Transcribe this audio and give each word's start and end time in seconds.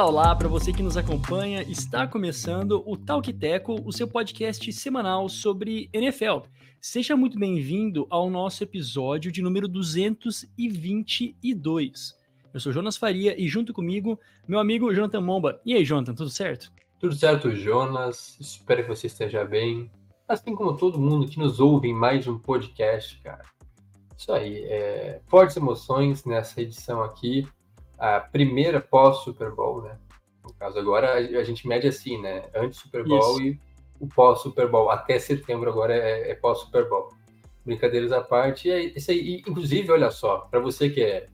Olá, 0.00 0.08
olá, 0.08 0.34
para 0.34 0.48
você 0.48 0.72
que 0.72 0.82
nos 0.82 0.96
acompanha, 0.96 1.60
está 1.64 2.06
começando 2.06 2.82
o 2.86 2.96
Talk 2.96 3.30
Teco, 3.34 3.78
o 3.84 3.92
seu 3.92 4.08
podcast 4.08 4.72
semanal 4.72 5.28
sobre 5.28 5.90
NFL. 5.92 6.38
Seja 6.80 7.14
muito 7.14 7.38
bem-vindo 7.38 8.06
ao 8.08 8.30
nosso 8.30 8.64
episódio 8.64 9.30
de 9.30 9.42
número 9.42 9.68
222. 9.68 12.18
Eu 12.54 12.60
sou 12.60 12.72
Jonas 12.72 12.96
Faria 12.96 13.38
e 13.38 13.46
junto 13.46 13.74
comigo, 13.74 14.18
meu 14.48 14.58
amigo 14.58 14.90
Jonathan 14.90 15.20
Momba. 15.20 15.60
E 15.66 15.74
aí, 15.74 15.84
Jonathan, 15.84 16.14
tudo 16.14 16.30
certo? 16.30 16.72
Tudo 16.98 17.14
certo, 17.14 17.54
Jonas. 17.54 18.38
Espero 18.40 18.82
que 18.82 18.88
você 18.88 19.06
esteja 19.06 19.44
bem. 19.44 19.90
Assim 20.26 20.54
como 20.54 20.78
todo 20.78 20.98
mundo 20.98 21.28
que 21.28 21.38
nos 21.38 21.60
ouve 21.60 21.88
em 21.88 21.94
mais 21.94 22.26
um 22.26 22.38
podcast, 22.38 23.20
cara. 23.20 23.44
Isso 24.16 24.32
aí, 24.32 24.64
é... 24.64 25.20
fortes 25.26 25.58
emoções 25.58 26.24
nessa 26.24 26.62
edição 26.62 27.02
aqui 27.02 27.46
a 28.00 28.18
primeira 28.18 28.80
pós-Super 28.80 29.52
Bowl, 29.52 29.82
né? 29.82 29.98
No 30.42 30.54
caso, 30.54 30.78
agora 30.78 31.14
a 31.14 31.44
gente 31.44 31.68
mede 31.68 31.86
assim, 31.86 32.20
né? 32.20 32.48
Antes 32.54 32.80
Super 32.80 33.04
Bowl 33.04 33.38
Isso. 33.38 33.42
e 33.42 33.60
o 34.00 34.08
pós-Super 34.08 34.68
Bowl. 34.68 34.90
Até 34.90 35.18
setembro 35.18 35.68
agora 35.68 35.94
é, 35.94 36.30
é 36.30 36.34
pós-Super 36.34 36.88
Bowl. 36.88 37.12
Brincadeiras 37.64 38.10
à 38.10 38.22
parte. 38.22 38.70
É 38.70 38.82
isso 38.82 39.10
aí. 39.10 39.42
Inclusive, 39.46 39.92
olha 39.92 40.10
só, 40.10 40.38
para 40.38 40.58
você 40.58 40.88
que 40.88 41.02
é 41.02 41.28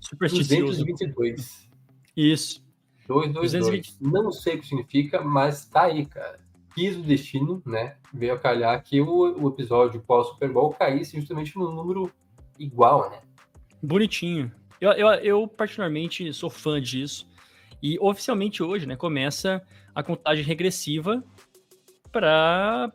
Supersticioso. 0.00 0.84
222. 0.84 1.68
Isso. 2.16 2.64
222. 3.06 3.98
Não 4.00 4.32
sei 4.32 4.56
o 4.56 4.60
que 4.60 4.66
significa, 4.66 5.22
mas 5.22 5.64
tá 5.64 5.84
aí, 5.84 6.04
cara. 6.06 6.40
Quis 6.74 6.96
o 6.96 7.02
destino, 7.02 7.62
né? 7.64 7.96
Veio 8.12 8.34
a 8.34 8.38
calhar 8.38 8.82
que 8.82 9.00
o, 9.00 9.42
o 9.42 9.48
episódio 9.48 10.00
pós-Super 10.02 10.52
Bowl 10.52 10.74
caísse 10.74 11.18
justamente 11.18 11.56
no 11.56 11.70
número 11.70 12.10
igual, 12.58 13.10
né? 13.10 13.20
Bonitinho. 13.82 14.50
Eu, 14.84 14.92
eu, 14.92 15.08
eu, 15.14 15.48
particularmente, 15.48 16.30
sou 16.34 16.50
fã 16.50 16.78
disso. 16.78 17.26
E 17.82 17.98
oficialmente 17.98 18.62
hoje, 18.62 18.84
né, 18.84 18.96
começa 18.96 19.62
a 19.94 20.02
contagem 20.02 20.44
regressiva 20.44 21.24
para 22.12 22.92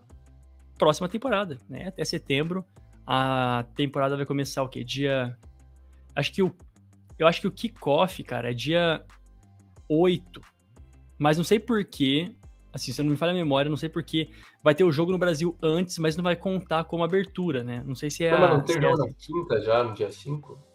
próxima 0.78 1.10
temporada, 1.10 1.58
né? 1.68 1.88
Até 1.88 2.06
setembro. 2.06 2.64
A 3.08 3.66
temporada 3.76 4.16
vai 4.16 4.26
começar 4.26 4.62
o 4.62 4.70
quê? 4.70 4.84
Dia. 4.84 5.36
Acho 6.16 6.32
que 6.32 6.44
o. 6.44 6.54
Eu 7.18 7.26
acho 7.26 7.42
que 7.42 7.48
o 7.48 7.52
kickoff, 7.52 8.24
cara, 8.24 8.52
é 8.52 8.54
dia 8.54 9.04
8. 9.90 10.42
Mas 11.18 11.38
não 11.38 11.44
sei 11.44 11.60
porquê. 11.60 12.32
Assim, 12.72 12.94
se 12.94 13.02
eu 13.02 13.04
não 13.04 13.12
me 13.12 13.18
falha 13.18 13.32
a 13.32 13.36
memória, 13.36 13.68
não 13.68 13.78
sei 13.78 13.90
porquê. 13.90 14.30
Vai 14.64 14.76
ter 14.76 14.84
o 14.84 14.92
jogo 14.92 15.12
no 15.12 15.18
Brasil 15.18 15.58
antes, 15.60 15.98
mas 15.98 16.16
não 16.16 16.24
vai 16.24 16.36
contar 16.36 16.84
como 16.84 17.04
abertura, 17.04 17.64
né? 17.64 17.84
Não 17.84 17.96
sei 17.96 18.12
se 18.12 18.24
é. 18.24 18.32
Não, 18.32 18.44
a, 18.46 18.54
não 18.54 18.64
tem 18.64 18.80
jogo 18.80 19.04
é 19.04 19.08
na 19.08 19.14
quinta 19.16 19.60
já, 19.60 19.84
no 19.84 19.96
dia 19.96 20.12
5? 20.12 20.69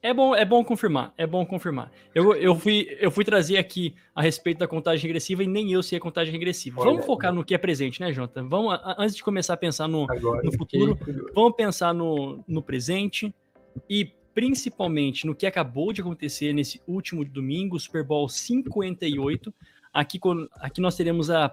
É 0.00 0.14
bom, 0.14 0.34
é 0.34 0.44
bom 0.44 0.64
confirmar, 0.64 1.12
é 1.18 1.26
bom 1.26 1.44
confirmar. 1.44 1.90
Eu, 2.14 2.32
eu, 2.34 2.54
fui, 2.54 2.96
eu 3.00 3.10
fui 3.10 3.24
trazer 3.24 3.56
aqui 3.56 3.96
a 4.14 4.22
respeito 4.22 4.58
da 4.58 4.68
contagem 4.68 5.02
regressiva 5.02 5.42
e 5.42 5.46
nem 5.46 5.72
eu 5.72 5.82
sei 5.82 5.98
a 5.98 6.00
contagem 6.00 6.32
regressiva. 6.32 6.80
Olha, 6.80 6.90
vamos 6.92 7.06
focar 7.06 7.32
no 7.32 7.44
que 7.44 7.52
é 7.52 7.58
presente, 7.58 8.00
né, 8.00 8.12
Jota? 8.12 8.42
Vamos, 8.44 8.78
antes 8.96 9.16
de 9.16 9.24
começar 9.24 9.54
a 9.54 9.56
pensar 9.56 9.88
no, 9.88 10.06
Agora, 10.08 10.42
no 10.44 10.52
futuro, 10.52 10.96
vamos 11.34 11.56
pensar 11.56 11.92
no, 11.92 12.44
no 12.46 12.62
presente 12.62 13.34
e 13.90 14.12
principalmente 14.32 15.26
no 15.26 15.34
que 15.34 15.46
acabou 15.46 15.92
de 15.92 16.00
acontecer 16.00 16.52
nesse 16.52 16.80
último 16.86 17.24
domingo, 17.24 17.78
Super 17.80 18.04
Bowl 18.04 18.28
58. 18.28 19.52
Aqui, 19.92 20.20
aqui 20.60 20.80
nós 20.80 20.94
teremos 20.94 21.28
a 21.28 21.52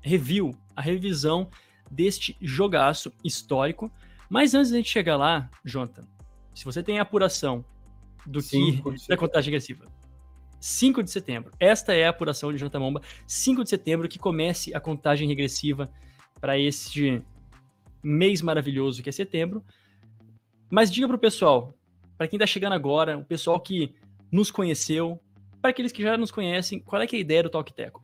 review, 0.00 0.52
a 0.74 0.82
revisão 0.82 1.48
deste 1.88 2.36
jogaço 2.40 3.12
histórico. 3.22 3.88
Mas 4.28 4.52
antes 4.52 4.70
de 4.70 4.74
a 4.74 4.78
gente 4.78 4.90
chegar 4.90 5.16
lá, 5.16 5.48
Jonathan, 5.64 6.02
se 6.54 6.64
você 6.64 6.82
tem 6.82 6.98
a 6.98 7.02
apuração 7.02 7.64
do 8.26 8.42
que 8.42 8.82
da 9.08 9.16
contagem 9.16 9.50
regressiva, 9.50 9.86
5 10.60 11.02
de 11.02 11.10
setembro. 11.10 11.52
Esta 11.58 11.92
é 11.92 12.06
a 12.06 12.10
apuração 12.10 12.52
de 12.52 12.58
Jonathan 12.58 12.78
Momba. 12.78 13.02
5 13.26 13.64
de 13.64 13.70
setembro 13.70 14.08
que 14.08 14.18
comece 14.18 14.72
a 14.74 14.80
contagem 14.80 15.26
regressiva 15.26 15.90
para 16.40 16.56
este 16.56 17.20
mês 18.02 18.40
maravilhoso 18.40 19.02
que 19.02 19.08
é 19.08 19.12
setembro. 19.12 19.64
Mas 20.70 20.90
diga 20.90 21.08
para 21.08 21.16
o 21.16 21.20
pessoal, 21.20 21.74
para 22.16 22.28
quem 22.28 22.36
está 22.36 22.46
chegando 22.46 22.74
agora, 22.74 23.18
o 23.18 23.24
pessoal 23.24 23.58
que 23.58 23.92
nos 24.30 24.50
conheceu, 24.50 25.20
para 25.60 25.70
aqueles 25.70 25.92
que 25.92 26.02
já 26.02 26.16
nos 26.16 26.30
conhecem, 26.30 26.78
qual 26.80 27.02
é, 27.02 27.04
é 27.04 27.08
a 27.12 27.18
ideia 27.18 27.42
do 27.42 27.50
Talk 27.50 27.72
Teco? 27.72 28.02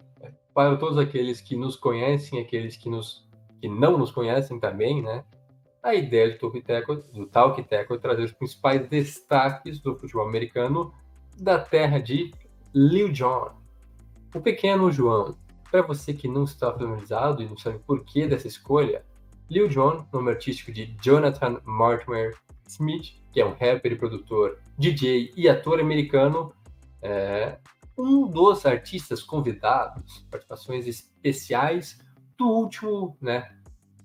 Para 0.52 0.76
todos 0.76 0.98
aqueles 0.98 1.40
que 1.40 1.56
nos 1.56 1.76
conhecem, 1.76 2.40
aqueles 2.40 2.76
que, 2.76 2.90
nos, 2.90 3.26
que 3.60 3.68
não 3.68 3.96
nos 3.96 4.10
conhecem 4.10 4.58
também, 4.58 5.00
né? 5.00 5.24
A 5.88 5.94
ideia 5.94 6.28
do 6.28 6.38
Talk 6.38 6.60
Teco, 6.60 6.96
do 6.96 7.24
Talk 7.24 7.62
Teco 7.62 7.94
é 7.94 7.98
trazer 7.98 8.22
os 8.24 8.32
principais 8.32 8.86
destaques 8.88 9.78
do 9.78 9.96
futebol 9.96 10.28
americano 10.28 10.92
da 11.40 11.58
terra 11.58 11.98
de 11.98 12.30
Lil 12.74 13.10
Jon, 13.10 13.52
o 14.34 14.38
pequeno 14.38 14.92
João. 14.92 15.38
Para 15.70 15.80
você 15.80 16.12
que 16.12 16.28
não 16.28 16.44
está 16.44 16.70
familiarizado 16.70 17.42
e 17.42 17.46
não 17.46 17.56
sabe 17.56 17.78
por 17.78 18.04
que 18.04 18.26
dessa 18.26 18.46
escolha, 18.46 19.02
Lil 19.48 19.66
Jon, 19.66 20.06
nome 20.12 20.30
artístico 20.30 20.70
de 20.70 20.94
Jonathan 21.00 21.58
Mortimer 21.64 22.36
Smith, 22.66 23.14
que 23.32 23.40
é 23.40 23.46
um 23.46 23.54
rapper 23.54 23.92
e 23.92 23.96
produtor, 23.96 24.58
DJ 24.76 25.32
e 25.34 25.48
ator 25.48 25.80
americano, 25.80 26.52
é 27.00 27.56
um 27.96 28.26
dos 28.26 28.66
artistas 28.66 29.22
convidados, 29.22 30.18
participações 30.30 30.86
especiais 30.86 31.98
do 32.36 32.46
último, 32.46 33.16
né, 33.22 33.57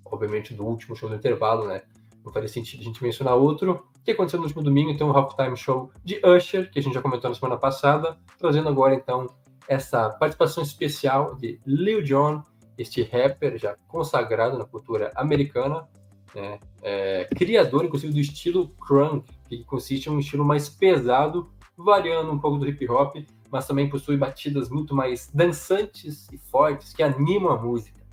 obviamente, 0.04 0.54
do 0.54 0.64
último 0.64 0.94
show 0.96 1.08
do 1.08 1.14
intervalo, 1.14 1.66
né? 1.66 1.82
Não 2.24 2.32
faria 2.32 2.48
sentido 2.48 2.80
a 2.80 2.84
gente 2.84 3.02
mencionar 3.02 3.34
outro. 3.34 3.84
O 3.96 4.04
que 4.04 4.12
aconteceu 4.12 4.38
no 4.38 4.46
último 4.46 4.62
domingo, 4.62 4.90
então, 4.90 5.10
o 5.10 5.16
halftime 5.16 5.56
show 5.56 5.90
de 6.04 6.20
Usher, 6.24 6.70
que 6.70 6.78
a 6.78 6.82
gente 6.82 6.94
já 6.94 7.02
comentou 7.02 7.28
na 7.28 7.34
semana 7.34 7.56
passada, 7.56 8.18
trazendo 8.38 8.68
agora, 8.68 8.94
então, 8.94 9.26
essa 9.68 10.10
participação 10.10 10.62
especial 10.62 11.34
de 11.36 11.60
Lil 11.66 12.02
Jon, 12.02 12.42
este 12.76 13.02
rapper 13.02 13.58
já 13.58 13.76
consagrado 13.88 14.58
na 14.58 14.64
cultura 14.64 15.12
americana, 15.14 15.88
né? 16.34 16.58
É, 16.82 17.28
criador, 17.34 17.84
inclusive, 17.84 18.12
do 18.12 18.20
estilo 18.20 18.68
crunk, 18.68 19.26
que 19.48 19.64
consiste 19.64 20.08
em 20.08 20.12
um 20.12 20.18
estilo 20.18 20.44
mais 20.44 20.68
pesado, 20.68 21.50
variando 21.76 22.30
um 22.30 22.38
pouco 22.38 22.58
do 22.58 22.68
hip 22.68 22.88
hop, 22.90 23.16
mas 23.50 23.66
também 23.66 23.88
possui 23.88 24.16
batidas 24.16 24.68
muito 24.68 24.94
mais 24.94 25.30
dançantes 25.32 26.28
e 26.32 26.38
fortes 26.38 26.92
que 26.92 27.02
animam 27.02 27.52
a 27.52 27.56
música. 27.56 28.03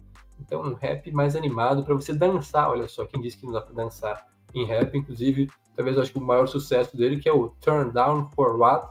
Então, 0.51 0.63
um 0.63 0.73
rap 0.73 1.09
mais 1.13 1.33
animado 1.33 1.81
para 1.81 1.95
você 1.95 2.13
dançar. 2.13 2.69
Olha 2.69 2.85
só, 2.85 3.05
quem 3.05 3.21
disse 3.21 3.37
que 3.37 3.45
não 3.45 3.53
dá 3.53 3.61
para 3.61 3.73
dançar 3.73 4.27
em 4.53 4.65
rap, 4.65 4.97
inclusive, 4.97 5.49
talvez 5.77 5.95
eu 5.95 6.03
acho 6.03 6.11
que 6.11 6.17
o 6.17 6.21
maior 6.21 6.45
sucesso 6.45 6.97
dele, 6.97 7.21
que 7.21 7.29
é 7.29 7.31
o 7.31 7.51
Turn 7.61 7.89
Down 7.93 8.29
for 8.35 8.59
What, 8.59 8.89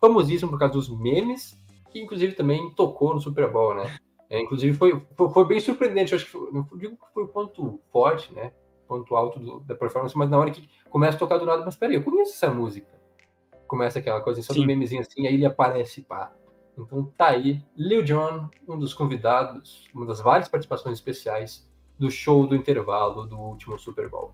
famosíssimo 0.00 0.50
por 0.50 0.58
causa 0.58 0.72
dos 0.72 0.88
memes, 0.88 1.62
que 1.90 2.00
inclusive 2.00 2.32
também 2.32 2.70
tocou 2.70 3.12
no 3.12 3.20
Super 3.20 3.52
Bowl, 3.52 3.74
né? 3.74 3.98
É, 4.30 4.40
inclusive 4.40 4.74
foi, 4.78 4.98
foi, 5.14 5.28
foi, 5.28 5.44
bem 5.44 5.60
surpreendente, 5.60 6.12
eu 6.12 6.16
acho 6.16 6.24
que 6.24 6.32
foi, 6.32 6.50
não 6.52 6.66
digo 6.78 6.96
que 6.96 7.12
foi 7.12 7.24
o 7.24 7.28
ponto 7.28 7.78
forte, 7.92 8.32
né? 8.32 8.50
Ponto 8.86 9.14
alto 9.14 9.38
do, 9.38 9.60
da 9.60 9.74
performance, 9.74 10.16
mas 10.16 10.30
na 10.30 10.38
hora 10.38 10.50
que 10.50 10.66
começa 10.88 11.16
a 11.16 11.20
tocar 11.20 11.36
do 11.36 11.44
nada, 11.44 11.66
mas 11.66 11.76
peraí, 11.76 11.96
eu 11.96 12.02
conheço 12.02 12.32
essa 12.32 12.50
música. 12.50 12.98
Começa 13.66 13.98
aquela 13.98 14.22
coisa 14.22 14.40
só 14.40 14.54
Sim. 14.54 14.62
do 14.62 14.66
memezinho 14.66 15.02
assim, 15.02 15.26
aí 15.26 15.34
ele 15.34 15.44
aparece, 15.44 16.00
pá. 16.00 16.32
Então 16.78 17.04
tá 17.16 17.28
aí, 17.28 17.60
Lil 17.76 18.02
Jon, 18.02 18.48
um 18.68 18.78
dos 18.78 18.94
convidados, 18.94 19.86
uma 19.92 20.06
das 20.06 20.20
várias 20.20 20.48
participações 20.48 20.98
especiais 20.98 21.68
do 21.98 22.10
show 22.10 22.46
do 22.46 22.54
intervalo 22.54 23.26
do 23.26 23.36
último 23.36 23.78
Super 23.78 24.08
Bowl. 24.08 24.32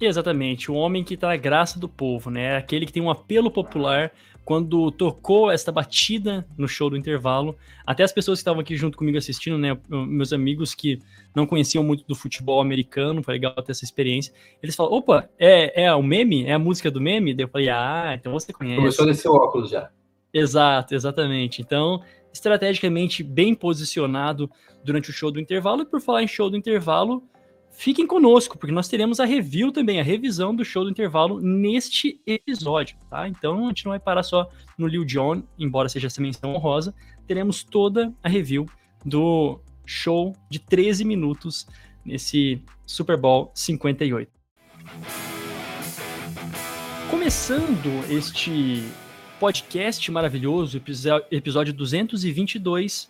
Exatamente, 0.00 0.70
o 0.70 0.74
homem 0.74 1.04
que 1.04 1.16
tá 1.16 1.28
na 1.28 1.36
graça 1.36 1.78
do 1.78 1.88
povo, 1.88 2.30
né? 2.30 2.56
Aquele 2.56 2.84
que 2.84 2.92
tem 2.92 3.02
um 3.02 3.10
apelo 3.10 3.50
popular 3.50 4.12
quando 4.44 4.90
tocou 4.90 5.50
esta 5.50 5.72
batida 5.72 6.46
no 6.58 6.68
show 6.68 6.90
do 6.90 6.96
intervalo. 6.96 7.56
Até 7.86 8.02
as 8.02 8.12
pessoas 8.12 8.38
que 8.38 8.42
estavam 8.42 8.60
aqui 8.60 8.76
junto 8.76 8.98
comigo 8.98 9.16
assistindo, 9.16 9.56
né? 9.56 9.78
Meus 9.88 10.32
amigos 10.32 10.74
que 10.74 11.00
não 11.34 11.46
conheciam 11.46 11.82
muito 11.82 12.04
do 12.06 12.14
futebol 12.14 12.60
americano, 12.60 13.22
foi 13.22 13.34
legal 13.34 13.54
ter 13.54 13.72
essa 13.72 13.84
experiência. 13.84 14.34
Eles 14.62 14.76
falam: 14.76 14.92
opa, 14.92 15.28
é, 15.38 15.84
é 15.84 15.94
o 15.94 16.02
meme? 16.02 16.44
É 16.44 16.52
a 16.52 16.58
música 16.58 16.90
do 16.90 17.00
meme? 17.00 17.32
Daí 17.32 17.44
eu 17.44 17.48
falei: 17.48 17.70
ah, 17.70 18.12
então 18.14 18.32
você 18.32 18.52
conhece. 18.52 18.76
Começou 18.76 19.04
a 19.04 19.08
descer 19.08 19.28
o 19.28 19.34
óculos 19.34 19.70
já. 19.70 19.90
Exato, 20.34 20.96
exatamente. 20.96 21.62
Então, 21.62 22.02
estrategicamente 22.32 23.22
bem 23.22 23.54
posicionado 23.54 24.50
durante 24.82 25.10
o 25.10 25.12
show 25.12 25.30
do 25.30 25.40
intervalo. 25.40 25.82
E 25.82 25.86
por 25.86 26.00
falar 26.00 26.24
em 26.24 26.28
show 26.28 26.50
do 26.50 26.56
intervalo, 26.56 27.22
fiquem 27.70 28.04
conosco, 28.04 28.58
porque 28.58 28.74
nós 28.74 28.88
teremos 28.88 29.20
a 29.20 29.24
review 29.24 29.70
também, 29.70 30.00
a 30.00 30.02
revisão 30.02 30.54
do 30.54 30.64
show 30.64 30.82
do 30.82 30.90
intervalo 30.90 31.40
neste 31.40 32.20
episódio, 32.26 32.96
tá? 33.08 33.28
Então, 33.28 33.66
a 33.66 33.68
gente 33.68 33.84
não 33.84 33.90
vai 33.90 34.00
parar 34.00 34.24
só 34.24 34.50
no 34.76 34.88
Lil 34.88 35.04
Jon, 35.04 35.44
embora 35.56 35.88
seja 35.88 36.08
essa 36.08 36.20
menção 36.20 36.52
honrosa, 36.52 36.92
teremos 37.28 37.62
toda 37.62 38.12
a 38.20 38.28
review 38.28 38.66
do 39.04 39.60
show 39.86 40.34
de 40.50 40.58
13 40.58 41.04
minutos 41.04 41.66
nesse 42.04 42.60
Super 42.84 43.16
Bowl 43.16 43.52
58. 43.54 44.30
Começando 47.08 48.10
este 48.10 48.82
podcast 49.38 50.10
maravilhoso, 50.10 50.80
episódio 51.30 51.72
222, 51.72 53.08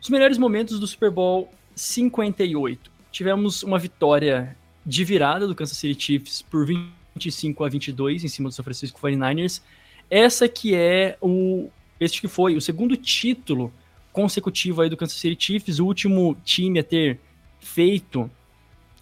os 0.00 0.08
melhores 0.08 0.36
momentos 0.36 0.78
do 0.78 0.86
Super 0.86 1.10
Bowl 1.10 1.50
58. 1.74 2.90
Tivemos 3.10 3.62
uma 3.62 3.78
vitória 3.78 4.56
de 4.84 5.04
virada 5.04 5.46
do 5.46 5.54
Kansas 5.54 5.78
City 5.78 6.02
Chiefs 6.02 6.42
por 6.42 6.66
25 6.66 7.64
a 7.64 7.68
22 7.68 8.24
em 8.24 8.28
cima 8.28 8.48
do 8.48 8.54
São 8.54 8.64
Francisco 8.64 9.00
49ers. 9.00 9.62
Essa 10.10 10.48
que 10.48 10.74
é 10.74 11.16
o 11.20 11.70
Este 11.98 12.20
que 12.20 12.28
foi 12.28 12.56
o 12.56 12.60
segundo 12.60 12.96
título 12.96 13.72
consecutivo 14.12 14.82
aí 14.82 14.90
do 14.90 14.96
Kansas 14.96 15.16
City 15.16 15.46
Chiefs, 15.46 15.78
o 15.78 15.86
último 15.86 16.36
time 16.44 16.78
a 16.78 16.84
ter 16.84 17.18
feito 17.60 18.30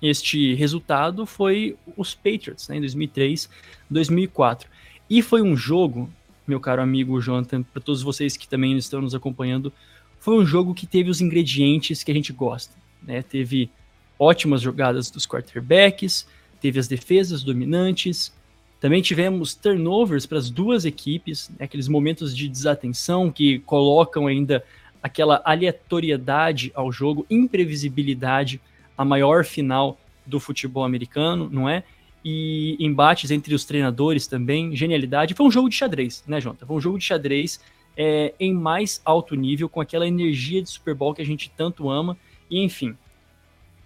este 0.00 0.54
resultado 0.54 1.24
foi 1.24 1.76
os 1.96 2.14
Patriots, 2.14 2.68
né, 2.68 2.76
em 2.76 2.80
2003, 2.80 3.48
2004. 3.88 4.68
E 5.08 5.22
foi 5.22 5.42
um 5.42 5.56
jogo, 5.56 6.10
meu 6.52 6.60
caro 6.60 6.82
amigo 6.82 7.18
Jonathan, 7.18 7.62
para 7.62 7.80
todos 7.80 8.02
vocês 8.02 8.36
que 8.36 8.46
também 8.46 8.76
estão 8.76 9.00
nos 9.00 9.14
acompanhando, 9.14 9.72
foi 10.20 10.38
um 10.38 10.44
jogo 10.44 10.74
que 10.74 10.86
teve 10.86 11.08
os 11.08 11.22
ingredientes 11.22 12.04
que 12.04 12.10
a 12.10 12.14
gente 12.14 12.30
gosta. 12.30 12.74
Né? 13.02 13.22
Teve 13.22 13.70
ótimas 14.18 14.60
jogadas 14.60 15.10
dos 15.10 15.26
quarterbacks, 15.26 16.26
teve 16.60 16.78
as 16.78 16.86
defesas 16.86 17.42
dominantes, 17.42 18.32
também 18.78 19.00
tivemos 19.00 19.54
turnovers 19.54 20.26
para 20.26 20.36
as 20.36 20.50
duas 20.50 20.84
equipes, 20.84 21.48
né? 21.58 21.64
aqueles 21.64 21.88
momentos 21.88 22.36
de 22.36 22.48
desatenção 22.48 23.30
que 23.30 23.60
colocam 23.60 24.26
ainda 24.26 24.62
aquela 25.02 25.40
aleatoriedade 25.46 26.70
ao 26.74 26.92
jogo, 26.92 27.26
imprevisibilidade 27.30 28.60
a 28.96 29.06
maior 29.06 29.42
final 29.44 29.98
do 30.26 30.38
futebol 30.38 30.84
americano, 30.84 31.48
não 31.50 31.66
é? 31.66 31.82
E 32.24 32.76
embates 32.78 33.30
entre 33.30 33.54
os 33.54 33.64
treinadores 33.64 34.26
também, 34.26 34.76
genialidade. 34.76 35.34
Foi 35.34 35.46
um 35.46 35.50
jogo 35.50 35.68
de 35.68 35.74
xadrez, 35.74 36.22
né, 36.26 36.40
Jonathan? 36.40 36.66
Foi 36.66 36.76
um 36.76 36.80
jogo 36.80 36.98
de 36.98 37.04
xadrez 37.04 37.60
é, 37.96 38.32
em 38.38 38.54
mais 38.54 39.00
alto 39.04 39.34
nível, 39.34 39.68
com 39.68 39.80
aquela 39.80 40.06
energia 40.06 40.62
de 40.62 40.70
Super 40.70 40.94
Bowl 40.94 41.14
que 41.14 41.22
a 41.22 41.26
gente 41.26 41.50
tanto 41.56 41.90
ama. 41.90 42.16
E 42.48 42.62
enfim, 42.62 42.96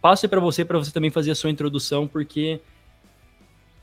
passo 0.01 0.29
para 0.29 0.41
você, 0.41 0.65
para 0.65 0.79
você 0.79 0.93
também 0.93 1.11
fazer 1.11 1.31
a 1.31 1.35
sua 1.35 1.51
introdução, 1.51 2.07
porque 2.07 2.61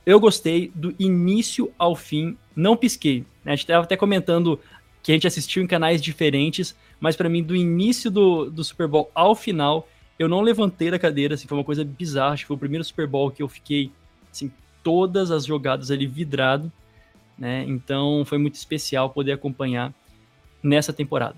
eu 0.06 0.20
gostei 0.20 0.70
do 0.74 0.94
início 0.98 1.72
ao 1.78 1.96
fim, 1.96 2.36
não 2.54 2.76
pisquei. 2.76 3.20
Né? 3.44 3.52
A 3.52 3.56
gente 3.56 3.64
estava 3.64 3.84
até 3.84 3.96
comentando 3.96 4.60
que 5.02 5.12
a 5.12 5.14
gente 5.14 5.26
assistiu 5.26 5.62
em 5.62 5.66
canais 5.66 6.00
diferentes, 6.00 6.74
mas 7.00 7.16
para 7.16 7.28
mim, 7.28 7.42
do 7.42 7.54
início 7.54 8.10
do, 8.10 8.50
do 8.50 8.64
Super 8.64 8.86
Bowl 8.86 9.10
ao 9.14 9.34
final, 9.34 9.88
eu 10.18 10.28
não 10.28 10.40
levantei 10.40 10.90
da 10.90 10.98
cadeira, 10.98 11.34
assim, 11.34 11.46
foi 11.46 11.58
uma 11.58 11.64
coisa 11.64 11.84
bizarra. 11.84 12.34
Acho 12.34 12.44
que 12.44 12.48
foi 12.48 12.56
o 12.56 12.60
primeiro 12.60 12.84
Super 12.84 13.06
Bowl 13.06 13.30
que 13.30 13.42
eu 13.42 13.48
fiquei, 13.48 13.90
assim, 14.34 14.52
todas 14.82 15.30
as 15.30 15.46
jogadas 15.46 15.90
ali 15.90 16.06
vidrado, 16.06 16.70
né? 17.38 17.64
Então 17.66 18.24
foi 18.24 18.38
muito 18.38 18.54
especial 18.54 19.10
poder 19.10 19.32
acompanhar 19.32 19.92
nessa 20.62 20.92
temporada. 20.92 21.36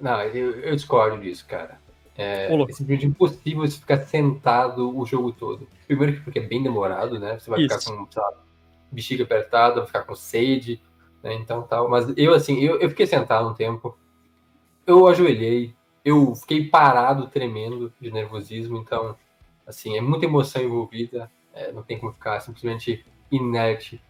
Não, 0.00 0.20
eu, 0.22 0.60
eu 0.60 0.74
discordo 0.74 1.20
disso, 1.20 1.46
cara. 1.46 1.78
É, 2.16 2.52
é 2.52 2.72
simplesmente 2.72 3.06
impossível 3.06 3.60
você 3.60 3.78
ficar 3.78 3.98
sentado 3.98 4.96
o 4.96 5.06
jogo 5.06 5.32
todo. 5.32 5.66
Primeiro 5.86 6.22
porque 6.22 6.38
é 6.38 6.42
bem 6.42 6.62
demorado, 6.62 7.18
né? 7.18 7.38
Você 7.38 7.48
vai 7.48 7.60
Isso. 7.60 7.78
ficar 7.78 7.96
com, 7.96 8.20
lá, 8.20 8.32
bexiga 8.90 9.24
apertada, 9.24 9.76
vai 9.76 9.86
ficar 9.86 10.02
com 10.02 10.14
sede, 10.14 10.80
né? 11.22 11.34
Então 11.34 11.62
tal. 11.62 11.88
Mas 11.88 12.12
eu, 12.16 12.34
assim, 12.34 12.58
eu, 12.60 12.78
eu 12.80 12.90
fiquei 12.90 13.06
sentado 13.06 13.48
um 13.48 13.54
tempo. 13.54 13.96
Eu 14.86 15.06
ajoelhei, 15.06 15.74
eu 16.04 16.34
fiquei 16.34 16.68
parado, 16.68 17.28
tremendo 17.28 17.92
de 18.00 18.10
nervosismo, 18.10 18.76
então, 18.78 19.16
assim, 19.70 19.96
é 19.96 20.00
muita 20.00 20.26
emoção 20.26 20.62
envolvida, 20.62 21.30
é, 21.54 21.72
não 21.72 21.82
tem 21.82 21.98
como 21.98 22.12
ficar 22.12 22.40
simplesmente 22.40 23.04
inerte 23.30 24.00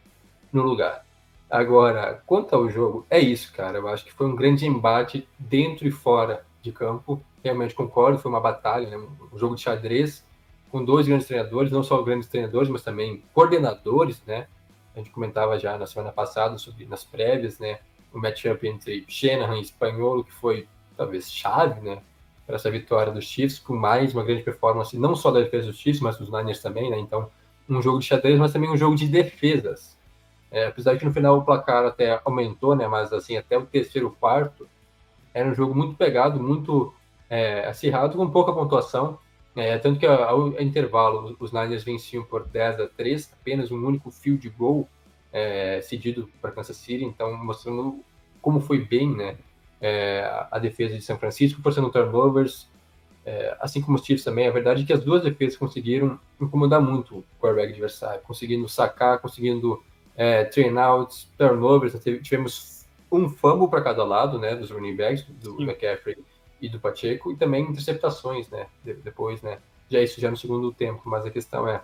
no 0.53 0.63
lugar. 0.63 1.05
Agora, 1.49 2.23
quanto 2.27 2.55
ao 2.55 2.69
jogo, 2.69 3.07
é 3.11 3.19
isso, 3.19 3.53
cara. 3.53 3.79
Eu 3.79 3.89
acho 3.89 4.05
que 4.05 4.13
foi 4.13 4.27
um 4.27 4.37
grande 4.37 4.67
embate 4.67 5.27
dentro 5.39 5.87
e 5.87 5.91
fora 5.91 6.45
de 6.63 6.71
campo. 6.71 7.21
Realmente 7.43 7.75
concordo, 7.75 8.19
foi 8.19 8.31
uma 8.31 8.41
batalha, 8.41 8.89
né? 8.89 8.97
um 9.33 9.39
jogo 9.39 9.55
de 9.55 9.63
xadrez 9.63 10.25
com 10.71 10.85
dois 10.85 11.09
grandes 11.09 11.27
treinadores, 11.27 11.73
não 11.73 11.83
só 11.83 12.01
grandes 12.03 12.29
treinadores, 12.29 12.69
mas 12.69 12.83
também 12.83 13.25
coordenadores, 13.35 14.23
né? 14.25 14.47
A 14.95 14.99
gente 14.99 15.11
comentava 15.11 15.59
já 15.59 15.77
na 15.77 15.87
semana 15.87 16.13
passada 16.13 16.57
sobre 16.59 16.85
nas 16.85 17.05
prévias, 17.05 17.59
né? 17.59 17.81
O 18.13 18.19
matchup 18.19 18.67
entre 18.69 19.05
Shanahan 19.09 19.59
e 19.59 19.63
Espanholo, 19.63 20.23
que 20.23 20.33
foi 20.33 20.69
talvez 20.97 21.33
chave, 21.33 21.81
né, 21.81 22.03
para 22.51 22.57
essa 22.57 22.71
vitória 22.71 23.13
dos 23.13 23.25
Chiefs, 23.25 23.61
com 23.61 23.77
mais 23.77 24.13
uma 24.13 24.25
grande 24.25 24.43
performance, 24.43 24.99
não 24.99 25.15
só 25.15 25.31
da 25.31 25.41
defesa 25.41 25.69
dos 25.69 25.79
Chiefs, 25.79 26.03
mas 26.03 26.19
dos 26.19 26.31
Niners 26.33 26.61
também, 26.61 26.91
né? 26.91 26.99
Então, 26.99 27.31
um 27.69 27.81
jogo 27.81 28.01
de 28.01 28.07
xadrez, 28.07 28.39
mas 28.41 28.53
também 28.53 28.69
um 28.69 28.77
jogo 28.77 28.97
de 28.97 29.07
defesas. 29.07 29.97
É, 30.51 30.67
apesar 30.67 30.99
que 30.99 31.05
no 31.05 31.13
final 31.13 31.39
o 31.39 31.45
placar 31.45 31.87
até 31.87 32.21
aumentou, 32.25 32.75
né? 32.75 32.89
Mas 32.89 33.13
assim, 33.13 33.37
até 33.37 33.57
o 33.57 33.65
terceiro 33.65 34.11
quarto 34.19 34.69
era 35.33 35.49
um 35.49 35.55
jogo 35.55 35.73
muito 35.73 35.95
pegado, 35.95 36.43
muito 36.43 36.93
é, 37.29 37.65
acirrado, 37.69 38.17
com 38.17 38.29
pouca 38.29 38.53
pontuação. 38.53 39.17
É, 39.55 39.79
tanto 39.79 40.01
que 40.01 40.07
ao 40.07 40.61
intervalo 40.61 41.37
os 41.39 41.53
Niners 41.53 41.85
venciam 41.85 42.25
por 42.25 42.45
10 42.45 42.81
a 42.81 42.89
3, 42.89 43.33
apenas 43.41 43.71
um 43.71 43.87
único 43.87 44.11
field 44.11 44.49
goal 44.51 44.89
é, 45.33 45.81
cedido 45.83 46.29
para 46.43 46.51
Kansas 46.51 46.77
City, 46.77 47.05
então 47.05 47.37
mostrando 47.37 48.01
como 48.43 48.61
foi 48.61 48.85
bem, 48.85 49.09
né? 49.09 49.37
É, 49.81 50.47
a 50.51 50.59
defesa 50.59 50.95
de 50.95 51.03
São 51.03 51.19
Francisco, 51.19 51.63
forçando 51.63 51.91
turnovers, 51.91 52.69
é, 53.25 53.57
assim 53.61 53.81
como 53.81 53.97
os 53.97 54.05
Chiefs 54.05 54.25
também. 54.25 54.47
A 54.47 54.51
verdade 54.51 54.83
é 54.83 54.87
que 54.87 54.93
as 54.93 55.03
duas 55.03 55.23
defesas 55.23 55.57
conseguiram 55.57 56.19
incomodar 56.41 56.81
muito 56.81 57.19
o 57.19 57.25
quarterback 57.41 57.73
adversário, 57.73 58.21
conseguindo 58.23 58.69
sacar, 58.69 59.19
conseguindo 59.19 59.83
é, 60.17 60.45
train 60.45 60.77
outs, 60.79 61.29
turnovers. 61.39 61.95
Tivemos 62.23 62.87
um 63.11 63.29
fumble 63.29 63.69
para 63.69 63.83
cada 63.83 64.05
lado, 64.05 64.39
né, 64.39 64.55
dos 64.55 64.71
running 64.71 64.97
backs, 64.97 65.25
do 65.25 65.57
Sim. 65.57 65.65
McCaffrey 65.65 66.17
e 66.61 66.69
do 66.69 66.79
Pacheco, 66.79 67.33
e 67.33 67.37
também 67.37 67.65
interceptações, 67.65 68.49
né, 68.51 68.67
depois, 68.85 69.41
né, 69.43 69.59
já 69.89 70.01
isso 70.01 70.21
já 70.21 70.31
no 70.31 70.37
segundo 70.37 70.73
tempo. 70.73 71.03
Mas 71.05 71.25
a 71.25 71.31
questão 71.31 71.67
é, 71.67 71.83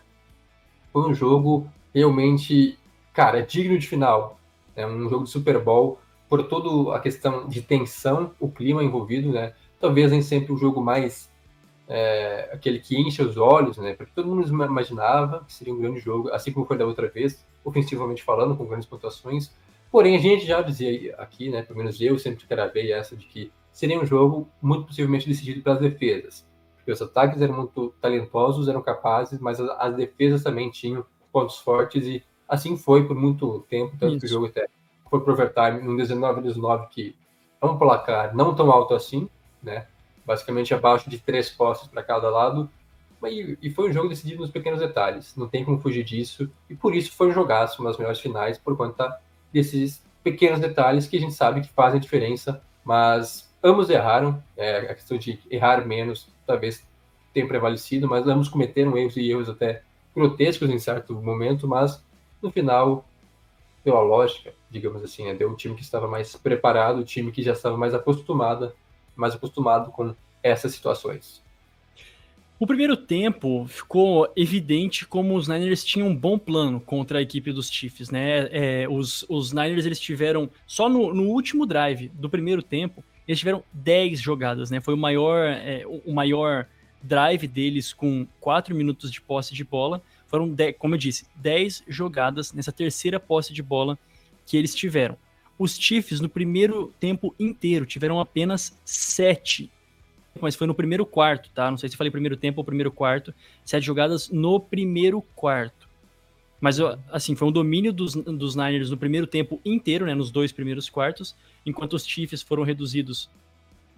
foi 0.93 1.11
um 1.11 1.15
jogo 1.15 1.69
realmente, 1.95 2.79
cara, 3.13 3.43
digno 3.43 3.79
de 3.79 3.87
final. 3.87 4.39
É 4.77 4.87
um 4.87 5.09
jogo 5.09 5.25
de 5.25 5.31
Super 5.31 5.59
Bowl 5.59 5.99
por 6.29 6.43
toda 6.45 6.97
a 6.97 7.01
questão 7.01 7.49
de 7.49 7.63
tensão, 7.63 8.33
o 8.41 8.51
clima 8.51 8.83
envolvido, 8.83 9.33
né? 9.33 9.55
Talvez 9.81 10.11
nem 10.11 10.23
sempre 10.23 10.53
o 10.53 10.57
jogo 10.57 10.81
mais 10.81 11.31
é, 11.89 12.51
aquele 12.53 12.81
que 12.81 12.99
enche 13.01 13.23
os 13.23 13.37
olhos, 13.37 13.77
né? 13.79 13.95
Porque 13.95 14.13
todo 14.15 14.29
mundo 14.29 14.47
imaginava 14.49 15.45
que 15.45 15.53
seria 15.53 15.73
um 15.73 15.79
grande 15.79 16.01
jogo, 16.01 16.31
assim 16.31 16.53
como 16.53 16.67
foi 16.67 16.77
da 16.77 16.87
outra 16.87 17.09
vez, 17.09 17.45
ofensivamente 17.65 18.23
falando, 18.23 18.57
com 18.57 18.67
grandes 18.67 18.89
pontuações. 18.89 19.53
Porém, 19.91 20.17
a 20.17 20.19
gente 20.21 20.45
já 20.45 20.61
dizia 20.63 21.15
aqui, 21.17 21.49
né? 21.49 21.63
Pelo 21.63 21.79
menos 21.79 22.01
eu 22.01 22.19
sempre 22.19 22.45
gravei 22.49 22.93
essa 22.93 23.17
de 23.17 23.27
que 23.27 23.53
seria 23.73 24.01
um 24.01 24.07
jogo 24.07 24.49
muito 24.61 24.87
possivelmente 24.87 25.29
decidido 25.29 25.63
pelas 25.63 25.81
defesas. 25.81 26.47
Porque 26.77 26.91
os 26.91 27.03
ataques 27.03 27.41
eram 27.41 27.55
muito 27.55 27.95
talentosos, 28.01 28.69
eram 28.69 28.83
capazes, 28.83 29.39
mas 29.39 29.61
as, 29.61 29.69
as 29.79 29.97
defesas 29.97 30.43
também 30.43 30.71
tinham 30.71 31.05
pontos 31.33 31.59
fortes 31.59 32.07
e 32.07 32.23
assim 32.49 32.77
foi 32.77 33.07
por 33.07 33.17
muito 33.17 33.65
tempo, 33.69 33.97
tanto 33.99 34.17
Isso. 34.17 34.21
que 34.21 34.27
o 34.27 34.29
jogo 34.29 34.47
até 34.47 34.69
foi 35.11 35.21
pro 35.21 35.33
overtime 35.33 35.83
num 35.83 35.97
19 35.97 36.41
19 36.43 36.89
que 36.89 37.17
é 37.61 37.67
um 37.67 37.79
placar 37.79 38.35
não 38.35 38.55
tão 38.55 38.71
alto 38.71 38.95
assim, 38.95 39.29
né? 39.63 39.87
Basicamente 40.25 40.75
abaixo 40.75 41.09
de 41.09 41.19
três 41.19 41.49
postes 41.49 41.89
para 41.89 42.03
cada 42.03 42.29
lado. 42.31 42.69
E, 43.25 43.59
e, 43.63 43.71
foi 43.71 43.89
um 43.89 43.93
jogo 43.93 44.09
decidido 44.09 44.43
nos 44.43 44.51
pequenos 44.51 44.79
detalhes, 44.79 45.35
não 45.37 45.49
tem 45.49 45.65
como 45.65 45.81
fugir 45.81 46.05
disso. 46.05 46.51
E 46.69 46.75
por 46.75 46.95
isso 46.95 47.13
foi 47.13 47.29
um 47.29 47.33
jogaço, 47.33 47.81
uma 47.81 47.91
das 47.91 47.99
melhores 47.99 48.21
finais, 48.21 48.59
por 48.59 48.77
conta 48.77 49.19
desses 49.53 50.05
pequenos 50.23 50.61
detalhes 50.61 51.07
que 51.07 51.17
a 51.17 51.21
gente 51.21 51.33
sabe 51.33 51.61
que 51.61 51.69
fazem 51.69 51.99
diferença, 51.99 52.63
mas 52.85 53.51
ambos 53.63 53.89
erraram. 53.91 54.43
É, 54.57 54.79
a 54.79 54.95
questão 54.95 55.17
de 55.17 55.41
errar 55.51 55.87
menos 55.87 56.29
talvez 56.47 56.87
tenha 57.33 57.49
prevalecido, 57.49 58.09
mas 58.09 58.27
ambos 58.29 58.49
cometeram 58.49 58.97
erros 58.97 59.17
e 59.17 59.31
erros 59.31 59.49
até 59.49 59.83
grotescos 60.15 60.71
em 60.71 60.79
certo 60.79 61.15
momento, 61.15 61.67
mas 61.67 62.05
no 62.41 62.51
final 62.51 63.05
pela 63.85 64.01
lógica, 64.01 64.53
digamos 64.71 65.03
assim, 65.03 65.25
né? 65.25 65.35
deu 65.35 65.51
um 65.51 65.55
time 65.55 65.75
que 65.75 65.83
estava 65.83 66.09
mais 66.09 66.35
preparado, 66.37 66.99
o 66.99 67.05
time 67.05 67.31
que 67.33 67.43
já 67.43 67.53
estava 67.53 67.77
mais 67.77 67.95
acostumado, 67.95 68.73
mais 69.15 69.35
acostumado 69.35 69.91
com 69.91 70.15
essas 70.43 70.73
situações. 70.75 71.43
O 72.59 72.67
primeiro 72.67 72.97
tempo 72.97 73.67
ficou 73.69 74.33
evidente 74.35 75.07
como 75.07 75.37
os 75.37 75.47
Niners 75.47 75.85
tinham 75.85 76.09
um 76.09 76.17
bom 76.17 76.39
plano 76.39 76.81
contra 76.81 77.19
a 77.19 77.23
equipe 77.23 77.53
dos 77.53 77.71
Chiefs, 77.71 78.11
né? 78.11 78.49
É, 78.51 78.89
os, 78.89 79.27
os 79.29 79.53
Niners 79.53 79.85
eles 79.85 80.01
tiveram 80.01 80.49
só 80.67 80.89
no, 80.89 81.13
no, 81.13 81.25
último 81.25 81.67
drive 81.67 82.09
do 82.15 82.31
primeiro 82.31 82.63
tempo 82.63 83.05
eles 83.29 83.41
tiveram 83.41 83.63
10 83.73 84.21
jogadas, 84.21 84.71
né? 84.71 84.81
Foi 84.81 84.95
o 84.95 84.97
maior 84.97 85.45
é, 85.45 85.85
o 85.87 86.15
maior 86.15 86.67
drive 87.03 87.47
deles 87.47 87.93
com 87.93 88.27
4 88.41 88.75
minutos 88.75 89.11
de 89.11 89.21
posse 89.21 89.53
de 89.53 89.63
bola 89.63 90.01
foram, 90.27 90.55
como 90.79 90.95
eu 90.95 90.99
disse, 90.99 91.27
10 91.37 91.85
jogadas 91.87 92.53
nessa 92.53 92.73
terceira 92.73 93.21
posse 93.21 93.53
de 93.53 93.63
bola 93.63 93.99
que 94.47 94.57
eles 94.57 94.75
tiveram. 94.75 95.17
Os 95.59 95.77
Chiefs, 95.77 96.21
no 96.21 96.29
primeiro 96.29 96.93
tempo 97.01 97.35
inteiro, 97.39 97.85
tiveram 97.85 98.21
apenas 98.21 98.79
7. 98.85 99.71
Mas 100.41 100.55
foi 100.55 100.67
no 100.67 100.75
primeiro 100.75 101.07
quarto, 101.07 101.51
tá? 101.51 101.71
Não 101.71 101.79
sei 101.79 101.89
se 101.89 101.97
falei 101.97 102.11
primeiro 102.11 102.37
tempo 102.37 102.61
ou 102.61 102.65
primeiro 102.65 102.93
quarto. 102.93 103.35
Sete 103.65 103.85
jogadas 103.85 104.29
no 104.29 104.61
primeiro 104.61 105.23
quarto. 105.35 105.89
Mas, 106.61 106.79
assim, 107.11 107.35
foi 107.35 107.49
um 107.49 107.53
domínio 107.53 107.93
dos, 107.93 108.15
dos 108.15 108.55
Niners 108.55 108.91
no 108.91 108.97
primeiro 108.97 109.27
tempo 109.27 109.61
inteiro, 109.65 110.07
né? 110.07 110.15
Nos 110.15 110.31
dois 110.31 110.53
primeiros 110.53 110.89
quartos. 110.89 111.35
Enquanto 111.65 111.95
os 111.95 112.07
Chiefs 112.07 112.43
foram 112.43 112.63
reduzidos, 112.63 113.31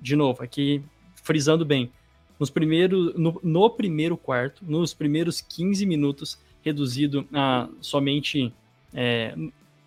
de 0.00 0.16
novo, 0.16 0.42
aqui 0.42 0.82
frisando 1.22 1.64
bem, 1.64 1.90
nos 2.38 2.50
primeiros, 2.50 3.14
no, 3.14 3.40
no, 3.42 3.70
primeiro 3.70 4.16
quarto, 4.16 4.64
nos 4.64 4.94
primeiros 4.94 5.40
15 5.40 5.84
minutos, 5.86 6.38
reduzido 6.62 7.26
a 7.32 7.68
somente 7.80 8.52
é, 8.94 9.34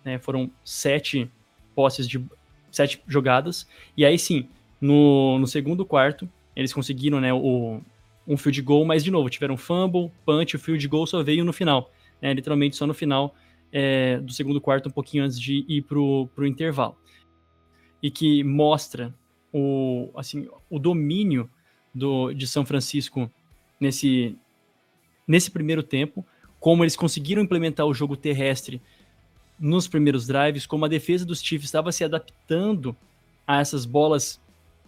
né, 0.04 0.18
foram 0.18 0.50
sete 0.64 1.30
posses 1.74 2.08
de 2.08 2.24
sete 2.70 3.02
jogadas. 3.06 3.66
E 3.96 4.04
aí 4.04 4.18
sim, 4.18 4.48
no, 4.80 5.38
no 5.38 5.46
segundo 5.46 5.84
quarto, 5.84 6.28
eles 6.56 6.72
conseguiram 6.72 7.20
né, 7.20 7.32
o, 7.32 7.80
um 8.26 8.36
field 8.36 8.62
goal, 8.62 8.84
mas 8.84 9.04
de 9.04 9.10
novo, 9.10 9.30
tiveram 9.30 9.56
fumble, 9.56 10.10
punch, 10.24 10.56
o 10.56 10.58
field 10.58 10.86
goal 10.88 11.06
só 11.06 11.22
veio 11.22 11.44
no 11.44 11.52
final. 11.52 11.90
Né, 12.20 12.32
literalmente 12.32 12.76
só 12.76 12.86
no 12.86 12.94
final 12.94 13.34
é, 13.72 14.18
do 14.18 14.32
segundo 14.32 14.60
quarto, 14.60 14.88
um 14.88 14.92
pouquinho 14.92 15.24
antes 15.24 15.40
de 15.40 15.64
ir 15.68 15.82
pro, 15.82 16.28
pro 16.34 16.46
intervalo. 16.46 16.96
E 18.02 18.10
que 18.10 18.44
mostra 18.44 19.14
o, 19.52 20.10
assim, 20.16 20.48
o 20.68 20.78
domínio 20.78 21.50
do, 21.94 22.32
de 22.32 22.46
São 22.46 22.64
Francisco 22.64 23.30
nesse, 23.80 24.36
nesse 25.26 25.50
primeiro 25.50 25.82
tempo, 25.82 26.24
como 26.60 26.84
eles 26.84 26.94
conseguiram 26.94 27.42
implementar 27.42 27.86
o 27.86 27.94
jogo 27.94 28.16
terrestre 28.16 28.80
nos 29.58 29.86
primeiros 29.86 30.26
drives, 30.26 30.66
como 30.66 30.84
a 30.84 30.88
defesa 30.88 31.24
dos 31.24 31.42
Chiefs 31.42 31.66
estava 31.66 31.92
se 31.92 32.04
adaptando 32.04 32.96
a 33.46 33.60
essas 33.60 33.84
bolas 33.84 34.40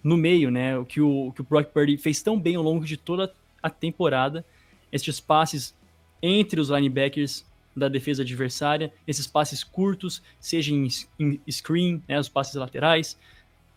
no 0.02 0.16
meio, 0.16 0.50
né? 0.50 0.76
O 0.78 0.84
que 0.84 1.00
o, 1.00 1.32
que 1.32 1.40
o 1.40 1.44
Brock 1.44 1.72
Purdy 1.72 1.96
fez 1.96 2.22
tão 2.22 2.38
bem 2.38 2.56
ao 2.56 2.62
longo 2.62 2.84
de 2.84 2.96
toda 2.96 3.32
a 3.62 3.70
temporada, 3.70 4.44
esses 4.92 5.20
passes 5.20 5.74
entre 6.22 6.60
os 6.60 6.68
linebackers 6.68 7.46
da 7.76 7.88
defesa 7.88 8.22
adversária, 8.22 8.92
esses 9.06 9.26
passes 9.26 9.64
curtos, 9.64 10.22
seja 10.38 10.72
em, 10.72 10.88
em 11.18 11.40
screen, 11.50 12.02
né, 12.06 12.18
os 12.18 12.28
passes 12.28 12.54
laterais, 12.54 13.18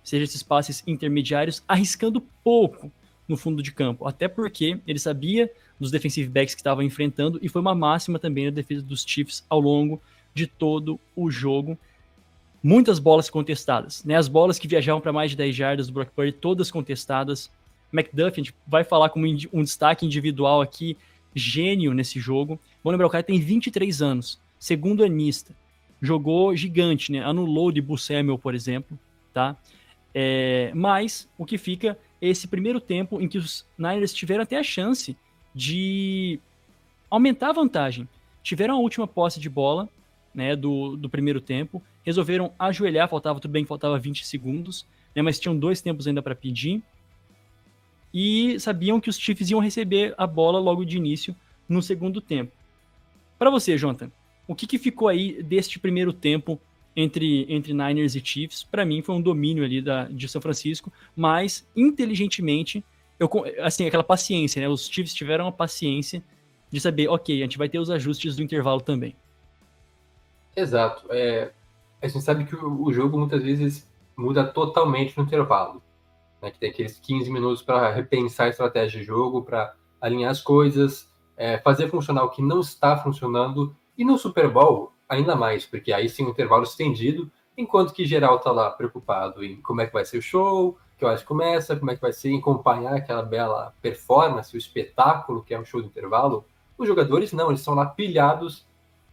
seja 0.03 0.23
esses 0.23 0.43
passes 0.43 0.83
intermediários, 0.85 1.63
arriscando 1.67 2.21
pouco 2.43 2.91
no 3.27 3.35
fundo 3.35 3.61
de 3.61 3.71
campo, 3.71 4.07
até 4.07 4.27
porque 4.27 4.79
ele 4.87 4.99
sabia 4.99 5.51
dos 5.79 5.91
defensive 5.91 6.29
backs 6.29 6.55
que 6.55 6.61
estavam 6.61 6.83
enfrentando 6.83 7.39
e 7.41 7.49
foi 7.49 7.61
uma 7.61 7.75
máxima 7.75 8.17
também 8.17 8.45
na 8.45 8.51
defesa 8.51 8.81
dos 8.81 9.03
Chiefs 9.05 9.45
ao 9.49 9.59
longo 9.59 10.01
de 10.37 10.47
todo 10.47 10.99
o 11.15 11.31
jogo. 11.31 11.77
Muitas 12.63 12.99
bolas 12.99 13.29
contestadas, 13.29 14.03
né? 14.03 14.15
As 14.15 14.27
bolas 14.27 14.59
que 14.59 14.67
viajavam 14.67 15.01
para 15.01 15.11
mais 15.11 15.31
de 15.31 15.37
10 15.37 15.55
jardas 15.55 15.87
do 15.87 15.93
Brock 15.93 16.11
Purdy, 16.11 16.31
todas 16.31 16.71
contestadas. 16.71 17.51
McDuff, 17.91 18.39
a 18.39 18.43
gente 18.43 18.53
vai 18.67 18.83
falar 18.83 19.09
como 19.09 19.25
um 19.25 19.63
destaque 19.63 20.05
individual 20.05 20.61
aqui, 20.61 20.97
gênio 21.33 21.93
nesse 21.93 22.19
jogo. 22.19 22.59
Vamos 22.83 22.93
lembrar, 22.93 23.07
o 23.07 23.09
cara 23.09 23.23
tem 23.23 23.39
23 23.39 24.01
anos, 24.01 24.39
segundo 24.59 25.03
anista, 25.03 25.55
jogou 26.01 26.55
gigante, 26.55 27.11
né? 27.11 27.23
Anulou 27.23 27.71
de 27.71 27.83
Samuel, 27.97 28.37
por 28.37 28.53
exemplo, 28.53 28.99
tá? 29.33 29.55
É, 30.13 30.71
mas 30.73 31.29
o 31.37 31.45
que 31.45 31.57
fica 31.57 31.97
é 32.21 32.27
esse 32.27 32.47
primeiro 32.47 32.81
tempo 32.81 33.21
em 33.21 33.27
que 33.27 33.37
os 33.37 33.65
Niners 33.77 34.13
tiveram 34.13 34.43
até 34.43 34.57
a 34.57 34.63
chance 34.63 35.15
de 35.53 36.39
aumentar 37.09 37.49
a 37.49 37.53
vantagem. 37.53 38.07
Tiveram 38.43 38.75
a 38.75 38.79
última 38.79 39.07
posse 39.07 39.39
de 39.39 39.49
bola 39.49 39.87
né, 40.37 40.55
do, 40.55 40.95
do 40.95 41.09
primeiro 41.09 41.41
tempo, 41.41 41.81
resolveram 42.03 42.53
ajoelhar, 42.59 43.09
faltava 43.09 43.39
tudo 43.39 43.51
bem 43.51 43.65
faltava 43.65 43.97
20 43.97 44.23
segundos, 44.23 44.85
né, 45.15 45.23
mas 45.23 45.39
tinham 45.39 45.57
dois 45.57 45.81
tempos 45.81 46.05
ainda 46.05 46.21
para 46.21 46.35
pedir, 46.35 46.83
e 48.13 48.59
sabiam 48.59 49.01
que 49.01 49.09
os 49.09 49.17
Chiefs 49.17 49.49
iam 49.49 49.59
receber 49.59 50.13
a 50.15 50.27
bola 50.27 50.59
logo 50.59 50.85
de 50.85 50.95
início 50.95 51.35
no 51.67 51.81
segundo 51.81 52.21
tempo. 52.21 52.51
Para 53.39 53.49
você, 53.49 53.79
Jonathan, 53.79 54.11
o 54.47 54.53
que, 54.53 54.67
que 54.67 54.77
ficou 54.77 55.07
aí 55.07 55.41
deste 55.41 55.79
primeiro 55.79 56.13
tempo 56.13 56.61
entre, 56.95 57.47
entre 57.49 57.73
Niners 57.73 58.13
e 58.13 58.21
Chiefs? 58.23 58.63
Para 58.63 58.85
mim 58.85 59.01
foi 59.01 59.15
um 59.15 59.21
domínio 59.21 59.63
ali 59.63 59.81
da, 59.81 60.05
de 60.05 60.29
São 60.29 60.39
Francisco, 60.39 60.93
mas 61.15 61.67
inteligentemente 61.75 62.85
eu, 63.19 63.27
assim, 63.61 63.87
aquela 63.87 64.03
paciência, 64.03 64.61
né? 64.61 64.69
Os 64.69 64.87
Chiefs 64.87 65.15
tiveram 65.15 65.47
a 65.47 65.51
paciência 65.51 66.23
de 66.71 66.79
saber, 66.79 67.07
ok, 67.07 67.41
a 67.41 67.45
gente 67.45 67.57
vai 67.57 67.67
ter 67.67 67.79
os 67.79 67.89
ajustes 67.89 68.35
do 68.35 68.43
intervalo 68.43 68.81
também. 68.81 69.15
Exato. 70.57 71.05
É, 71.11 71.51
a 72.01 72.07
gente 72.07 72.23
sabe 72.23 72.43
que 72.43 72.55
o, 72.55 72.83
o, 72.83 72.91
jogo 72.91 73.15
muitas 73.19 73.43
vezes 73.43 73.87
muda 74.15 74.43
totalmente 74.43 75.15
no 75.15 75.23
intervalo. 75.23 75.83
Né? 76.41 76.49
Que 76.49 76.57
tem 76.57 76.71
aqueles 76.71 76.99
15 76.99 77.31
minutos 77.31 77.61
para 77.61 77.91
repensar 77.91 78.47
a 78.47 78.49
estratégia 78.49 78.99
de 78.99 79.05
jogo, 79.05 79.43
para 79.43 79.75
alinhar 80.01 80.31
as 80.31 80.41
coisas, 80.41 81.13
é, 81.37 81.59
fazer 81.59 81.89
funcionar 81.89 82.23
o 82.23 82.31
que 82.31 82.41
não 82.41 82.59
está 82.59 82.97
funcionando. 82.97 83.75
E 83.95 84.03
no 84.03 84.17
Super 84.17 84.49
Bowl, 84.49 84.91
ainda 85.07 85.35
mais, 85.35 85.63
porque 85.63 85.93
aí 85.93 86.09
sim 86.09 86.25
o 86.25 86.29
intervalo 86.29 86.63
estendido, 86.63 87.31
enquanto 87.55 87.93
que 87.93 88.03
geral 88.03 88.37
está 88.37 88.51
lá 88.51 88.71
preocupado 88.71 89.43
em 89.45 89.61
como 89.61 89.81
é 89.81 89.85
que 89.85 89.93
vai 89.93 90.05
ser 90.05 90.17
o 90.17 90.21
show, 90.23 90.75
que 90.97 91.05
que 91.17 91.23
começa, 91.23 91.75
como 91.75 91.91
é 91.91 91.95
que 91.95 92.01
vai 92.01 92.11
ser, 92.11 92.35
acompanhar 92.35 92.95
aquela 92.95 93.21
bela 93.21 93.75
performance, 93.79 94.55
o 94.55 94.57
espetáculo 94.57 95.43
que 95.43 95.53
é 95.53 95.59
um 95.59 95.65
show 95.65 95.81
de 95.81 95.87
intervalo. 95.87 96.45
Os 96.75 96.87
jogadores 96.87 97.31
não, 97.31 97.49
eles 97.49 97.59
estão 97.59 97.75
lá 97.75 97.85
pilhados, 97.85 98.66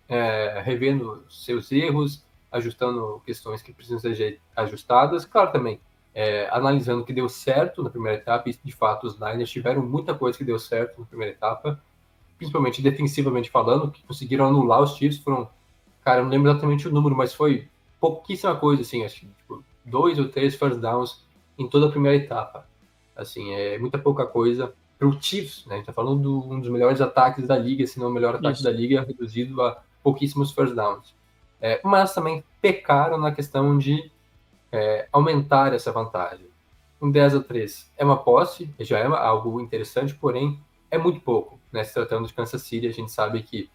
é, 0.08 0.60
revendo 0.64 1.24
seus 1.28 1.70
erros, 1.72 2.24
ajustando 2.50 3.20
questões 3.24 3.62
que 3.62 3.72
precisam 3.72 3.98
ser 3.98 4.40
ajustadas. 4.56 5.24
Claro, 5.24 5.52
também 5.52 5.80
é, 6.14 6.48
analisando 6.50 7.02
o 7.02 7.04
que 7.04 7.12
deu 7.12 7.28
certo 7.28 7.82
na 7.82 7.90
primeira 7.90 8.18
etapa, 8.18 8.48
e 8.48 8.56
de 8.62 8.72
fato 8.72 9.06
os 9.06 9.18
Niners 9.18 9.50
tiveram 9.50 9.82
muita 9.84 10.14
coisa 10.14 10.38
que 10.38 10.44
deu 10.44 10.58
certo 10.58 11.00
na 11.00 11.06
primeira 11.06 11.32
etapa, 11.32 11.82
principalmente 12.38 12.80
defensivamente 12.80 13.50
falando, 13.50 13.90
que 13.90 14.02
conseguiram 14.04 14.46
anular 14.46 14.80
os 14.80 14.96
Chiefs. 14.96 15.18
Foram, 15.18 15.48
cara, 16.04 16.20
eu 16.20 16.24
não 16.24 16.30
lembro 16.30 16.50
exatamente 16.50 16.86
o 16.86 16.92
número, 16.92 17.16
mas 17.16 17.34
foi 17.34 17.68
pouquíssima 18.00 18.54
coisa, 18.54 18.82
assim, 18.82 19.04
acho 19.04 19.20
que 19.20 19.26
tipo, 19.26 19.64
dois 19.84 20.18
ou 20.18 20.28
três 20.28 20.54
first 20.54 20.78
downs 20.78 21.24
em 21.58 21.68
toda 21.68 21.86
a 21.86 21.90
primeira 21.90 22.16
etapa. 22.16 22.66
Assim, 23.16 23.52
é 23.52 23.78
muita 23.78 23.98
pouca 23.98 24.26
coisa 24.26 24.72
para 24.98 25.08
o 25.08 25.20
Chiefs, 25.20 25.66
né? 25.66 25.74
A 25.74 25.76
gente 25.78 25.86
tá 25.86 25.92
falando 25.92 26.20
de 26.20 26.28
um 26.28 26.60
dos 26.60 26.68
melhores 26.68 27.00
ataques 27.00 27.46
da 27.46 27.56
liga, 27.56 27.86
se 27.86 27.98
não 27.98 28.08
o 28.08 28.12
melhor 28.12 28.36
ataque 28.36 28.54
Isso. 28.54 28.64
da 28.64 28.70
liga, 28.70 29.02
reduzido 29.02 29.60
a 29.62 29.82
pouquíssimos 30.04 30.52
first 30.52 30.74
downs. 30.74 31.12
É, 31.60 31.80
mas 31.82 32.14
também 32.14 32.44
pecaram 32.60 33.18
na 33.18 33.32
questão 33.32 33.76
de 33.76 34.10
é, 34.70 35.08
aumentar 35.12 35.72
essa 35.72 35.90
vantagem. 35.90 36.46
Um 37.00 37.10
10 37.10 37.34
a 37.34 37.40
3 37.42 37.90
é 37.96 38.04
uma 38.04 38.16
posse, 38.16 38.72
já 38.78 38.98
é 38.98 39.06
algo 39.06 39.60
interessante, 39.60 40.14
porém 40.14 40.60
é 40.90 40.96
muito 40.96 41.20
pouco. 41.20 41.58
Né? 41.72 41.82
Se 41.82 41.92
tratando 41.92 42.28
de 42.28 42.32
Kansas 42.32 42.62
City, 42.62 42.86
a 42.86 42.92
gente 42.92 43.10
sabe 43.10 43.42
que 43.42 43.68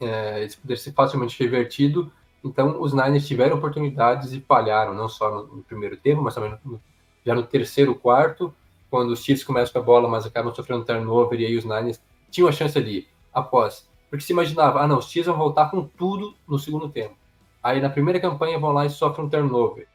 é, 0.00 0.44
isso 0.44 0.60
poderia 0.60 0.80
ser 0.80 0.92
facilmente 0.92 1.42
revertido 1.42 2.12
então, 2.44 2.80
os 2.80 2.92
Niners 2.92 3.26
tiveram 3.26 3.56
oportunidades 3.56 4.32
e 4.32 4.40
falharam, 4.40 4.94
não 4.94 5.08
só 5.08 5.30
no, 5.30 5.56
no 5.56 5.62
primeiro 5.62 5.96
tempo, 5.96 6.22
mas 6.22 6.34
também 6.34 6.56
no, 6.64 6.80
já 7.24 7.34
no 7.34 7.42
terceiro, 7.42 7.94
quarto, 7.94 8.54
quando 8.90 9.10
os 9.10 9.22
Chiefs 9.22 9.44
começam 9.44 9.72
com 9.72 9.78
a 9.80 9.82
bola, 9.82 10.08
mas 10.08 10.24
acabam 10.24 10.54
sofrendo 10.54 10.84
turnover, 10.84 11.40
e 11.40 11.46
aí 11.46 11.56
os 11.56 11.64
Niners 11.64 12.00
tinham 12.30 12.48
a 12.48 12.52
chance 12.52 12.78
ali, 12.78 13.08
após. 13.32 13.88
Porque 14.08 14.24
se 14.24 14.32
imaginava, 14.32 14.80
ah, 14.80 14.88
não, 14.88 14.98
os 14.98 15.08
Chiefs 15.08 15.26
vão 15.26 15.36
voltar 15.36 15.70
com 15.70 15.84
tudo 15.84 16.34
no 16.46 16.58
segundo 16.58 16.88
tempo. 16.88 17.16
Aí 17.62 17.80
na 17.80 17.90
primeira 17.90 18.20
campanha 18.20 18.58
vão 18.58 18.72
lá 18.72 18.86
e 18.86 18.90
sofrem 18.90 19.26
um 19.26 19.28
turnover. 19.28 19.86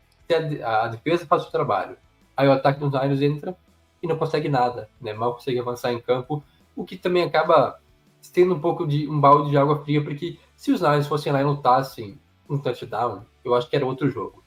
A, 0.63 0.85
a, 0.85 0.87
defesa 0.87 1.25
faz 1.25 1.43
o 1.43 1.51
trabalho. 1.51 1.97
Aí 2.35 2.47
o 2.47 2.51
ataque 2.51 2.79
dos 2.79 2.91
Niners 2.91 3.21
entra 3.21 3.55
e 4.01 4.07
não 4.07 4.17
consegue 4.17 4.49
nada, 4.49 4.89
né? 5.01 5.13
Mal 5.13 5.33
consegue 5.33 5.59
avançar 5.59 5.91
em 5.93 5.99
campo, 5.99 6.43
o 6.75 6.83
que 6.83 6.97
também 6.97 7.23
acaba 7.23 7.79
tendo 8.33 8.53
um 8.53 8.59
pouco 8.59 8.85
de 8.87 9.07
um 9.07 9.19
balde 9.19 9.49
de 9.49 9.57
água 9.57 9.83
fria, 9.83 10.03
porque 10.03 10.37
se 10.55 10.71
os 10.71 10.81
Niners 10.81 11.07
fossem 11.07 11.31
lá 11.31 11.41
e 11.41 11.43
lutassem 11.43 12.19
um 12.49 12.57
touchdown, 12.57 13.23
eu 13.43 13.53
acho 13.55 13.69
que 13.69 13.75
era 13.75 13.85
outro 13.85 14.09
jogo. 14.09 14.43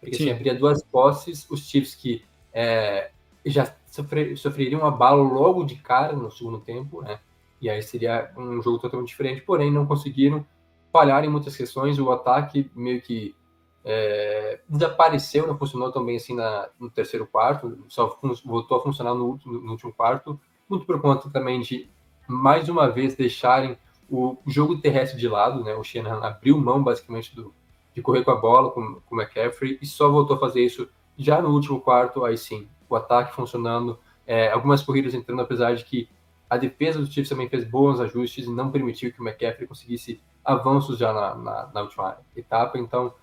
Porque 0.00 0.16
assim, 0.16 0.30
haveria 0.30 0.54
duas 0.54 0.82
posses, 0.82 1.48
os 1.50 1.60
Chiefs 1.60 1.94
que 1.94 2.24
é, 2.52 3.10
já 3.46 3.74
sofrer, 3.90 4.36
sofreriam 4.36 4.84
a 4.84 4.90
bala 4.90 5.22
logo 5.22 5.64
de 5.64 5.76
cara 5.76 6.12
no 6.14 6.30
segundo 6.30 6.58
tempo, 6.58 7.02
né? 7.02 7.18
E 7.64 7.70
aí 7.70 7.80
seria 7.80 8.30
um 8.36 8.60
jogo 8.60 8.78
totalmente 8.78 9.08
diferente, 9.08 9.40
porém 9.40 9.72
não 9.72 9.86
conseguiram 9.86 10.44
falhar 10.92 11.24
em 11.24 11.30
muitas 11.30 11.56
questões, 11.56 11.98
o 11.98 12.12
ataque 12.12 12.70
meio 12.76 13.00
que 13.00 13.34
é, 13.82 14.60
desapareceu, 14.68 15.46
não 15.46 15.56
funcionou 15.56 15.90
tão 15.90 16.04
bem 16.04 16.16
assim 16.16 16.34
na, 16.34 16.68
no 16.78 16.90
terceiro 16.90 17.26
quarto, 17.26 17.78
só 17.88 18.18
voltou 18.44 18.76
a 18.76 18.82
funcionar 18.82 19.14
no, 19.14 19.40
no 19.46 19.70
último 19.70 19.94
quarto, 19.94 20.38
muito 20.68 20.84
por 20.84 21.00
conta 21.00 21.30
também 21.30 21.62
de 21.62 21.88
mais 22.28 22.68
uma 22.68 22.86
vez 22.90 23.16
deixarem 23.16 23.78
o 24.10 24.36
jogo 24.46 24.76
terrestre 24.76 25.18
de 25.18 25.26
lado, 25.26 25.64
né? 25.64 25.74
O 25.74 25.82
Shanahan 25.82 26.20
abriu 26.22 26.58
mão 26.58 26.82
basicamente 26.82 27.34
do, 27.34 27.54
de 27.94 28.02
correr 28.02 28.24
com 28.24 28.30
a 28.30 28.36
bola 28.36 28.70
com, 28.72 29.00
com 29.06 29.16
o 29.16 29.18
McCaffrey 29.18 29.78
e 29.80 29.86
só 29.86 30.10
voltou 30.10 30.36
a 30.36 30.40
fazer 30.40 30.60
isso 30.60 30.86
já 31.16 31.40
no 31.40 31.48
último 31.48 31.80
quarto. 31.80 32.26
Aí 32.26 32.36
sim, 32.36 32.68
o 32.90 32.94
ataque 32.94 33.34
funcionando, 33.34 33.98
é, 34.26 34.52
algumas 34.52 34.82
corridas 34.82 35.14
entrando, 35.14 35.40
apesar 35.40 35.74
de 35.74 35.82
que 35.86 36.10
a 36.54 36.58
defesa 36.58 36.98
do 36.98 37.06
Chiefs 37.06 37.28
também 37.28 37.48
fez 37.48 37.64
bons 37.64 38.00
ajustes 38.00 38.46
e 38.46 38.50
não 38.50 38.70
permitiu 38.70 39.12
que 39.12 39.20
o 39.20 39.26
McCaffrey 39.26 39.66
conseguisse 39.66 40.20
avanços 40.44 40.98
já 40.98 41.12
na, 41.12 41.34
na, 41.34 41.70
na 41.72 41.82
última 41.82 42.18
etapa. 42.36 42.78
Então, 42.78 43.14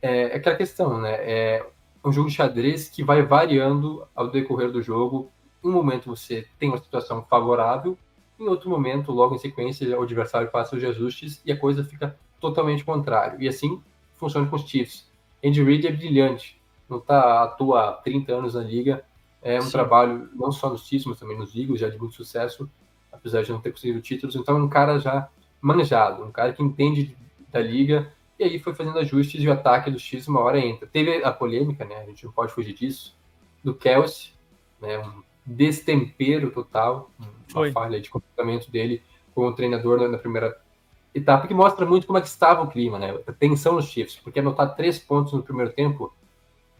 é, 0.00 0.32
é 0.32 0.36
aquela 0.36 0.56
questão, 0.56 1.00
né? 1.00 1.12
É 1.12 1.66
um 2.04 2.12
jogo 2.12 2.28
de 2.28 2.34
xadrez 2.34 2.88
que 2.88 3.02
vai 3.02 3.22
variando 3.22 4.06
ao 4.14 4.28
decorrer 4.30 4.70
do 4.70 4.82
jogo. 4.82 5.30
Em 5.62 5.68
um 5.68 5.72
momento 5.72 6.08
você 6.08 6.46
tem 6.58 6.68
uma 6.68 6.78
situação 6.78 7.24
favorável, 7.28 7.98
em 8.38 8.46
outro 8.46 8.70
momento, 8.70 9.10
logo 9.10 9.34
em 9.34 9.38
sequência, 9.38 9.98
o 9.98 10.02
adversário 10.02 10.50
passa 10.50 10.76
os 10.76 10.84
ajustes 10.84 11.42
e 11.44 11.50
a 11.50 11.56
coisa 11.56 11.82
fica 11.82 12.16
totalmente 12.40 12.84
contrário. 12.84 13.42
E 13.42 13.48
assim 13.48 13.82
funciona 14.16 14.48
com 14.48 14.54
os 14.54 14.62
Chiefs. 14.62 15.10
Andy 15.44 15.62
Reid 15.62 15.86
é 15.86 15.92
brilhante, 15.92 16.60
não 16.88 16.98
está 16.98 17.42
atua 17.42 17.88
há 17.88 17.92
30 17.94 18.32
anos 18.32 18.54
na 18.54 18.62
liga. 18.62 19.04
É 19.42 19.58
um 19.58 19.62
Sim. 19.62 19.72
trabalho 19.72 20.28
não 20.34 20.52
só 20.52 20.70
nos 20.70 20.86
Chiefs, 20.86 21.06
mas 21.06 21.18
também 21.18 21.36
nos 21.36 21.54
Eagles, 21.54 21.80
já 21.80 21.88
de 21.88 21.98
muito 21.98 22.14
sucesso, 22.14 22.70
apesar 23.12 23.42
de 23.42 23.52
não 23.52 23.60
ter 23.60 23.72
conseguido 23.72 24.00
títulos. 24.00 24.36
Então 24.36 24.56
é 24.56 24.62
um 24.62 24.68
cara 24.68 24.98
já 24.98 25.28
manjado, 25.60 26.24
um 26.24 26.30
cara 26.30 26.52
que 26.52 26.62
entende 26.62 27.16
da 27.50 27.60
liga 27.60 28.12
e 28.38 28.44
aí 28.44 28.58
foi 28.58 28.74
fazendo 28.74 28.98
ajustes 28.98 29.42
e 29.42 29.48
o 29.48 29.52
ataque 29.52 29.90
dos 29.90 30.00
Chiefs 30.00 30.28
uma 30.28 30.40
hora 30.40 30.60
entra. 30.60 30.86
Teve 30.86 31.24
a 31.24 31.32
polêmica, 31.32 31.84
né? 31.84 31.96
A 31.96 32.04
gente 32.04 32.24
não 32.24 32.32
pode 32.32 32.52
fugir 32.52 32.72
disso, 32.72 33.16
do 33.64 33.74
Kelsey, 33.74 34.30
né? 34.80 34.98
Um 34.98 35.22
destempero 35.44 36.50
total, 36.50 37.10
uma 37.18 37.32
foi. 37.48 37.72
falha 37.72 38.00
de 38.00 38.08
comportamento 38.08 38.70
dele 38.70 39.02
com 39.34 39.46
o 39.46 39.52
treinador 39.52 40.08
na 40.08 40.18
primeira 40.18 40.56
etapa, 41.12 41.48
que 41.48 41.54
mostra 41.54 41.84
muito 41.84 42.06
como 42.06 42.18
é 42.18 42.20
que 42.20 42.28
estava 42.28 42.62
o 42.62 42.68
clima, 42.68 42.98
né? 42.98 43.18
A 43.26 43.32
tensão 43.32 43.74
nos 43.74 43.86
Chiefs, 43.86 44.16
porque 44.22 44.38
anotar 44.38 44.76
três 44.76 44.98
pontos 44.98 45.32
no 45.32 45.42
primeiro 45.42 45.72
tempo 45.72 46.12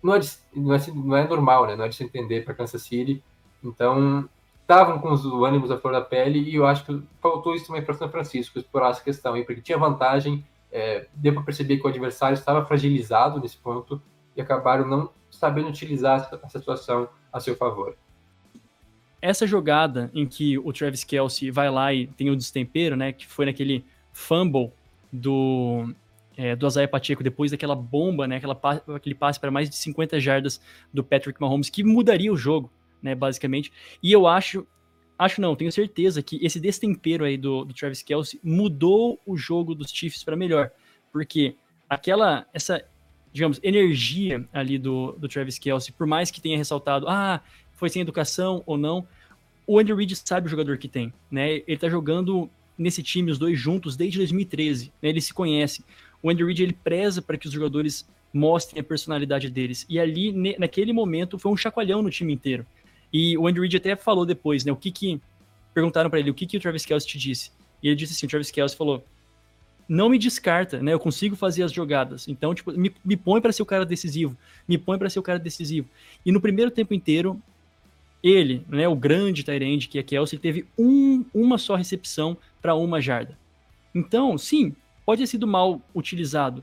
não 0.02 0.14
é, 0.14 0.18
de, 0.20 0.30
não 0.54 0.74
é, 0.74 0.86
não 0.94 1.16
é 1.16 1.26
normal, 1.26 1.66
né? 1.66 1.74
Não 1.74 1.84
é 1.84 1.88
de 1.88 1.96
se 1.96 2.04
entender 2.04 2.44
para 2.44 2.54
Kansas 2.54 2.82
City. 2.82 3.22
Então, 3.64 4.28
estavam 4.68 4.98
com 4.98 5.10
os 5.10 5.24
ânimos 5.24 5.70
à 5.70 5.78
flor 5.78 5.94
da 5.94 6.02
pele 6.02 6.40
e 6.40 6.56
eu 6.56 6.66
acho 6.66 6.84
que 6.84 7.02
faltou 7.22 7.54
isso 7.54 7.66
também 7.66 7.82
para 7.82 7.94
São 7.94 8.10
Francisco 8.10 8.58
explorar 8.58 8.90
essa 8.90 9.02
questão 9.02 9.32
aí, 9.32 9.42
porque 9.42 9.62
tinha 9.62 9.78
vantagem, 9.78 10.44
é, 10.70 11.06
deu 11.14 11.32
para 11.32 11.42
perceber 11.42 11.78
que 11.78 11.86
o 11.86 11.88
adversário 11.88 12.34
estava 12.34 12.62
fragilizado 12.66 13.40
nesse 13.40 13.56
ponto 13.56 14.00
e 14.36 14.42
acabaram 14.42 14.86
não 14.86 15.10
sabendo 15.30 15.70
utilizar 15.70 16.20
essa 16.20 16.58
situação 16.58 17.08
a 17.32 17.40
seu 17.40 17.56
favor. 17.56 17.96
Essa 19.22 19.46
jogada 19.46 20.10
em 20.12 20.26
que 20.26 20.58
o 20.58 20.70
Travis 20.70 21.02
Kelsey 21.02 21.50
vai 21.50 21.70
lá 21.70 21.94
e 21.94 22.06
tem 22.06 22.28
o 22.28 22.36
destempero, 22.36 22.94
né, 22.94 23.10
que 23.10 23.26
foi 23.26 23.46
naquele 23.46 23.86
fumble 24.12 24.70
do 25.10 25.88
é, 26.36 26.54
do 26.54 26.66
Azaia 26.66 26.86
Pacheco 26.86 27.24
depois 27.24 27.50
daquela 27.50 27.74
bomba, 27.74 28.28
né, 28.28 28.36
aquela, 28.36 28.60
aquele 28.94 29.14
passe 29.14 29.40
para 29.40 29.50
mais 29.50 29.70
de 29.70 29.76
50 29.76 30.20
jardas 30.20 30.60
do 30.92 31.02
Patrick 31.02 31.40
Mahomes, 31.40 31.70
que 31.70 31.82
mudaria 31.82 32.32
o 32.32 32.36
jogo, 32.36 32.70
né, 33.02 33.14
basicamente. 33.14 33.72
E 34.02 34.12
eu 34.12 34.26
acho, 34.26 34.66
acho 35.18 35.40
não, 35.40 35.56
tenho 35.56 35.72
certeza 35.72 36.22
que 36.22 36.44
esse 36.44 36.60
destempero 36.60 37.24
aí 37.24 37.36
do, 37.36 37.64
do 37.64 37.74
Travis 37.74 38.02
Kelsey 38.02 38.40
mudou 38.42 39.20
o 39.26 39.36
jogo 39.36 39.74
dos 39.74 39.90
Chiefs 39.90 40.24
para 40.24 40.36
melhor, 40.36 40.70
porque 41.12 41.56
aquela, 41.88 42.46
essa, 42.52 42.84
digamos, 43.32 43.60
energia 43.62 44.46
ali 44.52 44.78
do, 44.78 45.12
do 45.12 45.28
Travis 45.28 45.58
Kelsey, 45.58 45.92
por 45.92 46.06
mais 46.06 46.30
que 46.30 46.40
tenha 46.40 46.58
ressaltado, 46.58 47.06
ah, 47.08 47.40
foi 47.74 47.88
sem 47.88 48.02
educação 48.02 48.62
ou 48.66 48.76
não, 48.76 49.06
o 49.66 49.78
Andrew 49.78 49.96
Reid 49.96 50.16
sabe 50.16 50.46
o 50.46 50.50
jogador 50.50 50.78
que 50.78 50.88
tem, 50.88 51.12
né? 51.30 51.62
Ele 51.66 51.76
tá 51.76 51.88
jogando 51.88 52.48
nesse 52.76 53.02
time, 53.02 53.30
os 53.30 53.38
dois 53.38 53.58
juntos, 53.58 53.96
desde 53.96 54.18
2013, 54.18 54.92
né? 55.02 55.20
Se 55.20 55.34
conhecem 55.34 55.84
o 56.22 56.30
Andy 56.30 56.44
Reid 56.44 56.62
ele 56.62 56.72
preza 56.72 57.22
para 57.22 57.36
que 57.36 57.46
os 57.46 57.52
jogadores 57.52 58.08
mostrem 58.32 58.80
a 58.80 58.84
personalidade 58.84 59.50
deles. 59.50 59.86
E 59.88 59.98
ali, 59.98 60.32
naquele 60.58 60.92
momento, 60.92 61.38
foi 61.38 61.50
um 61.50 61.56
chacoalhão 61.56 62.02
no 62.02 62.10
time 62.10 62.32
inteiro. 62.32 62.66
E 63.12 63.36
o 63.38 63.46
Andy 63.46 63.60
Reid 63.60 63.76
até 63.76 63.96
falou 63.96 64.26
depois, 64.26 64.64
né? 64.64 64.72
O 64.72 64.76
que 64.76 64.90
que. 64.90 65.20
Perguntaram 65.74 66.10
para 66.10 66.18
ele 66.18 66.30
o 66.30 66.34
que, 66.34 66.46
que 66.46 66.56
o 66.56 66.60
Travis 66.60 66.84
Kelce 66.84 67.06
te 67.06 67.18
disse. 67.18 67.52
E 67.82 67.88
ele 67.88 67.96
disse 67.96 68.12
assim: 68.12 68.26
o 68.26 68.28
Travis 68.28 68.50
Kelce 68.50 68.76
falou: 68.76 69.04
não 69.88 70.10
me 70.10 70.18
descarta, 70.18 70.82
né? 70.82 70.92
Eu 70.92 71.00
consigo 71.00 71.34
fazer 71.34 71.62
as 71.62 71.72
jogadas. 71.72 72.28
Então, 72.28 72.54
tipo, 72.54 72.70
me, 72.72 72.92
me 73.02 73.16
põe 73.16 73.40
para 73.40 73.52
ser 73.52 73.62
o 73.62 73.66
cara 73.66 73.86
decisivo. 73.86 74.36
Me 74.68 74.76
põe 74.76 74.98
para 74.98 75.08
ser 75.08 75.18
o 75.18 75.22
cara 75.22 75.38
decisivo. 75.38 75.88
E 76.26 76.30
no 76.30 76.40
primeiro 76.40 76.70
tempo 76.70 76.92
inteiro, 76.92 77.40
ele, 78.22 78.64
né, 78.68 78.86
o 78.86 78.94
grande 78.94 79.42
Tyrande 79.42 79.88
que 79.88 79.98
é 79.98 80.02
Kelsey, 80.02 80.38
teve 80.38 80.66
um, 80.78 81.24
uma 81.32 81.56
só 81.56 81.74
recepção 81.74 82.36
para 82.60 82.74
uma 82.74 83.00
jarda. 83.00 83.38
Então, 83.94 84.36
sim, 84.36 84.74
pode 85.06 85.22
ter 85.22 85.26
sido 85.26 85.46
mal 85.46 85.80
utilizado. 85.94 86.62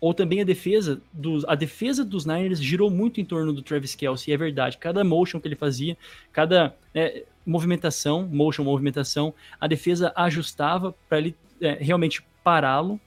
Ou 0.00 0.12
também 0.12 0.40
a 0.40 0.44
defesa 0.44 1.00
dos, 1.12 1.44
a 1.46 1.54
defesa 1.54 2.04
dos 2.04 2.26
Niners 2.26 2.60
girou 2.60 2.90
muito 2.90 3.20
em 3.20 3.24
torno 3.24 3.52
do 3.52 3.62
Travis 3.62 3.94
Kelsey, 3.94 4.32
é 4.32 4.36
verdade. 4.36 4.76
Cada 4.76 5.02
motion 5.02 5.40
que 5.40 5.48
ele 5.48 5.56
fazia, 5.56 5.96
cada 6.32 6.74
é, 6.94 7.24
movimentação, 7.46 8.26
motion, 8.26 8.64
movimentação, 8.64 9.32
a 9.60 9.66
defesa 9.66 10.12
ajustava 10.14 10.94
para 11.08 11.18
ele 11.18 11.36
é, 11.60 11.78
realmente 11.80 12.22
pará-lo. 12.44 13.00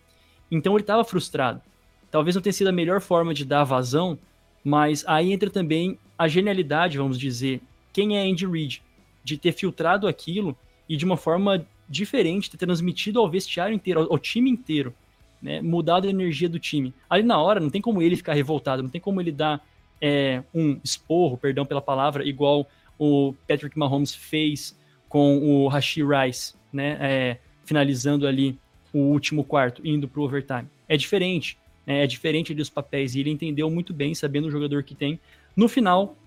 Então 0.50 0.74
ele 0.74 0.82
estava 0.82 1.04
frustrado. 1.04 1.62
Talvez 2.10 2.36
não 2.36 2.42
tenha 2.42 2.54
sido 2.54 2.68
a 2.68 2.72
melhor 2.72 3.02
forma 3.02 3.34
de 3.34 3.46
dar 3.46 3.64
vazão, 3.64 4.18
mas 4.64 5.04
aí 5.08 5.32
entra 5.32 5.50
também 5.50 5.98
a 6.18 6.28
genialidade, 6.28 6.98
vamos 6.98 7.20
dizer, 7.20 7.62
quem 7.94 8.18
é 8.18 8.22
Andy 8.24 8.48
Reid, 8.48 8.82
de 9.24 9.38
ter 9.38 9.52
filtrado 9.52 10.08
aquilo 10.08 10.58
e 10.88 10.98
de 10.98 11.06
uma 11.06 11.18
forma 11.18 11.66
diferente, 11.88 12.50
ter 12.50 12.58
transmitido 12.58 13.20
ao 13.20 13.30
vestiário 13.30 13.76
inteiro, 13.76 14.02
ao, 14.02 14.14
ao 14.14 14.20
time 14.20 14.50
inteiro, 14.50 14.94
né? 15.42 15.62
Mudado 15.62 16.08
a 16.08 16.10
energia 16.10 16.50
do 16.50 16.60
time. 16.60 16.94
Ali 17.10 17.24
na 17.24 17.42
hora, 17.42 17.60
não 17.60 17.70
tem 17.70 17.82
como 17.82 18.02
ele 18.02 18.16
ficar 18.16 18.34
revoltado, 18.34 18.84
não 18.84 18.90
tem 18.90 19.02
como 19.02 19.22
ele 19.22 19.32
dar 19.32 19.66
é, 20.02 20.44
um 20.54 20.80
esporro, 20.84 21.38
perdão 21.38 21.66
pela 21.66 21.82
palavra, 21.82 22.28
igual 22.28 22.68
o 22.98 23.34
Patrick 23.48 23.78
Mahomes 23.78 24.14
fez 24.14 24.78
com 25.08 25.40
o 25.40 25.68
Rashi 25.68 26.02
Rice, 26.04 26.54
né? 26.72 26.98
É, 27.00 27.38
finalizando 27.66 28.28
ali 28.28 28.58
o 28.94 29.00
último 29.00 29.44
quarto, 29.44 29.86
indo 29.86 30.08
para 30.08 30.20
o 30.20 30.24
overtime. 30.24 30.68
É 30.88 30.98
diferente, 30.98 31.58
né? 31.86 32.04
é 32.04 32.08
diferente 32.08 32.54
dos 32.54 32.70
papéis, 32.70 33.16
e 33.16 33.20
ele 33.20 33.30
entendeu 33.30 33.70
muito 33.70 33.94
bem, 33.94 34.16
sabendo 34.16 34.48
o 34.48 34.52
jogador 34.52 34.84
que 34.84 34.96
tem. 34.96 35.20
No 35.56 35.68
final, 35.68 36.18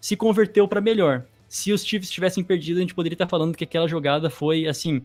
se 0.00 0.16
converteu 0.16 0.68
para 0.68 0.80
melhor 0.80 1.24
se 1.52 1.70
os 1.70 1.84
Chiefs 1.84 2.10
tivessem 2.10 2.42
perdido, 2.42 2.78
a 2.78 2.80
gente 2.80 2.94
poderia 2.94 3.14
estar 3.14 3.28
falando 3.28 3.54
que 3.54 3.62
aquela 3.62 3.86
jogada 3.86 4.30
foi, 4.30 4.66
assim, 4.66 5.02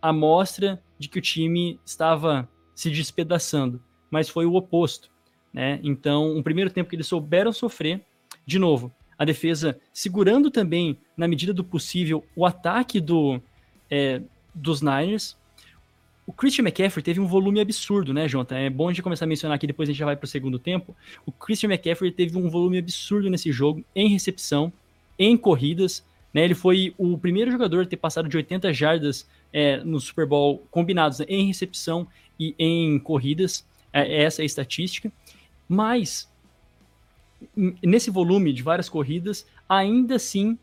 a 0.00 0.10
mostra 0.10 0.82
de 0.98 1.06
que 1.06 1.18
o 1.18 1.20
time 1.20 1.78
estava 1.84 2.48
se 2.74 2.90
despedaçando, 2.90 3.82
mas 4.10 4.28
foi 4.28 4.46
o 4.46 4.54
oposto, 4.54 5.10
né? 5.52 5.78
Então, 5.82 6.36
um 6.36 6.42
primeiro 6.42 6.70
tempo 6.70 6.88
que 6.88 6.96
eles 6.96 7.06
souberam 7.06 7.52
sofrer, 7.52 8.00
de 8.46 8.58
novo, 8.58 8.92
a 9.18 9.24
defesa 9.24 9.78
segurando 9.92 10.50
também, 10.50 10.98
na 11.16 11.28
medida 11.28 11.52
do 11.52 11.62
possível, 11.62 12.24
o 12.34 12.44
ataque 12.44 13.00
do, 13.00 13.40
é, 13.90 14.20
dos 14.54 14.82
Niners. 14.82 15.36
O 16.26 16.32
Christian 16.32 16.64
McCaffrey 16.64 17.02
teve 17.02 17.20
um 17.20 17.26
volume 17.26 17.60
absurdo, 17.60 18.14
né, 18.14 18.28
Jonathan? 18.28 18.56
É 18.56 18.70
bom 18.70 18.88
a 18.88 18.92
gente 18.92 19.02
começar 19.02 19.24
a 19.24 19.28
mencionar 19.28 19.56
aqui, 19.56 19.66
depois 19.66 19.88
a 19.88 19.92
gente 19.92 19.98
já 19.98 20.06
vai 20.06 20.16
para 20.16 20.24
o 20.24 20.28
segundo 20.28 20.58
tempo. 20.58 20.96
O 21.26 21.32
Christian 21.32 21.68
McCaffrey 21.68 22.10
teve 22.10 22.38
um 22.38 22.48
volume 22.48 22.78
absurdo 22.78 23.28
nesse 23.28 23.52
jogo, 23.52 23.84
em 23.94 24.08
recepção, 24.08 24.72
em 25.18 25.36
corridas. 25.36 26.04
Né? 26.32 26.44
Ele 26.44 26.54
foi 26.54 26.94
o 26.96 27.18
primeiro 27.18 27.50
jogador 27.50 27.82
a 27.82 27.86
ter 27.86 27.96
passado 27.96 28.28
de 28.28 28.36
80 28.36 28.72
jardas 28.72 29.28
é, 29.52 29.78
no 29.84 30.00
Super 30.00 30.26
Bowl 30.26 30.66
combinados 30.70 31.18
né? 31.18 31.26
em 31.28 31.46
recepção 31.46 32.06
e 32.38 32.54
em 32.58 32.98
corridas. 32.98 33.64
É, 33.92 34.22
essa 34.22 34.42
é 34.42 34.44
a 34.44 34.46
estatística. 34.46 35.12
Mas, 35.68 36.28
nesse 37.82 38.10
volume 38.10 38.52
de 38.52 38.62
várias 38.62 38.88
corridas, 38.88 39.46
ainda 39.68 40.16
assim, 40.16 40.58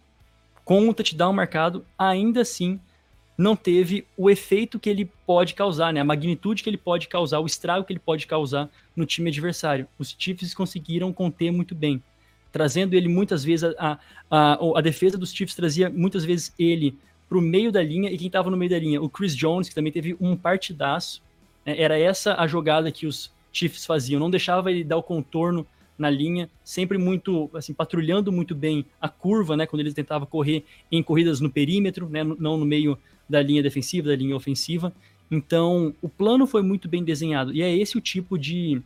com 0.63 0.88
o 0.88 0.93
touchdown 0.93 1.34
marcado, 1.34 1.86
ainda 1.97 2.41
assim 2.41 2.79
não 3.38 3.55
teve 3.55 4.05
o 4.17 4.29
efeito 4.29 4.77
que 4.77 4.89
ele 4.89 5.10
pode 5.25 5.53
causar, 5.53 5.93
né? 5.93 6.01
A 6.01 6.03
magnitude 6.03 6.62
que 6.62 6.69
ele 6.69 6.77
pode 6.77 7.08
causar, 7.08 7.39
o 7.39 7.45
estrago 7.45 7.86
que 7.86 7.93
ele 7.93 7.99
pode 7.99 8.27
causar 8.27 8.69
no 8.93 9.05
time 9.05 9.29
adversário. 9.29 9.88
Os 9.97 10.13
Chiefs 10.17 10.53
conseguiram 10.53 11.13
conter 11.13 11.49
muito 11.49 11.73
bem 11.73 12.03
trazendo 12.51 12.93
ele 12.93 13.08
muitas 13.08 13.43
vezes, 13.43 13.73
a, 13.77 13.99
a, 14.29 14.60
a 14.75 14.82
defesa 14.82 15.17
dos 15.17 15.34
Chiefs 15.34 15.55
trazia 15.55 15.89
muitas 15.89 16.25
vezes 16.25 16.53
ele 16.58 16.97
para 17.27 17.38
o 17.38 17.41
meio 17.41 17.71
da 17.71 17.82
linha, 17.84 18.10
e 18.10 18.17
quem 18.17 18.27
estava 18.27 18.49
no 18.49 18.58
meio 18.58 18.71
da 18.71 18.79
linha? 18.79 19.01
O 19.01 19.08
Chris 19.08 19.36
Jones, 19.36 19.69
que 19.69 19.75
também 19.75 19.91
teve 19.91 20.17
um 20.19 20.36
partidaço? 20.36 21.21
Era 21.77 21.97
essa 21.97 22.36
a 22.36 22.47
jogada 22.47 22.91
que 22.91 23.05
os 23.05 23.32
Chiefs 23.51 23.86
faziam, 23.86 24.19
não 24.19 24.29
deixava 24.29 24.71
ele 24.71 24.84
dar 24.84 24.97
o 24.97 25.03
contorno 25.03 25.65
na 25.99 26.10
linha, 26.10 26.49
sempre 26.63 26.97
muito, 26.97 27.49
assim, 27.53 27.73
patrulhando 27.73 28.32
muito 28.32 28.55
bem 28.55 28.86
a 29.01 29.10
curva, 29.10 29.58
né, 29.58 29.65
quando 29.65 29.82
ele 29.82 29.93
tentava 29.93 30.25
correr 30.25 30.63
em 30.89 31.03
corridas 31.03 31.41
no 31.41 31.49
perímetro, 31.49 32.08
né, 32.08 32.23
não 32.23 32.58
no 32.58 32.65
meio 32.65 32.97
da 33.27 33.41
linha 33.41 33.62
defensiva, 33.62 34.08
da 34.08 34.15
linha 34.15 34.36
ofensiva. 34.36 34.93
Então, 35.29 35.93
o 36.01 36.08
plano 36.08 36.47
foi 36.47 36.62
muito 36.62 36.88
bem 36.88 37.03
desenhado, 37.03 37.53
e 37.53 37.62
é 37.62 37.75
esse 37.75 37.97
o 37.97 38.01
tipo 38.01 38.38
de, 38.38 38.82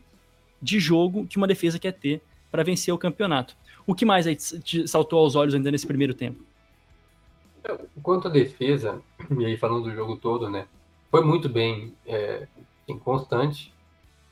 de 0.60 0.80
jogo 0.80 1.24
que 1.24 1.36
uma 1.36 1.46
defesa 1.46 1.78
quer 1.78 1.92
ter 1.92 2.20
para 2.50 2.64
vencer 2.64 2.92
o 2.92 2.98
campeonato. 2.98 3.56
O 3.86 3.94
que 3.94 4.04
mais 4.04 4.26
aí 4.26 4.34
te 4.34 4.88
saltou 4.88 5.20
aos 5.20 5.36
olhos 5.36 5.54
ainda 5.54 5.70
nesse 5.70 5.86
primeiro 5.86 6.14
tempo? 6.14 6.42
Quanto 8.02 8.26
à 8.26 8.30
defesa, 8.30 9.00
e 9.38 9.44
aí 9.44 9.56
falando 9.56 9.84
do 9.84 9.94
jogo 9.94 10.16
todo, 10.16 10.50
né, 10.50 10.66
foi 11.12 11.24
muito 11.24 11.48
bem 11.48 11.94
é, 12.04 12.48
constante. 12.98 13.72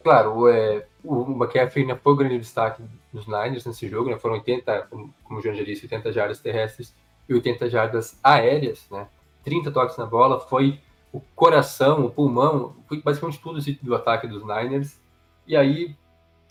Claro, 0.03 0.49
é, 0.49 0.87
o 1.05 1.31
McCaffrey 1.31 1.87
né, 1.87 1.95
foi 1.97 2.12
o 2.12 2.17
grande 2.17 2.38
destaque 2.38 2.83
dos 3.12 3.27
Niners 3.27 3.65
nesse 3.65 3.88
jogo, 3.88 4.11
né, 4.11 4.19
foram 4.19 4.35
80, 4.35 4.88
como, 4.91 5.15
como 5.23 5.38
o 5.38 5.43
João 5.43 5.55
já 5.55 5.62
disse, 5.62 5.85
80 5.85 6.12
jardas 6.12 6.41
terrestres 6.41 6.95
e 7.29 7.35
80 7.35 7.71
jardas 7.71 8.19
aéreas, 8.23 8.87
né, 8.91 9.07
30 9.45 9.71
toques 9.71 9.97
na 9.97 10.07
bola, 10.07 10.41
foi 10.41 10.81
o 11.12 11.21
coração, 11.37 12.05
o 12.05 12.11
pulmão, 12.11 12.75
foi 12.88 13.01
basicamente 13.01 13.41
tudo 13.41 13.61
do 13.83 13.95
ataque 13.95 14.27
dos 14.27 14.43
Niners. 14.43 14.99
E 15.47 15.55
aí, 15.55 15.95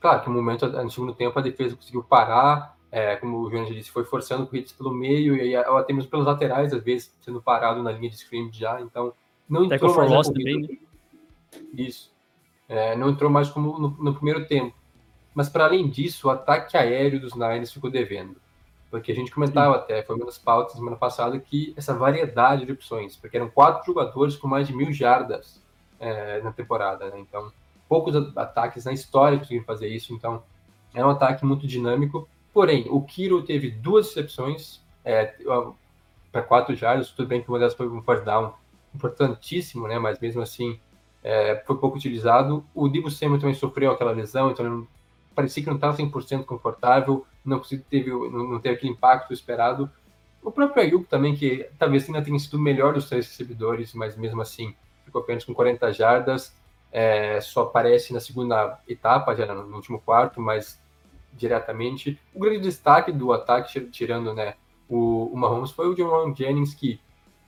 Claro 0.02 0.24
que 0.24 0.30
no 0.30 0.36
momento, 0.36 0.68
no 0.68 0.90
segundo 0.90 1.14
tempo, 1.14 1.38
a 1.38 1.44
defesa 1.44 1.76
conseguiu 1.76 2.04
parar, 2.04 2.76
é, 2.92 3.16
como 3.18 3.38
o 3.38 3.50
João 3.52 3.68
já 3.68 3.74
disse, 3.74 3.92
foi 3.92 4.04
forçando 4.04 4.48
corridas 4.48 4.72
pelo 4.72 4.92
meio, 4.92 5.38
e 5.38 5.42
aí, 5.42 5.56
até 5.56 5.94
mesmo 5.94 6.10
pelos 6.10 6.26
laterais, 6.26 6.74
às 6.74 6.84
vezes, 6.84 7.16
sendo 7.22 7.40
parado 7.40 7.84
na 7.84 7.92
linha 7.92 8.10
de 8.10 8.16
scrimmage 8.16 8.60
já, 8.60 8.82
então 8.82 9.14
não 9.48 9.64
entrou 9.64 9.96
mais 9.96 10.12
na 10.12 10.24
também, 10.24 10.60
né? 10.60 10.78
Isso. 11.74 12.12
É, 12.68 12.96
não 12.96 13.10
entrou 13.10 13.30
mais 13.30 13.50
como 13.50 13.78
no, 13.78 13.90
no 13.90 14.14
primeiro 14.14 14.48
tempo. 14.48 14.76
Mas, 15.34 15.50
para 15.50 15.66
além 15.66 15.90
disso, 15.90 16.28
o 16.28 16.32
ataque 16.32 16.78
aéreo 16.78 17.20
dos 17.20 17.34
Niners 17.34 17.72
ficou 17.72 17.90
devendo. 17.90 18.36
Porque 18.90 19.12
a 19.12 19.16
gente 19.16 19.32
comentava 19.32 19.76
Sim. 19.76 19.80
até, 19.80 20.04
foi 20.04 20.20
das 20.20 20.38
pautas 20.38 20.76
semana 20.76 20.98
passada, 20.98 21.40
que 21.40 21.74
essa 21.78 21.94
variedade 21.94 22.66
de 22.66 22.74
opções, 22.74 23.16
porque 23.16 23.38
eram 23.38 23.50
quatro 23.50 23.86
jogadores 23.86 24.36
com 24.36 24.48
mais 24.48 24.68
de 24.68 24.76
mil 24.76 24.92
jardas 24.92 25.62
é, 25.98 26.42
na 26.42 26.52
temporada, 26.52 27.10
né? 27.10 27.20
Então, 27.20 27.52
poucos 27.88 28.16
ataques 28.36 28.84
na 28.84 28.92
história 28.92 29.38
conseguiram 29.38 29.66
fazer 29.66 29.88
isso, 29.88 30.14
então 30.14 30.44
é 30.94 31.06
um 31.06 31.10
ataque 31.10 31.46
muito 31.46 31.66
dinâmico. 31.66 32.28
Porém, 32.54 32.86
o 32.90 33.02
Kiro 33.02 33.44
teve 33.44 33.72
duas 33.72 34.08
recepções 34.08 34.82
é, 35.06 35.34
para 36.30 36.42
quatro 36.42 36.76
jardas, 36.76 37.12
tudo 37.12 37.28
bem 37.28 37.42
que 37.42 37.48
uma 37.48 37.60
delas 37.60 37.74
foi 37.74 37.88
um 37.88 38.02
first 38.02 38.26
down 38.26 38.54
importantíssimo, 38.94 39.88
né? 39.88 39.98
Mas 40.00 40.20
mesmo 40.20 40.42
assim 40.42 40.78
é, 41.24 41.62
foi 41.66 41.78
pouco 41.78 41.98
utilizado. 41.98 42.66
O 42.74 42.88
Dibu 42.88 43.10
Samuel 43.10 43.40
também 43.40 43.56
sofreu 43.56 43.92
aquela 43.92 44.12
lesão, 44.12 44.52
então 44.52 44.66
não, 44.68 44.88
parecia 45.36 45.64
que 45.64 45.70
não 45.70 45.76
estava 45.76 45.98
100% 45.98 46.46
confortável, 46.46 47.26
não 47.44 47.60
teve, 47.90 48.12
não, 48.12 48.60
teve 48.60 48.76
aquele 48.76 48.92
impacto 48.92 49.34
esperado. 49.34 49.90
O 50.42 50.52
próprio 50.52 50.84
Ayuk 50.84 51.06
também, 51.06 51.36
que 51.36 51.70
talvez 51.78 52.08
ainda 52.08 52.22
tenha 52.22 52.38
sido 52.40 52.56
o 52.56 52.60
melhor 52.60 52.94
dos 52.94 53.08
três 53.08 53.28
recebedores, 53.28 53.94
mas 53.94 54.18
mesmo 54.18 54.42
assim 54.42 54.76
ficou 55.06 55.22
apenas 55.22 55.44
com 55.44 55.54
40 55.54 55.94
jardas. 55.94 56.56
É, 56.92 57.40
só 57.40 57.62
aparece 57.62 58.12
na 58.12 58.20
segunda 58.20 58.80
etapa, 58.88 59.36
já 59.36 59.46
no 59.54 59.76
último 59.76 60.00
quarto, 60.02 60.42
mas 60.42 60.82
diretamente. 61.34 62.20
O 62.34 62.40
grande 62.40 62.60
destaque 62.60 63.12
do 63.12 63.32
ataque, 63.32 63.80
tirando 63.90 64.34
né, 64.34 64.56
o, 64.90 65.30
o 65.32 65.38
Mahomes, 65.38 65.72
foi 65.72 65.88
o 65.88 65.96
John 65.96 66.36
Jennings, 66.36 66.74
que 66.74 67.00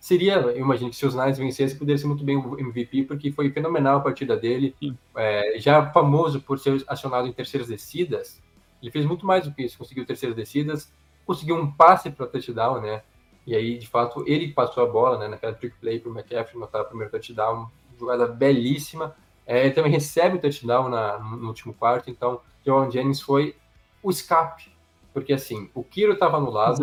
seria, 0.04 0.34
eu 0.34 0.58
imagino 0.58 0.90
que 0.90 0.98
se 0.98 1.06
os 1.06 1.16
Niners 1.16 1.38
vencessem, 1.38 1.78
poderia 1.78 1.98
ser 1.98 2.08
muito 2.08 2.26
bem 2.26 2.36
o 2.36 2.60
MVP, 2.60 3.04
porque 3.04 3.32
foi 3.32 3.50
fenomenal 3.52 4.00
a 4.00 4.02
partida 4.02 4.36
dele. 4.36 4.76
É, 5.16 5.58
já 5.60 5.90
famoso 5.94 6.42
por 6.42 6.60
ser 6.60 6.84
acionado 6.88 7.26
em 7.26 7.32
terceiras 7.32 7.70
descidas, 7.70 8.42
ele 8.82 8.92
fez 8.92 9.06
muito 9.06 9.26
mais 9.26 9.46
do 9.46 9.54
que 9.54 9.64
isso, 9.64 9.78
conseguiu 9.78 10.06
terceiras 10.06 10.36
descidas, 10.36 10.92
conseguiu 11.26 11.56
um 11.56 11.72
passe 11.72 12.12
para 12.12 12.28
touchdown, 12.28 12.82
né? 12.82 13.02
E 13.48 13.56
aí, 13.56 13.78
de 13.78 13.88
fato, 13.88 14.26
ele 14.28 14.52
passou 14.52 14.84
a 14.84 14.88
bola, 14.88 15.18
né? 15.18 15.30
Naquela 15.30 15.54
trick 15.54 15.78
play 15.80 16.02
para 16.02 16.12
o 16.12 16.14
McCaffrey, 16.14 16.60
notar 16.60 16.82
o 16.82 16.86
primeiro 16.86 17.10
touchdown, 17.10 17.72
jogada 17.98 18.28
belíssima. 18.28 19.16
É, 19.48 19.64
ele 19.64 19.74
também 19.74 19.92
recebe 19.92 20.36
o 20.36 20.42
touchdown 20.42 20.90
na, 20.90 21.18
no 21.18 21.48
último 21.48 21.74
quarto, 21.74 22.10
então 22.10 22.42
John 22.66 22.92
Jennings 22.92 23.22
foi 23.22 23.56
o 24.02 24.10
escape, 24.10 24.70
porque 25.14 25.32
assim, 25.32 25.70
o 25.74 25.82
Kiro 25.82 26.12
estava 26.12 26.42
no 26.42 26.50
lado, 26.50 26.82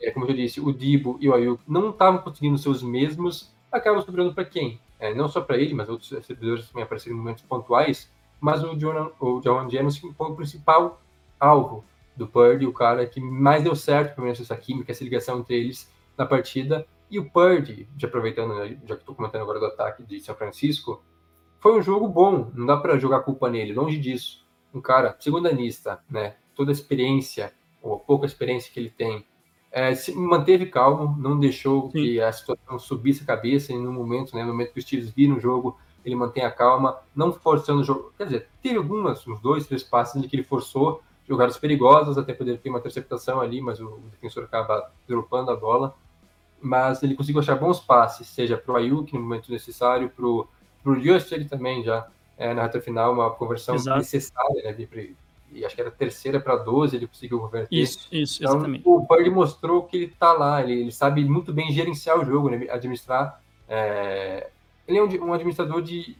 é, 0.00 0.10
como 0.10 0.26
eu 0.26 0.34
disse, 0.34 0.60
o 0.60 0.72
Dibo 0.72 1.16
e 1.20 1.28
o 1.28 1.34
Ayuk 1.34 1.62
não 1.66 1.90
estavam 1.90 2.20
conseguindo 2.20 2.58
seus 2.58 2.82
mesmos, 2.82 3.54
acabam 3.70 4.02
sobrando 4.02 4.34
para 4.34 4.44
quem? 4.44 4.80
É, 4.98 5.14
não 5.14 5.28
só 5.28 5.40
para 5.40 5.58
ele, 5.58 5.74
mas 5.74 5.88
outros 5.88 6.10
recebedores 6.10 6.68
também 6.68 6.84
apareceram 6.84 7.16
em 7.16 7.18
momentos 7.18 7.42
pontuais, 7.42 8.10
mas 8.40 8.62
o 8.62 8.74
John, 8.76 9.12
o 9.20 9.40
John 9.40 9.68
Jennings 9.68 9.98
foi 9.98 10.30
o 10.30 10.34
principal 10.34 11.00
alvo 11.38 11.84
do 12.16 12.26
Purdy, 12.26 12.66
o 12.66 12.72
cara 12.72 13.06
que 13.06 13.20
mais 13.20 13.62
deu 13.62 13.76
certo, 13.76 14.14
pelo 14.14 14.24
menos 14.24 14.40
essa 14.40 14.56
química, 14.56 14.90
essa 14.90 15.04
ligação 15.04 15.38
entre 15.40 15.54
eles 15.54 15.92
na 16.16 16.24
partida, 16.24 16.86
e 17.10 17.18
o 17.18 17.30
Purdy, 17.30 17.88
já 17.96 18.08
aproveitando, 18.08 18.54
né, 18.54 18.78
já 18.84 18.94
que 18.96 19.02
estou 19.02 19.14
comentando 19.14 19.42
agora 19.42 19.60
do 19.60 19.66
ataque 19.66 20.02
de 20.02 20.20
São 20.20 20.34
Francisco, 20.34 21.02
foi 21.60 21.78
um 21.78 21.82
jogo 21.82 22.08
bom, 22.08 22.50
não 22.54 22.66
dá 22.66 22.76
para 22.76 22.98
jogar 22.98 23.20
culpa 23.20 23.48
nele, 23.50 23.72
longe 23.72 23.98
disso. 23.98 24.44
Um 24.74 24.80
cara 24.80 25.16
segundanista, 25.20 26.00
né, 26.08 26.36
toda 26.54 26.70
a 26.70 26.72
experiência, 26.72 27.52
ou 27.82 27.94
a 27.94 27.98
pouca 27.98 28.26
experiência 28.26 28.72
que 28.72 28.80
ele 28.80 28.90
tem, 28.90 29.26
é, 29.76 29.94
se 29.94 30.10
manteve 30.16 30.64
calmo, 30.64 31.14
não 31.20 31.38
deixou 31.38 31.90
Sim. 31.90 32.02
que 32.02 32.18
a 32.18 32.32
situação 32.32 32.78
subisse 32.78 33.22
a 33.22 33.26
cabeça 33.26 33.74
em 33.74 33.86
um 33.86 33.92
momento, 33.92 34.34
né, 34.34 34.42
no 34.42 34.52
momento 34.52 34.72
que 34.72 34.78
os 34.78 34.86
tiros 34.86 35.10
viram 35.10 35.36
o 35.36 35.40
jogo, 35.40 35.78
ele 36.02 36.14
mantém 36.14 36.42
a 36.42 36.50
calma, 36.50 36.98
não 37.14 37.30
forçando 37.30 37.82
o 37.82 37.84
jogo. 37.84 38.10
Quer 38.16 38.24
dizer, 38.24 38.48
teve 38.62 38.78
algumas, 38.78 39.26
uns 39.26 39.38
dois, 39.38 39.66
três 39.66 39.82
passes 39.82 40.16
em 40.16 40.26
que 40.26 40.34
ele 40.34 40.44
forçou 40.44 41.02
jogadas 41.28 41.58
perigosas, 41.58 42.16
até 42.16 42.32
poder 42.32 42.58
ter 42.58 42.70
uma 42.70 42.78
interceptação 42.78 43.38
ali, 43.38 43.60
mas 43.60 43.78
o, 43.78 44.00
defensor 44.12 44.44
acaba 44.44 44.90
dropando 45.06 45.50
a 45.50 45.56
bola. 45.56 45.94
Mas 46.58 47.02
ele 47.02 47.14
conseguiu 47.14 47.42
achar 47.42 47.56
bons 47.56 47.78
passes, 47.78 48.28
seja 48.28 48.56
para 48.56 48.72
o 48.72 48.76
Ayuk 48.76 49.12
no 49.12 49.20
momento 49.20 49.52
necessário, 49.52 50.08
para 50.08 50.24
o 50.24 50.48
Just 51.04 51.30
ele 51.32 51.44
também 51.44 51.84
já 51.84 52.08
é, 52.38 52.54
na 52.54 52.62
reta 52.62 52.80
final, 52.80 53.12
uma 53.12 53.30
conversão 53.30 53.74
Exato. 53.74 53.98
necessária, 53.98 54.62
né, 54.62 54.72
e 55.56 55.64
acho 55.64 55.74
que 55.74 55.80
era 55.80 55.90
terceira 55.90 56.38
para 56.38 56.56
12, 56.56 56.96
ele 56.96 57.06
conseguiu 57.06 57.40
converter. 57.40 57.74
Isso, 57.74 58.08
isso, 58.12 58.42
então, 58.42 58.54
exatamente. 58.54 58.82
O 58.84 59.06
Purdy 59.06 59.30
mostrou 59.30 59.84
que 59.84 59.96
ele 59.96 60.06
está 60.06 60.32
lá, 60.32 60.62
ele, 60.62 60.80
ele, 60.80 60.92
sabe 60.92 61.24
muito 61.24 61.52
bem 61.52 61.72
gerenciar 61.72 62.18
o 62.18 62.24
jogo, 62.24 62.50
né, 62.50 62.66
administrar. 62.70 63.40
É... 63.68 64.50
Ele 64.86 64.98
é 64.98 65.02
um, 65.02 65.28
um 65.28 65.32
administrador 65.32 65.82
de, 65.82 66.16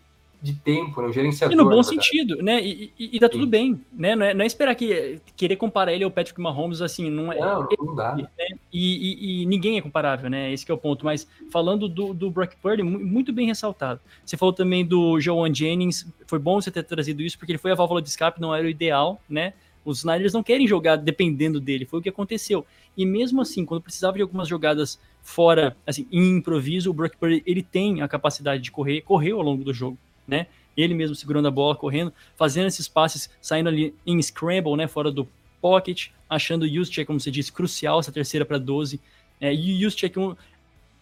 de 0.47 0.55
tempo, 0.55 1.03
né? 1.03 1.09
Um 1.09 1.13
gerenciador. 1.13 1.53
E 1.53 1.57
no 1.57 1.69
bom 1.69 1.83
sentido, 1.83 2.37
né? 2.37 2.63
E, 2.63 2.93
e, 2.99 3.17
e 3.17 3.21
tá 3.21 3.27
Sim. 3.27 3.33
tudo 3.33 3.47
bem, 3.47 3.81
né? 3.93 4.15
Não 4.15 4.27
é, 4.27 4.35
não 4.35 4.43
é, 4.45 4.47
esperar 4.47 4.75
que 4.77 5.21
querer 5.37 5.57
comparar 5.57 5.93
ele 5.93 6.05
ao 6.05 6.11
Patrick 6.11 6.41
Mahomes, 6.41 6.81
assim, 6.81 7.11
não 7.11 7.33
é. 7.33 7.41
Não, 7.41 7.69
não 7.79 7.95
dá. 7.95 8.15
Né? 8.15 8.29
E, 8.73 9.43
e, 9.43 9.47
ninguém 9.47 9.77
é 9.77 9.83
comparável, 9.83 10.31
né? 10.31 10.53
Esse 10.53 10.71
é 10.71 10.75
o 10.75 10.79
ponto. 10.79 11.05
Mas 11.05 11.27
falando 11.51 11.89
do, 11.89 12.15
do 12.15 12.31
Brock 12.31 12.55
Purdy, 12.63 12.83
muito 12.83 13.33
bem 13.33 13.49
ressaltado. 13.49 14.01
Você 14.25 14.37
falou 14.37 14.53
também 14.53 14.87
do 14.87 15.21
Joan 15.21 15.53
Jennings, 15.53 16.07
foi 16.27 16.39
bom 16.39 16.61
você 16.61 16.71
ter 16.71 16.85
trazido 16.85 17.23
isso, 17.23 17.37
porque 17.37 17.53
ele 17.53 17.59
foi 17.59 17.73
a 17.73 17.75
válvula 17.75 18.01
de 18.01 18.09
escape, 18.09 18.41
não 18.41 18.55
era 18.55 18.67
o 18.67 18.71
ideal, 18.71 19.21
né? 19.29 19.53
Os 19.85 20.05
Niners 20.05 20.33
não 20.33 20.43
querem 20.43 20.67
jogar 20.67 20.97
dependendo 20.97 21.61
dele, 21.61 21.85
foi 21.85 22.01
o 22.01 22.03
que 22.03 22.09
aconteceu. 22.09 22.67
E 22.97 23.05
mesmo 23.05 23.41
assim, 23.41 23.65
quando 23.65 23.83
precisava 23.83 24.17
de 24.17 24.23
algumas 24.23 24.49
jogadas 24.49 24.99
fora, 25.23 25.77
assim, 25.87 26.07
em 26.11 26.37
improviso, 26.37 26.91
o 26.91 26.93
Brock 26.93 27.17
Purdy, 27.17 27.43
ele 27.47 27.63
tem 27.63 28.03
a 28.03 28.09
capacidade 28.09 28.63
de 28.63 28.71
correr, 28.71 29.03
correu 29.03 29.37
ao 29.37 29.45
longo 29.45 29.63
do 29.63 29.73
jogo 29.73 29.99
né? 30.27 30.47
Ele 30.77 30.95
mesmo 30.95 31.15
segurando 31.15 31.49
a 31.49 31.51
bola, 31.51 31.75
correndo, 31.75 32.13
fazendo 32.37 32.67
esses 32.67 32.87
passes, 32.87 33.31
saindo 33.41 33.69
ali 33.69 33.95
em 34.07 34.21
scramble, 34.21 34.77
né? 34.77 34.87
Fora 34.87 35.11
do 35.11 35.27
pocket, 35.61 36.09
achando 36.29 36.65
o 36.65 36.85
check, 36.85 37.07
como 37.07 37.19
você 37.19 37.31
disse, 37.31 37.53
crucial, 37.53 37.99
essa 38.01 38.13
terceira 38.13 38.45
para 38.45 38.59
12. 38.59 39.01
É, 39.41 39.55
e 39.55 39.85
o 39.87 39.91
check, 39.91 40.17
um, 40.17 40.37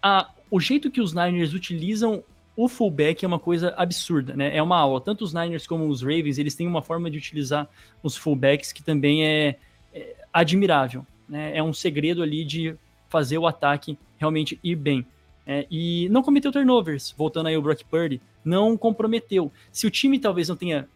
a, 0.02 0.30
o 0.50 0.60
jeito 0.60 0.90
que 0.90 1.00
os 1.00 1.12
Niners 1.12 1.54
utilizam 1.54 2.22
o 2.56 2.68
fullback 2.68 3.24
é 3.24 3.28
uma 3.28 3.38
coisa 3.38 3.74
absurda, 3.76 4.36
né? 4.36 4.56
É 4.56 4.62
uma 4.62 4.78
aula. 4.78 5.00
Tanto 5.00 5.24
os 5.24 5.34
Niners 5.34 5.66
como 5.66 5.88
os 5.88 6.02
Ravens, 6.02 6.38
eles 6.38 6.54
têm 6.54 6.66
uma 6.66 6.82
forma 6.82 7.10
de 7.10 7.18
utilizar 7.18 7.68
os 8.02 8.16
fullbacks 8.16 8.72
que 8.72 8.82
também 8.82 9.26
é, 9.26 9.56
é 9.92 10.14
admirável, 10.32 11.04
né? 11.28 11.56
É 11.56 11.62
um 11.62 11.72
segredo 11.72 12.22
ali 12.22 12.44
de 12.44 12.76
fazer 13.08 13.38
o 13.38 13.46
ataque 13.46 13.98
realmente 14.18 14.58
ir 14.62 14.76
bem. 14.76 15.04
É, 15.46 15.66
e 15.70 16.08
não 16.10 16.22
cometeu 16.22 16.52
turnovers, 16.52 17.14
voltando 17.16 17.48
aí 17.48 17.56
o 17.56 17.62
Brock 17.62 17.82
Purdy, 17.84 18.20
não 18.44 18.76
comprometeu. 18.76 19.52
Se 19.72 19.86
o 19.86 19.90
time 19.90 20.18
talvez 20.18 20.48
não 20.48 20.56
tenha. 20.56 20.88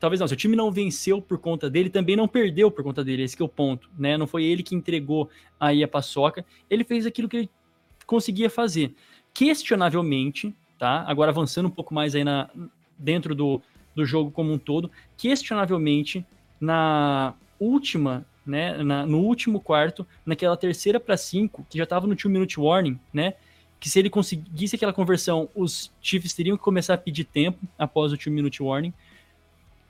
Talvez 0.00 0.20
não, 0.20 0.28
se 0.28 0.34
o 0.34 0.36
time 0.36 0.54
não 0.54 0.70
venceu 0.70 1.20
por 1.20 1.38
conta 1.38 1.68
dele, 1.68 1.90
também 1.90 2.14
não 2.14 2.28
perdeu 2.28 2.70
por 2.70 2.84
conta 2.84 3.02
dele, 3.02 3.24
esse 3.24 3.40
é 3.40 3.44
o 3.44 3.48
ponto, 3.48 3.90
né? 3.98 4.16
Não 4.16 4.28
foi 4.28 4.44
ele 4.44 4.62
que 4.62 4.74
entregou 4.74 5.28
aí 5.58 5.82
a 5.82 5.88
paçoca, 5.88 6.46
ele 6.70 6.84
fez 6.84 7.04
aquilo 7.04 7.28
que 7.28 7.36
ele 7.36 7.50
conseguia 8.06 8.48
fazer. 8.48 8.94
Questionavelmente, 9.34 10.54
tá? 10.78 11.04
Agora 11.08 11.32
avançando 11.32 11.66
um 11.66 11.70
pouco 11.70 11.92
mais 11.92 12.14
aí 12.14 12.22
na, 12.22 12.48
dentro 12.96 13.34
do, 13.34 13.60
do 13.92 14.06
jogo 14.06 14.30
como 14.30 14.52
um 14.52 14.58
todo, 14.58 14.88
questionavelmente, 15.16 16.24
na 16.60 17.34
última 17.58 18.24
né, 18.48 18.82
na, 18.82 19.04
no 19.04 19.18
último 19.18 19.60
quarto, 19.60 20.06
naquela 20.24 20.56
terceira 20.56 20.98
para 20.98 21.18
cinco, 21.18 21.66
que 21.68 21.76
já 21.76 21.84
estava 21.84 22.06
no 22.06 22.16
two 22.16 22.30
minute 22.30 22.58
warning, 22.58 22.98
né? 23.12 23.34
Que 23.80 23.88
se 23.88 23.98
ele 23.98 24.10
conseguisse 24.10 24.76
aquela 24.76 24.92
conversão, 24.92 25.48
os 25.54 25.90
Chiefs 26.02 26.34
teriam 26.34 26.56
que 26.56 26.62
começar 26.62 26.94
a 26.94 26.98
pedir 26.98 27.24
tempo 27.24 27.58
após 27.78 28.12
o 28.12 28.18
two 28.18 28.32
minute 28.32 28.62
warning. 28.62 28.92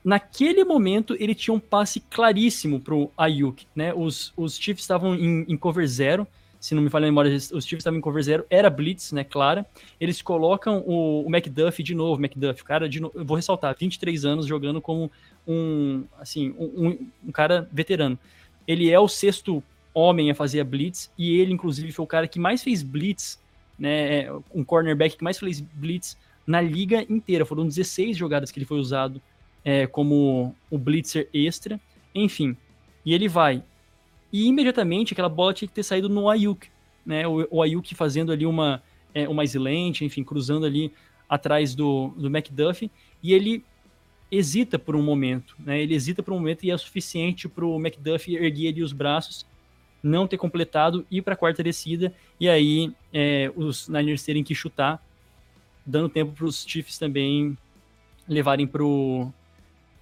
Naquele 0.04 0.64
momento, 0.64 1.16
ele 1.18 1.34
tinha 1.34 1.54
um 1.54 1.60
passe 1.60 2.00
claríssimo 2.00 2.80
para 2.80 2.94
o 2.94 3.10
Ayuk, 3.16 3.66
né? 3.74 3.92
Os, 3.94 4.32
os 4.36 4.56
Chiefs 4.58 4.84
estavam 4.84 5.14
em, 5.14 5.44
em 5.48 5.56
cover 5.56 5.86
zero, 5.86 6.26
se 6.60 6.74
não 6.74 6.82
me 6.82 6.90
falha 6.90 7.04
a 7.04 7.08
memória, 7.08 7.34
os 7.34 7.64
Chiefs 7.64 7.80
estavam 7.80 7.98
em 7.98 8.02
cover 8.02 8.22
zero, 8.22 8.44
era 8.50 8.68
blitz, 8.68 9.12
né, 9.12 9.22
clara. 9.22 9.64
Eles 10.00 10.20
colocam 10.20 10.82
o, 10.86 11.24
o 11.24 11.28
McDuff 11.28 11.82
de 11.82 11.94
novo, 11.94 12.20
McDuff, 12.20 12.64
cara, 12.64 12.88
de 12.88 13.00
no, 13.00 13.12
vou 13.14 13.36
ressaltar, 13.36 13.76
23 13.78 14.24
anos 14.24 14.46
jogando 14.46 14.80
como 14.80 15.10
um, 15.46 16.04
assim, 16.18 16.54
um, 16.58 16.98
um, 17.26 17.32
cara 17.32 17.68
veterano. 17.72 18.18
Ele 18.66 18.90
é 18.90 18.98
o 18.98 19.08
sexto 19.08 19.62
homem 19.94 20.30
a 20.30 20.34
fazer 20.34 20.60
a 20.60 20.64
blitz 20.64 21.10
e 21.16 21.38
ele, 21.38 21.52
inclusive, 21.52 21.92
foi 21.92 22.04
o 22.04 22.08
cara 22.08 22.26
que 22.26 22.40
mais 22.40 22.62
fez 22.62 22.82
blitz 22.82 23.38
né, 23.78 24.22
é, 24.22 24.32
um 24.54 24.64
cornerback 24.64 25.16
que 25.16 25.24
mais 25.24 25.38
fez 25.38 25.60
blitz 25.60 26.16
na 26.46 26.60
liga 26.60 27.04
inteira. 27.08 27.44
Foram 27.44 27.66
16 27.66 28.16
jogadas 28.16 28.50
que 28.50 28.58
ele 28.58 28.66
foi 28.66 28.78
usado 28.78 29.20
é, 29.64 29.86
como 29.86 30.54
o 30.70 30.78
blitzer 30.78 31.28
extra, 31.32 31.80
enfim. 32.14 32.56
E 33.04 33.14
ele 33.14 33.28
vai. 33.28 33.62
E 34.32 34.46
imediatamente 34.46 35.12
aquela 35.12 35.28
bola 35.28 35.54
tinha 35.54 35.68
que 35.68 35.74
ter 35.74 35.82
saído 35.82 36.08
no 36.08 36.28
Ayuk, 36.28 36.68
né? 37.04 37.26
O, 37.26 37.46
o 37.50 37.62
Ayuk 37.62 37.94
fazendo 37.94 38.32
ali 38.32 38.44
uma, 38.44 38.82
é, 39.14 39.28
uma 39.28 39.44
excelente, 39.44 40.04
enfim, 40.04 40.24
cruzando 40.24 40.66
ali 40.66 40.92
atrás 41.28 41.74
do, 41.74 42.08
do 42.16 42.28
McDuff, 42.28 42.90
e 43.22 43.32
ele 43.32 43.64
hesita 44.30 44.78
por 44.78 44.94
um 44.94 45.02
momento, 45.02 45.54
né? 45.58 45.80
Ele 45.80 45.94
hesita 45.94 46.22
por 46.22 46.32
um 46.32 46.38
momento 46.38 46.64
e 46.64 46.70
é 46.70 46.76
suficiente 46.76 47.48
para 47.48 47.64
o 47.64 47.76
McDuff 47.76 48.34
erguer 48.34 48.68
ali 48.68 48.82
os 48.82 48.92
braços 48.92 49.46
não 50.02 50.26
ter 50.26 50.36
completado, 50.36 51.06
ir 51.10 51.22
para 51.22 51.34
a 51.34 51.36
quarta 51.36 51.62
descida 51.62 52.12
e 52.38 52.48
aí 52.48 52.92
é, 53.12 53.50
os 53.56 53.88
Niners 53.88 54.22
terem 54.22 54.44
que 54.44 54.54
chutar, 54.54 55.02
dando 55.84 56.08
tempo 56.08 56.32
para 56.32 56.44
os 56.44 56.64
Chiefs 56.66 56.98
também 56.98 57.56
levarem 58.28 58.66
para 58.66 58.84
o 58.84 59.32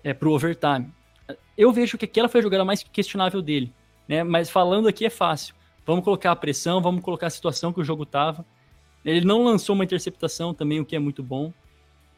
é, 0.03 0.13
pro 0.13 0.33
overtime. 0.33 0.91
Eu 1.57 1.73
vejo 1.73 1.97
que 1.97 2.05
aquela 2.05 2.29
foi 2.29 2.41
a 2.41 2.43
jogada 2.43 2.65
mais 2.65 2.83
questionável 2.83 3.41
dele, 3.41 3.73
né? 4.07 4.23
Mas 4.23 4.51
falando 4.51 4.89
aqui 4.89 5.05
é 5.05 5.11
fácil. 5.11 5.55
Vamos 5.85 6.05
colocar 6.05 6.33
a 6.33 6.37
pressão, 6.37 6.81
vamos 6.81 7.03
colocar 7.03 7.29
a 7.29 7.31
situação 7.31 7.73
que 7.73 7.81
o 7.81 7.85
jogo 7.85 8.05
tava. 8.05 8.45
Ele 9.05 9.25
não 9.25 9.45
lançou 9.45 9.75
uma 9.75 9.85
interceptação 9.85 10.53
também, 10.53 10.81
o 10.81 10.85
que 10.85 10.97
é 10.97 10.99
muito 10.99 11.23
bom. 11.23 11.53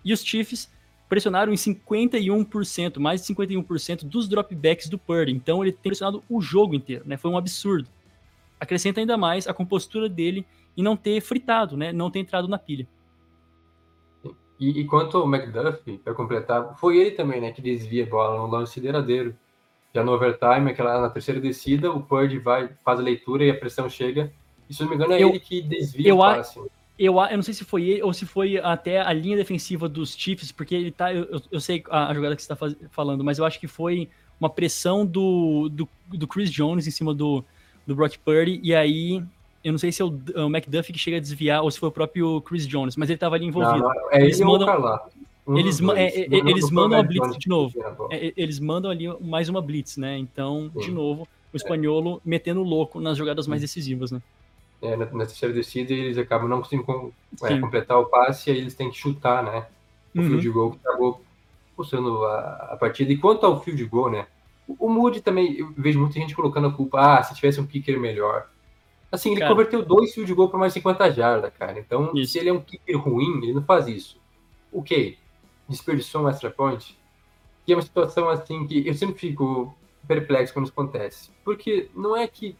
E 0.04 0.12
os 0.12 0.24
Chiefs 0.24 0.70
pressionaram 1.08 1.52
em 1.52 1.56
51%, 1.56 2.98
mais 2.98 3.24
de 3.24 3.34
51% 3.34 4.04
dos 4.04 4.28
dropbacks 4.28 4.88
do 4.88 4.98
Purdy. 4.98 5.32
Então 5.32 5.62
ele 5.62 5.72
tem 5.72 5.82
pressionado 5.82 6.22
o 6.28 6.40
jogo 6.40 6.74
inteiro, 6.74 7.04
né? 7.06 7.16
Foi 7.16 7.30
um 7.30 7.38
absurdo. 7.38 7.88
Acrescenta 8.60 9.00
ainda 9.00 9.16
mais 9.16 9.46
a 9.46 9.54
compostura 9.54 10.08
dele 10.08 10.46
e 10.76 10.82
não 10.82 10.96
ter 10.96 11.20
fritado, 11.20 11.76
né? 11.76 11.92
Não 11.92 12.10
ter 12.10 12.18
entrado 12.18 12.48
na 12.48 12.58
pilha. 12.58 12.86
E, 14.60 14.80
e 14.80 14.84
quanto 14.84 15.16
ao 15.16 15.32
McDuffie, 15.32 15.98
para 15.98 16.12
completar, 16.12 16.76
foi 16.78 16.98
ele 16.98 17.12
também, 17.12 17.40
né, 17.40 17.52
que 17.52 17.62
desvia 17.62 18.04
a 18.04 18.08
bola 18.08 18.38
no 18.38 18.46
lance 18.48 18.80
deradeiro. 18.80 19.34
Já 19.94 20.02
no 20.02 20.12
overtime, 20.12 20.70
aquela 20.70 21.00
na 21.00 21.08
terceira 21.08 21.40
descida, 21.40 21.90
o 21.90 22.02
Purdy 22.02 22.38
vai, 22.38 22.68
faz 22.84 22.98
a 22.98 23.02
leitura 23.02 23.44
e 23.44 23.50
a 23.50 23.54
pressão 23.54 23.88
chega. 23.88 24.32
E 24.68 24.74
se 24.74 24.82
não 24.82 24.90
me 24.90 24.96
engano, 24.96 25.12
é 25.12 25.22
eu, 25.22 25.30
ele 25.30 25.40
que 25.40 25.62
desvia 25.62 26.08
eu, 26.08 26.16
o 26.16 26.20
passe. 26.20 26.60
Eu, 26.98 27.20
eu 27.20 27.36
não 27.36 27.42
sei 27.42 27.54
se 27.54 27.64
foi 27.64 27.84
ele 27.84 28.02
ou 28.02 28.12
se 28.12 28.26
foi 28.26 28.58
até 28.58 29.00
a 29.00 29.12
linha 29.12 29.36
defensiva 29.36 29.88
dos 29.88 30.16
Chiefs, 30.16 30.50
porque 30.50 30.74
ele 30.74 30.90
tá. 30.90 31.14
Eu, 31.14 31.40
eu 31.50 31.60
sei 31.60 31.84
a, 31.88 32.08
a, 32.08 32.14
jogada 32.14 32.34
que 32.34 32.42
você 32.42 32.52
está 32.52 32.88
falando, 32.90 33.22
mas 33.22 33.38
eu 33.38 33.44
acho 33.44 33.60
que 33.60 33.68
foi 33.68 34.08
uma 34.40 34.50
pressão 34.50 35.06
do, 35.06 35.68
do, 35.68 35.88
do 36.08 36.26
Chris 36.26 36.50
Jones 36.50 36.86
em 36.86 36.90
cima 36.90 37.14
do, 37.14 37.44
do 37.86 37.94
Brock 37.94 38.16
Purdy, 38.18 38.60
e 38.62 38.74
aí 38.74 39.22
eu 39.62 39.72
não 39.72 39.78
sei 39.78 39.92
se 39.92 40.02
é 40.02 40.04
o, 40.04 40.08
o 40.08 40.46
McDuffie 40.46 40.92
que 40.92 40.98
chega 40.98 41.16
a 41.16 41.20
desviar 41.20 41.62
ou 41.62 41.70
se 41.70 41.78
foi 41.78 41.88
o 41.88 41.92
próprio 41.92 42.40
Chris 42.42 42.66
Jones, 42.66 42.96
mas 42.96 43.08
ele 43.08 43.16
estava 43.16 43.34
ali 43.36 43.46
envolvido. 43.46 43.78
Não, 43.78 43.94
não, 43.94 44.12
é 44.12 44.22
eles 44.22 44.40
mandam, 44.40 45.00
um 45.46 45.58
eles, 45.58 45.80
é, 45.80 46.20
é, 46.20 46.26
eles 46.30 46.70
mandam 46.70 46.98
a 46.98 47.02
blitz 47.02 47.38
de 47.38 47.48
novo. 47.48 47.74
É, 48.10 48.32
eles 48.36 48.58
mandam 48.60 48.90
ali 48.90 49.06
mais 49.20 49.48
uma 49.48 49.62
blitz, 49.62 49.96
né? 49.96 50.18
Então, 50.18 50.70
Sim. 50.74 50.80
de 50.80 50.90
novo, 50.90 51.26
o 51.52 51.56
espanholo 51.56 52.16
é. 52.16 52.28
metendo 52.28 52.62
louco 52.62 53.00
nas 53.00 53.16
jogadas 53.16 53.46
mais 53.46 53.62
decisivas, 53.62 54.10
né? 54.10 54.20
É, 54.80 54.96
na, 54.96 55.06
na 55.06 55.26
terceira 55.26 55.52
descida 55.52 55.92
eles 55.92 56.16
acabam 56.18 56.48
não 56.48 56.62
conseguindo 56.62 57.12
é, 57.42 57.58
completar 57.58 57.98
o 57.98 58.06
passe 58.06 58.48
e 58.48 58.52
aí 58.52 58.58
eles 58.58 58.74
têm 58.74 58.90
que 58.90 58.96
chutar, 58.96 59.42
né? 59.42 59.66
O 60.14 60.20
uhum. 60.20 60.26
field 60.28 60.50
goal 60.50 60.70
que 60.72 60.78
acabou 60.86 61.20
puxando 61.76 62.24
a, 62.24 62.70
a, 62.72 62.76
partida. 62.76 63.12
E 63.12 63.16
quanto 63.16 63.44
ao 63.44 63.60
field 63.62 63.84
goal, 63.86 64.10
né? 64.10 64.26
O, 64.66 64.86
o 64.86 64.88
Moody 64.88 65.20
também, 65.20 65.58
eu 65.58 65.72
vejo 65.76 65.98
muita 65.98 66.14
gente 66.14 66.34
colocando 66.34 66.68
a 66.68 66.72
culpa, 66.72 67.00
ah, 67.00 67.22
se 67.22 67.34
tivesse 67.34 67.60
um 67.60 67.66
kicker 67.66 67.98
melhor. 67.98 68.48
Assim, 69.10 69.30
ele 69.30 69.40
cara, 69.40 69.50
converteu 69.50 69.84
dois 69.84 70.12
field 70.12 70.32
goal 70.34 70.48
para 70.48 70.58
mais 70.58 70.72
50 70.72 71.12
jardas, 71.12 71.52
cara. 71.58 71.78
Então, 71.78 72.12
isso. 72.14 72.32
se 72.32 72.38
ele 72.38 72.50
é 72.50 72.52
um 72.52 72.60
kicker 72.60 72.98
ruim, 72.98 73.38
ele 73.42 73.54
não 73.54 73.62
faz 73.62 73.88
isso. 73.88 74.20
O 74.70 74.82
quê? 74.82 75.16
Desperdiçou 75.68 76.22
um 76.22 76.28
extra 76.28 76.50
point? 76.50 76.98
Que 77.64 77.72
é 77.72 77.76
uma 77.76 77.82
situação 77.82 78.28
assim 78.28 78.66
que 78.66 78.86
eu 78.86 78.94
sempre 78.94 79.18
fico 79.18 79.74
perplexo 80.06 80.52
quando 80.52 80.66
isso 80.66 80.72
acontece. 80.72 81.30
Porque 81.44 81.88
não 81.94 82.16
é 82.16 82.26
que 82.26 82.56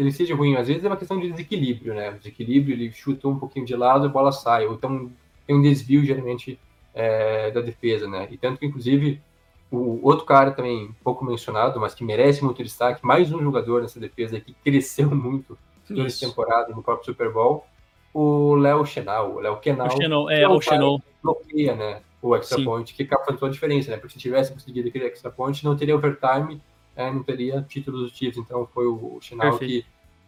ele 0.00 0.12
seja 0.12 0.34
ruim, 0.34 0.56
às 0.56 0.68
vezes 0.68 0.84
é 0.84 0.88
uma 0.88 0.96
questão 0.96 1.18
de 1.18 1.30
desequilíbrio, 1.30 1.94
né? 1.94 2.12
Desequilíbrio, 2.12 2.74
ele 2.74 2.90
chuta 2.92 3.28
um 3.28 3.38
pouquinho 3.38 3.66
de 3.66 3.76
lado 3.76 4.06
a 4.06 4.08
bola 4.08 4.32
sai. 4.32 4.66
Ou 4.66 4.74
então 4.74 5.10
tem 5.46 5.56
um 5.56 5.62
desvio, 5.62 6.04
geralmente, 6.04 6.58
é, 6.94 7.50
da 7.50 7.60
defesa, 7.60 8.08
né? 8.08 8.28
E 8.30 8.36
tanto 8.36 8.58
que, 8.58 8.66
inclusive, 8.66 9.20
o 9.70 10.00
outro 10.02 10.24
cara 10.24 10.50
também 10.50 10.94
pouco 11.04 11.24
mencionado, 11.24 11.78
mas 11.78 11.94
que 11.94 12.04
merece 12.04 12.42
muito 12.42 12.62
destaque, 12.62 13.04
mais 13.06 13.32
um 13.32 13.40
jogador 13.40 13.82
nessa 13.82 14.00
defesa 14.00 14.40
que 14.40 14.54
cresceu 14.64 15.10
muito 15.14 15.56
durante 15.88 16.24
a 16.24 16.28
temporada 16.28 16.74
no 16.74 16.82
próprio 16.82 17.06
Super 17.06 17.32
Bowl, 17.32 17.66
o 18.12 18.54
Léo 18.54 18.84
Chenal, 18.84 19.34
o 19.34 19.40
Léo 19.40 19.58
Kenal. 19.58 19.86
O 19.86 19.90
Chenal, 19.90 20.30
é, 20.30 20.42
é, 20.42 20.48
o 20.48 20.60
Chenal. 20.60 21.00
Bloqueia, 21.22 21.74
né, 21.74 22.00
o 22.22 22.34
extra 22.34 22.58
Sim. 22.58 22.64
point, 22.64 22.94
que 22.94 23.04
toda 23.04 23.46
a 23.46 23.50
diferença, 23.50 23.90
né, 23.90 23.96
porque 23.96 24.14
se 24.14 24.18
tivesse 24.18 24.52
conseguido 24.52 24.88
aquele 24.88 25.06
extra 25.06 25.30
point, 25.30 25.64
não 25.64 25.76
teria 25.76 25.94
overtime, 25.94 26.60
é, 27.00 27.10
não 27.10 27.22
teria 27.22 27.62
título 27.62 27.98
dos 27.98 28.12
Chiefs, 28.12 28.38
então 28.38 28.66
foi 28.66 28.86
o 28.86 29.18
Chenal 29.20 29.58
que 29.58 29.84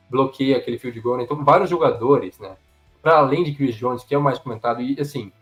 bloqueia 0.08 0.56
aquele 0.56 0.78
field 0.78 1.00
goal, 1.00 1.16
né? 1.16 1.24
então 1.24 1.42
vários 1.44 1.70
jogadores, 1.70 2.38
né, 2.38 2.56
para 3.00 3.18
além 3.18 3.42
de 3.42 3.54
Chris 3.54 3.74
Jones, 3.76 4.04
que 4.04 4.14
é 4.14 4.18
o 4.18 4.22
mais 4.22 4.38
comentado, 4.38 4.80
e 4.80 5.00
assim, 5.00 5.32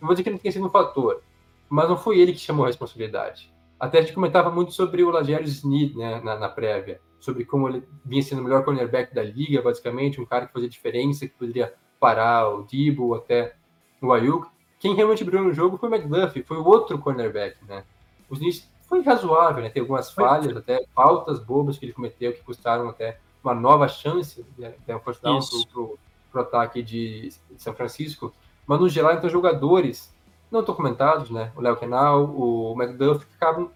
não 0.00 0.06
vou 0.06 0.14
dizer 0.14 0.22
que 0.22 0.28
ele 0.28 0.38
tenha 0.38 0.52
sido 0.52 0.66
um 0.66 0.70
fator, 0.70 1.22
mas 1.68 1.88
não 1.88 1.96
foi 1.96 2.18
ele 2.18 2.32
que 2.32 2.38
chamou 2.38 2.64
a 2.64 2.68
responsabilidade. 2.68 3.52
Até 3.78 3.98
a 3.98 4.02
gente 4.02 4.12
comentava 4.12 4.50
muito 4.50 4.72
sobre 4.72 5.02
o 5.02 5.10
Lagerius 5.10 5.58
Sneed, 5.58 5.96
né, 5.96 6.20
na, 6.22 6.36
na 6.36 6.48
prévia, 6.48 7.00
sobre 7.20 7.44
como 7.44 7.68
ele 7.68 7.82
vinha 8.04 8.22
sendo 8.22 8.40
o 8.40 8.44
melhor 8.44 8.64
cornerback 8.64 9.14
da 9.14 9.22
liga, 9.22 9.62
basicamente, 9.62 10.20
um 10.20 10.26
cara 10.26 10.46
que 10.46 10.52
fazia 10.52 10.68
diferença, 10.68 11.26
que 11.26 11.34
poderia 11.34 11.72
parar 11.98 12.48
o 12.48 12.62
Debo, 12.62 13.14
até 13.14 13.54
o 14.00 14.12
Ayuk. 14.12 14.48
Quem 14.78 14.94
realmente 14.94 15.22
brilhou 15.22 15.44
no 15.44 15.52
jogo 15.52 15.76
foi 15.76 15.90
o 15.90 15.94
McDuffie, 15.94 16.42
foi 16.42 16.56
o 16.56 16.64
outro 16.64 16.98
cornerback, 16.98 17.56
né? 17.68 17.84
O 18.28 18.34
Sneed 18.34 18.64
foi 18.90 19.02
razoável, 19.02 19.62
né? 19.62 19.70
Tem 19.70 19.80
algumas 19.80 20.10
falhas, 20.10 20.54
até 20.56 20.84
faltas 20.92 21.38
bobas 21.38 21.78
que 21.78 21.86
ele 21.86 21.92
cometeu, 21.92 22.32
que 22.32 22.42
custaram 22.42 22.88
até 22.88 23.20
uma 23.42 23.54
nova 23.54 23.86
chance, 23.86 24.44
né? 24.58 24.74
um 24.88 24.98
first 24.98 25.22
down 25.22 25.38
pro, 25.72 25.98
pro, 26.32 26.40
ataque 26.40 26.82
de 26.82 27.32
São 27.56 27.72
Francisco. 27.72 28.34
Mas, 28.66 28.80
no 28.80 28.88
geral, 28.88 29.14
então, 29.14 29.30
jogadores 29.30 30.12
não 30.50 30.60
estão 30.60 30.74
comentados, 30.74 31.30
né? 31.30 31.52
O 31.54 31.60
Léo 31.60 31.76
Kenal, 31.76 32.24
o 32.24 32.74
McDuff, 32.76 33.24
acabam 33.36 33.70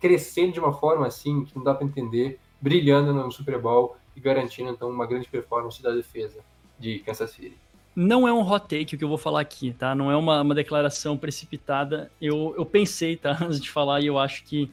crescendo 0.00 0.54
de 0.54 0.60
uma 0.60 0.72
forma 0.72 1.06
assim 1.06 1.44
que 1.44 1.56
não 1.56 1.62
dá 1.62 1.72
para 1.72 1.86
entender 1.86 2.40
brilhando 2.60 3.14
no 3.14 3.30
Super 3.30 3.60
Bowl 3.60 3.96
e 4.16 4.20
garantindo 4.20 4.70
então 4.70 4.90
uma 4.90 5.06
grande 5.06 5.28
performance 5.28 5.80
da 5.80 5.92
defesa 5.92 6.40
de 6.76 6.98
Kansas 7.00 7.30
City. 7.30 7.56
Não 7.96 8.28
é 8.28 8.32
um 8.32 8.46
hot 8.46 8.68
take 8.68 8.94
o 8.94 8.98
que 8.98 9.02
eu 9.02 9.08
vou 9.08 9.16
falar 9.16 9.40
aqui, 9.40 9.72
tá? 9.72 9.94
Não 9.94 10.10
é 10.10 10.16
uma, 10.16 10.42
uma 10.42 10.54
declaração 10.54 11.16
precipitada. 11.16 12.10
Eu, 12.20 12.54
eu 12.54 12.66
pensei, 12.66 13.16
tá? 13.16 13.32
Antes 13.42 13.58
de 13.58 13.70
falar, 13.70 14.02
e 14.02 14.06
eu 14.06 14.18
acho 14.18 14.44
que 14.44 14.70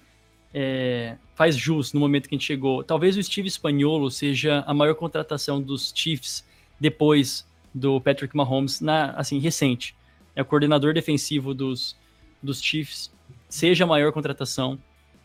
é, 0.53 1.15
faz 1.33 1.55
jus 1.55 1.93
no 1.93 2.01
momento 2.01 2.27
que 2.27 2.35
a 2.35 2.37
gente 2.37 2.45
chegou. 2.45 2.83
Talvez 2.83 3.15
o 3.15 3.23
Steve 3.23 3.49
Spaniolo 3.49 4.11
seja 4.11 4.61
a 4.67 4.73
maior 4.73 4.93
contratação 4.95 5.61
dos 5.61 5.93
Chiefs 5.95 6.45
depois 6.77 7.47
do 7.73 8.01
Patrick 8.01 8.35
Mahomes, 8.35 8.81
na, 8.81 9.11
assim, 9.11 9.39
recente. 9.39 9.95
É 10.35 10.41
o 10.41 10.45
coordenador 10.45 10.93
defensivo 10.93 11.53
dos, 11.53 11.95
dos 12.41 12.61
Chiefs, 12.61 13.09
seja 13.47 13.85
a 13.85 13.87
maior 13.87 14.11
contratação 14.11 14.77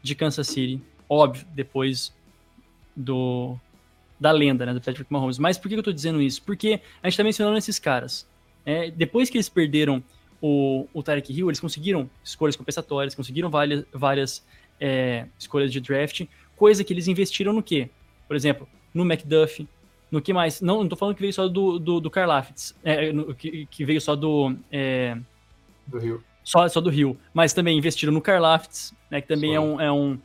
de 0.03 0.15
Kansas 0.15 0.47
City, 0.47 0.81
óbvio, 1.09 1.45
depois 1.53 2.15
do 2.95 3.59
da 4.21 4.31
lenda, 4.31 4.67
né, 4.67 4.75
do 4.75 4.81
Patrick 4.81 5.13
Mahomes. 5.13 5.39
Mas 5.39 5.57
por 5.59 5.69
que 5.69 5.75
eu 5.75 5.83
tô 5.83 5.93
dizendo 5.93 6.21
isso? 6.21 6.43
Porque 6.43 6.81
a 7.03 7.09
gente 7.09 7.17
tá 7.17 7.25
mencionando 7.25 7.57
esses 7.57 7.79
caras. 7.79 8.27
É, 8.65 8.91
depois 8.91 9.31
que 9.31 9.37
eles 9.37 9.49
perderam 9.49 10.03
o, 10.41 10.87
o 10.93 11.03
Tarek 11.03 11.33
Hill, 11.33 11.49
eles 11.49 11.61
conseguiram 11.61 12.09
escolhas 12.23 12.57
compensatórias, 12.57 13.15
conseguiram 13.15 13.51
várias, 13.51 13.85
várias 13.93 14.45
é, 14.81 15.27
escolhas 15.39 15.73
de 15.73 15.81
draft, 15.81 16.27
coisa 16.57 16.83
que 16.85 16.93
eles 16.93 17.09
investiram 17.09 17.53
no 17.53 17.63
quê? 17.63 17.89
Por 18.27 18.37
exemplo, 18.37 18.69
no 18.93 19.05
McDuff, 19.05 19.67
no 20.11 20.21
que 20.21 20.33
mais? 20.33 20.61
Não, 20.61 20.83
não 20.83 20.89
tô 20.89 20.97
falando 20.97 21.15
que 21.15 21.21
veio 21.21 21.33
só 21.33 21.49
do, 21.49 21.79
do, 21.79 22.01
do 22.01 22.11
é, 22.83 23.13
no, 23.13 23.35
que, 23.35 23.67
que, 23.67 23.85
veio 23.85 24.01
só 24.01 24.17
do... 24.17 24.55
É, 24.71 25.17
do 25.87 25.99
Rio. 25.99 26.25
Só, 26.45 26.67
só 26.67 26.81
do 26.81 26.89
Rio, 26.89 27.19
mas 27.35 27.53
também 27.53 27.77
investiram 27.77 28.13
no 28.13 28.23
Karlaftis, 28.23 28.95
né, 29.11 29.21
que 29.21 29.29
também 29.29 29.55
é 29.55 29.61
um, 29.61 29.79
é 29.79 29.93
um 29.93 30.19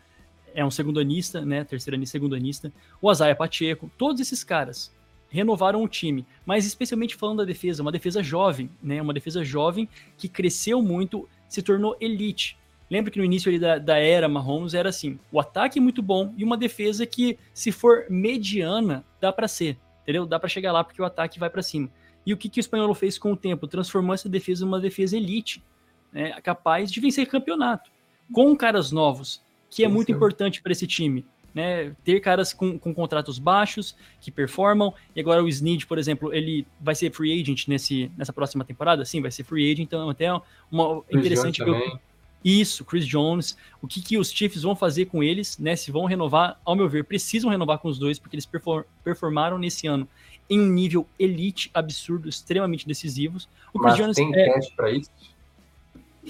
é 0.53 0.63
um 0.63 0.71
segundanista, 0.71 1.45
né? 1.45 1.63
Terceiro 1.63 1.95
anista, 1.95 2.13
segundanista. 2.13 2.71
O 3.01 3.09
Azaia 3.09 3.35
Pacheco, 3.35 3.91
todos 3.97 4.21
esses 4.21 4.43
caras 4.43 4.93
renovaram 5.29 5.83
o 5.83 5.87
time, 5.87 6.25
mas 6.45 6.63
especialmente 6.65 7.15
falando 7.15 7.39
da 7.39 7.45
defesa, 7.45 7.81
uma 7.81 7.91
defesa 7.91 8.21
jovem, 8.21 8.69
né? 8.81 9.01
Uma 9.01 9.13
defesa 9.13 9.43
jovem 9.43 9.89
que 10.17 10.29
cresceu 10.29 10.81
muito, 10.81 11.27
se 11.49 11.61
tornou 11.61 11.97
elite. 11.99 12.57
Lembra 12.89 13.09
que 13.09 13.17
no 13.17 13.25
início 13.25 13.59
da, 13.59 13.79
da 13.79 13.97
era 13.97 14.29
Mahomes 14.29 14.75
era 14.75 14.89
assim: 14.89 15.19
o 15.31 15.39
ataque 15.39 15.79
é 15.79 15.81
muito 15.81 16.01
bom 16.01 16.33
e 16.37 16.43
uma 16.43 16.55
defesa 16.55 17.05
que, 17.05 17.39
se 17.53 17.71
for 17.71 18.05
mediana, 18.09 19.03
dá 19.19 19.33
para 19.33 19.47
ser, 19.47 19.77
entendeu? 20.03 20.25
Dá 20.25 20.39
para 20.39 20.49
chegar 20.49 20.71
lá 20.71 20.83
porque 20.83 21.01
o 21.01 21.05
ataque 21.05 21.39
vai 21.39 21.49
para 21.49 21.63
cima. 21.63 21.89
E 22.25 22.33
o 22.33 22.37
que, 22.37 22.47
que 22.47 22.59
o 22.59 22.61
espanhol 22.61 22.93
fez 22.93 23.17
com 23.17 23.33
o 23.33 23.37
tempo? 23.37 23.67
Transformou 23.67 24.13
essa 24.13 24.29
defesa 24.29 24.65
numa 24.65 24.79
defesa 24.79 25.17
elite, 25.17 25.63
né? 26.11 26.39
capaz 26.41 26.91
de 26.91 27.01
vencer 27.01 27.27
campeonato. 27.27 27.91
Com 28.31 28.55
caras 28.55 28.91
novos, 28.91 29.42
que 29.75 29.83
é 29.83 29.87
muito 29.87 30.11
importante 30.11 30.61
para 30.61 30.71
esse 30.71 30.87
time. 30.87 31.25
Né, 31.53 31.95
ter 32.03 32.19
caras 32.19 32.51
com, 32.51 32.79
com, 32.79 32.91
contratos 32.95 33.37
baixos 33.37 33.95
que 34.19 34.31
performam. 34.31 34.91
E 35.15 35.19
agora 35.19 35.43
o 35.43 35.47
Snead, 35.47 35.85
por 35.85 35.99
exemplo, 35.99 36.33
ele 36.33 36.65
vai 36.81 36.95
ser 36.95 37.11
free 37.11 37.39
agent 37.39 37.67
nesse, 37.67 38.11
nessa 38.17 38.33
próxima 38.33 38.65
temporada? 38.65 39.05
Sim, 39.05 39.21
vai 39.21 39.29
ser 39.29 39.43
free 39.43 39.71
agent. 39.71 39.85
Então, 39.85 40.09
até 40.09 40.33
uma 40.71 41.01
Chris 41.03 41.19
interessante 41.19 41.63
ver. 41.63 41.99
Isso, 42.43 42.83
Chris 42.83 43.05
Jones. 43.05 43.55
O 43.81 43.87
que, 43.87 44.01
que 44.01 44.17
os 44.17 44.31
Chiefs 44.31 44.63
vão 44.63 44.75
fazer 44.75 45.05
com 45.05 45.23
eles, 45.23 45.57
né? 45.59 45.75
Se 45.75 45.91
vão 45.91 46.05
renovar, 46.05 46.59
ao 46.65 46.75
meu 46.75 46.89
ver, 46.89 47.05
precisam 47.05 47.49
renovar 47.49 47.77
com 47.77 47.87
os 47.87 47.99
dois, 47.99 48.17
porque 48.17 48.35
eles 48.35 48.47
perform, 48.47 48.83
performaram 49.03 49.59
nesse 49.59 49.85
ano 49.87 50.07
em 50.49 50.59
um 50.59 50.67
nível 50.67 51.07
elite 51.17 51.71
absurdo, 51.73 52.27
extremamente 52.27 52.85
decisivos. 52.85 53.47
O 53.73 53.79
Chris 53.79 53.91
Mas 53.91 53.97
Jones 53.97 54.15
tem 54.15 54.35
é, 54.35 54.59
para 54.75 54.91
isso? 54.91 55.09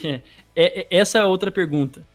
É, 0.04 0.22
é, 0.56 0.82
é, 0.82 0.88
essa 0.92 1.20
é 1.20 1.26
outra 1.26 1.52
pergunta 1.52 2.06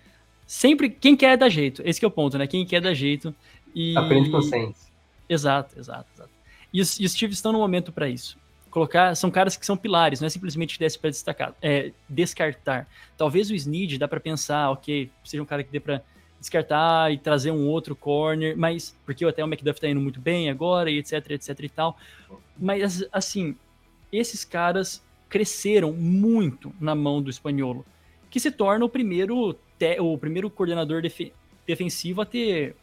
sempre 0.49 0.89
quem 0.89 1.15
quer 1.15 1.37
dar 1.37 1.51
jeito. 1.51 1.83
Esse 1.85 2.03
é 2.03 2.09
o 2.09 2.11
ponto, 2.11 2.39
né? 2.39 2.47
Quem 2.47 2.65
quer 2.65 2.81
dar 2.81 2.95
jeito. 2.95 3.35
E... 3.75 3.95
Aprende 3.97 4.31
com 4.31 4.41
sense. 4.41 4.89
Exato, 5.29 5.79
exato, 5.79 6.09
exato. 6.15 6.31
E 6.73 6.81
os, 6.81 6.99
e 6.99 7.05
os 7.05 7.15
Chiefs 7.15 7.37
estão 7.37 7.53
no 7.53 7.59
momento 7.59 7.93
para 7.93 8.09
isso. 8.09 8.39
Colocar, 8.71 9.15
são 9.15 9.31
caras 9.31 9.57
que 9.57 9.65
são 9.65 9.77
pilares, 9.77 10.21
não 10.21 10.27
é 10.27 10.31
simplesmente 10.31 10.75
que 10.75 10.81
desse 10.81 10.99
para 10.99 11.11
destacar, 11.11 11.55
é 11.61 11.93
descartar. 12.09 12.87
Talvez 13.17 13.51
o 13.51 13.55
Snead 13.55 13.99
dá 13.99 14.09
para 14.09 14.21
pensar, 14.21 14.71
ok, 14.71 15.11
seja 15.25 15.43
um 15.43 15.47
cara 15.47 15.63
que 15.63 15.71
dê 15.71 15.81
para 15.81 16.03
descartar 16.39 17.13
e 17.13 17.19
trazer 17.19 17.51
um 17.51 17.67
outro 17.67 17.97
corner, 17.97 18.57
mas 18.57 18.97
porque 19.05 19.25
até 19.25 19.43
o 19.43 19.47
McDuff 19.47 19.81
tá 19.81 19.89
indo 19.89 20.01
muito 20.01 20.21
bem 20.21 20.51
agora 20.51 20.91
e 20.91 20.99
etc, 20.99 21.31
etc 21.31 21.61
e 21.61 21.69
tal. 21.69 21.99
Mas 22.59 23.05
assim, 23.11 23.57
esses 24.13 24.45
caras 24.45 25.03
cresceram 25.29 25.93
muito 25.93 26.73
na 26.81 26.95
mão 26.95 27.21
do 27.23 27.31
espanholo 27.31 27.85
que 28.31 28.39
se 28.39 28.51
torna 28.51 28.85
o 28.85 28.89
primeiro, 28.89 29.57
te, 29.79 30.01
o 30.01 30.17
primeiro 30.19 30.51
coordenador 30.51 31.03
def, 31.03 31.33
defensivo 31.67 32.23
a 32.23 32.27
ter 32.27 32.75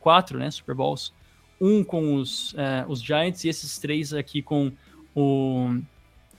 quatro 0.00 0.38
né, 0.38 0.50
Super 0.50 0.74
Bowls. 0.74 1.12
Um 1.60 1.82
com 1.82 2.16
os, 2.16 2.52
uh, 2.52 2.84
os 2.88 3.02
Giants 3.02 3.44
e 3.44 3.48
esses 3.48 3.78
três 3.78 4.12
aqui 4.12 4.42
com, 4.42 4.72
o, 5.14 5.80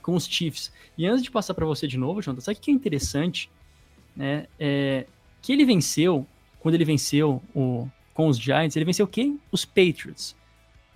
com 0.02 0.14
os 0.14 0.26
Chiefs. 0.26 0.72
E 0.96 1.06
antes 1.06 1.22
de 1.22 1.30
passar 1.30 1.54
para 1.54 1.66
você 1.66 1.86
de 1.86 1.98
novo, 1.98 2.22
Jonathan, 2.22 2.42
sabe 2.42 2.58
o 2.58 2.60
que 2.60 2.70
é 2.70 2.74
interessante? 2.74 3.50
Né, 4.14 4.46
é, 4.58 5.06
que 5.42 5.52
ele 5.52 5.64
venceu, 5.64 6.26
quando 6.60 6.74
ele 6.74 6.84
venceu 6.84 7.42
o, 7.54 7.88
com 8.14 8.28
os 8.28 8.38
Giants, 8.38 8.76
ele 8.76 8.84
venceu 8.84 9.06
quem? 9.06 9.40
Os 9.50 9.64
Patriots. 9.64 10.36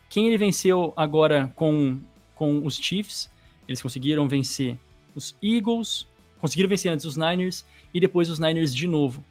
Quem 0.09 0.27
ele 0.27 0.39
venceu 0.39 0.93
agora 0.97 1.53
com, 1.55 2.01
com 2.35 2.65
os 2.65 2.77
Chiefs? 2.77 3.31
Eles 3.69 3.81
conseguiram 3.81 4.27
vencer 4.27 4.79
os 5.15 5.37
Eagles, 5.43 6.07
conseguiram 6.41 6.69
vencer 6.69 6.93
antes 6.93 7.07
os 7.07 7.17
Niners 7.17 7.65
e 7.93 8.01
depois 8.01 8.31
os 8.31 8.39
Niners 8.39 8.75
de 8.75 8.87
novo. 8.87 9.25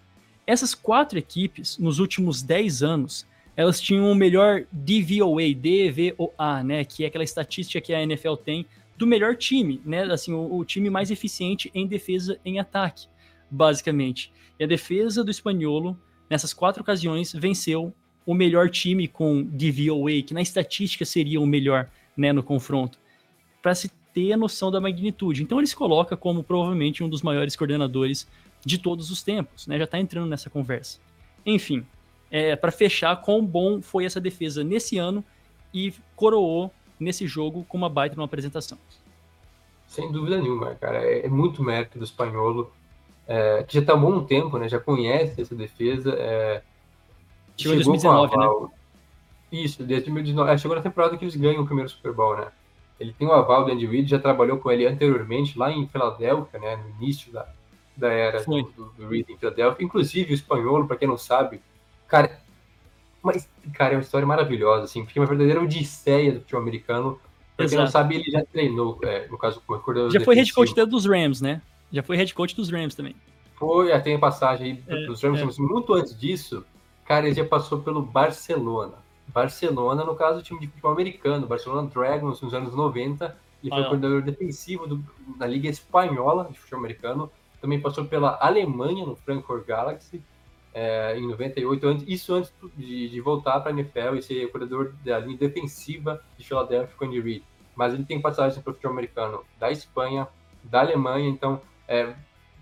Essas 0.45 0.73
quatro 0.73 1.19
equipes, 1.19 1.77
nos 1.77 1.99
últimos 1.99 2.41
10 2.41 2.81
anos, 2.81 3.27
elas 3.55 3.79
tinham 3.79 4.09
o 4.09 4.15
melhor 4.15 4.65
DVOA, 4.71 5.53
DVOA, 5.53 6.63
né, 6.63 6.85
que 6.85 7.03
é 7.03 7.07
aquela 7.07 7.23
estatística 7.23 7.81
que 7.81 7.93
a 7.93 8.01
NFL 8.01 8.35
tem 8.35 8.65
do 8.97 9.05
melhor 9.05 9.35
time, 9.35 9.81
né, 9.85 10.03
assim, 10.03 10.33
o, 10.33 10.57
o 10.57 10.65
time 10.65 10.89
mais 10.89 11.11
eficiente 11.11 11.69
em 11.73 11.85
defesa 11.85 12.39
em 12.43 12.59
ataque, 12.59 13.07
basicamente. 13.49 14.31
E 14.59 14.63
a 14.63 14.67
defesa 14.67 15.23
do 15.23 15.31
Espanholo, 15.31 15.97
nessas 16.29 16.53
quatro 16.53 16.81
ocasiões, 16.81 17.33
venceu 17.33 17.93
o 18.25 18.33
melhor 18.33 18.69
time 18.69 19.07
com 19.07 19.43
DVOA, 19.43 20.21
que 20.25 20.33
na 20.33 20.41
estatística 20.41 21.05
seria 21.05 21.41
o 21.41 21.45
melhor, 21.45 21.89
né, 22.15 22.31
no 22.31 22.43
confronto. 22.43 22.99
Para 23.61 23.75
se 23.75 23.91
ter 24.13 24.33
a 24.33 24.37
noção 24.37 24.71
da 24.71 24.81
magnitude. 24.81 25.43
Então 25.43 25.59
ele 25.59 25.67
se 25.67 25.75
coloca 25.75 26.17
como 26.17 26.43
provavelmente 26.43 27.03
um 27.03 27.09
dos 27.09 27.21
maiores 27.21 27.55
coordenadores 27.55 28.27
de 28.65 28.77
todos 28.77 29.09
os 29.11 29.21
tempos, 29.23 29.67
né? 29.67 29.77
Já 29.77 29.85
está 29.85 29.99
entrando 29.99 30.27
nessa 30.27 30.49
conversa. 30.49 30.99
Enfim, 31.45 31.85
é, 32.31 32.55
para 32.55 32.71
fechar, 32.71 33.15
quão 33.21 33.45
bom 33.45 33.81
foi 33.81 34.05
essa 34.05 34.19
defesa 34.19 34.63
nesse 34.63 34.97
ano 34.97 35.23
e 35.73 35.93
coroou 36.15 36.71
nesse 36.99 37.25
jogo 37.27 37.65
com 37.67 37.77
uma 37.77 37.89
baita 37.89 38.15
uma 38.15 38.25
apresentação. 38.25 38.77
Sem 39.87 40.11
dúvida 40.11 40.37
nenhuma, 40.37 40.75
cara. 40.75 41.03
É, 41.03 41.25
é 41.25 41.29
muito 41.29 41.63
mérito 41.63 41.97
do 41.97 42.03
espanholo, 42.03 42.71
é, 43.27 43.63
que 43.63 43.73
já 43.73 43.79
está 43.79 43.93
há 43.93 43.95
um 43.95 44.23
tempo, 44.23 44.57
né? 44.57 44.69
Já 44.69 44.79
conhece 44.79 45.41
essa 45.41 45.55
defesa. 45.55 46.13
É, 46.17 46.61
chegou 47.57 47.73
em 47.73 47.83
2019, 47.83 48.37
né? 48.37 48.69
Isso, 49.51 49.83
desde 49.83 50.11
2019. 50.11 50.51
É, 50.51 50.57
chegou 50.57 50.77
na 50.77 50.83
temporada 50.83 51.17
que 51.17 51.23
eles 51.23 51.35
ganham 51.35 51.63
o 51.63 51.65
primeiro 51.65 51.89
Super 51.89 52.13
Bowl, 52.13 52.37
né? 52.37 52.51
Ele 52.99 53.13
tem 53.13 53.27
o 53.27 53.31
aval 53.31 53.65
do 53.65 53.71
Andy 53.71 53.85
Reid, 53.85 54.09
já 54.09 54.19
trabalhou 54.19 54.57
com 54.57 54.69
ele 54.69 54.85
anteriormente 54.85 55.57
lá 55.57 55.71
em 55.71 55.87
Filadélfia, 55.87 56.59
né, 56.59 56.75
no 56.75 57.01
início 57.01 57.31
da, 57.31 57.47
da 57.95 58.11
era 58.11 58.43
do, 58.43 58.61
do, 58.63 58.93
do 58.97 59.07
Reid 59.07 59.31
em 59.31 59.37
Filadélfia. 59.37 59.85
Inclusive, 59.85 60.33
o 60.33 60.35
espanhol, 60.35 60.85
para 60.85 60.97
quem 60.97 61.07
não 61.07 61.17
sabe, 61.17 61.61
cara, 62.07 62.41
mas, 63.21 63.49
cara, 63.73 63.93
é 63.93 63.97
uma 63.97 64.03
história 64.03 64.25
maravilhosa, 64.25 64.85
assim, 64.85 65.03
porque 65.03 65.19
é 65.19 65.21
uma 65.21 65.27
verdadeira 65.27 65.61
odisseia 65.61 66.31
do 66.31 66.39
futebol 66.39 66.61
americano. 66.61 67.19
Pra 67.55 67.67
quem 67.67 67.77
não 67.77 67.87
sabe, 67.87 68.15
ele 68.15 68.31
já 68.31 68.43
treinou, 68.45 68.97
é, 69.03 69.27
no 69.27 69.37
caso, 69.37 69.61
como 69.65 69.79
coordenador 69.79 70.13
Já 70.13 70.23
foi 70.23 70.35
head 70.35 70.53
coach 70.53 70.73
dos 70.85 71.05
Rams, 71.05 71.41
né? 71.41 71.61
Já 71.91 72.01
foi 72.01 72.15
head 72.15 72.33
coach 72.33 72.55
dos 72.55 72.69
Rams 72.69 72.95
também. 72.95 73.15
Foi, 73.55 73.97
tem 73.99 74.15
a 74.15 74.19
passagem 74.19 74.71
aí 74.71 74.83
é, 74.87 75.05
dos 75.05 75.21
Rams, 75.21 75.41
é. 75.41 75.43
mas 75.43 75.57
muito 75.57 75.93
antes 75.93 76.17
disso, 76.17 76.65
cara, 77.05 77.27
ele 77.27 77.35
já 77.35 77.43
passou 77.43 77.79
pelo 77.79 78.01
Barcelona. 78.01 78.95
Barcelona, 79.33 80.03
no 80.03 80.15
caso, 80.15 80.39
o 80.39 80.41
time 80.41 80.59
de 80.59 80.67
futebol 80.67 80.91
americano, 80.91 81.47
Barcelona 81.47 81.87
Dragons, 81.87 82.41
nos 82.41 82.53
anos 82.53 82.75
90. 82.75 83.37
Ele 83.61 83.69
foi 83.69 83.83
ah, 83.83 83.87
coordenador 83.87 84.21
defensivo 84.21 84.87
do, 84.87 85.03
na 85.37 85.45
Liga 85.45 85.69
Espanhola 85.69 86.49
de 86.51 86.59
futebol 86.59 86.79
americano. 86.79 87.31
Também 87.61 87.79
passou 87.79 88.05
pela 88.05 88.37
Alemanha, 88.41 89.05
no 89.05 89.15
Frankfurt 89.15 89.65
Galaxy, 89.65 90.23
é, 90.73 91.17
em 91.17 91.27
98. 91.27 91.87
Antes, 91.87 92.05
isso 92.07 92.33
antes 92.33 92.53
de, 92.75 93.09
de 93.09 93.21
voltar 93.21 93.59
para 93.59 93.71
a 93.71 93.73
NFL 93.73 94.15
e 94.17 94.21
ser 94.21 94.51
coordenador 94.51 94.93
da 95.03 95.19
linha 95.19 95.37
defensiva 95.37 96.23
de 96.37 96.45
Philadelphia 96.45 96.95
com 96.97 97.05
Andy 97.05 97.19
Reid. 97.19 97.43
Mas 97.75 97.93
ele 97.93 98.05
tem 98.05 98.21
passagem 98.21 98.61
para 98.61 98.71
o 98.71 98.73
futebol 98.73 98.93
americano 98.93 99.43
da 99.59 99.71
Espanha, 99.71 100.27
da 100.63 100.79
Alemanha. 100.79 101.29
Então, 101.29 101.61
é, 101.87 102.13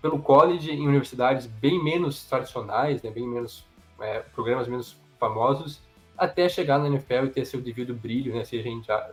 pelo 0.02 0.18
college, 0.18 0.70
em 0.70 0.86
universidades 0.86 1.46
bem 1.46 1.82
menos 1.82 2.24
tradicionais, 2.24 3.02
né, 3.02 3.10
bem 3.10 3.26
menos 3.26 3.64
é, 4.00 4.20
programas 4.20 4.68
menos 4.68 4.96
famosos, 5.18 5.82
até 6.18 6.48
chegar 6.48 6.78
na 6.78 6.88
NFL 6.88 7.26
e 7.26 7.30
ter 7.30 7.44
seu 7.44 7.60
devido 7.60 7.94
brilho, 7.94 8.34
né, 8.34 8.44
seja 8.44 8.68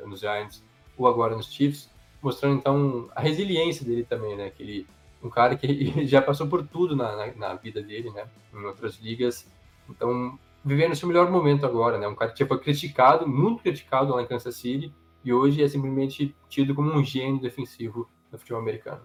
nos 0.06 0.20
Giants 0.20 0.64
ou 0.98 1.08
agora 1.08 1.36
nos 1.36 1.52
Chiefs, 1.54 1.90
mostrando 2.22 2.56
então 2.56 3.10
a 3.16 3.22
resiliência 3.22 3.86
dele 3.86 4.04
também, 4.04 4.36
né, 4.36 4.50
que 4.50 4.64
ele, 4.64 4.88
um 5.24 5.30
cara 5.30 5.56
que 5.56 5.94
já 6.08 6.22
passou 6.22 6.48
por 6.48 6.66
tudo 6.68 6.96
na, 6.96 7.16
na, 7.16 7.36
na 7.36 7.54
vida 7.54 7.82
dele, 7.82 8.10
né, 8.10 8.28
em 8.52 8.66
outras 8.66 8.98
ligas, 8.98 9.48
então 9.88 10.38
vivendo 10.64 10.96
seu 10.96 11.08
melhor 11.08 11.30
momento 11.30 11.64
agora, 11.64 12.00
né, 12.00 12.08
um 12.08 12.16
cara 12.16 12.32
que 12.32 12.44
foi 12.44 12.60
criticado, 12.60 13.28
muito 13.28 13.62
criticado 13.62 14.16
lá 14.16 14.24
em 14.24 14.28
Kansas 14.28 14.56
City, 14.56 14.92
e 15.24 15.32
hoje 15.32 15.64
é 15.64 15.68
simplesmente 15.68 16.36
tido 16.50 16.74
como 16.74 16.92
um 16.92 17.04
gênio 17.04 17.40
defensivo 17.40 18.10
do 18.32 18.38
futebol 18.38 18.62
americano. 18.62 19.02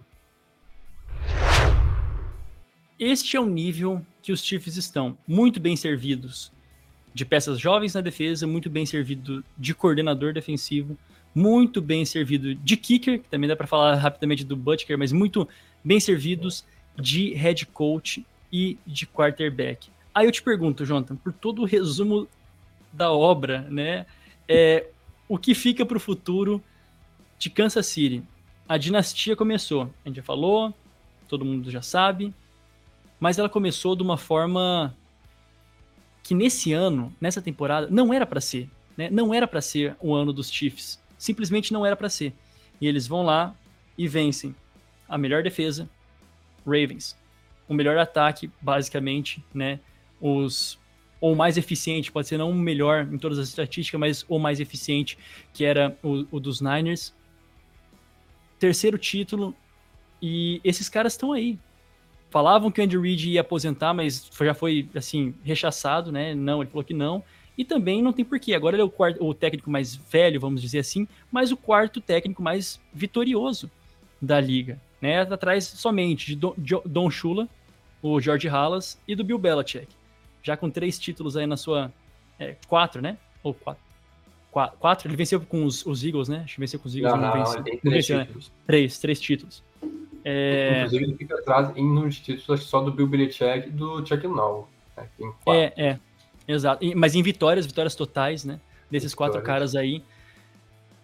Este 2.97 3.35
é 3.35 3.39
o 3.39 3.47
nível 3.47 4.05
que 4.21 4.31
os 4.31 4.43
Chiefs 4.43 4.77
estão, 4.77 5.17
muito 5.27 5.59
bem 5.59 5.75
servidos 5.75 6.51
de 7.13 7.25
peças 7.25 7.59
jovens 7.59 7.93
na 7.93 8.01
defesa, 8.01 8.47
muito 8.47 8.69
bem 8.69 8.85
servido 8.85 9.43
de 9.57 9.73
coordenador 9.73 10.33
defensivo, 10.33 10.97
muito 11.33 11.81
bem 11.81 12.05
servido 12.05 12.55
de 12.55 12.77
kicker, 12.77 13.19
que 13.21 13.29
também 13.29 13.47
dá 13.47 13.55
para 13.55 13.67
falar 13.67 13.95
rapidamente 13.95 14.43
do 14.43 14.55
Butker, 14.55 14.97
mas 14.97 15.11
muito 15.11 15.47
bem 15.83 15.99
servidos 15.99 16.65
de 16.97 17.33
head 17.33 17.65
coach 17.67 18.25
e 18.51 18.77
de 18.85 19.05
quarterback. 19.05 19.89
Aí 20.13 20.25
eu 20.25 20.31
te 20.31 20.41
pergunto, 20.41 20.85
Jonathan, 20.85 21.15
por 21.15 21.31
todo 21.31 21.61
o 21.61 21.65
resumo 21.65 22.27
da 22.91 23.11
obra, 23.11 23.61
né, 23.69 24.05
é, 24.47 24.87
o 25.27 25.37
que 25.37 25.55
fica 25.55 25.85
para 25.85 25.95
o 25.95 25.99
futuro 25.99 26.61
de 27.39 27.49
Kansas 27.49 27.85
City? 27.87 28.23
A 28.67 28.77
dinastia 28.77 29.35
começou, 29.35 29.89
a 30.03 30.09
gente 30.09 30.17
já 30.17 30.23
falou, 30.23 30.73
todo 31.27 31.45
mundo 31.45 31.71
já 31.71 31.81
sabe, 31.81 32.33
mas 33.19 33.39
ela 33.39 33.47
começou 33.47 33.95
de 33.95 34.03
uma 34.03 34.17
forma 34.17 34.93
que 36.23 36.35
nesse 36.35 36.73
ano, 36.73 37.13
nessa 37.19 37.41
temporada, 37.41 37.87
não 37.89 38.13
era 38.13 38.25
para 38.25 38.41
ser. 38.41 38.69
Né? 38.97 39.09
Não 39.09 39.33
era 39.33 39.47
para 39.47 39.61
ser 39.61 39.95
o 39.99 40.13
ano 40.13 40.31
dos 40.31 40.51
Chiefs. 40.51 41.01
Simplesmente 41.17 41.73
não 41.73 41.85
era 41.85 41.95
para 41.95 42.09
ser. 42.09 42.33
E 42.79 42.87
eles 42.87 43.07
vão 43.07 43.23
lá 43.23 43.55
e 43.97 44.07
vencem 44.07 44.55
a 45.07 45.17
melhor 45.17 45.43
defesa, 45.43 45.89
Ravens. 46.65 47.17
O 47.67 47.73
melhor 47.73 47.97
ataque, 47.97 48.49
basicamente, 48.61 49.43
né? 49.53 49.79
Os 50.19 50.79
ou 51.19 51.35
mais 51.35 51.55
eficiente, 51.55 52.11
pode 52.11 52.27
ser 52.27 52.37
não 52.37 52.49
o 52.49 52.55
melhor 52.55 53.07
em 53.11 53.17
todas 53.17 53.37
as 53.37 53.47
estatísticas, 53.47 53.99
mas 53.99 54.25
o 54.27 54.39
mais 54.39 54.59
eficiente, 54.59 55.19
que 55.53 55.63
era 55.63 55.95
o, 56.01 56.25
o 56.31 56.39
dos 56.39 56.61
Niners. 56.61 57.13
Terceiro 58.57 58.97
título, 58.97 59.55
e 60.19 60.59
esses 60.63 60.89
caras 60.89 61.13
estão 61.13 61.31
aí, 61.31 61.59
Falavam 62.31 62.71
que 62.71 62.79
o 62.79 62.83
Andy 62.83 62.97
Reid 62.97 63.29
ia 63.29 63.41
aposentar, 63.41 63.93
mas 63.93 64.31
já 64.41 64.53
foi, 64.53 64.87
assim, 64.95 65.35
rechaçado, 65.43 66.13
né? 66.13 66.33
Não, 66.33 66.61
ele 66.61 66.71
falou 66.71 66.83
que 66.83 66.93
não. 66.93 67.21
E 67.57 67.65
também 67.65 68.01
não 68.01 68.13
tem 68.13 68.23
porquê. 68.23 68.53
Agora 68.53 68.75
ele 68.75 68.81
é 68.81 68.85
o, 68.85 68.89
quarto, 68.89 69.21
o 69.21 69.33
técnico 69.33 69.69
mais 69.69 69.95
velho, 69.95 70.39
vamos 70.39 70.61
dizer 70.61 70.79
assim, 70.79 71.05
mas 71.29 71.51
o 71.51 71.57
quarto 71.57 71.99
técnico 71.99 72.41
mais 72.41 72.79
vitorioso 72.93 73.69
da 74.21 74.39
liga. 74.39 74.79
Né? 75.01 75.21
Atrás 75.21 75.65
somente 75.65 76.33
de 76.33 76.51
Don, 76.85 77.11
Shula, 77.11 77.49
o 78.01 78.19
George 78.21 78.47
Halas 78.47 78.97
e 79.05 79.13
do 79.13 79.25
Bill 79.25 79.37
Belichick. 79.37 79.89
Já 80.41 80.55
com 80.55 80.69
três 80.69 80.97
títulos 80.97 81.35
aí 81.35 81.45
na 81.45 81.57
sua. 81.57 81.91
É, 82.39 82.55
quatro, 82.65 83.01
né? 83.01 83.17
Ou 83.43 83.53
quatro. 83.53 83.83
Quatro, 84.79 85.07
ele 85.07 85.17
venceu 85.17 85.39
com 85.41 85.65
os, 85.65 85.85
os 85.85 86.03
Eagles, 86.03 86.29
né? 86.29 86.41
Acho 86.45 86.55
que 86.55 86.59
venceu 86.61 86.79
com 86.79 86.87
os 86.87 86.95
Eagles. 86.95 87.13
Não, 87.13 87.21
não, 87.21 87.37
não 87.37 87.45
venceu. 87.45 87.63
Três, 87.63 87.81
venceu, 87.83 88.17
né? 88.17 88.27
três, 88.65 88.99
três 88.99 89.19
títulos. 89.19 89.63
É... 90.23 90.77
Inclusive, 90.77 91.03
ele 91.03 91.15
fica 91.15 91.35
atrás 91.35 91.75
em 91.75 92.09
de 92.09 92.21
títulos 92.21 92.63
só 92.63 92.81
do 92.81 92.91
Bill 92.91 93.07
Belichick 93.07 93.67
e 93.67 93.71
do 93.71 94.05
Chuck 94.05 94.27
Noll. 94.27 94.67
Né? 94.95 95.07
É, 95.47 95.89
é, 95.89 95.99
exato. 96.47 96.85
Mas 96.95 97.15
em 97.15 97.23
vitórias, 97.23 97.65
vitórias 97.65 97.95
totais, 97.95 98.45
né? 98.45 98.59
Desses 98.89 99.11
vitórias. 99.11 99.33
quatro 99.33 99.41
caras 99.41 99.75
aí. 99.75 100.03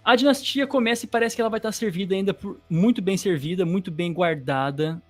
A 0.03 0.15
dinastia 0.15 0.65
começa 0.65 1.05
e 1.05 1.07
parece 1.07 1.35
que 1.35 1.41
ela 1.41 1.49
vai 1.49 1.59
estar 1.59 1.71
servida 1.71 2.15
ainda 2.15 2.33
por 2.33 2.57
muito 2.69 3.01
bem 3.01 3.17
servida, 3.17 3.65
muito 3.65 3.91
bem 3.91 4.13
guardada 4.13 5.01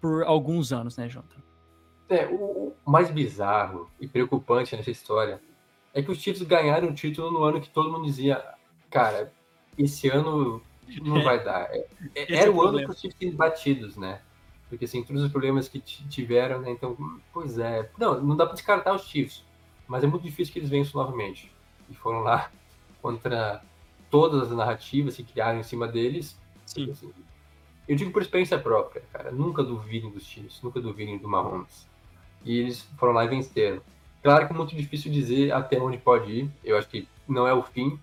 por 0.00 0.22
alguns 0.24 0.72
anos, 0.72 0.96
né, 0.96 1.08
Jonathan? 1.08 1.42
É, 2.08 2.26
o 2.26 2.72
mais 2.86 3.10
bizarro 3.10 3.90
e 4.00 4.06
preocupante 4.06 4.76
nessa 4.76 4.92
história 4.92 5.40
é 5.92 6.00
que 6.02 6.10
os 6.10 6.18
Chiefs 6.18 6.42
ganharam 6.42 6.88
o 6.88 6.94
título 6.94 7.32
no 7.32 7.42
ano 7.42 7.60
que 7.60 7.68
todo 7.68 7.90
mundo 7.90 8.04
dizia, 8.04 8.44
cara, 8.90 9.32
esse 9.76 10.08
ano 10.08 10.62
não 11.02 11.22
vai 11.22 11.42
dar. 11.42 11.68
É, 11.70 11.86
é 12.14 12.34
era 12.34 12.46
é 12.46 12.50
o, 12.50 12.60
ano 12.62 12.78
que 12.78 12.90
os 12.90 13.00
Chiefs 13.00 13.34
batidos, 13.34 13.96
né? 13.96 14.20
Porque 14.68 14.84
assim, 14.84 15.02
todos 15.02 15.22
os 15.22 15.30
problemas 15.30 15.68
que 15.68 15.80
tiveram, 15.80 16.60
né? 16.60 16.70
Então, 16.70 16.96
pois 17.32 17.58
é. 17.58 17.90
Não, 17.98 18.20
não 18.20 18.36
dá 18.36 18.44
para 18.44 18.54
descartar 18.54 18.94
os 18.94 19.02
Chiefs, 19.02 19.44
mas 19.86 20.02
é 20.02 20.06
muito 20.06 20.22
difícil 20.22 20.52
que 20.52 20.58
eles 20.58 20.70
vençam 20.70 21.00
novamente. 21.00 21.52
E 21.88 21.94
foram 21.94 22.20
lá 22.20 22.50
contra 23.00 23.62
todas 24.10 24.50
as 24.50 24.56
narrativas 24.56 25.16
que 25.16 25.24
criaram 25.24 25.60
em 25.60 25.62
cima 25.62 25.86
deles. 25.86 26.38
Sim. 26.64 26.90
Assim, 26.90 27.12
Eu 27.86 27.96
digo 27.96 28.10
por 28.10 28.22
experiência 28.22 28.58
própria, 28.58 29.02
cara. 29.12 29.30
Nunca 29.30 29.62
duvidem 29.62 30.10
dos 30.10 30.24
Chiefs, 30.24 30.60
nunca 30.62 30.80
duvidem 30.80 31.18
do 31.18 31.28
Mahomes. 31.28 31.86
E 32.44 32.58
eles 32.58 32.82
foram 32.98 33.12
lá 33.12 33.24
e 33.24 33.28
venceram. 33.28 33.80
Claro 34.22 34.46
que 34.46 34.52
é 34.52 34.56
muito 34.56 34.74
difícil 34.74 35.12
dizer 35.12 35.52
até 35.52 35.78
onde 35.78 35.98
pode 35.98 36.32
ir. 36.32 36.50
Eu 36.64 36.76
acho 36.76 36.88
que 36.88 37.08
não 37.28 37.46
é 37.46 37.54
o 37.54 37.62
fim 37.62 37.98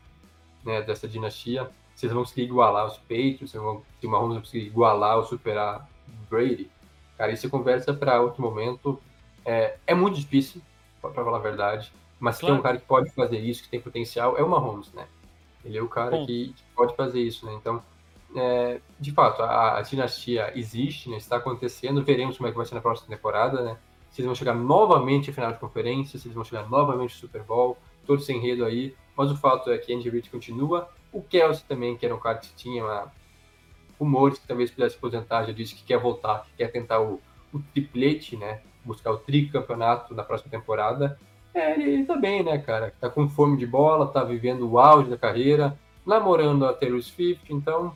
né, 0.64 0.82
dessa 0.82 1.08
dinastia. 1.08 1.70
Se 1.96 2.06
eles 2.06 2.14
vão 2.14 2.24
conseguir 2.24 2.44
igualar 2.44 2.88
os 2.88 2.98
Patriots, 2.98 3.52
se, 3.52 3.58
vão, 3.58 3.84
se 4.00 4.08
o 4.08 4.10
Mahomes 4.10 4.36
vai 4.36 4.44
conseguir 4.44 4.66
igualar 4.66 5.18
ou 5.18 5.24
superar 5.24 5.88
Brady. 6.30 6.70
Cara, 7.18 7.32
isso 7.32 7.46
é 7.46 7.50
conversa 7.50 7.94
para 7.94 8.22
outro 8.22 8.42
momento. 8.42 9.00
É, 9.46 9.78
é 9.86 9.94
muito 9.94 10.20
difícil, 10.20 10.62
para 11.02 11.12
falar 11.12 11.38
a 11.38 11.42
verdade. 11.42 11.92
Mas 12.20 12.40
claro. 12.40 12.56
tem 12.56 12.60
um 12.60 12.64
cara 12.64 12.78
que 12.78 12.86
pode 12.86 13.10
fazer 13.12 13.40
isso, 13.40 13.64
que 13.64 13.70
tem 13.70 13.80
potencial, 13.80 14.38
é 14.38 14.44
o 14.44 14.50
Mahomes, 14.50 14.92
né? 14.94 15.06
Ele 15.64 15.78
é 15.78 15.82
o 15.82 15.88
cara 15.88 16.26
que, 16.26 16.54
que, 16.56 16.64
pode 16.76 16.96
fazer 16.96 17.22
isso, 17.22 17.46
né? 17.46 17.54
Então, 17.54 17.84
é, 18.36 18.80
de 19.00 19.12
fato, 19.12 19.42
a, 19.44 19.78
a, 19.78 19.82
dinastia 19.82 20.52
existe, 20.58 21.10
né? 21.10 21.18
está 21.18 21.38
acontecendo. 21.38 22.04
Veremos 22.04 22.38
como 22.38 22.48
é 22.48 22.52
que 22.52 22.58
vai 22.58 22.66
ser 22.66 22.76
na 22.76 22.82
próxima 22.82 23.16
temporada, 23.16 23.62
né? 23.62 23.78
Se 24.10 24.22
eles 24.22 24.28
vão 24.28 24.36
chegar 24.36 24.54
novamente 24.54 25.30
à 25.30 25.34
final 25.34 25.52
de 25.52 25.60
conferência, 25.60 26.20
se 26.20 26.28
eles 26.28 26.36
vão 26.36 26.44
chegar 26.44 26.70
novamente 26.70 27.14
ao 27.14 27.20
Super 27.20 27.44
Bowl, 27.44 27.78
todo 28.06 28.20
esse 28.22 28.34
enredo 28.34 28.66
aí. 28.66 28.96
Mas 29.16 29.32
o 29.32 29.38
fato 29.38 29.72
é 29.72 29.78
que 29.78 29.94
Andy 29.94 30.10
Reid 30.10 30.30
continua. 30.30 30.90
O 31.14 31.22
Kelsey 31.22 31.64
também, 31.68 31.96
que 31.96 32.06
era 32.06 32.16
um 32.16 32.20
cara 32.20 32.40
que 32.40 32.54
tinha 32.56 32.84
uma, 32.84 33.12
rumores 34.00 34.38
que 34.38 34.48
talvez 34.48 34.70
pudesse 34.70 34.98
aposentar, 34.98 35.46
já 35.46 35.54
disse 35.54 35.76
que 35.76 35.84
quer 35.84 35.98
voltar, 35.98 36.44
que 36.44 36.58
quer 36.58 36.72
tentar 36.72 37.00
o, 37.00 37.22
o 37.54 37.60
triplete, 37.74 38.36
né? 38.36 38.60
Buscar 38.84 39.12
o 39.12 39.18
tricampeonato 39.18 40.14
na 40.14 40.24
próxima 40.24 40.52
temporada. 40.52 41.18
É, 41.54 41.74
ele, 41.74 41.84
ele 41.84 42.06
tá 42.06 42.16
bem, 42.16 42.44
né, 42.44 42.58
cara? 42.58 42.94
Tá 43.00 43.10
com 43.10 43.30
fome 43.30 43.58
de 43.58 43.66
bola, 43.66 44.08
tá 44.08 44.24
vivendo 44.24 44.70
o 44.70 44.80
auge 44.80 45.10
da 45.10 45.18
carreira, 45.18 45.78
namorando 46.06 46.66
a 46.66 46.74
Taylor 46.74 47.02
Swift, 47.02 47.54
então. 47.54 47.96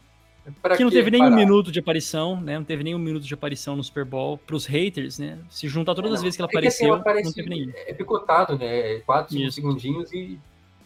que 0.78 0.84
não 0.84 0.92
teve 0.92 1.12
nenhum 1.12 1.34
minuto 1.34 1.72
de 1.72 1.80
aparição, 1.80 2.40
né? 2.40 2.58
Não 2.58 2.64
teve 2.64 2.84
nenhum 2.84 3.00
minuto 3.00 3.24
de 3.24 3.34
aparição 3.34 3.76
no 3.76 3.84
Super 3.84 4.06
Bowl 4.06 4.38
para 4.38 4.56
os 4.56 4.66
haters, 4.66 5.18
né? 5.18 5.40
Se 5.50 5.68
juntar 5.68 5.96
todas 5.96 6.14
as 6.14 6.22
vezes 6.22 6.38
que 6.38 6.42
ela 6.42 6.50
é 6.50 6.54
apareceu, 6.54 6.88
que, 6.88 7.10
assim, 7.10 7.10
ela 7.10 7.22
não 7.22 7.34
teve 7.34 7.50
nenhum. 7.50 7.72
É 7.76 7.94
picotado, 7.94 8.58
né? 8.58 8.96
É 8.96 9.00
quatro, 9.00 9.34
cinco 9.34 9.52
segundinhos 9.52 10.14
e 10.14 10.40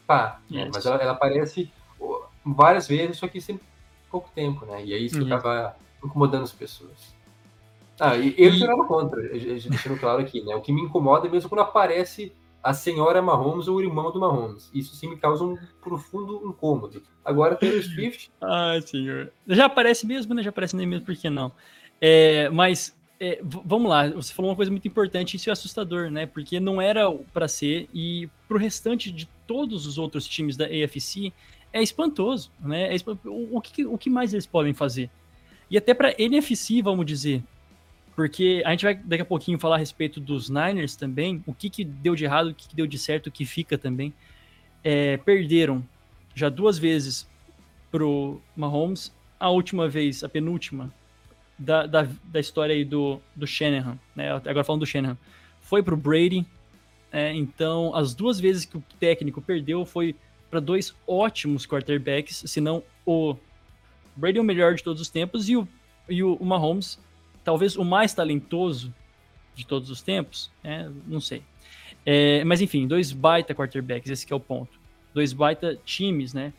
pá. 0.08 0.40
Né? 0.50 0.70
Mas 0.74 0.86
ela, 0.86 0.96
ela, 0.96 1.12
aparece 1.12 1.70
várias 2.46 2.88
vezes, 2.88 3.18
só 3.18 3.28
que 3.28 3.40
sempre 3.40 3.64
pouco 4.10 4.30
tempo, 4.34 4.66
né? 4.66 4.84
E 4.84 4.94
aí 4.94 5.06
isso 5.06 5.20
uhum. 5.20 5.26
acaba 5.26 5.76
incomodando 6.04 6.44
as 6.44 6.52
pessoas. 6.52 7.16
Ah, 8.00 8.18
e 8.18 8.34
eu 8.38 8.54
e... 8.54 8.60
nada 8.60 8.84
contra, 8.84 9.22
deixando 9.22 10.00
claro 10.00 10.22
aqui, 10.22 10.42
né? 10.42 10.56
O 10.56 10.62
que 10.62 10.72
me 10.72 10.82
incomoda 10.82 11.28
é 11.28 11.32
mesmo 11.32 11.50
quando 11.50 11.62
aparece 11.62 12.34
a 12.64 12.74
senhora 12.74 13.22
Mahomes 13.22 13.68
ou 13.68 13.78
o 13.78 13.82
irmão 13.82 14.12
do 14.12 14.20
Mahomes. 14.20 14.70
Isso 14.74 14.96
sim 14.96 15.10
me 15.10 15.18
causa 15.18 15.44
um 15.44 15.58
profundo 15.82 16.42
incômodo. 16.46 17.02
Agora, 17.24 17.56
Taylor 17.56 17.84
Swift. 17.84 18.32
Ai, 18.42 18.82
senhor. 18.86 19.32
Já 19.48 19.66
aparece 19.66 20.06
mesmo, 20.06 20.34
né? 20.34 20.44
Já 20.44 20.50
aparece 20.50 20.76
nem 20.76 20.86
mesmo, 20.86 21.06
por 21.06 21.16
que 21.16 21.30
não? 21.30 21.52
É, 22.00 22.50
mas 22.50 22.96
é, 23.20 23.40
vamos 23.44 23.88
lá, 23.88 24.10
você 24.10 24.34
falou 24.34 24.50
uma 24.50 24.56
coisa 24.56 24.72
muito 24.72 24.88
importante, 24.88 25.38
isso 25.38 25.50
é 25.50 25.54
assustador, 25.54 26.10
né? 26.10 26.26
Porque 26.26 26.60
não 26.60 26.82
era 26.82 27.12
para 27.32 27.48
ser, 27.48 27.88
e 27.94 28.28
para 28.48 28.58
o 28.58 28.60
restante 28.60 29.12
de 29.12 29.28
todos 29.46 29.86
os 29.86 30.00
outros 30.00 30.28
times 30.28 30.58
da 30.58 30.66
AFC, 30.66 31.32
é 31.74 31.82
espantoso, 31.82 32.52
né? 32.60 32.96
É. 32.96 32.98
O, 33.26 33.58
o, 33.58 33.62
que, 33.62 33.86
o 33.86 33.98
que 33.98 34.10
mais 34.10 34.34
eles 34.34 34.46
podem 34.46 34.74
fazer? 34.74 35.10
E 35.70 35.78
até 35.78 35.94
para 35.94 36.14
NFC, 36.18 36.82
vamos 36.82 37.06
dizer, 37.06 37.44
porque 38.16 38.62
a 38.66 38.72
gente 38.72 38.84
vai 38.84 38.96
daqui 38.96 39.22
a 39.22 39.26
pouquinho 39.26 39.58
falar 39.58 39.76
a 39.76 39.80
respeito 39.80 40.20
dos 40.20 40.50
Niners 40.50 40.96
também, 40.96 41.42
o 41.46 41.54
que, 41.54 41.70
que 41.70 41.84
deu 41.84 42.16
de 42.16 42.26
errado, 42.26 42.50
o 42.50 42.54
que, 42.54 42.68
que 42.68 42.76
deu 42.76 42.86
de 42.86 42.98
certo, 42.98 43.28
o 43.28 43.32
que 43.32 43.46
fica 43.46 43.78
também. 43.78 44.14
É, 44.84 45.18
perderam 45.18 45.84
já 46.36 46.50
duas 46.50 46.78
vezes 46.78 47.30
pro 47.90 48.42
Mahomes, 48.56 49.14
a 49.40 49.50
última 49.50 49.88
vez, 49.88 50.24
a 50.24 50.30
penúltima, 50.30 50.94
da, 51.58 51.86
da, 51.86 52.08
da 52.24 52.40
história 52.40 52.74
aí 52.74 52.84
do, 52.84 53.22
do 53.36 53.46
Shanahan, 53.46 53.98
né? 54.16 54.32
agora 54.32 54.64
falando 54.64 54.82
do 54.82 54.86
Shanahan, 54.86 55.18
foi 55.62 55.84
pro 55.84 55.96
Brady, 55.96 56.46
é, 57.12 57.34
então 57.34 57.94
as 57.96 58.16
duas 58.16 58.40
vezes 58.40 58.66
que 58.66 58.78
o 58.78 58.84
técnico 59.00 59.42
perdeu 59.42 59.86
foi 59.86 60.16
para 60.52 60.60
dois 60.60 60.94
ótimos 61.08 61.66
quarterbacks, 61.66 62.44
se 62.46 62.60
não 62.60 62.84
o 63.06 63.36
Brady 64.16 64.38
o 64.38 64.44
melhor 64.44 64.76
de 64.76 64.84
todos 64.84 65.02
os 65.02 65.10
tempos 65.10 65.48
e 65.48 65.56
o, 65.56 65.68
e 66.10 66.22
o, 66.22 66.38
Mahomes, 66.44 67.00
talvez 67.44 67.78
o 67.78 67.86
mais 67.86 68.14
talentoso 68.14 68.94
de 69.56 69.66
todos 69.66 69.90
os 69.90 70.02
tempos, 70.02 70.52
é, 70.62 70.90
não 71.08 71.22
sei. 71.22 71.42
É, 72.06 72.44
mas 72.44 72.62
enfim, 72.62 72.86
dois 72.86 73.14
baita 73.14 73.56
quarterbacks, 73.56 74.12
esse 74.12 74.32
é 74.32 74.36
o 74.36 74.40
ponto. 74.40 74.78
Dois 75.14 75.32
baita 75.32 75.80
times, 75.86 76.34
né? 76.34 76.54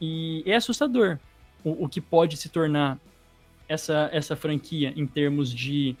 E 0.00 0.42
é 0.46 0.54
assustador 0.54 1.18
o, 1.64 1.84
o 1.84 1.88
que 1.88 2.00
pode 2.00 2.36
se 2.36 2.48
tornar 2.48 2.98
essa, 3.68 4.08
essa 4.12 4.36
franquia 4.36 4.92
em 4.96 5.06
termos 5.06 5.52
de 5.52 5.96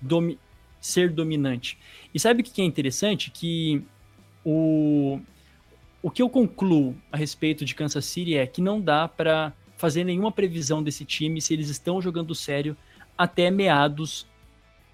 domi 0.00 0.38
ser 0.80 1.10
dominante. 1.10 1.78
E 2.14 2.20
sabe 2.20 2.42
o 2.42 2.44
que 2.44 2.62
é 2.62 2.64
interessante? 2.64 3.30
Que 3.30 3.82
o, 4.44 5.18
o 6.06 6.10
que 6.10 6.22
eu 6.22 6.30
concluo 6.30 6.94
a 7.10 7.16
respeito 7.16 7.64
de 7.64 7.74
Kansas 7.74 8.04
City 8.04 8.36
é 8.36 8.46
que 8.46 8.62
não 8.62 8.80
dá 8.80 9.08
para 9.08 9.52
fazer 9.76 10.04
nenhuma 10.04 10.30
previsão 10.30 10.80
desse 10.80 11.04
time 11.04 11.40
se 11.40 11.52
eles 11.52 11.68
estão 11.68 12.00
jogando 12.00 12.32
sério 12.32 12.76
até 13.18 13.50
meados 13.50 14.24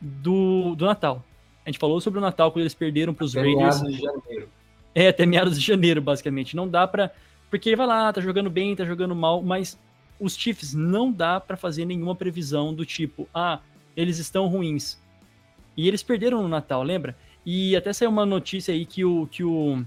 do, 0.00 0.74
do 0.74 0.86
Natal. 0.86 1.22
A 1.66 1.68
gente 1.68 1.78
falou 1.78 2.00
sobre 2.00 2.18
o 2.18 2.22
Natal 2.22 2.50
quando 2.50 2.62
eles 2.62 2.72
perderam 2.72 3.12
para 3.12 3.26
os 3.26 3.34
Raiders. 3.34 3.82
Meados 3.82 3.94
de 3.94 4.00
janeiro. 4.00 4.48
É, 4.94 5.08
até 5.08 5.26
meados 5.26 5.60
de 5.60 5.66
janeiro, 5.66 6.00
basicamente. 6.00 6.56
Não 6.56 6.66
dá 6.66 6.88
para 6.88 7.12
porque 7.50 7.76
vai 7.76 7.86
lá, 7.86 8.10
tá 8.10 8.22
jogando 8.22 8.48
bem, 8.48 8.74
tá 8.74 8.86
jogando 8.86 9.14
mal, 9.14 9.42
mas 9.42 9.78
os 10.18 10.34
Chiefs 10.34 10.72
não 10.72 11.12
dá 11.12 11.38
para 11.38 11.58
fazer 11.58 11.84
nenhuma 11.84 12.16
previsão 12.16 12.72
do 12.72 12.86
tipo, 12.86 13.28
ah, 13.34 13.60
eles 13.94 14.16
estão 14.16 14.46
ruins. 14.46 14.98
E 15.76 15.86
eles 15.86 16.02
perderam 16.02 16.40
no 16.42 16.48
Natal, 16.48 16.82
lembra? 16.82 17.14
E 17.44 17.76
até 17.76 17.92
saiu 17.92 18.08
uma 18.08 18.24
notícia 18.24 18.72
aí 18.72 18.86
que 18.86 19.04
o 19.04 19.26
que 19.26 19.44
o 19.44 19.84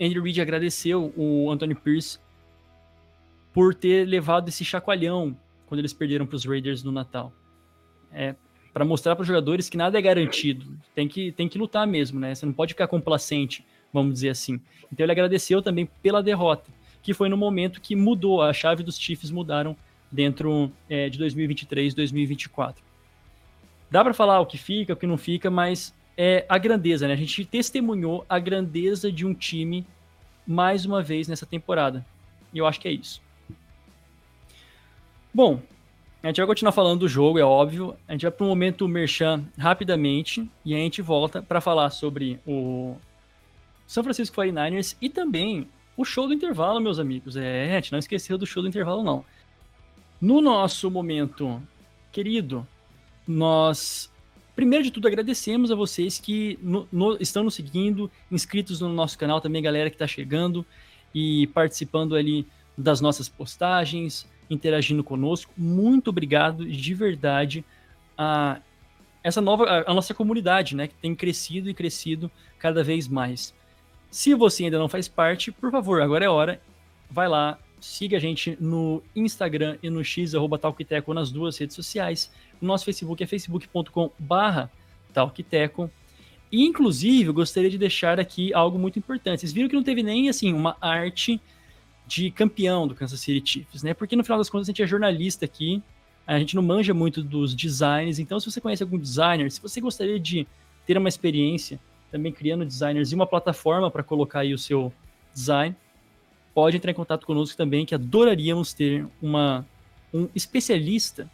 Andrew 0.00 0.22
Reid 0.22 0.40
agradeceu 0.40 1.12
o 1.16 1.50
Anthony 1.50 1.74
Pierce 1.74 2.18
por 3.52 3.74
ter 3.74 4.06
levado 4.06 4.48
esse 4.48 4.64
chacoalhão 4.64 5.36
quando 5.66 5.80
eles 5.80 5.92
perderam 5.92 6.26
para 6.26 6.36
os 6.36 6.44
Raiders 6.44 6.82
no 6.82 6.90
Natal. 6.90 7.32
É, 8.12 8.34
para 8.72 8.84
mostrar 8.84 9.14
para 9.14 9.22
os 9.22 9.28
jogadores 9.28 9.68
que 9.68 9.76
nada 9.76 9.98
é 9.98 10.02
garantido. 10.02 10.66
Tem 10.94 11.06
que, 11.06 11.32
tem 11.32 11.48
que 11.48 11.58
lutar 11.58 11.86
mesmo, 11.86 12.18
né? 12.18 12.34
Você 12.34 12.46
não 12.46 12.52
pode 12.52 12.72
ficar 12.72 12.88
complacente, 12.88 13.64
vamos 13.92 14.14
dizer 14.14 14.30
assim. 14.30 14.60
Então 14.92 15.04
ele 15.04 15.12
agradeceu 15.12 15.60
também 15.60 15.86
pela 16.02 16.22
derrota, 16.22 16.70
que 17.02 17.12
foi 17.12 17.28
no 17.28 17.36
momento 17.36 17.80
que 17.80 17.94
mudou, 17.94 18.42
a 18.42 18.52
chave 18.52 18.82
dos 18.82 18.98
Chiefs 18.98 19.30
mudaram 19.30 19.76
dentro 20.10 20.72
é, 20.88 21.08
de 21.08 21.18
2023, 21.18 21.94
2024. 21.94 22.82
Dá 23.90 24.04
para 24.04 24.14
falar 24.14 24.40
o 24.40 24.46
que 24.46 24.58
fica, 24.58 24.92
o 24.92 24.96
que 24.96 25.06
não 25.06 25.18
fica, 25.18 25.50
mas 25.50 25.94
é 26.16 26.44
a 26.48 26.58
grandeza, 26.58 27.06
né? 27.06 27.14
A 27.14 27.16
gente 27.16 27.44
testemunhou 27.44 28.24
a 28.28 28.38
grandeza 28.38 29.10
de 29.10 29.26
um 29.26 29.34
time 29.34 29.86
mais 30.46 30.84
uma 30.84 31.02
vez 31.02 31.28
nessa 31.28 31.46
temporada. 31.46 32.04
E 32.52 32.58
eu 32.58 32.66
acho 32.66 32.80
que 32.80 32.88
é 32.88 32.92
isso. 32.92 33.22
Bom, 35.32 35.62
a 36.22 36.26
gente 36.26 36.38
vai 36.38 36.46
continuar 36.46 36.72
falando 36.72 37.00
do 37.00 37.08
jogo, 37.08 37.38
é 37.38 37.44
óbvio. 37.44 37.96
A 38.06 38.12
gente 38.12 38.22
vai 38.22 38.30
para 38.30 38.44
um 38.44 38.48
momento 38.48 38.86
merchan 38.86 39.44
rapidamente 39.56 40.48
e 40.64 40.74
a 40.74 40.78
gente 40.78 41.00
volta 41.00 41.40
para 41.40 41.60
falar 41.60 41.90
sobre 41.90 42.38
o 42.46 42.96
São 43.86 44.04
Francisco 44.04 44.36
49ers 44.36 44.96
e 45.00 45.08
também 45.08 45.66
o 45.96 46.04
show 46.04 46.26
do 46.26 46.34
intervalo, 46.34 46.80
meus 46.80 46.98
amigos. 46.98 47.36
É, 47.36 47.72
a 47.72 47.74
gente 47.76 47.92
não 47.92 47.98
esqueceu 47.98 48.36
do 48.36 48.46
show 48.46 48.62
do 48.62 48.68
intervalo, 48.68 49.02
não. 49.02 49.24
No 50.20 50.40
nosso 50.42 50.90
momento 50.90 51.62
querido, 52.12 52.66
nós 53.26 54.12
Primeiro 54.60 54.84
de 54.84 54.90
tudo, 54.90 55.08
agradecemos 55.08 55.72
a 55.72 55.74
vocês 55.74 56.18
que 56.18 56.58
no, 56.60 56.86
no, 56.92 57.16
estão 57.18 57.42
nos 57.42 57.54
seguindo, 57.54 58.10
inscritos 58.30 58.78
no 58.78 58.90
nosso 58.90 59.16
canal, 59.16 59.40
também 59.40 59.62
galera 59.62 59.88
que 59.88 59.96
está 59.96 60.06
chegando 60.06 60.66
e 61.14 61.46
participando 61.54 62.14
ali 62.14 62.46
das 62.76 63.00
nossas 63.00 63.26
postagens, 63.26 64.28
interagindo 64.50 65.02
conosco. 65.02 65.50
Muito 65.56 66.08
obrigado 66.08 66.66
de 66.66 66.92
verdade 66.92 67.64
a 68.18 68.60
essa 69.24 69.40
nova 69.40 69.64
a, 69.64 69.92
a 69.92 69.94
nossa 69.94 70.12
comunidade, 70.12 70.76
né, 70.76 70.88
que 70.88 70.94
tem 70.96 71.14
crescido 71.14 71.70
e 71.70 71.72
crescido 71.72 72.30
cada 72.58 72.84
vez 72.84 73.08
mais. 73.08 73.54
Se 74.10 74.34
você 74.34 74.64
ainda 74.64 74.78
não 74.78 74.90
faz 74.90 75.08
parte, 75.08 75.50
por 75.50 75.70
favor, 75.70 76.02
agora 76.02 76.26
é 76.26 76.28
hora, 76.28 76.60
vai 77.10 77.28
lá, 77.28 77.58
siga 77.80 78.18
a 78.18 78.20
gente 78.20 78.58
no 78.60 79.02
Instagram 79.16 79.78
e 79.82 79.88
no 79.88 80.04
X, 80.04 80.34
arroba 80.34 80.58
Talkiteco 80.58 81.14
nas 81.14 81.32
duas 81.32 81.56
redes 81.56 81.74
sociais. 81.74 82.30
Nosso 82.60 82.84
Facebook 82.84 83.22
é 83.22 83.26
facebook.com 83.26 84.10
barra 84.18 84.70
Talkiteco. 85.12 85.90
E, 86.52 86.64
inclusive, 86.64 87.28
eu 87.28 87.34
gostaria 87.34 87.70
de 87.70 87.78
deixar 87.78 88.18
aqui 88.18 88.52
algo 88.52 88.78
muito 88.78 88.98
importante. 88.98 89.40
Vocês 89.40 89.52
viram 89.52 89.68
que 89.68 89.76
não 89.76 89.82
teve 89.82 90.02
nem, 90.02 90.28
assim, 90.28 90.52
uma 90.52 90.76
arte 90.80 91.40
de 92.06 92.30
campeão 92.30 92.88
do 92.88 92.94
Kansas 92.94 93.20
City 93.20 93.48
Chiefs, 93.48 93.82
né? 93.82 93.94
Porque, 93.94 94.16
no 94.16 94.24
final 94.24 94.38
das 94.38 94.50
contas, 94.50 94.68
a 94.68 94.70
gente 94.70 94.82
é 94.82 94.86
jornalista 94.86 95.44
aqui, 95.44 95.80
a 96.26 96.38
gente 96.38 96.56
não 96.56 96.62
manja 96.62 96.92
muito 96.92 97.22
dos 97.22 97.54
designs. 97.54 98.18
Então, 98.18 98.40
se 98.40 98.50
você 98.50 98.60
conhece 98.60 98.82
algum 98.82 98.98
designer, 98.98 99.50
se 99.50 99.60
você 99.60 99.80
gostaria 99.80 100.18
de 100.18 100.46
ter 100.86 100.98
uma 100.98 101.08
experiência 101.08 101.78
também 102.10 102.32
criando 102.32 102.64
designers 102.64 103.12
e 103.12 103.14
uma 103.14 103.26
plataforma 103.26 103.90
para 103.90 104.02
colocar 104.02 104.40
aí 104.40 104.52
o 104.52 104.58
seu 104.58 104.92
design, 105.32 105.76
pode 106.52 106.76
entrar 106.76 106.90
em 106.90 106.94
contato 106.94 107.24
conosco 107.24 107.56
também, 107.56 107.86
que 107.86 107.94
adoraríamos 107.94 108.74
ter 108.74 109.06
uma, 109.22 109.64
um 110.12 110.28
especialista 110.34 111.30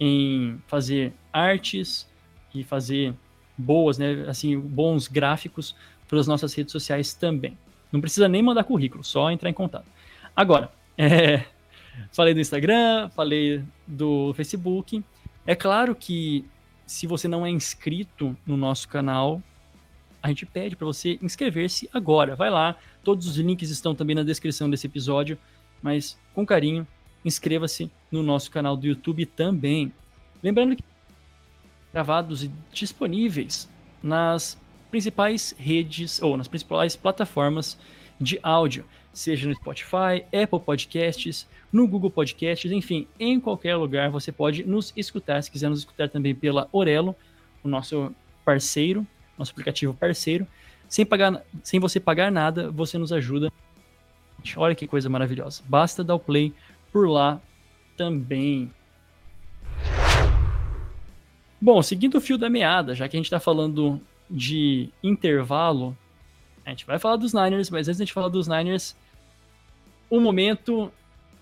em 0.00 0.60
fazer 0.66 1.12
artes 1.30 2.08
e 2.54 2.64
fazer 2.64 3.14
boas, 3.56 3.98
né, 3.98 4.24
assim, 4.26 4.58
bons 4.58 5.06
gráficos 5.06 5.76
para 6.08 6.18
as 6.18 6.26
nossas 6.26 6.54
redes 6.54 6.72
sociais 6.72 7.12
também. 7.12 7.56
Não 7.92 8.00
precisa 8.00 8.26
nem 8.26 8.42
mandar 8.42 8.64
currículo, 8.64 9.04
só 9.04 9.30
entrar 9.30 9.50
em 9.50 9.54
contato. 9.54 9.86
Agora, 10.34 10.72
é, 10.96 11.44
falei 12.10 12.32
do 12.32 12.40
Instagram, 12.40 13.10
falei 13.10 13.62
do 13.86 14.32
Facebook. 14.34 15.04
É 15.46 15.54
claro 15.54 15.94
que 15.94 16.44
se 16.86 17.06
você 17.06 17.28
não 17.28 17.44
é 17.44 17.50
inscrito 17.50 18.36
no 18.46 18.56
nosso 18.56 18.88
canal, 18.88 19.42
a 20.22 20.28
gente 20.28 20.44
pede 20.46 20.76
para 20.76 20.86
você 20.86 21.18
inscrever-se 21.22 21.88
agora. 21.92 22.34
Vai 22.34 22.50
lá, 22.50 22.76
todos 23.04 23.26
os 23.26 23.36
links 23.36 23.70
estão 23.70 23.94
também 23.94 24.16
na 24.16 24.22
descrição 24.22 24.68
desse 24.68 24.86
episódio, 24.86 25.38
mas 25.82 26.18
com 26.34 26.44
carinho, 26.44 26.86
inscreva-se 27.24 27.90
no 28.10 28.22
nosso 28.22 28.50
canal 28.50 28.76
do 28.76 28.86
YouTube 28.86 29.26
também. 29.26 29.92
Lembrando 30.42 30.76
que 30.76 30.84
gravados 31.92 32.44
e 32.44 32.50
disponíveis 32.72 33.68
nas 34.02 34.58
principais 34.90 35.54
redes 35.58 36.20
ou 36.22 36.36
nas 36.36 36.48
principais 36.48 36.96
plataformas 36.96 37.78
de 38.20 38.38
áudio, 38.42 38.84
seja 39.12 39.48
no 39.48 39.54
Spotify, 39.54 40.24
Apple 40.26 40.60
Podcasts, 40.60 41.48
no 41.72 41.86
Google 41.86 42.10
Podcasts, 42.10 42.70
enfim, 42.70 43.06
em 43.18 43.40
qualquer 43.40 43.76
lugar 43.76 44.10
você 44.10 44.30
pode 44.30 44.64
nos 44.64 44.92
escutar. 44.96 45.42
Se 45.42 45.50
quiser 45.50 45.68
nos 45.68 45.80
escutar 45.80 46.08
também 46.08 46.34
pela 46.34 46.68
Orelo, 46.72 47.14
o 47.62 47.68
nosso 47.68 48.14
parceiro, 48.44 49.06
nosso 49.38 49.52
aplicativo 49.52 49.94
parceiro, 49.94 50.46
sem 50.88 51.06
pagar, 51.06 51.42
sem 51.62 51.78
você 51.80 51.98
pagar 52.00 52.30
nada, 52.30 52.70
você 52.70 52.98
nos 52.98 53.12
ajuda. 53.12 53.52
Olha 54.56 54.74
que 54.74 54.86
coisa 54.86 55.08
maravilhosa. 55.08 55.62
Basta 55.66 56.02
dar 56.02 56.14
o 56.14 56.18
play 56.18 56.52
por 56.92 57.08
lá 57.08 57.40
também. 57.96 58.70
Bom, 61.60 61.82
seguindo 61.82 62.16
o 62.16 62.20
fio 62.20 62.38
da 62.38 62.48
meada, 62.48 62.94
já 62.94 63.08
que 63.08 63.16
a 63.16 63.18
gente 63.18 63.26
está 63.26 63.38
falando 63.38 64.00
de 64.30 64.88
intervalo, 65.02 65.96
a 66.64 66.70
gente 66.70 66.86
vai 66.86 66.98
falar 66.98 67.16
dos 67.16 67.34
Niners, 67.34 67.68
mas 67.68 67.88
antes 67.88 68.00
a 68.00 68.04
gente 68.04 68.12
falar 68.12 68.28
dos 68.28 68.48
Niners, 68.48 68.96
o 70.08 70.18
momento 70.20 70.90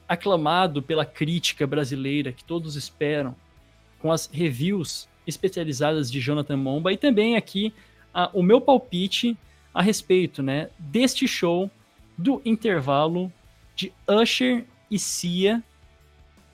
aclamado 0.09 0.83
pela 0.83 1.05
crítica 1.05 1.67
brasileira 1.67 2.33
que 2.33 2.43
todos 2.43 2.77
esperam, 2.77 3.37
com 4.01 4.11
as 4.11 4.27
reviews 4.33 5.09
especializadas 5.27 6.11
de 6.11 6.21
Jonathan 6.21 6.57
Momba 6.57 6.93
e 6.93 6.97
também 6.97 7.37
aqui 7.37 7.73
a, 8.13 8.31
o 8.33 8.43
meu 8.43 8.61
palpite 8.61 9.37
a 9.75 9.83
respeito, 9.83 10.43
né, 10.43 10.71
deste 10.79 11.29
show 11.29 11.71
do 12.17 12.41
intervalo 12.45 13.33
de 13.77 13.93
Usher 14.09 14.65
e 14.91 14.99
Cia 14.99 15.63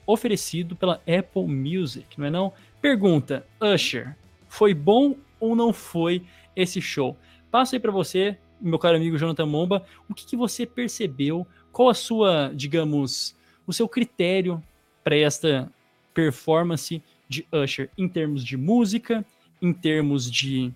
oferecido 0.05 0.75
pela 0.75 1.01
Apple 1.07 1.47
Music, 1.47 2.19
não 2.19 2.27
é 2.27 2.29
não? 2.29 2.53
Pergunta, 2.81 3.45
Usher, 3.59 4.15
foi 4.47 4.73
bom 4.73 5.15
ou 5.39 5.55
não 5.55 5.73
foi 5.73 6.23
esse 6.55 6.79
show? 6.79 7.17
Passo 7.49 7.75
aí 7.75 7.79
para 7.79 7.91
você, 7.91 8.37
meu 8.61 8.77
caro 8.77 8.97
amigo 8.97 9.17
Jonathan 9.17 9.45
Momba, 9.45 9.85
o 10.07 10.13
que, 10.13 10.25
que 10.25 10.37
você 10.37 10.65
percebeu? 10.65 11.47
Qual 11.71 11.89
a 11.89 11.93
sua, 11.93 12.51
digamos, 12.53 13.35
o 13.65 13.73
seu 13.73 13.87
critério 13.89 14.63
para 15.03 15.17
esta 15.17 15.71
performance 16.13 17.01
de 17.27 17.45
Usher 17.51 17.89
em 17.97 18.07
termos 18.07 18.43
de 18.43 18.55
música, 18.55 19.25
em 19.61 19.73
termos 19.73 20.29
de 20.29 20.71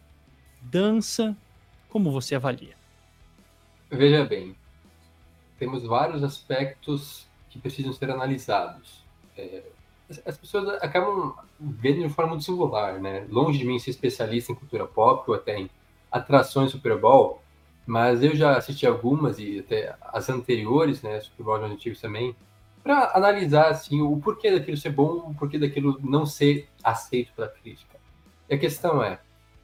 dança? 0.61 1.37
Como 1.89 2.11
você 2.11 2.35
avalia? 2.35 2.75
Veja 3.91 4.25
bem, 4.25 4.55
temos 5.57 5.83
vários 5.83 6.23
aspectos 6.23 7.28
precisam 7.59 7.93
ser 7.93 8.09
analisados. 8.09 9.03
É, 9.37 9.63
as 10.25 10.37
pessoas 10.37 10.67
acabam 10.81 11.35
vendo 11.59 12.07
de 12.07 12.09
forma 12.09 12.31
muito 12.31 12.43
singular, 12.43 12.99
né? 12.99 13.27
Longe 13.29 13.59
de 13.59 13.65
mim 13.65 13.77
ser 13.77 13.91
especialista 13.91 14.51
em 14.51 14.55
cultura 14.55 14.85
pop 14.85 15.29
ou 15.29 15.35
até 15.35 15.59
em 15.59 15.69
atrações 16.11 16.71
Super 16.71 16.97
Bowl, 16.97 17.41
mas 17.85 18.23
eu 18.23 18.35
já 18.35 18.57
assisti 18.57 18.85
algumas 18.85 19.39
e 19.39 19.59
até 19.59 19.95
as 20.01 20.29
anteriores, 20.29 21.01
né, 21.01 21.19
Super 21.21 21.43
Bowl 21.43 21.55
antigos 21.55 22.01
também, 22.01 22.35
para 22.83 23.11
analisar 23.15 23.69
assim 23.69 24.01
o 24.01 24.17
porquê 24.17 24.51
daquilo 24.51 24.77
ser 24.77 24.91
bom, 24.91 25.29
o 25.29 25.35
porquê 25.35 25.59
daquilo 25.59 25.99
não 26.01 26.25
ser 26.25 26.67
aceito 26.83 27.31
pela 27.33 27.47
crítica. 27.47 27.99
E 28.49 28.55
a 28.55 28.57
questão 28.57 29.03
é, 29.03 29.19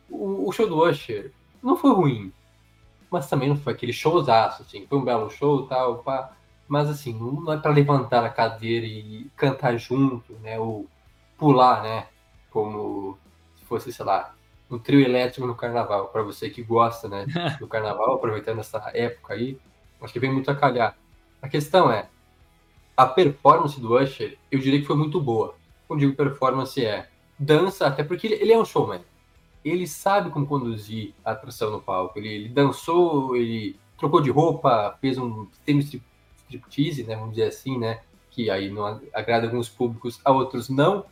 o, 0.10 0.48
o 0.48 0.52
show 0.52 0.68
do 0.68 0.78
Usher 0.84 1.32
não 1.62 1.76
foi 1.76 1.92
ruim, 1.92 2.34
mas 3.10 3.30
também 3.30 3.50
não 3.50 3.58
foi 3.58 3.74
aquele 3.74 3.94
showzaço, 3.94 4.62
assim, 4.64 4.86
foi 4.88 4.98
um 4.98 5.06
belo 5.06 5.30
show 5.30 5.66
tal, 5.68 6.00
pá, 6.00 6.36
mas 6.68 6.90
assim, 6.90 7.14
não 7.14 7.54
é 7.54 7.58
para 7.58 7.72
levantar 7.72 8.24
a 8.24 8.30
cadeira 8.30 8.86
e 8.86 9.30
cantar 9.36 9.78
junto, 9.78 10.34
né, 10.42 10.60
ou 10.60 10.88
pular, 11.38 11.84
né, 11.84 12.08
como 12.50 13.18
se 13.58 13.66
fosse, 13.66 13.94
sei 13.94 14.06
lá, 14.06 14.34
um 14.70 14.80
trio 14.80 15.02
elétrico 15.02 15.46
no 15.46 15.56
carnaval, 15.56 16.08
para 16.08 16.24
você 16.24 16.50
que 16.50 16.64
gosta, 16.64 17.08
né, 17.08 17.26
do 17.60 17.68
carnaval, 17.68 18.16
aproveitando 18.16 18.60
essa 18.60 18.92
época 18.94 19.34
aí, 19.34 19.60
acho 20.02 20.14
que 20.14 20.20
vem 20.20 20.32
muito 20.32 20.50
a 20.50 20.56
calhar. 20.56 20.98
A 21.42 21.48
questão 21.48 21.92
é, 21.92 22.10
a 22.98 23.06
performance 23.06 23.80
do 23.80 23.98
Usher, 23.98 24.38
eu 24.52 24.60
diria 24.60 24.80
que 24.80 24.88
foi 24.88 24.96
muito 24.96 25.20
boa. 25.20 25.56
Quando 25.88 26.00
digo 26.00 26.16
performance 26.16 26.84
é 26.84 27.08
dança, 27.38 27.88
até 27.88 28.04
porque 28.04 28.28
ele, 28.28 28.36
ele 28.36 28.54
é 28.54 28.58
um 28.58 28.66
showman. 28.66 29.02
Ele 29.64 29.86
sabe 29.88 30.30
como 30.30 30.48
conduzir 30.48 31.14
a 31.24 31.32
atração 31.32 31.72
no 31.72 31.82
palco. 31.82 32.18
Ele, 32.18 32.30
ele 32.30 32.50
dançou, 32.50 33.36
ele 33.36 33.78
trocou 33.98 34.22
de 34.22 34.30
roupa, 34.30 34.98
fez 35.02 35.18
um 35.18 35.48
semi-striptease, 36.50 37.04
né, 37.04 37.16
vamos 37.16 37.32
dizer 37.32 37.48
assim, 37.48 37.78
né, 37.78 38.00
que 38.32 38.50
aí 38.50 38.70
não 38.70 39.02
agrada 39.14 39.48
alguns 39.48 39.70
públicos, 39.70 40.20
a 40.24 40.32
outros 40.32 40.70
não. 40.70 41.06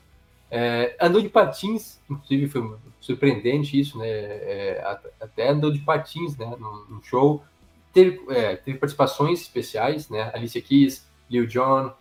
É, 0.56 0.96
andou 1.02 1.20
de 1.20 1.30
patins, 1.30 2.00
inclusive 2.08 2.48
foi 2.48 2.78
surpreendente 3.00 3.80
isso, 3.80 3.98
né? 3.98 4.08
É, 4.08 5.00
até 5.20 5.50
andou 5.50 5.72
de 5.72 5.80
patins, 5.80 6.38
né? 6.38 6.46
No 6.60 7.02
show. 7.02 7.44
Teve, 7.92 8.24
é, 8.30 8.56
teve, 8.56 8.78
participações 8.78 9.42
especiais, 9.42 10.10
né? 10.10 10.30
Alicia 10.32 10.62
Keys, 10.62 11.10
Lil 11.28 11.48
Jon, 11.48 11.92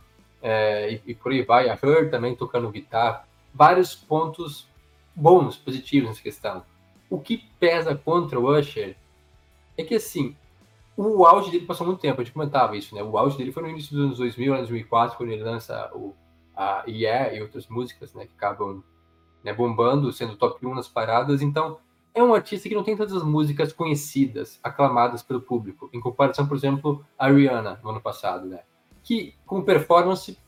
é, 0.42 0.92
e, 0.92 1.02
e, 1.12 1.14
por 1.14 1.32
aí 1.32 1.42
vai. 1.42 1.70
A 1.70 1.78
Her 1.82 2.10
também 2.10 2.36
tocando 2.36 2.70
guitarra. 2.70 3.26
Vários 3.54 3.94
pontos 3.94 4.68
bons, 5.14 5.56
positivos 5.56 6.10
nessa 6.10 6.22
questão. 6.22 6.62
O 7.08 7.18
que 7.18 7.38
pesa 7.58 7.94
contra 7.94 8.38
o 8.38 8.54
Usher 8.54 8.96
é 9.78 9.82
que, 9.82 9.94
assim, 9.94 10.36
o 10.96 11.24
auge 11.24 11.50
dele 11.50 11.66
passou 11.66 11.86
muito 11.86 12.00
tempo, 12.00 12.20
a 12.20 12.24
gente 12.24 12.32
comentava 12.32 12.76
isso, 12.76 12.94
né? 12.94 13.02
O 13.02 13.16
auge 13.16 13.36
dele 13.36 13.52
foi 13.52 13.62
no 13.62 13.70
início 13.70 13.94
dos 13.96 14.04
anos 14.04 14.18
2000, 14.18 14.56
2004, 14.56 15.16
quando 15.16 15.30
ele 15.30 15.42
lança 15.42 15.90
o 15.94 16.14
a 16.54 16.84
Yeah 16.86 17.34
e 17.34 17.40
outras 17.40 17.66
músicas, 17.66 18.12
né, 18.14 18.26
que 18.26 18.34
acabam 18.36 18.82
né, 19.42 19.52
bombando, 19.52 20.12
sendo 20.12 20.36
top 20.36 20.64
1 20.64 20.74
nas 20.74 20.88
paradas. 20.88 21.42
Então, 21.42 21.78
é 22.14 22.22
um 22.22 22.34
artista 22.34 22.68
que 22.68 22.74
não 22.74 22.84
tem 22.84 22.96
tantas 22.96 23.22
músicas 23.22 23.72
conhecidas, 23.72 24.60
aclamadas 24.62 25.22
pelo 25.22 25.40
público, 25.40 25.88
em 25.92 26.00
comparação, 26.00 26.46
por 26.46 26.56
exemplo, 26.56 27.04
a 27.18 27.28
Rihanna 27.28 27.80
no 27.82 27.90
ano 27.90 28.00
passado, 28.00 28.46
né? 28.46 28.60
Que 29.02 29.34
com 29.46 29.62
performance 29.62 30.38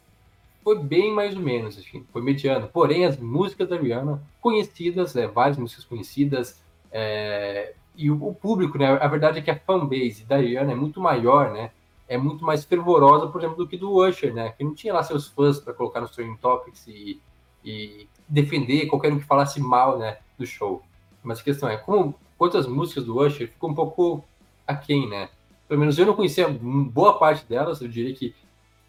foi 0.62 0.78
bem 0.78 1.12
mais 1.12 1.34
ou 1.34 1.42
menos, 1.42 1.78
enfim, 1.78 2.06
foi 2.12 2.22
mediano. 2.22 2.68
Porém, 2.68 3.04
as 3.04 3.18
músicas 3.18 3.68
da 3.68 3.76
Rihanna 3.76 4.22
conhecidas, 4.40 5.14
né, 5.14 5.26
várias 5.26 5.58
músicas 5.58 5.84
conhecidas, 5.84 6.62
é, 6.92 7.74
e 7.96 8.10
o, 8.10 8.34
público, 8.34 8.78
né? 8.78 8.98
A 9.00 9.08
verdade 9.08 9.38
é 9.38 9.42
que 9.42 9.50
a 9.50 9.58
fanbase 9.58 10.24
da 10.24 10.36
Rihanna 10.36 10.72
é 10.72 10.74
muito 10.74 11.00
maior, 11.00 11.52
né? 11.52 11.70
é 12.08 12.18
muito 12.18 12.44
mais 12.44 12.64
fervorosa, 12.64 13.28
por 13.28 13.40
exemplo, 13.40 13.56
do 13.56 13.66
que 13.66 13.76
do 13.76 13.92
Usher, 13.92 14.32
né? 14.32 14.52
Que 14.52 14.64
não 14.64 14.74
tinha 14.74 14.92
lá 14.92 15.02
seus 15.02 15.28
fãs 15.28 15.58
para 15.58 15.72
colocar 15.72 16.00
nos 16.00 16.10
trending 16.10 16.36
topics 16.36 16.86
e, 16.86 17.20
e, 17.64 18.08
defender 18.28 18.86
qualquer 18.86 19.12
um 19.12 19.18
que 19.18 19.26
falasse 19.26 19.60
mal, 19.60 19.98
né, 19.98 20.18
do 20.38 20.46
show. 20.46 20.82
Mas 21.22 21.40
a 21.40 21.42
questão 21.42 21.68
é, 21.68 21.76
como 21.76 22.14
quantas 22.38 22.66
músicas 22.66 23.04
do 23.04 23.18
Usher 23.18 23.48
ficou 23.48 23.70
um 23.70 23.74
pouco 23.74 24.24
aquém, 24.66 25.08
né? 25.08 25.28
Pelo 25.66 25.80
menos 25.80 25.98
eu 25.98 26.06
não 26.06 26.14
conhecia 26.14 26.48
boa 26.48 27.18
parte 27.18 27.46
delas, 27.46 27.80
eu 27.80 27.88
diria 27.88 28.14
que 28.14 28.34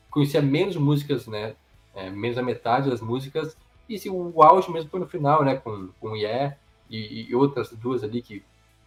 conhecia 0.10 0.42
menos 0.42 0.76
músicas, 0.76 1.28
né? 1.28 1.56
É, 1.94 2.10
menos 2.10 2.38
a 2.38 2.44
metade 2.44 2.90
das 2.90 3.02
músicas. 3.02 3.58
E 3.88 3.98
se 3.98 4.10
o 4.10 4.44
auge 4.44 4.70
mesmo 4.72 4.90
foi 4.90 5.00
no 5.00 5.08
final, 5.08 5.44
né? 5.44 5.56
Com, 5.56 5.90
com 6.02 6.16
Yeah 6.16 6.58
e, 6.90 7.30
e 7.30 7.36
outras 7.36 7.72
duas 7.72 8.04
ali 8.04 8.22
que, 8.22 8.44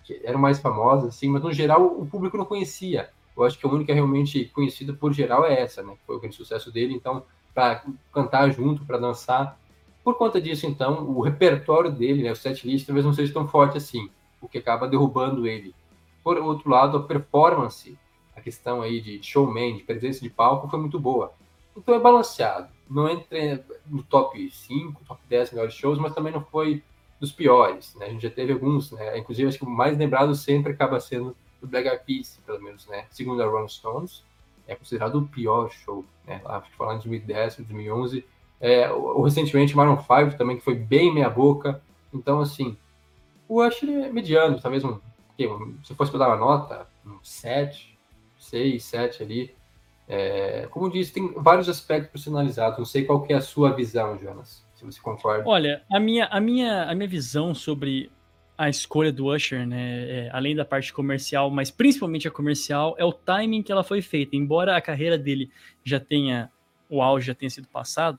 que 0.08 0.20
eram 0.24 0.38
mais 0.38 0.58
famosas, 0.58 1.10
assim, 1.10 1.28
mas 1.28 1.42
no 1.42 1.52
geral 1.52 1.84
o 1.86 2.06
público 2.06 2.36
não 2.36 2.44
conhecia 2.44 3.10
eu 3.38 3.44
acho 3.44 3.56
que 3.56 3.64
a 3.64 3.70
única 3.70 3.94
realmente 3.94 4.46
conhecida 4.46 4.92
por 4.92 5.12
geral 5.12 5.46
é 5.46 5.60
essa, 5.60 5.80
né? 5.80 5.96
Foi 6.04 6.16
o 6.16 6.20
grande 6.20 6.34
sucesso 6.34 6.72
dele. 6.72 6.94
Então, 6.94 7.22
para 7.54 7.84
cantar 8.12 8.50
junto, 8.50 8.84
para 8.84 8.98
dançar. 8.98 9.56
Por 10.02 10.16
conta 10.16 10.40
disso, 10.40 10.66
então, 10.66 11.08
o 11.08 11.20
repertório 11.20 11.90
dele, 11.90 12.24
né, 12.24 12.32
o 12.32 12.36
set 12.36 12.66
list, 12.66 12.86
talvez 12.86 13.06
não 13.06 13.12
seja 13.12 13.32
tão 13.32 13.46
forte 13.46 13.76
assim, 13.76 14.10
o 14.40 14.48
que 14.48 14.58
acaba 14.58 14.88
derrubando 14.88 15.46
ele. 15.46 15.72
Por 16.24 16.36
outro 16.38 16.68
lado, 16.68 16.96
a 16.96 17.02
performance, 17.02 17.96
a 18.34 18.40
questão 18.40 18.82
aí 18.82 19.00
de 19.00 19.22
showman, 19.22 19.76
de 19.76 19.84
presença 19.84 20.20
de 20.20 20.30
palco, 20.30 20.68
foi 20.68 20.80
muito 20.80 20.98
boa. 20.98 21.32
Então 21.76 21.94
é 21.94 22.00
balanceado. 22.00 22.68
Não 22.90 23.08
entra 23.08 23.64
no 23.86 24.02
top 24.02 24.50
5, 24.50 25.04
top 25.06 25.20
10 25.28 25.52
melhores 25.52 25.74
shows, 25.74 25.98
mas 25.98 26.14
também 26.14 26.32
não 26.32 26.42
foi 26.42 26.82
dos 27.20 27.32
piores. 27.32 27.94
Né? 27.96 28.06
A 28.06 28.10
gente 28.10 28.22
já 28.22 28.30
teve 28.30 28.52
alguns, 28.52 28.92
né? 28.92 29.18
inclusive 29.18 29.48
acho 29.48 29.58
que 29.58 29.64
o 29.64 29.70
mais 29.70 29.96
lembrado 29.98 30.34
sempre 30.34 30.72
acaba 30.72 31.00
sendo 31.00 31.36
do 31.60 31.66
Black 31.66 31.88
Eyed 31.88 32.02
Peas, 32.04 32.40
pelo 32.46 32.62
menos, 32.62 32.86
né? 32.86 33.06
Segundo 33.10 33.42
a 33.42 33.46
Rolling 33.46 33.68
Stones, 33.68 34.22
é 34.66 34.74
considerado 34.74 35.16
o 35.16 35.26
pior 35.26 35.70
show, 35.70 36.04
né? 36.26 36.40
Lá, 36.44 36.60
falando 36.76 37.02
de 37.02 37.08
2010, 37.08 37.56
2011, 37.56 38.24
É, 38.60 38.90
o, 38.90 39.22
recentemente 39.22 39.76
Maroon 39.76 39.96
5 39.96 40.36
também, 40.36 40.56
que 40.56 40.64
foi 40.64 40.74
bem 40.74 41.14
meia 41.14 41.30
boca. 41.30 41.80
Então, 42.12 42.40
assim, 42.40 42.76
o 43.48 43.64
Usher 43.64 43.88
é 43.88 44.12
mediano, 44.12 44.60
talvez 44.60 44.84
um. 44.84 44.98
Se 45.84 45.94
fosse 45.94 46.10
para 46.10 46.20
dar 46.20 46.28
uma 46.28 46.36
nota, 46.36 46.88
um 47.06 47.18
7, 47.22 47.96
6, 48.38 48.82
7 48.82 49.22
ali. 49.22 49.54
É, 50.08 50.66
como 50.70 50.90
disse, 50.90 51.12
tem 51.12 51.32
vários 51.34 51.68
aspectos 51.68 52.10
personalizados. 52.10 52.78
Não 52.78 52.84
sei 52.84 53.04
qual 53.04 53.22
que 53.22 53.32
é 53.32 53.36
a 53.36 53.40
sua 53.40 53.70
visão, 53.70 54.18
Jonas, 54.18 54.64
se 54.78 54.84
você 54.84 55.00
concorda. 55.00 55.42
Olha, 55.46 55.82
a 55.90 55.98
minha, 55.98 56.26
a 56.26 56.40
minha, 56.40 56.84
a 56.84 56.94
minha 56.94 57.08
visão 57.08 57.54
sobre 57.54 58.10
a 58.56 58.68
escolha 58.68 59.12
do 59.12 59.26
Usher, 59.26 59.66
né, 59.66 60.26
é, 60.26 60.30
além 60.32 60.54
da 60.54 60.64
parte 60.64 60.92
comercial, 60.92 61.50
mas 61.50 61.70
principalmente 61.70 62.26
a 62.26 62.30
comercial, 62.30 62.94
é 62.98 63.04
o 63.04 63.12
timing 63.12 63.62
que 63.62 63.72
ela 63.72 63.84
foi 63.84 64.02
feita. 64.02 64.36
Embora 64.36 64.76
a 64.76 64.80
carreira 64.80 65.18
dele 65.18 65.50
já 65.84 65.98
tenha, 65.98 66.50
o 66.88 67.02
auge 67.02 67.26
já 67.26 67.34
tenha 67.34 67.50
sido 67.50 67.68
passado, 67.68 68.18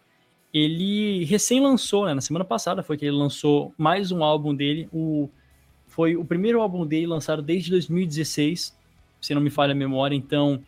ele 0.54 1.24
recém 1.26 1.62
lançou, 1.62 2.06
né, 2.06 2.14
na 2.14 2.22
semana 2.22 2.44
passada 2.44 2.84
foi 2.84 2.98
que 2.98 3.06
ele 3.06 3.16
lançou 3.16 3.74
mais 3.78 4.12
um 4.12 4.24
álbum 4.24 4.56
dele, 4.56 4.90
o, 4.92 5.30
foi 5.88 6.16
o 6.16 6.26
primeiro 6.26 6.62
álbum 6.62 6.86
dele 6.86 7.08
lançado 7.08 7.42
desde 7.42 7.70
2016, 7.72 8.78
se 9.22 9.34
não 9.34 9.42
me 9.42 9.50
falha 9.50 9.74
a 9.74 9.76
memória, 9.76 10.16
então 10.16 10.62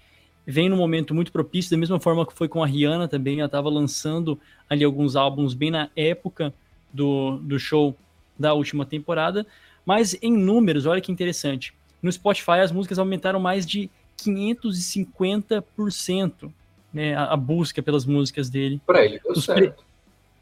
vem 0.45 0.69
num 0.69 0.77
momento 0.77 1.13
muito 1.13 1.31
propício, 1.31 1.71
da 1.71 1.77
mesma 1.77 1.99
forma 1.99 2.25
que 2.25 2.33
foi 2.33 2.47
com 2.47 2.63
a 2.63 2.67
Rihanna 2.67 3.07
também, 3.07 3.39
ela 3.39 3.45
estava 3.45 3.69
lançando 3.69 4.39
ali 4.69 4.83
alguns 4.83 5.15
álbuns 5.15 5.53
bem 5.53 5.69
na 5.71 5.89
época 5.95 6.53
do, 6.91 7.37
do 7.37 7.59
show 7.59 7.95
da 8.37 8.53
última 8.53 8.85
temporada, 8.85 9.47
mas 9.85 10.17
em 10.21 10.35
números, 10.35 10.85
olha 10.85 10.99
que 11.01 11.11
interessante, 11.11 11.73
no 12.01 12.11
Spotify 12.11 12.59
as 12.63 12.71
músicas 12.71 12.99
aumentaram 12.99 13.39
mais 13.39 13.65
de 13.65 13.89
550%, 14.17 16.51
né, 16.93 17.15
a, 17.15 17.33
a 17.33 17.37
busca 17.37 17.81
pelas 17.81 18.05
músicas 18.05 18.49
dele. 18.49 18.81
Para 18.85 19.05
ele 19.05 19.19
deu 19.19 19.35
certo. 19.35 19.75
Pre... 19.75 19.85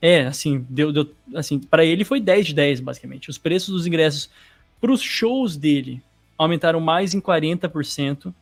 É, 0.01 0.25
assim, 0.25 0.65
deu, 0.69 0.93
deu 0.93 1.11
assim, 1.35 1.59
para 1.59 1.83
ele 1.83 2.05
foi 2.05 2.21
10 2.21 2.47
de 2.47 2.53
10, 2.53 2.79
basicamente. 2.79 3.29
Os 3.29 3.37
preços 3.37 3.69
dos 3.69 3.85
ingressos 3.85 4.29
para 4.79 4.91
os 4.91 5.01
shows 5.01 5.57
dele 5.57 6.01
aumentaram 6.37 6.79
mais 6.79 7.13
em 7.13 7.19
40%. 7.19 8.17
Então, 8.17 8.33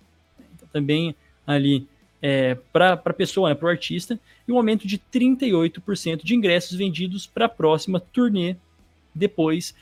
também 0.71 1.15
ali 1.47 1.87
é, 2.21 2.55
para 2.73 2.93
a 2.93 3.13
pessoa, 3.13 3.49
né, 3.49 3.55
para 3.55 3.67
o 3.67 3.69
artista, 3.69 4.19
e 4.47 4.51
um 4.51 4.57
aumento 4.57 4.85
de 4.85 4.97
38% 4.97 6.23
de 6.23 6.35
ingressos 6.35 6.77
vendidos 6.77 7.25
para 7.25 7.45
a 7.45 7.49
próxima 7.49 7.99
turnê. 7.99 8.55
Depois, 9.15 9.73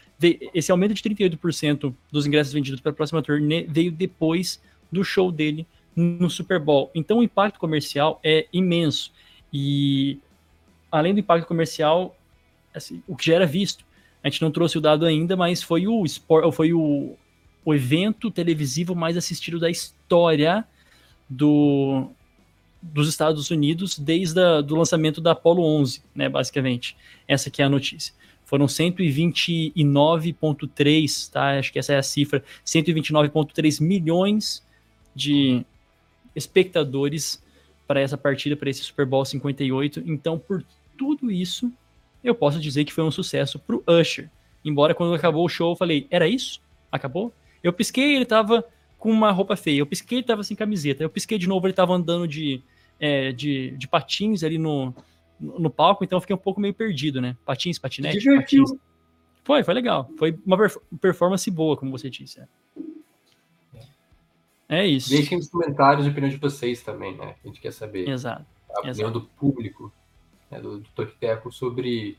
esse 0.54 0.72
aumento 0.72 0.94
de 0.94 1.02
38% 1.02 1.94
dos 2.12 2.26
ingressos 2.26 2.54
vendidos 2.54 2.80
para 2.80 2.92
a 2.92 2.96
próxima 2.96 3.22
turnê 3.22 3.66
veio 3.68 3.92
depois 3.92 4.62
do 4.92 5.04
show 5.04 5.32
dele 5.32 5.66
no 5.96 6.30
Super 6.30 6.60
Bowl. 6.60 6.92
Então, 6.94 7.20
o 7.20 7.24
impacto 7.24 7.60
comercial 7.60 8.20
é 8.24 8.48
imenso. 8.54 9.12
E 9.52 10.20
além 10.92 11.14
do 11.14 11.20
impacto 11.20 11.48
comercial, 11.48 12.16
assim, 12.74 13.02
o 13.08 13.16
que 13.16 13.28
já 13.28 13.36
era 13.36 13.46
visto, 13.46 13.86
a 14.24 14.30
gente 14.30 14.42
não 14.42 14.52
trouxe 14.52 14.78
o 14.78 14.82
dado 14.82 15.06
ainda, 15.06 15.36
mas 15.36 15.62
foi 15.62 15.88
o, 15.88 16.04
foi 16.52 16.74
o, 16.74 17.16
o 17.64 17.74
evento 17.74 18.32
televisivo 18.32 18.96
mais 18.96 19.16
assistido 19.16 19.60
da 19.60 19.70
história 19.70 20.66
do, 21.30 22.08
dos 22.82 23.10
Estados 23.10 23.52
Unidos 23.52 23.98
desde 23.98 24.40
o 24.40 24.76
lançamento 24.76 25.20
da 25.20 25.32
Apollo 25.32 25.64
11, 25.64 26.04
né, 26.14 26.30
basicamente. 26.30 26.96
Essa 27.28 27.50
que 27.50 27.62
é 27.62 27.66
a 27.66 27.70
notícia. 27.70 28.14
Foram 28.46 28.68
129,3, 28.68 31.32
tá? 31.32 31.58
Acho 31.58 31.74
que 31.74 31.80
essa 31.80 31.94
é 31.94 31.98
a 31.98 32.04
cifra. 32.04 32.44
129,3 32.64 33.82
milhões 33.82 34.64
de 35.16 35.66
espectadores 36.36 37.44
para 37.88 38.00
essa 38.00 38.18
partida, 38.18 38.56
para 38.56 38.70
esse 38.70 38.84
Super 38.84 39.06
Bowl 39.06 39.26
58. 39.26 40.04
Então, 40.06 40.38
por 40.38 40.64
tudo 40.96 41.32
isso, 41.32 41.72
eu 42.24 42.36
posso 42.36 42.60
dizer 42.60 42.86
que 42.86 42.94
foi 42.94 43.04
um 43.04 43.12
sucesso 43.12 43.58
para 43.58 43.76
o 43.76 43.84
Usher. 43.88 44.30
Embora 44.64 44.94
quando 44.94 45.14
acabou 45.14 45.46
o 45.46 45.50
show 45.50 45.72
eu 45.72 45.76
falei, 45.76 46.08
era 46.10 46.28
isso? 46.28 46.62
Acabou? 46.92 47.34
Eu 47.64 47.74
pisquei, 47.74 48.16
ele 48.16 48.26
tava 48.26 48.64
com 49.06 49.12
uma 49.12 49.32
roupa 49.32 49.56
feia. 49.56 49.82
Eu 49.82 49.86
pisquei, 49.86 50.18
ele 50.18 50.26
tava 50.26 50.44
sem 50.44 50.58
camiseta. 50.58 51.04
Eu 51.04 51.12
pisquei 51.12 51.38
de 51.38 51.48
novo, 51.48 51.68
ele 51.68 51.76
tava 51.76 51.94
andando 51.94 52.28
de, 52.28 52.60
é, 53.00 53.32
de, 53.32 53.78
de 53.78 53.88
patins 53.88 54.44
ali 54.44 54.58
no, 54.58 54.96
no 55.40 55.70
palco, 55.70 56.04
então 56.04 56.18
eu 56.18 56.22
fiquei 56.22 56.36
um 56.36 56.40
pouco 56.40 56.60
meio 56.60 56.74
perdido, 56.74 57.22
né? 57.22 57.38
Patins, 57.46 57.78
patinete, 57.78 58.26
patins. 58.26 58.74
Foi, 59.44 59.64
foi 59.64 59.76
legal. 59.76 60.10
Foi 60.18 60.36
uma 60.44 60.58
performance 61.00 61.52
boa, 61.52 61.78
como 61.78 61.92
você 61.92 62.10
disse. 62.10 62.42
É, 64.68 64.80
é 64.80 64.88
isso. 64.88 65.12
Deixem 65.12 65.38
nos 65.38 65.50
comentários 65.50 66.08
a 66.08 66.10
opinião 66.10 66.32
de 66.32 66.38
vocês 66.38 66.82
também, 66.82 67.16
né? 67.16 67.36
A 67.44 67.48
gente 67.48 67.62
quer 67.62 67.74
saber. 67.74 68.10
Exato. 68.10 68.44
A 68.76 68.80
opinião 68.80 69.10
Exato. 69.12 69.20
do 69.20 69.28
público, 69.28 69.94
né, 70.50 70.60
do, 70.60 70.80
do 70.80 70.90
Tokiteco, 70.96 71.52
sobre 71.52 72.18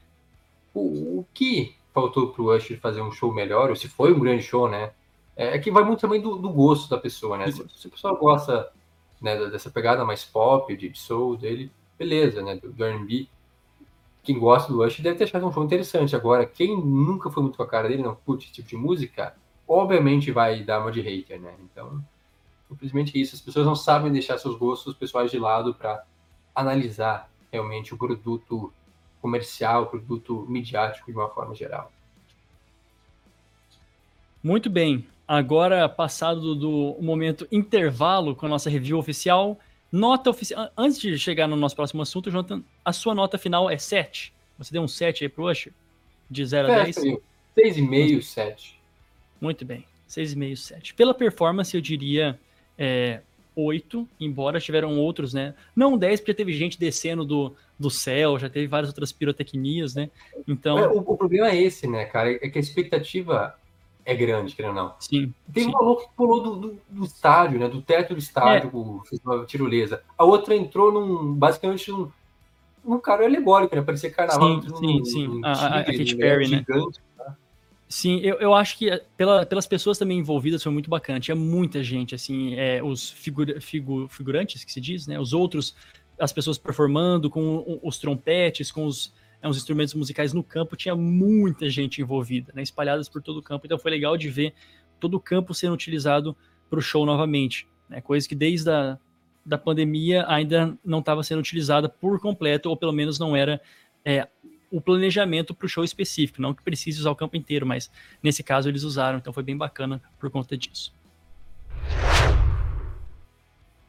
o, 0.73 1.19
o 1.19 1.27
que 1.35 1.75
faltou 1.93 2.29
para 2.29 2.43
o 2.43 2.55
Usher 2.55 2.79
fazer 2.79 3.03
um 3.03 3.11
show 3.11 3.35
melhor, 3.35 3.71
ou 3.71 3.75
se 3.75 3.89
foi 3.89 4.13
um 4.13 4.21
grande 4.21 4.45
show, 4.45 4.71
né? 4.71 4.93
É, 5.37 5.57
é 5.57 5.59
que 5.59 5.71
vai 5.71 5.85
muito 5.85 6.01
também 6.01 6.21
do, 6.21 6.37
do 6.37 6.49
gosto 6.51 6.89
da 6.89 6.99
pessoa, 6.99 7.37
né? 7.37 7.51
Se, 7.51 7.65
se, 7.75 7.87
a 7.87 7.91
pessoa 7.91 8.19
gosta 8.19 8.73
né, 9.21 9.37
dessa 9.51 9.71
pegada 9.71 10.05
mais 10.05 10.25
pop, 10.25 10.75
de 10.75 10.99
soul 10.99 11.37
dele, 11.37 11.71
beleza, 11.99 12.43
né? 12.43 12.57
Do, 12.57 12.73
do 12.73 12.85
R&B. 12.85 13.29
Quem 14.23 14.39
gosta 14.39 14.73
do 14.73 14.83
Usher 14.83 15.03
deve 15.03 15.19
ter 15.19 15.25
achado 15.25 15.47
um 15.47 15.53
show 15.53 15.63
interessante. 15.63 16.17
Agora, 16.17 16.47
quem 16.47 16.77
nunca 16.77 17.31
foi 17.31 17.43
muito 17.43 17.57
com 17.57 17.63
a 17.63 17.69
cara 17.69 17.89
dele, 17.89 18.03
não 18.03 18.15
curte 18.15 18.47
esse 18.47 18.55
tipo 18.55 18.69
de 18.69 18.77
música, 18.77 19.37
obviamente 19.69 20.33
vai 20.33 20.65
dar 20.65 20.81
uma 20.81 20.91
de 20.91 21.01
hater, 21.01 21.41
né? 21.41 21.55
Então, 21.61 22.03
simplesmente 22.69 23.21
isso. 23.21 23.37
As 23.37 23.41
pessoas 23.41 23.67
não 23.67 23.77
sabem 23.77 24.11
deixar 24.11 24.39
seus 24.39 24.57
gostos 24.57 24.95
pessoais 24.95 25.31
de 25.31 25.39
lado 25.39 25.75
para 25.75 26.05
analisar 26.55 27.31
realmente 27.53 27.95
o 27.95 27.99
produto 27.99 28.73
comercial, 29.21 29.85
o 29.85 29.87
produto 29.87 30.47
midiático 30.49 31.11
de 31.11 31.17
uma 31.17 31.29
forma 31.29 31.55
geral. 31.55 31.93
Muito 34.43 34.71
bem. 34.71 35.07
Agora, 35.27 35.89
passado 35.89 36.55
do 36.55 36.97
momento 37.01 37.49
intervalo 37.51 38.37
com 38.37 38.47
a 38.47 38.49
nossa 38.49 38.71
review 38.71 38.99
oficial, 38.99 39.59
nota 39.91 40.31
oficial. 40.31 40.71
Antes 40.77 41.01
de 41.01 41.19
chegar 41.19 41.49
no 41.49 41.57
nosso 41.57 41.75
próximo 41.75 42.03
assunto, 42.03 42.31
Jonathan, 42.31 42.63
a 42.85 42.93
sua 42.93 43.15
nota 43.15 43.37
final 43.37 43.69
é 43.69 43.77
7. 43.77 44.33
Você 44.59 44.73
deu 44.73 44.83
um 44.83 44.89
7 44.89 45.25
aí 45.25 45.29
pro 45.29 45.51
Usher? 45.51 45.73
De 46.31 46.45
0 46.45 46.73
a 46.73 46.83
10? 46.85 46.97
6,5, 46.97 48.23
7. 48.23 48.81
Muito 49.41 49.65
bem. 49.65 49.85
6,5, 50.09 50.57
7. 50.57 50.95
Pela 50.95 51.13
performance, 51.13 51.75
eu 51.75 51.81
diria 51.81 52.39
é, 52.79 53.21
8, 53.57 54.09
embora 54.21 54.61
tiveram 54.61 54.99
outros, 54.99 55.33
né? 55.33 55.55
Não 55.75 55.97
10, 55.97 56.21
porque 56.21 56.35
teve 56.35 56.53
gente 56.53 56.79
descendo 56.79 57.25
do, 57.25 57.55
do 57.79 57.91
céu, 57.91 58.39
já 58.39 58.49
teve 58.49 58.67
várias 58.67 58.91
outras 58.91 59.13
pirotecnias, 59.13 59.95
né? 59.95 60.11
Então. 60.47 60.79
É, 60.79 60.87
o, 60.87 60.99
o, 60.99 61.17
problema 61.17 61.51
é 61.51 61.57
esse, 61.57 61.87
né, 61.87 62.05
cara? 62.05 62.33
É 62.33 62.49
que 62.49 62.59
a 62.59 62.61
expectativa 62.61 63.59
é 64.07 64.15
grande, 64.15 64.55
querendo 64.55 64.77
ou 64.77 64.85
não. 64.85 64.95
Sim. 65.01 65.35
Tem 65.53 65.65
sim. 65.65 65.69
um 65.69 65.73
maluco 65.73 66.03
que 66.03 66.17
pulou 66.17 66.41
do, 66.41 66.57
do, 66.57 66.81
do, 66.89 67.05
estádio, 67.05 67.59
né? 67.59 67.69
Do 67.69 67.83
teto 67.83 68.15
do 68.15 68.21
estádio, 68.21 68.71
é. 68.73 69.29
uma 69.29 69.45
tirolesa. 69.45 70.01
A 70.17 70.25
outra 70.25 70.55
entrou 70.55 70.93
num. 70.93 71.35
basicamente 71.35 71.91
num. 71.91 72.09
num 72.85 73.01
cara 73.01 73.25
alegórico, 73.25 73.75
né? 73.75 73.83
Parecia 73.83 74.09
carnaval. 74.09 74.63
Sim, 74.63 74.77
sim, 74.77 75.05
sim. 75.05 75.41
a, 75.45 75.53
a, 75.53 75.81
a 75.81 75.85
Katy 75.85 76.15
né? 76.15 76.21
Perry, 76.21 76.49
né? 76.49 76.59
Gigante, 76.59 77.01
tá? 77.17 77.37
Sim, 77.89 78.21
eu, 78.21 78.37
eu 78.37 78.55
acho 78.55 78.79
que 78.79 78.89
pela, 79.17 79.45
pelas 79.45 79.67
pessoas 79.67 79.99
também 79.99 80.21
envolvidas 80.21 80.63
foi 80.63 80.71
muito 80.71 80.89
bacana. 80.89 81.19
Tinha 81.19 81.35
muita 81.35 81.83
gente, 81.83 82.15
assim, 82.15 82.55
é, 82.55 82.81
os 82.81 83.11
figura, 83.11 83.61
figu, 83.61 84.07
figurantes, 84.09 84.63
que 84.63 84.73
se 84.73 84.81
diz, 84.81 85.09
né? 85.09 85.19
Os 85.19 85.33
outros, 85.33 85.75
as 86.17 86.33
pessoas 86.33 86.59
performando 86.59 87.29
com 87.29 87.81
os 87.83 87.99
trompetes, 87.99 88.71
com 88.71 88.87
os 88.87 89.13
né, 89.43 89.49
os 89.49 89.57
instrumentos 89.57 89.95
musicais 89.95 90.33
no 90.33 90.43
campo, 90.43 90.77
tinha 90.77 90.95
muita 90.95 91.69
gente 91.69 92.01
envolvida, 92.01 92.53
né, 92.55 92.63
espalhadas 92.63 93.09
por 93.09 93.23
todo 93.23 93.39
o 93.39 93.43
campo. 93.43 93.67
Então 93.67 93.79
foi 93.79 93.91
legal 93.91 94.17
de 94.17 94.29
ver 94.29 94.55
todo 94.99 95.15
o 95.15 95.21
campo 95.21 95.55
sendo 95.55 95.75
utilizado 95.75 96.37
para 96.69 96.79
o 96.79 96.83
show 96.83 97.07
novamente. 97.07 97.67
Né, 97.89 98.01
coisa 98.01 98.29
que 98.29 98.35
desde 98.35 98.71
a 98.71 98.99
da 99.47 99.57
pandemia 99.57 100.25
ainda 100.27 100.77
não 100.85 100.99
estava 100.99 101.23
sendo 101.23 101.39
utilizada 101.39 101.89
por 101.89 102.21
completo, 102.21 102.69
ou 102.69 102.77
pelo 102.77 102.93
menos 102.93 103.17
não 103.17 103.37
era 103.37 103.61
é, 104.05 104.27
o 104.71 104.81
planejamento 104.81 105.55
para 105.55 105.67
o 105.67 105.69
show 105.69 105.85
específico. 105.85 106.43
Não 106.43 106.53
que 106.53 106.63
precise 106.63 106.99
usar 106.99 107.13
o 107.13 107.17
campo 107.17 107.37
inteiro, 107.37 107.65
mas 107.65 107.89
nesse 108.21 108.43
caso 108.43 108.69
eles 108.69 108.83
usaram, 108.83 109.19
então 109.19 109.33
foi 109.33 109.45
bem 109.45 109.57
bacana 109.57 110.03
por 110.19 110.29
conta 110.31 110.57
disso. 110.57 110.93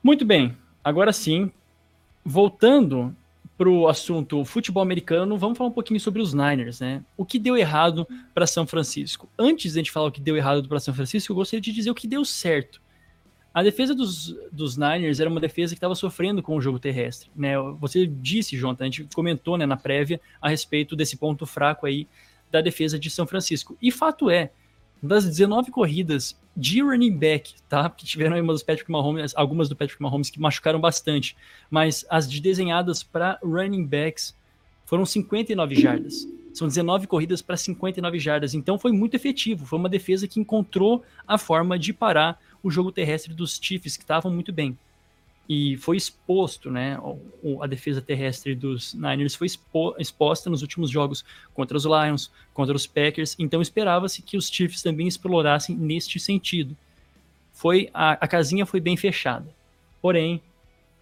Muito 0.04 0.24
bem, 0.24 0.56
agora 0.84 1.12
sim, 1.12 1.52
voltando 2.24 3.16
para 3.58 3.70
o 3.70 3.88
assunto 3.88 4.46
futebol 4.46 4.84
americano, 4.84 5.38
vamos 5.38 5.58
falar 5.58 5.72
um 5.72 5.74
pouquinho 5.74 6.00
sobre 6.00 6.22
os 6.22 6.34
Niners, 6.34 6.80
né? 6.80 7.04
O 7.18 7.26
que 7.26 7.40
deu 7.40 7.58
errado 7.58 8.08
para 8.34 8.46
São 8.46 8.68
Francisco? 8.68 9.28
Antes 9.38 9.74
de 9.74 9.80
a 9.80 9.82
gente 9.82 9.92
falar 9.92 10.08
o 10.08 10.12
que 10.12 10.22
deu 10.22 10.38
errado 10.38 10.68
para 10.70 10.80
São 10.80 10.94
Francisco, 10.94 11.32
eu 11.32 11.36
gostaria 11.36 11.62
de 11.62 11.72
dizer 11.72 11.90
o 11.90 11.96
que 11.96 12.08
deu 12.08 12.24
certo. 12.24 12.80
A 13.52 13.64
defesa 13.64 13.96
dos, 13.96 14.36
dos 14.52 14.78
Niners 14.78 15.20
era 15.20 15.28
uma 15.28 15.40
defesa 15.40 15.74
que 15.74 15.78
estava 15.78 15.96
sofrendo 15.96 16.44
com 16.44 16.56
o 16.56 16.62
jogo 16.62 16.78
terrestre, 16.78 17.32
né? 17.36 17.54
Você 17.80 18.06
disse, 18.06 18.56
Jonathan, 18.56 18.84
a 18.84 18.88
gente 18.88 19.08
comentou 19.16 19.58
né, 19.58 19.66
na 19.66 19.76
prévia 19.76 20.22
a 20.40 20.48
respeito 20.48 20.96
desse 20.96 21.18
ponto 21.18 21.44
fraco 21.48 21.88
aí 21.88 22.08
da 22.52 22.62
defesa 22.62 23.00
de 23.00 23.10
São 23.10 23.26
Francisco. 23.26 23.76
E 23.82 23.92
fato 23.92 24.30
é, 24.30 24.52
das 25.08 25.26
19 25.26 25.72
corridas 25.72 26.38
de 26.56 26.82
running 26.82 27.16
back, 27.18 27.54
tá? 27.70 27.90
Que 27.90 28.06
tiveram 28.06 28.36
aí 28.36 28.42
umas 28.42 28.64
Patrick 28.64 28.92
Mahomes, 28.92 29.34
algumas 29.36 29.70
do 29.70 29.76
Patrick 29.76 30.02
Mahomes 30.02 30.30
que 30.30 30.40
machucaram 30.40 30.80
bastante, 30.80 31.36
mas 31.70 32.06
as 32.10 32.30
de 32.30 32.42
desenhadas 32.42 33.04
para 33.04 33.40
running 33.44 33.86
backs 33.86 34.36
foram 34.86 35.06
59 35.06 35.76
jardas. 35.76 36.28
São 36.54 36.68
19 36.68 37.06
corridas 37.06 37.42
para 37.42 37.56
59 37.56 38.20
jardas. 38.20 38.56
Então 38.56 38.80
foi 38.80 38.92
muito 38.92 39.16
efetivo. 39.16 39.66
Foi 39.66 39.78
uma 39.78 39.90
defesa 39.90 40.28
que 40.28 40.40
encontrou 40.40 41.04
a 41.28 41.38
forma 41.38 41.78
de 41.78 41.94
parar 41.94 42.40
o 42.64 42.72
jogo 42.72 42.92
terrestre 42.92 43.34
dos 43.34 43.60
Chiefs, 43.62 43.96
que 43.96 44.04
estavam 44.04 44.32
muito 44.32 44.52
bem. 44.52 44.78
E 45.50 45.78
foi 45.78 45.96
exposto, 45.96 46.70
né? 46.70 47.00
A 47.62 47.68
defesa 47.68 48.02
terrestre 48.02 48.54
dos 48.54 48.94
Niners 48.94 49.34
foi 49.34 49.48
exposta 49.98 50.50
nos 50.50 50.62
últimos 50.62 50.90
jogos 50.90 51.24
contra 51.54 51.78
os 51.78 51.86
Lions, 51.86 52.30
contra 52.54 52.76
os 52.76 52.86
Packers. 52.86 53.36
Então 53.40 53.62
esperava-se 53.62 54.22
que 54.22 54.36
os 54.36 54.50
Chiefs 54.50 54.82
também 54.82 55.08
explorassem 55.08 55.76
neste 55.76 56.20
sentido. 56.20 56.76
Foi 57.54 57.90
a, 57.94 58.12
a 58.12 58.28
casinha 58.28 58.66
foi 58.66 58.82
bem 58.82 58.98
fechada. 58.98 59.48
Porém, 60.02 60.42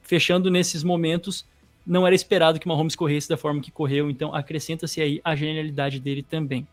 fechando 0.03 0.51
nesses 0.51 0.83
momentos, 0.83 1.45
não 1.85 2.05
era 2.05 2.15
esperado 2.15 2.59
que 2.59 2.67
Mahomes 2.67 2.95
corresse 2.95 3.27
da 3.27 3.37
forma 3.37 3.61
que 3.61 3.71
correu, 3.71 4.09
então 4.09 4.33
acrescenta-se 4.33 5.01
aí 5.01 5.19
a 5.23 5.35
genialidade 5.35 5.99
dele 5.99 6.23
também. 6.23 6.67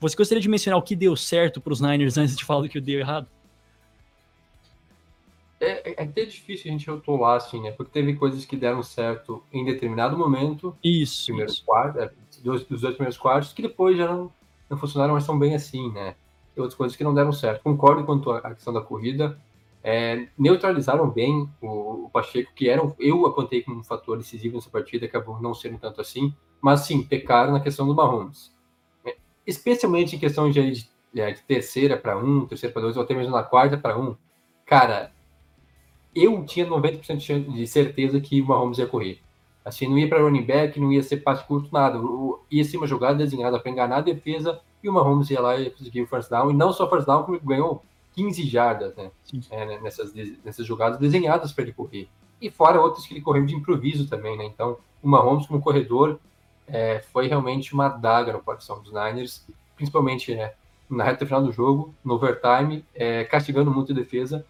Você 0.00 0.16
gostaria 0.16 0.40
de 0.40 0.48
mencionar 0.48 0.78
o 0.78 0.82
que 0.82 0.96
deu 0.96 1.14
certo 1.14 1.60
para 1.60 1.72
os 1.72 1.80
Niners 1.80 2.18
antes 2.18 2.36
de 2.36 2.44
falar 2.44 2.62
do 2.62 2.68
que 2.68 2.80
deu 2.80 2.98
errado? 2.98 3.28
É, 5.62 5.90
é, 5.90 5.94
é 5.96 6.02
até 6.02 6.24
difícil 6.24 6.70
a 6.70 6.72
gente 6.72 6.90
rotular, 6.90 7.36
assim, 7.36 7.60
né? 7.62 7.70
Porque 7.70 7.92
teve 7.92 8.14
coisas 8.16 8.44
que 8.44 8.56
deram 8.56 8.82
certo 8.82 9.42
em 9.52 9.64
determinado 9.64 10.18
momento. 10.18 10.76
Isso. 10.82 11.26
Primeiros 11.26 11.54
isso. 11.54 11.64
Quartos, 11.64 12.02
é, 12.02 12.10
dos, 12.42 12.64
dos 12.64 12.80
dois 12.80 12.94
primeiros 12.94 13.16
quartos, 13.16 13.52
que 13.52 13.62
depois 13.62 13.96
já 13.96 14.06
não, 14.06 14.32
não 14.68 14.76
funcionaram 14.76 15.12
mais 15.12 15.26
tão 15.26 15.38
bem 15.38 15.54
assim, 15.54 15.90
né? 15.92 16.16
E 16.56 16.60
outras 16.60 16.76
coisas 16.76 16.96
que 16.96 17.04
não 17.04 17.14
deram 17.14 17.32
certo. 17.32 17.62
Concordo 17.62 18.04
quanto 18.04 18.30
à 18.30 18.54
questão 18.54 18.72
da 18.72 18.80
corrida 18.80 19.38
é, 19.82 20.28
neutralizaram 20.38 21.10
bem 21.10 21.48
o, 21.60 22.04
o, 22.04 22.10
Pacheco, 22.10 22.52
que 22.54 22.68
era, 22.68 22.80
eu 22.98 23.26
apontei 23.26 23.62
como 23.62 23.80
um 23.80 23.84
fator 23.84 24.16
decisivo 24.16 24.54
nessa 24.54 24.70
partida, 24.70 25.06
acabou 25.06 25.40
não 25.40 25.54
sendo 25.54 25.78
tanto 25.78 26.00
assim, 26.00 26.32
mas 26.60 26.80
sim, 26.80 27.02
pecaram 27.02 27.52
na 27.52 27.60
questão 27.60 27.86
do 27.86 27.94
Mahomes. 27.94 28.54
É, 29.04 29.16
especialmente 29.46 30.14
em 30.14 30.18
questão 30.18 30.50
de, 30.50 30.70
de, 30.70 31.20
é, 31.20 31.32
de 31.32 31.42
terceira 31.42 31.96
para 31.96 32.16
um, 32.16 32.46
terceira 32.46 32.72
para 32.72 32.82
dois, 32.82 32.96
ou 32.96 33.02
até 33.02 33.14
mesmo 33.14 33.32
na 33.32 33.42
quarta 33.42 33.76
para 33.76 33.98
um. 33.98 34.16
Cara, 34.64 35.12
eu 36.14 36.44
tinha 36.44 36.66
90% 36.66 37.52
de 37.52 37.66
certeza 37.66 38.20
que 38.20 38.40
o 38.40 38.46
Mahomes 38.46 38.78
ia 38.78 38.86
correr. 38.86 39.20
Assim, 39.64 39.86
não 39.86 39.98
ia 39.98 40.08
para 40.08 40.22
running 40.22 40.44
back, 40.44 40.80
não 40.80 40.92
ia 40.92 41.02
ser 41.02 41.18
passe 41.18 41.44
curto, 41.46 41.72
nada. 41.72 41.98
Ia 42.50 42.64
ser 42.64 42.76
uma 42.76 42.86
jogada 42.86 43.14
desenhada 43.16 43.58
para 43.58 43.70
enganar 43.70 43.98
a 43.98 44.00
defesa 44.00 44.60
e 44.82 44.88
o 44.88 44.92
Mahomes 44.92 45.30
ia 45.30 45.40
lá 45.40 45.58
e 45.58 45.70
conseguir 45.70 46.02
o 46.02 46.06
first 46.06 46.28
down. 46.28 46.50
E 46.50 46.54
não 46.54 46.72
só 46.72 46.88
first 46.90 47.06
down, 47.06 47.22
como 47.22 47.38
ganhou 47.40 47.82
15 48.14 48.44
jardas 48.46 48.94
né, 48.96 49.10
é, 49.50 49.66
né, 49.66 49.78
nessas, 49.80 50.12
nessas 50.44 50.66
jogadas 50.66 50.98
desenhadas 50.98 51.52
para 51.52 51.64
ele 51.64 51.72
correr. 51.72 52.08
E 52.40 52.50
fora 52.50 52.80
outras 52.80 53.06
que 53.06 53.14
ele 53.14 53.20
correu 53.20 53.46
de 53.46 53.54
improviso 53.54 54.08
também, 54.08 54.36
né? 54.36 54.44
Então, 54.44 54.76
o 55.02 55.08
Mahomes 55.08 55.46
como 55.46 55.62
corredor 55.62 56.18
é, 56.66 57.00
foi 57.12 57.28
realmente 57.28 57.72
uma 57.72 57.88
daga 57.88 58.32
no 58.32 58.40
coração 58.40 58.82
dos 58.82 58.92
Niners, 58.92 59.46
principalmente 59.76 60.34
né, 60.34 60.52
na 60.90 61.04
reta 61.04 61.24
final 61.24 61.42
do 61.42 61.52
jogo, 61.52 61.94
no 62.04 62.14
overtime, 62.14 62.84
é, 62.94 63.24
castigando 63.24 63.70
muito 63.70 63.92
a 63.92 63.94
defesa. 63.94 64.44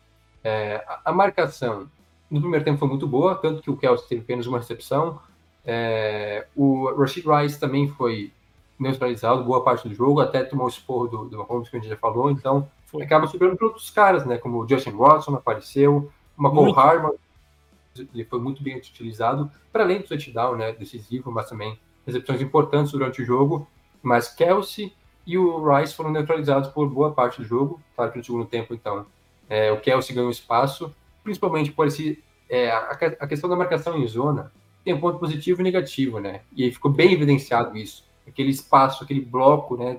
É, 0.45 0.84
a, 1.05 1.12
marcação 1.12 1.88
no 2.30 2.40
primeiro 2.40 2.64
tempo 2.64 2.78
foi 2.78 2.88
muito 2.88 3.07
boa, 3.07 3.34
tanto 3.34 3.62
que 3.62 3.70
o 3.70 3.76
Kelsey 3.76 4.09
teve 4.09 4.22
apenas 4.22 4.47
uma 4.47 4.59
recepção. 4.59 5.20
É, 5.64 6.47
o 6.57 6.93
Rashid 6.95 7.26
Rice 7.26 7.61
também 7.61 7.88
foi 7.88 8.32
neutralizado 8.78 9.45
boa 9.45 9.62
parte 9.62 9.88
do 9.88 9.95
jogo, 9.95 10.20
até 10.20 10.43
tomou 10.43 10.66
o 10.66 10.68
esporro 10.68 11.07
do, 11.07 11.24
do 11.26 11.38
Mahomes, 11.38 11.68
que 11.68 11.76
a 11.76 11.80
gente 11.80 11.88
já 11.88 11.97
falou, 11.97 12.30
então 12.30 12.68
foi. 12.86 13.05
acaba 13.05 13.26
sobrando 13.26 13.57
para 13.57 13.66
outros 13.66 13.90
caras, 13.90 14.26
né? 14.26 14.38
Como 14.38 14.59
o 14.59 14.68
Justin 14.68 14.90
Watson 14.90 15.34
apareceu, 15.34 16.11
o 16.36 16.43
McCall 16.43 16.78
Harman, 16.78 17.12
ele 17.97 18.24
foi 18.24 18.40
muito 18.40 18.62
bem 18.62 18.76
utilizado, 18.76 19.51
para 19.72 19.84
além 19.84 19.99
do 19.99 20.09
touchdown, 20.09 20.57
né? 20.57 20.72
Decisivo, 20.72 21.30
mas 21.30 21.49
também 21.49 21.78
recepções 22.07 22.40
importantes 22.40 22.93
durante 22.93 23.22
o 23.22 23.24
jogo. 23.24 23.66
Mas 24.03 24.28
Kelsey 24.28 24.93
e 25.26 25.38
o 25.38 25.62
Rice 25.64 25.95
foram 25.95 26.11
neutralizados 26.11 26.68
por 26.70 26.88
boa 26.88 27.12
parte 27.12 27.40
do 27.40 27.45
jogo, 27.45 27.80
claro 27.95 28.11
que 28.11 28.18
no 28.18 28.24
segundo 28.24 28.45
tempo, 28.47 28.74
então. 28.74 29.07
É, 29.53 29.70
o 29.70 29.78
Kelsey 29.78 30.14
ganhou 30.16 30.30
espaço, 30.30 30.94
principalmente 31.22 31.70
por 31.70 31.86
esse. 31.86 32.24
É, 32.48 32.70
a, 32.70 32.98
a 33.20 33.26
questão 33.26 33.50
da 33.50 33.55
marcação 33.55 33.98
em 33.98 34.07
zona 34.07 34.50
tem 34.82 34.94
um 34.94 35.00
ponto 35.00 35.18
positivo 35.18 35.61
e 35.61 35.62
negativo, 35.62 36.18
né? 36.18 36.40
E 36.57 36.72
ficou 36.72 36.90
bem 36.90 37.12
evidenciado 37.12 37.76
isso. 37.76 38.03
Aquele 38.26 38.48
espaço, 38.48 39.05
aquele 39.05 39.20
bloco, 39.20 39.76
né, 39.76 39.98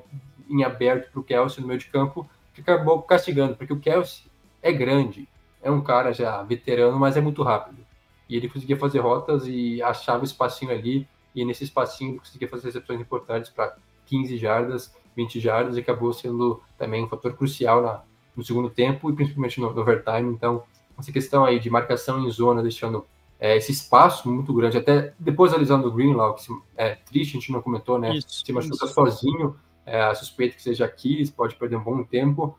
em 0.50 0.64
aberto 0.64 1.12
para 1.12 1.20
o 1.20 1.24
Kelsey 1.24 1.62
no 1.62 1.68
meio 1.68 1.80
de 1.80 1.86
campo, 1.86 2.28
que 2.52 2.62
acabou 2.62 3.04
castigando, 3.04 3.56
porque 3.56 3.72
o 3.72 3.80
Kelsey 3.80 4.24
é 4.60 4.72
grande, 4.72 5.30
é 5.62 5.70
um 5.70 5.82
cara 5.82 6.12
já 6.14 6.42
veterano, 6.42 6.98
mas 6.98 7.16
é 7.16 7.22
muito 7.22 7.44
rápido. 7.44 7.86
E 8.28 8.36
ele 8.36 8.50
conseguia 8.50 8.76
fazer 8.76 9.02
rotas 9.02 9.44
e 9.46 9.84
achava 9.84 10.24
o 10.24 10.26
espacinho 10.26 10.72
ali, 10.72 11.08
e 11.36 11.46
nesse 11.46 11.64
espacinho 11.64 12.14
ele 12.14 12.20
conseguia 12.20 12.48
fazer 12.48 12.66
recepções 12.66 13.00
importantes 13.00 13.52
para 13.52 13.76
15 14.08 14.36
jardas, 14.36 14.96
20 15.16 15.40
jardas, 15.40 15.78
e 15.78 15.80
acabou 15.80 16.12
sendo 16.12 16.60
também 16.76 17.04
um 17.04 17.08
fator 17.08 17.34
crucial 17.38 17.84
na, 17.84 18.02
no 18.36 18.44
segundo 18.44 18.70
tempo 18.70 19.10
e 19.10 19.14
principalmente 19.14 19.60
no, 19.60 19.74
no 19.74 19.82
overtime. 19.82 20.32
Então, 20.32 20.64
essa 20.98 21.12
questão 21.12 21.46
aí 21.46 21.60
de 21.60 21.70
marcação 21.70 22.26
em 22.26 22.30
zona, 22.30 22.62
deixando 22.62 23.06
é, 23.40 23.58
esse 23.58 23.72
espaço 23.72 24.32
muito 24.32 24.54
grande, 24.54 24.78
até 24.78 25.14
depois 25.20 25.54
a 25.54 25.58
lesão 25.58 25.82
do 25.82 25.92
Greenlaw, 25.92 26.34
que 26.36 26.46
é 26.78 26.96
triste, 26.96 27.32
a 27.32 27.40
gente 27.40 27.52
não 27.52 27.62
comentou, 27.62 28.00
né? 28.00 28.16
Isso, 28.16 28.46
se 28.46 28.54
machuca 28.54 28.86
isso. 28.86 28.94
sozinho, 28.94 29.56
é, 29.86 30.02
a 30.02 30.16
suspeita 30.16 30.56
que 30.56 30.64
seja 30.64 30.86
Aquiles, 30.86 31.30
pode 31.30 31.56
perder 31.56 31.76
um 31.76 31.84
bom 31.84 32.04
tempo. 32.04 32.58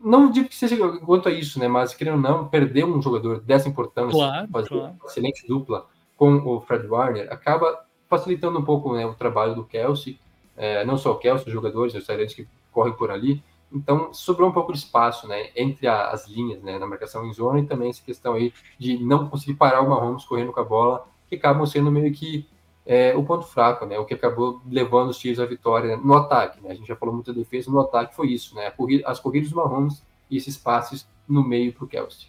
Não 0.00 0.30
digo 0.30 0.48
que 0.48 0.54
seja 0.54 0.76
quanto 0.98 1.28
a 1.28 1.32
isso, 1.32 1.58
né? 1.58 1.66
Mas 1.66 1.94
querendo 1.94 2.16
ou 2.16 2.20
não, 2.20 2.46
perder 2.46 2.84
um 2.84 3.00
jogador 3.00 3.40
dessa 3.40 3.68
importância, 3.68 4.12
claro, 4.12 4.48
fazer 4.48 4.68
claro. 4.68 4.84
uma 5.00 5.06
excelente 5.06 5.46
dupla 5.48 5.86
com 6.16 6.36
o 6.46 6.60
Fred 6.60 6.86
Warner, 6.86 7.32
acaba 7.32 7.84
facilitando 8.08 8.58
um 8.58 8.64
pouco 8.64 8.94
né, 8.94 9.04
o 9.04 9.14
trabalho 9.14 9.54
do 9.54 9.64
Kelsey, 9.64 10.20
é, 10.56 10.84
não 10.84 10.96
só 10.96 11.12
o 11.12 11.18
Kelsey, 11.18 11.48
os 11.48 11.52
jogadores, 11.52 11.94
os 11.94 12.06
talentos 12.06 12.34
que 12.34 12.46
correm 12.70 12.92
por 12.92 13.10
ali. 13.10 13.42
Então, 13.74 14.14
sobrou 14.14 14.48
um 14.48 14.52
pouco 14.52 14.72
de 14.72 14.78
espaço 14.78 15.26
né, 15.26 15.50
entre 15.56 15.88
a, 15.88 16.10
as 16.10 16.28
linhas, 16.28 16.62
né, 16.62 16.78
na 16.78 16.86
marcação 16.86 17.26
em 17.26 17.32
zona, 17.32 17.58
e 17.58 17.66
também 17.66 17.90
essa 17.90 18.02
questão 18.02 18.34
aí 18.34 18.52
de 18.78 18.96
não 19.02 19.28
conseguir 19.28 19.54
parar 19.54 19.80
o 19.80 19.90
Mahomes 19.90 20.24
correndo 20.24 20.52
com 20.52 20.60
a 20.60 20.64
bola, 20.64 21.08
que 21.28 21.34
acabam 21.34 21.66
sendo 21.66 21.90
meio 21.90 22.12
que 22.12 22.46
é, 22.86 23.14
o 23.16 23.24
ponto 23.24 23.46
fraco, 23.46 23.86
né? 23.86 23.98
O 23.98 24.04
que 24.04 24.14
acabou 24.14 24.60
levando 24.70 25.08
os 25.10 25.18
tiros 25.18 25.40
à 25.40 25.46
vitória 25.46 25.96
no 25.96 26.14
ataque, 26.14 26.62
né? 26.62 26.70
A 26.70 26.74
gente 26.74 26.86
já 26.86 26.94
falou 26.94 27.14
muito 27.14 27.32
da 27.32 27.38
defesa, 27.38 27.70
no 27.70 27.80
ataque 27.80 28.14
foi 28.14 28.28
isso, 28.28 28.54
né? 28.54 28.72
As 29.06 29.18
corridas 29.18 29.50
do 29.50 29.56
Mahomes 29.56 30.04
e 30.30 30.36
esses 30.36 30.56
passes 30.56 31.08
no 31.26 31.42
meio 31.42 31.72
para 31.72 31.84
o 31.84 31.88
Kelsey. 31.88 32.28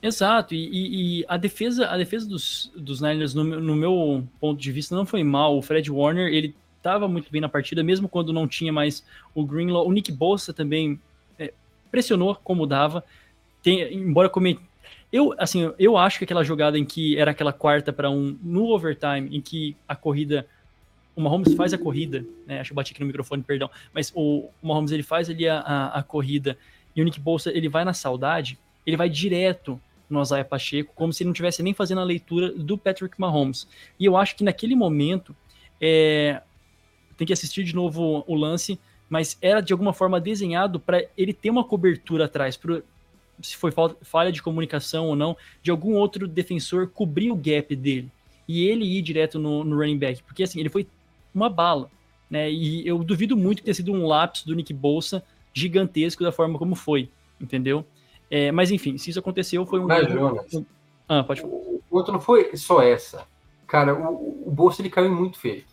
Exato, 0.00 0.54
e, 0.54 1.20
e, 1.20 1.24
a 1.28 1.36
defesa, 1.36 1.88
a 1.88 1.96
defesa 1.96 2.28
dos, 2.28 2.72
dos 2.76 3.00
Niners, 3.00 3.34
no, 3.34 3.42
no, 3.42 3.74
meu 3.74 4.24
ponto 4.40 4.60
de 4.60 4.70
vista, 4.70 4.94
não 4.94 5.04
foi 5.04 5.24
mal. 5.24 5.58
O 5.58 5.62
Fred 5.62 5.90
Warner, 5.90 6.32
ele 6.32 6.54
estava 6.78 7.06
muito 7.06 7.30
bem 7.30 7.40
na 7.40 7.48
partida, 7.48 7.82
mesmo 7.82 8.08
quando 8.08 8.32
não 8.32 8.48
tinha 8.48 8.72
mais 8.72 9.04
o 9.34 9.44
Greenlaw. 9.44 9.86
O 9.86 9.92
Nick 9.92 10.10
Bosa 10.10 10.52
também 10.52 10.98
é, 11.38 11.52
pressionou 11.90 12.34
como 12.36 12.66
dava. 12.66 13.04
Tem, 13.62 13.92
embora 13.92 14.30
eu, 15.12 15.34
assim, 15.38 15.72
eu 15.78 15.96
acho 15.96 16.18
que 16.18 16.24
aquela 16.24 16.44
jogada 16.44 16.78
em 16.78 16.84
que 16.84 17.18
era 17.18 17.30
aquela 17.30 17.52
quarta 17.52 17.92
para 17.92 18.10
um 18.10 18.36
no 18.42 18.66
overtime, 18.66 19.36
em 19.36 19.40
que 19.40 19.76
a 19.86 19.96
corrida. 19.96 20.46
O 21.16 21.20
Mahomes 21.20 21.54
faz 21.54 21.74
a 21.74 21.78
corrida, 21.78 22.24
né? 22.46 22.60
Acho 22.60 22.68
que 22.68 22.72
eu 22.72 22.76
bati 22.76 22.92
aqui 22.92 23.00
no 23.00 23.06
microfone, 23.06 23.42
perdão. 23.42 23.68
Mas 23.92 24.12
o, 24.14 24.50
o 24.62 24.68
Mahomes 24.68 24.92
ele 24.92 25.02
faz 25.02 25.28
ali 25.28 25.48
a, 25.48 25.58
a, 25.58 25.98
a, 25.98 26.02
corrida 26.02 26.56
e 26.94 27.02
o 27.02 27.04
Nick 27.04 27.18
Bolsa 27.18 27.50
ele 27.50 27.68
vai 27.68 27.84
na 27.84 27.92
saudade, 27.92 28.56
ele 28.86 28.96
vai 28.96 29.08
direto 29.08 29.80
no 30.08 30.22
Isaiah 30.22 30.44
Pacheco, 30.44 30.92
como 30.94 31.12
se 31.12 31.22
ele 31.22 31.28
não 31.28 31.34
tivesse 31.34 31.60
nem 31.60 31.74
fazendo 31.74 32.00
a 32.00 32.04
leitura 32.04 32.52
do 32.52 32.78
Patrick 32.78 33.20
Mahomes. 33.20 33.66
E 33.98 34.04
eu 34.04 34.16
acho 34.16 34.36
que 34.36 34.44
naquele 34.44 34.76
momento, 34.76 35.34
é, 35.80 36.40
tem 37.18 37.26
que 37.26 37.32
assistir 37.32 37.64
de 37.64 37.74
novo 37.74 38.24
o 38.26 38.34
lance, 38.34 38.78
mas 39.10 39.36
era 39.42 39.60
de 39.60 39.72
alguma 39.72 39.92
forma 39.92 40.20
desenhado 40.20 40.78
para 40.78 41.04
ele 41.16 41.34
ter 41.34 41.50
uma 41.50 41.64
cobertura 41.64 42.26
atrás, 42.26 42.58
se 43.42 43.56
foi 43.56 43.72
falha 44.02 44.32
de 44.32 44.40
comunicação 44.40 45.08
ou 45.08 45.16
não, 45.16 45.36
de 45.62 45.70
algum 45.70 45.94
outro 45.94 46.26
defensor 46.28 46.88
cobrir 46.88 47.30
o 47.30 47.36
gap 47.36 47.74
dele 47.74 48.10
e 48.46 48.66
ele 48.66 48.84
ir 48.84 49.02
direto 49.02 49.38
no, 49.38 49.64
no 49.64 49.76
running 49.76 49.98
back, 49.98 50.22
porque 50.22 50.44
assim, 50.44 50.60
ele 50.60 50.70
foi 50.70 50.86
uma 51.34 51.50
bala, 51.50 51.90
né? 52.30 52.50
E 52.50 52.86
eu 52.86 53.02
duvido 53.04 53.36
muito 53.36 53.58
que 53.58 53.64
tenha 53.64 53.74
sido 53.74 53.92
um 53.92 54.06
lapso 54.06 54.46
do 54.46 54.54
Nick 54.54 54.72
Bolsa 54.72 55.22
gigantesco 55.52 56.22
da 56.22 56.32
forma 56.32 56.58
como 56.58 56.74
foi, 56.74 57.10
entendeu? 57.40 57.84
É, 58.30 58.52
mas 58.52 58.70
enfim, 58.70 58.96
se 58.96 59.10
isso 59.10 59.18
aconteceu, 59.18 59.66
foi 59.66 59.80
um. 59.80 59.86
Mas, 59.86 60.08
Jonas, 60.08 60.46
ah, 61.08 61.24
pode 61.24 61.40
falar. 61.40 61.52
O 61.52 61.82
outro 61.90 62.12
não 62.12 62.20
foi 62.20 62.54
só 62.56 62.82
essa. 62.82 63.26
Cara, 63.66 63.94
o, 63.94 64.44
o 64.46 64.50
Bolsa 64.50 64.82
ele 64.82 64.90
caiu 64.90 65.14
muito 65.14 65.38
feio. 65.38 65.64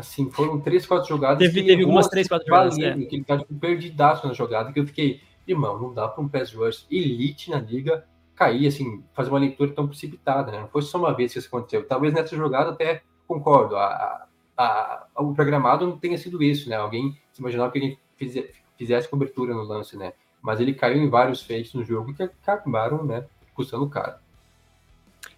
Assim, 0.00 0.30
foram 0.30 0.60
três, 0.60 0.86
quatro 0.86 1.08
jogadas. 1.08 1.38
Teve, 1.38 1.64
teve 1.64 1.82
algumas 1.82 2.08
três, 2.08 2.26
quatro 2.26 2.46
jogadas. 2.46 2.78
É. 2.78 2.94
Que 2.94 3.16
ele 3.16 3.24
tá 3.24 3.38
tipo, 3.38 3.54
perdidaço 3.54 4.26
na 4.26 4.32
jogada, 4.32 4.72
que 4.72 4.80
eu 4.80 4.86
fiquei 4.86 5.20
irmão, 5.46 5.78
não 5.78 5.92
dá 5.92 6.08
para 6.08 6.22
um 6.22 6.28
pass 6.28 6.52
rush 6.52 6.86
elite 6.90 7.50
na 7.50 7.58
liga 7.58 8.04
cair, 8.34 8.66
assim, 8.66 9.04
fazer 9.12 9.28
uma 9.28 9.38
leitura 9.38 9.70
tão 9.72 9.86
precipitada, 9.86 10.50
né? 10.50 10.60
Não 10.60 10.68
foi 10.68 10.80
só 10.80 10.98
uma 10.98 11.14
vez 11.14 11.32
que 11.32 11.38
isso 11.38 11.48
aconteceu. 11.48 11.86
Talvez 11.86 12.14
nessa 12.14 12.34
jogada 12.34 12.70
até 12.70 13.02
concordo, 13.28 13.76
a, 13.76 14.26
a, 14.56 15.06
a, 15.14 15.22
o 15.22 15.34
programado 15.34 15.86
não 15.86 15.98
tenha 15.98 16.16
sido 16.16 16.42
isso, 16.42 16.68
né? 16.70 16.76
Alguém 16.76 17.18
se 17.32 17.40
imaginava 17.40 17.70
que 17.70 17.78
ele 17.78 17.98
fizesse, 18.16 18.54
fizesse 18.78 19.08
cobertura 19.08 19.52
no 19.52 19.62
lance, 19.62 19.94
né? 19.94 20.14
Mas 20.40 20.58
ele 20.58 20.72
caiu 20.72 21.02
em 21.02 21.10
vários 21.10 21.42
feitos 21.42 21.74
no 21.74 21.84
jogo 21.84 22.14
que 22.14 22.22
acabaram, 22.22 23.04
né, 23.04 23.26
custando 23.52 23.86
caro. 23.90 24.14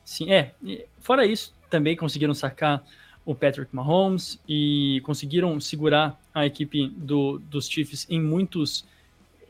Sim, 0.04 0.32
é. 0.32 0.54
Fora 1.00 1.26
isso, 1.26 1.52
também 1.68 1.96
conseguiram 1.96 2.34
sacar 2.34 2.84
o 3.24 3.34
Patrick 3.34 3.74
Mahomes 3.74 4.40
e 4.48 5.00
conseguiram 5.04 5.58
segurar 5.60 6.20
a 6.34 6.44
equipe 6.44 6.88
do, 6.88 7.38
dos 7.38 7.68
Chiefs 7.68 8.06
em, 8.10 8.20
muitos, 8.20 8.84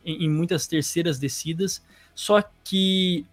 em, 0.04 0.24
em 0.24 0.30
muitas 0.30 0.66
terceiras 0.66 1.18
descidas. 1.18 1.82
Só 2.14 2.42
que 2.62 3.24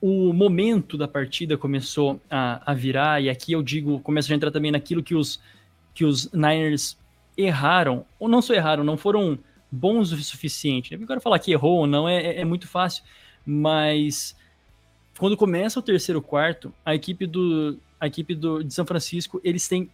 o 0.00 0.32
momento 0.32 0.96
da 0.96 1.06
partida 1.06 1.58
começou 1.58 2.20
a, 2.30 2.70
a, 2.70 2.74
virar, 2.74 3.22
e 3.22 3.28
aqui 3.28 3.52
eu 3.52 3.62
digo, 3.62 4.00
começo 4.00 4.32
a 4.32 4.36
entrar 4.36 4.50
também 4.50 4.70
naquilo 4.70 5.02
que 5.02 5.14
os, 5.14 5.40
que 5.92 6.04
os 6.04 6.30
Niners 6.32 6.96
erraram, 7.36 8.06
ou 8.18 8.28
não 8.28 8.40
só 8.40 8.54
erraram, 8.54 8.84
não 8.84 8.96
foram 8.96 9.38
bons 9.70 10.12
o 10.12 10.16
suficiente. 10.16 10.94
Eu 10.94 11.06
quero 11.06 11.20
falar 11.20 11.38
que 11.38 11.52
errou 11.52 11.78
ou 11.78 11.86
não 11.86 12.08
é, 12.08 12.16
é, 12.16 12.40
é 12.40 12.44
muito 12.44 12.66
fácil, 12.66 13.04
mas 13.44 14.36
quando 15.18 15.36
começa 15.36 15.78
o 15.78 15.82
terceiro 15.82 16.22
quarto, 16.22 16.72
a 16.84 16.94
equipe 16.94 17.26
do, 17.26 17.78
a 18.00 18.06
equipe 18.06 18.34
do, 18.34 18.62
de 18.62 18.72
São 18.72 18.86
Francisco, 18.86 19.40
eles 19.42 19.66
têm 19.68 19.90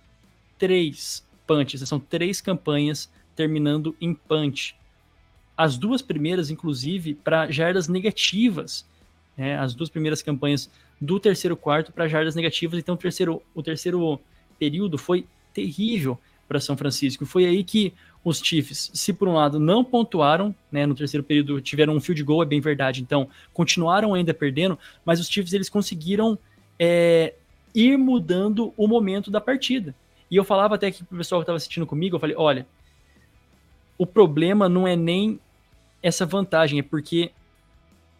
três 0.59 1.27
punches, 1.47 1.87
são 1.89 1.99
três 2.01 2.41
campanhas 2.41 3.11
terminando 3.35 3.97
em 4.01 4.15
punch. 4.15 4.77
As 5.57 5.77
duas 5.77 6.03
primeiras, 6.03 6.51
inclusive, 6.51 7.15
para 7.15 7.51
jardas 7.51 7.89
negativas. 7.89 8.87
Né? 9.37 9.59
As 9.59 9.75
duas 9.75 9.89
primeiras 9.89 10.23
campanhas 10.23 10.71
do 11.01 11.21
terceiro 11.21 11.57
quarto 11.57 11.93
para 11.93 12.09
jardas 12.09 12.35
negativas. 12.35 12.79
Então, 12.79 12.95
o 12.95 12.99
terceiro, 12.99 13.43
o 13.55 13.63
terceiro 13.63 14.21
período 14.59 14.99
foi 14.99 15.27
terrível 15.53 16.19
para 16.49 16.61
São 16.61 16.77
Francisco. 16.77 17.25
Foi 17.25 17.47
aí 17.47 17.65
que 17.65 17.93
os 18.25 18.39
Chiefs, 18.39 18.91
se 18.95 19.13
por 19.13 19.29
um 19.29 19.35
lado 19.35 19.61
não 19.61 19.85
pontuaram, 19.85 20.55
né, 20.73 20.87
no 20.87 20.95
terceiro 20.95 21.23
período 21.23 21.61
tiveram 21.61 21.95
um 21.95 22.01
field 22.01 22.23
goal, 22.23 22.43
é 22.43 22.47
bem 22.47 22.61
verdade, 22.61 23.03
então 23.03 23.29
continuaram 23.53 24.15
ainda 24.15 24.33
perdendo, 24.33 24.79
mas 25.05 25.21
os 25.21 25.29
Chiefs 25.29 25.53
eles 25.53 25.69
conseguiram 25.69 26.39
é, 26.79 27.35
ir 27.75 27.97
mudando 27.97 28.73
o 28.77 28.87
momento 28.87 29.31
da 29.31 29.41
partida. 29.41 29.95
E 30.31 30.37
eu 30.37 30.45
falava 30.45 30.77
até 30.77 30.87
aqui 30.87 31.03
pro 31.05 31.19
pessoal 31.19 31.41
que 31.41 31.45
estava 31.45 31.57
assistindo 31.57 31.87
comigo, 31.87 32.17
eu 32.17 32.21
falei, 32.21 32.37
olha, 32.37 32.67
o 33.99 34.07
problema 34.07 34.69
não 34.69 34.87
é 34.87 34.97
nem 34.97 35.39
essa 36.03 36.25
vantagem, 36.25 36.79
é 36.79 36.83
porque 36.83 37.31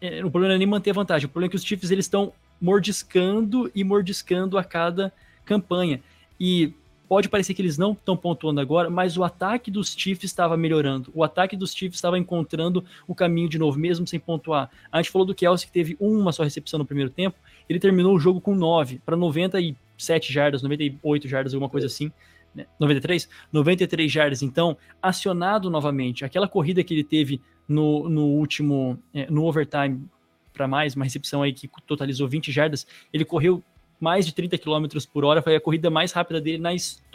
é, 0.01 0.19
o 0.23 0.29
problema 0.29 0.49
não 0.49 0.55
é 0.55 0.59
nem 0.59 0.67
manter 0.67 0.91
a 0.91 0.93
vantagem, 0.93 1.25
o 1.25 1.29
problema 1.29 1.49
é 1.49 1.51
que 1.51 1.55
os 1.55 1.63
Chiefs 1.63 1.91
eles 1.91 2.05
estão 2.05 2.33
mordiscando 2.59 3.71
e 3.75 3.83
mordiscando 3.83 4.57
a 4.57 4.63
cada 4.63 5.11
campanha. 5.43 6.01
E 6.39 6.73
pode 7.07 7.29
parecer 7.29 7.53
que 7.53 7.61
eles 7.61 7.77
não 7.77 7.93
estão 7.93 8.15
pontuando 8.15 8.59
agora, 8.59 8.89
mas 8.89 9.17
o 9.17 9.23
ataque 9.23 9.69
dos 9.71 9.95
Chiefs 9.95 10.25
estava 10.25 10.57
melhorando. 10.57 11.11
O 11.13 11.23
ataque 11.23 11.55
dos 11.55 11.73
Chiefs 11.73 11.97
estava 11.97 12.17
encontrando 12.17 12.83
o 13.07 13.15
caminho 13.15 13.49
de 13.49 13.57
novo, 13.57 13.79
mesmo 13.79 14.05
sem 14.07 14.19
pontuar. 14.19 14.69
A 14.91 15.01
gente 15.01 15.11
falou 15.11 15.25
do 15.25 15.35
Kelsey 15.35 15.67
que 15.67 15.73
teve 15.73 15.95
uma 15.99 16.31
só 16.31 16.43
recepção 16.43 16.77
no 16.77 16.85
primeiro 16.85 17.09
tempo, 17.09 17.37
ele 17.67 17.79
terminou 17.79 18.15
o 18.15 18.19
jogo 18.19 18.39
com 18.41 18.55
9 18.55 19.01
para 19.05 19.15
97 19.15 20.31
jardas, 20.31 20.61
98 20.61 21.27
jardas, 21.27 21.53
alguma 21.53 21.69
coisa 21.69 21.87
assim. 21.87 22.11
93? 22.79 23.27
Né? 23.27 23.33
93 23.51 24.11
jardas, 24.11 24.41
então, 24.41 24.77
acionado 25.01 25.69
novamente. 25.69 26.23
Aquela 26.23 26.47
corrida 26.47 26.83
que 26.83 26.93
ele 26.93 27.03
teve 27.03 27.41
no, 27.67 28.07
no 28.07 28.25
último, 28.25 28.97
é, 29.13 29.29
no 29.29 29.45
overtime 29.45 30.07
para 30.53 30.67
mais, 30.67 30.95
uma 30.95 31.03
recepção 31.03 31.43
aí 31.43 31.51
que 31.51 31.69
totalizou 31.85 32.27
20 32.27 32.51
jardas, 32.51 32.87
ele 33.11 33.25
correu 33.25 33.61
mais 33.99 34.25
de 34.25 34.33
30 34.33 34.57
km 34.57 34.85
por 35.11 35.23
hora, 35.25 35.41
foi 35.41 35.55
a 35.55 35.61
corrida 35.61 35.89
mais 35.89 36.11
rápida 36.11 36.41
dele 36.41 36.57
na, 36.57 36.69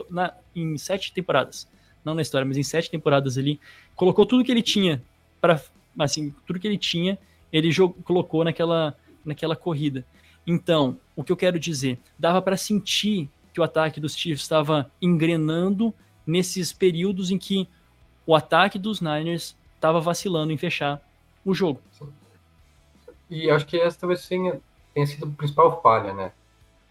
na, 0.09 0.35
em 0.55 0.77
sete 0.79 1.13
temporadas. 1.13 1.69
Não 2.05 2.15
na 2.15 2.23
história, 2.23 2.47
mas 2.47 2.57
em 2.57 2.63
sete 2.63 2.91
temporadas 2.91 3.37
ali. 3.37 3.61
Colocou 3.95 4.25
tudo 4.25 4.45
que 4.45 4.51
ele 4.51 4.63
tinha 4.63 5.03
para 5.41 5.61
assim, 5.99 6.35
tudo 6.47 6.59
que 6.59 6.67
ele 6.67 6.79
tinha, 6.79 7.19
ele 7.53 7.71
jogou, 7.71 8.03
colocou 8.03 8.45
naquela, 8.45 8.97
naquela 9.25 9.57
corrida. 9.57 10.05
Então, 10.47 10.99
o 11.15 11.23
que 11.23 11.33
eu 11.33 11.37
quero 11.37 11.59
dizer, 11.59 11.99
dava 12.19 12.41
para 12.41 12.57
sentir 12.57 13.29
que 13.53 13.61
o 13.61 13.65
ataque 13.65 14.01
dos 14.01 14.17
Chiefs 14.17 14.43
estava 14.43 14.91
engrenando 15.03 15.93
nesses 16.27 16.73
períodos 16.73 17.31
em 17.31 17.39
que 17.39 17.69
o 18.27 18.35
ataque 18.35 18.79
dos 18.79 19.01
Niners 19.01 19.57
estava 19.75 20.01
vacilando 20.01 20.53
em 20.53 20.57
fechar 20.57 21.01
o 21.45 21.53
jogo. 21.53 21.81
E 23.29 23.51
acho 23.51 23.67
que 23.67 23.79
essa 23.79 23.99
talvez 23.99 24.27
tenha, 24.27 24.61
tenha 24.95 25.07
sido 25.07 25.27
a 25.27 25.31
principal 25.31 25.81
falha, 25.83 26.13
né? 26.13 26.33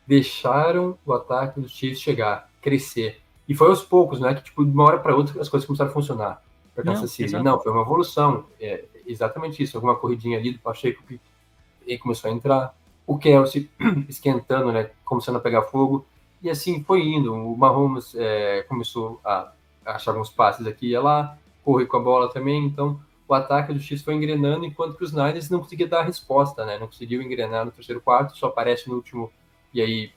Deixaram 0.10 0.98
o 1.06 1.14
ataque 1.14 1.62
dos 1.62 1.72
Chiefs 1.72 2.02
chegar, 2.02 2.50
crescer. 2.64 3.22
E 3.48 3.54
foi 3.54 3.68
aos 3.68 3.84
poucos, 3.84 4.20
né? 4.20 4.34
Que 4.34 4.44
tipo, 4.44 4.66
de 4.66 4.72
uma 4.72 4.84
hora 4.86 4.98
para 4.98 5.16
outra 5.16 5.40
as 5.40 5.48
coisas 5.48 5.68
começaram 5.68 5.92
a 5.92 5.94
funcionar 5.94 6.44
para 6.74 6.84
Kansas 6.84 7.12
City. 7.12 7.38
Não, 7.38 7.60
foi 7.60 7.72
uma 7.72 7.84
evolução. 7.84 8.46
É, 8.60 8.86
exatamente 9.06 9.62
isso. 9.62 9.78
Alguma 9.78 9.96
corridinha 9.96 10.40
ali 10.40 10.52
do 10.52 10.58
Pacheco 10.58 11.04
que 11.04 11.98
começou 12.00 12.32
a 12.32 12.34
entrar. 12.34 12.76
O 13.06 13.20
Kelsey 13.20 13.70
esquentando, 14.10 14.72
né? 14.72 14.90
Começando 15.06 15.36
a 15.36 15.40
pegar 15.40 15.62
fogo. 15.62 16.04
E 16.42 16.50
assim 16.50 16.84
foi 16.84 17.04
indo. 17.04 17.32
O 17.32 17.56
Mahomes 17.56 18.16
é, 18.16 18.64
começou 18.64 19.22
a 19.24 19.52
achar 19.86 20.10
alguns 20.10 20.32
passes 20.32 20.66
aqui 20.66 20.88
e 20.88 20.98
lá, 20.98 21.38
correr 21.64 21.86
com 21.86 21.98
a 21.98 22.02
bola 22.02 22.34
também. 22.34 22.66
Então 22.66 23.00
o 23.28 23.34
ataque 23.36 23.72
do 23.72 23.80
Chiefs 23.80 24.04
foi 24.04 24.16
engrenando, 24.16 24.66
enquanto 24.66 24.98
que 24.98 25.04
os 25.04 25.14
Niners 25.14 25.52
não 25.52 25.60
conseguiam 25.60 25.88
dar 25.88 26.00
a 26.00 26.04
resposta, 26.04 26.66
né? 26.66 26.80
Não 26.80 26.88
conseguiu 26.88 27.22
engrenar 27.22 27.64
no 27.64 27.72
terceiro 27.72 28.02
quarto, 28.02 28.36
só 28.36 28.48
aparece 28.48 28.90
no 28.90 28.96
último 28.96 29.32
e 29.74 29.82
aí, 29.82 30.12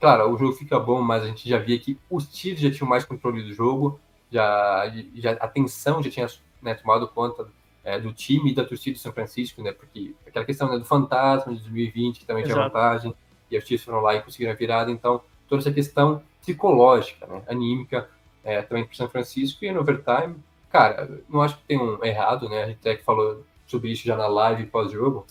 claro, 0.00 0.32
o 0.32 0.38
jogo 0.38 0.52
fica 0.52 0.78
bom, 0.78 1.00
mas 1.02 1.22
a 1.22 1.26
gente 1.26 1.48
já 1.48 1.58
via 1.58 1.78
que 1.78 1.98
os 2.10 2.24
Chiefs 2.34 2.60
já 2.60 2.70
tinham 2.70 2.88
mais 2.88 3.04
controle 3.04 3.42
do 3.42 3.52
jogo, 3.52 4.00
já, 4.30 4.92
já 5.14 5.32
a 5.32 5.48
tensão 5.48 6.02
já 6.02 6.10
tinha 6.10 6.26
né, 6.62 6.74
tomado 6.74 7.06
conta 7.08 7.46
é, 7.84 7.98
do 8.00 8.12
time 8.12 8.50
e 8.50 8.54
da 8.54 8.64
torcida 8.64 8.96
do 8.96 9.00
São 9.00 9.12
Francisco, 9.12 9.62
né? 9.62 9.72
Porque 9.72 10.14
aquela 10.26 10.44
questão 10.44 10.68
né, 10.68 10.78
do 10.78 10.84
fantasma 10.84 11.52
de 11.52 11.60
2020, 11.60 12.20
que 12.20 12.26
também 12.26 12.42
Exato. 12.42 12.58
tinha 12.58 12.68
vantagem, 12.68 13.14
e 13.50 13.58
os 13.58 13.64
Chiefs 13.64 13.84
foram 13.84 14.00
lá 14.00 14.14
e 14.14 14.22
conseguiram 14.22 14.52
a 14.52 14.56
virada, 14.56 14.90
então 14.90 15.20
toda 15.46 15.60
essa 15.60 15.72
questão 15.72 16.22
psicológica, 16.40 17.26
né, 17.26 17.42
anímica, 17.46 18.08
é, 18.42 18.62
também 18.62 18.84
para 18.84 18.94
São 18.94 19.08
Francisco 19.08 19.64
e 19.64 19.70
no 19.70 19.80
overtime, 19.80 20.36
cara, 20.70 21.20
não 21.28 21.40
acho 21.40 21.56
que 21.58 21.64
tem 21.64 21.78
um 21.78 22.04
errado, 22.04 22.48
né? 22.48 22.64
A 22.64 22.66
gente 22.66 22.78
até 22.80 22.96
que 22.96 23.04
falou 23.04 23.44
sobre 23.66 23.90
isso 23.90 24.04
já 24.04 24.16
na 24.16 24.26
live 24.26 24.66
pós-jogo, 24.66 25.26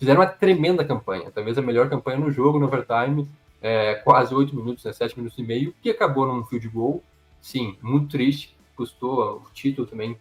fizeram 0.00 0.20
uma 0.20 0.26
tremenda 0.26 0.82
campanha, 0.82 1.30
talvez 1.30 1.56
a 1.58 1.62
melhor 1.62 1.88
campanha 1.90 2.18
no 2.18 2.30
jogo, 2.30 2.58
no 2.58 2.66
overtime, 2.66 3.28
é, 3.60 3.96
quase 3.96 4.34
oito 4.34 4.56
minutos, 4.56 4.82
né, 4.82 4.92
sete 4.94 5.16
minutos 5.16 5.38
e 5.38 5.42
meio, 5.42 5.74
que 5.82 5.90
acabou 5.90 6.26
num 6.26 6.42
field 6.44 6.66
goal. 6.70 7.04
Sim, 7.40 7.76
muito 7.82 8.08
triste, 8.08 8.56
custou 8.74 9.36
o 9.36 9.50
título 9.52 9.86
também, 9.86 10.18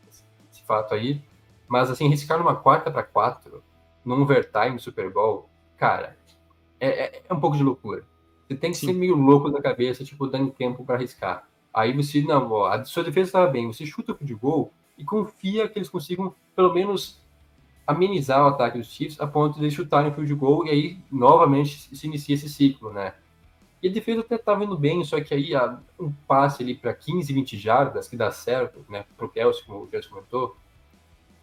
esse 0.52 0.64
fato 0.68 0.94
aí. 0.94 1.22
Mas, 1.68 1.90
assim, 1.90 2.10
riscar 2.10 2.38
numa 2.38 2.56
quarta 2.56 2.92
para 2.92 3.04
quatro, 3.04 3.64
num 4.04 4.22
overtime 4.22 4.80
Super 4.80 5.10
Bowl, 5.12 5.48
cara, 5.78 6.18
é, 6.80 6.88
é, 6.88 7.22
é, 7.30 7.34
um 7.34 7.40
pouco 7.40 7.56
de 7.56 7.64
loucura. 7.64 8.04
Você 8.48 8.56
tem 8.56 8.72
que 8.72 8.78
Sim. 8.78 8.88
ser 8.88 8.94
meio 8.94 9.16
louco 9.16 9.50
na 9.50 9.62
cabeça, 9.62 10.04
tipo, 10.04 10.28
dando 10.28 10.52
tempo 10.52 10.84
para 10.84 10.96
arriscar. 10.96 11.48
Aí 11.74 11.94
você, 11.94 12.22
não, 12.22 12.52
ó, 12.52 12.68
a 12.68 12.84
sua 12.84 13.04
defesa 13.04 13.30
estava 13.30 13.48
bem, 13.48 13.68
você 13.68 13.86
chuta 13.86 14.12
o 14.12 14.16
field 14.16 14.36
goal 14.36 14.74
e 14.98 15.06
confia 15.06 15.70
que 15.70 15.80
eles 15.80 15.90
consigam, 15.90 16.34
pelo 16.56 16.74
menos, 16.74 17.22
amenizar 17.90 18.44
o 18.44 18.50
ataque 18.50 18.78
dos 18.78 18.88
Chiefs 18.88 19.20
a 19.20 19.26
ponto 19.26 19.60
de 19.60 19.72
chutarem 19.72 20.12
o 20.12 20.14
field 20.14 20.36
goal 20.36 20.64
e 20.64 20.70
aí 20.70 20.98
novamente 21.12 21.90
se 21.96 22.06
inicia 22.06 22.36
esse 22.36 22.48
ciclo, 22.48 22.94
né? 22.94 23.16
E 23.82 23.90
a 23.90 23.92
defesa 23.92 24.22
até 24.22 24.38
tá 24.38 24.54
indo 24.64 24.78
bem, 24.78 25.04
só 25.04 25.20
que 25.20 25.34
aí 25.34 25.54
um 26.00 26.12
passe 26.28 26.62
ali 26.62 26.76
para 26.76 26.94
15, 26.94 27.34
20 27.34 27.58
jardas 27.58 28.08
que 28.08 28.16
dá 28.16 28.30
certo, 28.30 28.86
né, 28.88 29.06
pro 29.18 29.30
Kelsey, 29.30 29.64
como 29.66 29.84
o 29.84 29.88
Kelsey 29.88 30.10
comentou, 30.10 30.56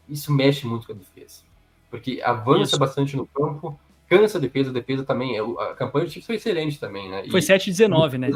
isso 0.09 0.33
mexe 0.33 0.67
muito 0.69 0.87
com 0.87 0.93
a 0.93 0.97
defesa. 0.97 1.43
Porque 1.91 2.21
avança 2.23 2.71
isso. 2.71 2.79
bastante 2.79 3.17
no 3.17 3.27
campo, 3.27 3.77
cansa 4.07 4.39
a 4.39 4.41
defesa, 4.41 4.71
a 4.71 4.73
defesa 4.73 5.03
também, 5.03 5.37
a 5.39 5.75
campanha 5.75 6.05
do 6.05 6.13
Chiefs 6.13 6.27
foi 6.27 6.37
excelente 6.37 6.79
também, 6.79 7.11
né? 7.11 7.25
Foi 7.29 7.41
7-19, 7.41 8.19
né? 8.19 8.31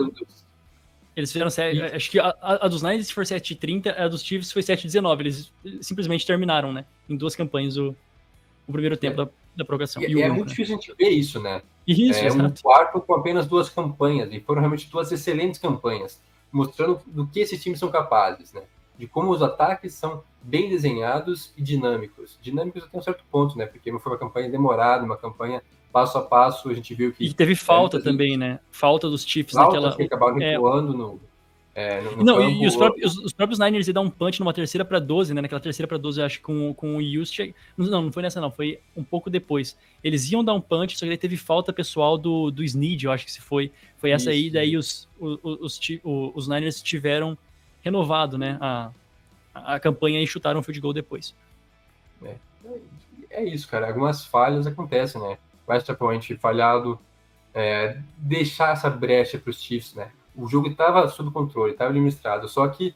Eles 1.20 1.32
fizeram 1.32 1.50
7, 1.50 1.82
acho 1.82 2.10
que 2.10 2.18
a, 2.18 2.34
a, 2.40 2.68
dos 2.68 2.82
Niners 2.82 3.10
foi 3.10 3.24
7-30, 3.24 3.94
a 3.96 4.08
dos 4.08 4.22
Chiefs 4.22 4.50
foi 4.50 4.62
7-19. 4.62 5.20
Eles 5.20 5.52
simplesmente 5.80 6.26
terminaram, 6.26 6.72
né? 6.72 6.84
Em 7.08 7.16
duas 7.16 7.36
campanhas 7.36 7.76
o, 7.76 7.94
o 8.66 8.72
primeiro 8.72 8.96
tempo 8.96 9.20
é. 9.20 9.24
da, 9.24 9.30
da 9.56 9.64
prorrogação. 9.64 10.02
E, 10.02 10.06
e, 10.06 10.14
e 10.14 10.22
é 10.22 10.28
muito 10.28 10.44
né? 10.44 10.50
difícil 10.50 10.76
a 10.76 10.80
gente 10.80 10.94
ver 10.98 11.10
isso, 11.10 11.40
né? 11.40 11.62
Isso, 11.86 12.20
é 12.20 12.26
exato. 12.26 12.44
um 12.44 12.62
quarto 12.62 13.00
com 13.00 13.14
apenas 13.14 13.46
duas 13.46 13.68
campanhas, 13.68 14.32
e 14.32 14.40
foram 14.40 14.60
realmente 14.60 14.90
duas 14.90 15.10
excelentes 15.12 15.60
campanhas, 15.60 16.22
mostrando 16.50 17.00
do 17.06 17.26
que 17.26 17.40
esses 17.40 17.62
times 17.62 17.78
são 17.78 17.90
capazes, 17.90 18.52
né? 18.52 18.62
De 18.98 19.06
como 19.06 19.30
os 19.30 19.42
ataques 19.42 19.94
são 19.94 20.22
bem 20.42 20.68
desenhados 20.68 21.52
e 21.56 21.62
dinâmicos. 21.62 22.38
Dinâmicos 22.40 22.84
até 22.84 22.98
um 22.98 23.02
certo 23.02 23.24
ponto, 23.30 23.58
né? 23.58 23.66
Porque 23.66 23.90
foi 23.98 24.12
uma 24.12 24.18
campanha 24.18 24.48
demorada, 24.48 25.04
uma 25.04 25.16
campanha 25.16 25.62
passo 25.92 26.18
a 26.18 26.22
passo, 26.22 26.68
a 26.68 26.74
gente 26.74 26.94
viu 26.94 27.12
que. 27.12 27.24
E 27.24 27.32
teve 27.32 27.54
falta 27.54 28.00
também, 28.00 28.36
né? 28.36 28.58
Falta 28.70 29.08
dos 29.08 29.24
Chiefs 29.24 29.54
naquela. 29.54 29.94
Que 29.94 30.02
acabaram 30.02 30.38
é... 30.40 30.56
no. 30.58 31.20
É, 31.72 32.00
no, 32.00 32.16
no 32.16 32.24
não, 32.24 32.36
campo, 32.38 32.50
e 32.50 32.66
os 32.66 32.74
próprios, 32.74 33.16
os, 33.16 33.24
os 33.26 33.32
próprios 33.32 33.58
Niners 33.60 33.86
iam 33.86 33.94
dar 33.94 34.00
um 34.00 34.10
punch 34.10 34.40
numa 34.40 34.52
terceira 34.52 34.84
para 34.84 34.98
12, 34.98 35.32
né? 35.32 35.40
Naquela 35.40 35.60
terceira 35.60 35.86
para 35.86 35.98
12, 35.98 36.20
acho 36.20 36.38
que 36.38 36.42
com, 36.42 36.74
com 36.74 36.96
o 36.96 37.02
Just. 37.02 37.38
Não, 37.76 38.02
não 38.02 38.12
foi 38.12 38.24
nessa, 38.24 38.40
não, 38.40 38.50
foi 38.50 38.80
um 38.96 39.04
pouco 39.04 39.30
depois. 39.30 39.78
Eles 40.02 40.30
iam 40.32 40.42
dar 40.42 40.52
um 40.52 40.60
punch, 40.60 40.98
só 40.98 41.06
que 41.06 41.10
daí 41.10 41.16
teve 41.16 41.36
falta 41.36 41.72
pessoal 41.72 42.18
do, 42.18 42.50
do 42.50 42.64
Snead, 42.64 43.06
eu 43.06 43.12
acho 43.12 43.24
que 43.24 43.32
se 43.32 43.40
foi. 43.40 43.70
Foi 43.98 44.10
essa 44.10 44.32
Isso. 44.32 44.44
aí, 44.44 44.50
daí 44.50 44.76
os, 44.76 45.08
os, 45.20 45.38
os, 45.42 45.80
os, 46.34 46.48
Niners 46.48 46.82
tiveram 46.82 47.38
renovado, 47.82 48.36
né? 48.36 48.58
A, 48.60 48.90
a 49.54 49.78
campanha 49.78 50.20
e 50.20 50.26
chutaram 50.26 50.58
o 50.58 50.62
field 50.62 50.80
goal 50.80 50.92
depois. 50.92 51.34
É, 52.22 52.34
é 53.30 53.44
isso, 53.44 53.68
cara. 53.68 53.86
Algumas 53.86 54.24
falhas 54.24 54.66
acontecem, 54.66 55.20
né? 55.20 55.38
Extra 55.72 55.94
point 55.94 56.36
falhado, 56.36 56.98
é, 57.54 57.98
deixar 58.16 58.72
essa 58.72 58.88
brecha 58.88 59.38
para 59.38 59.50
os 59.50 59.60
Chiefs, 59.60 59.94
né? 59.94 60.10
o 60.34 60.48
jogo 60.48 60.68
estava 60.68 61.08
sob 61.08 61.30
controle, 61.30 61.72
estava 61.72 61.90
administrado, 61.90 62.48
só 62.48 62.66
que 62.68 62.94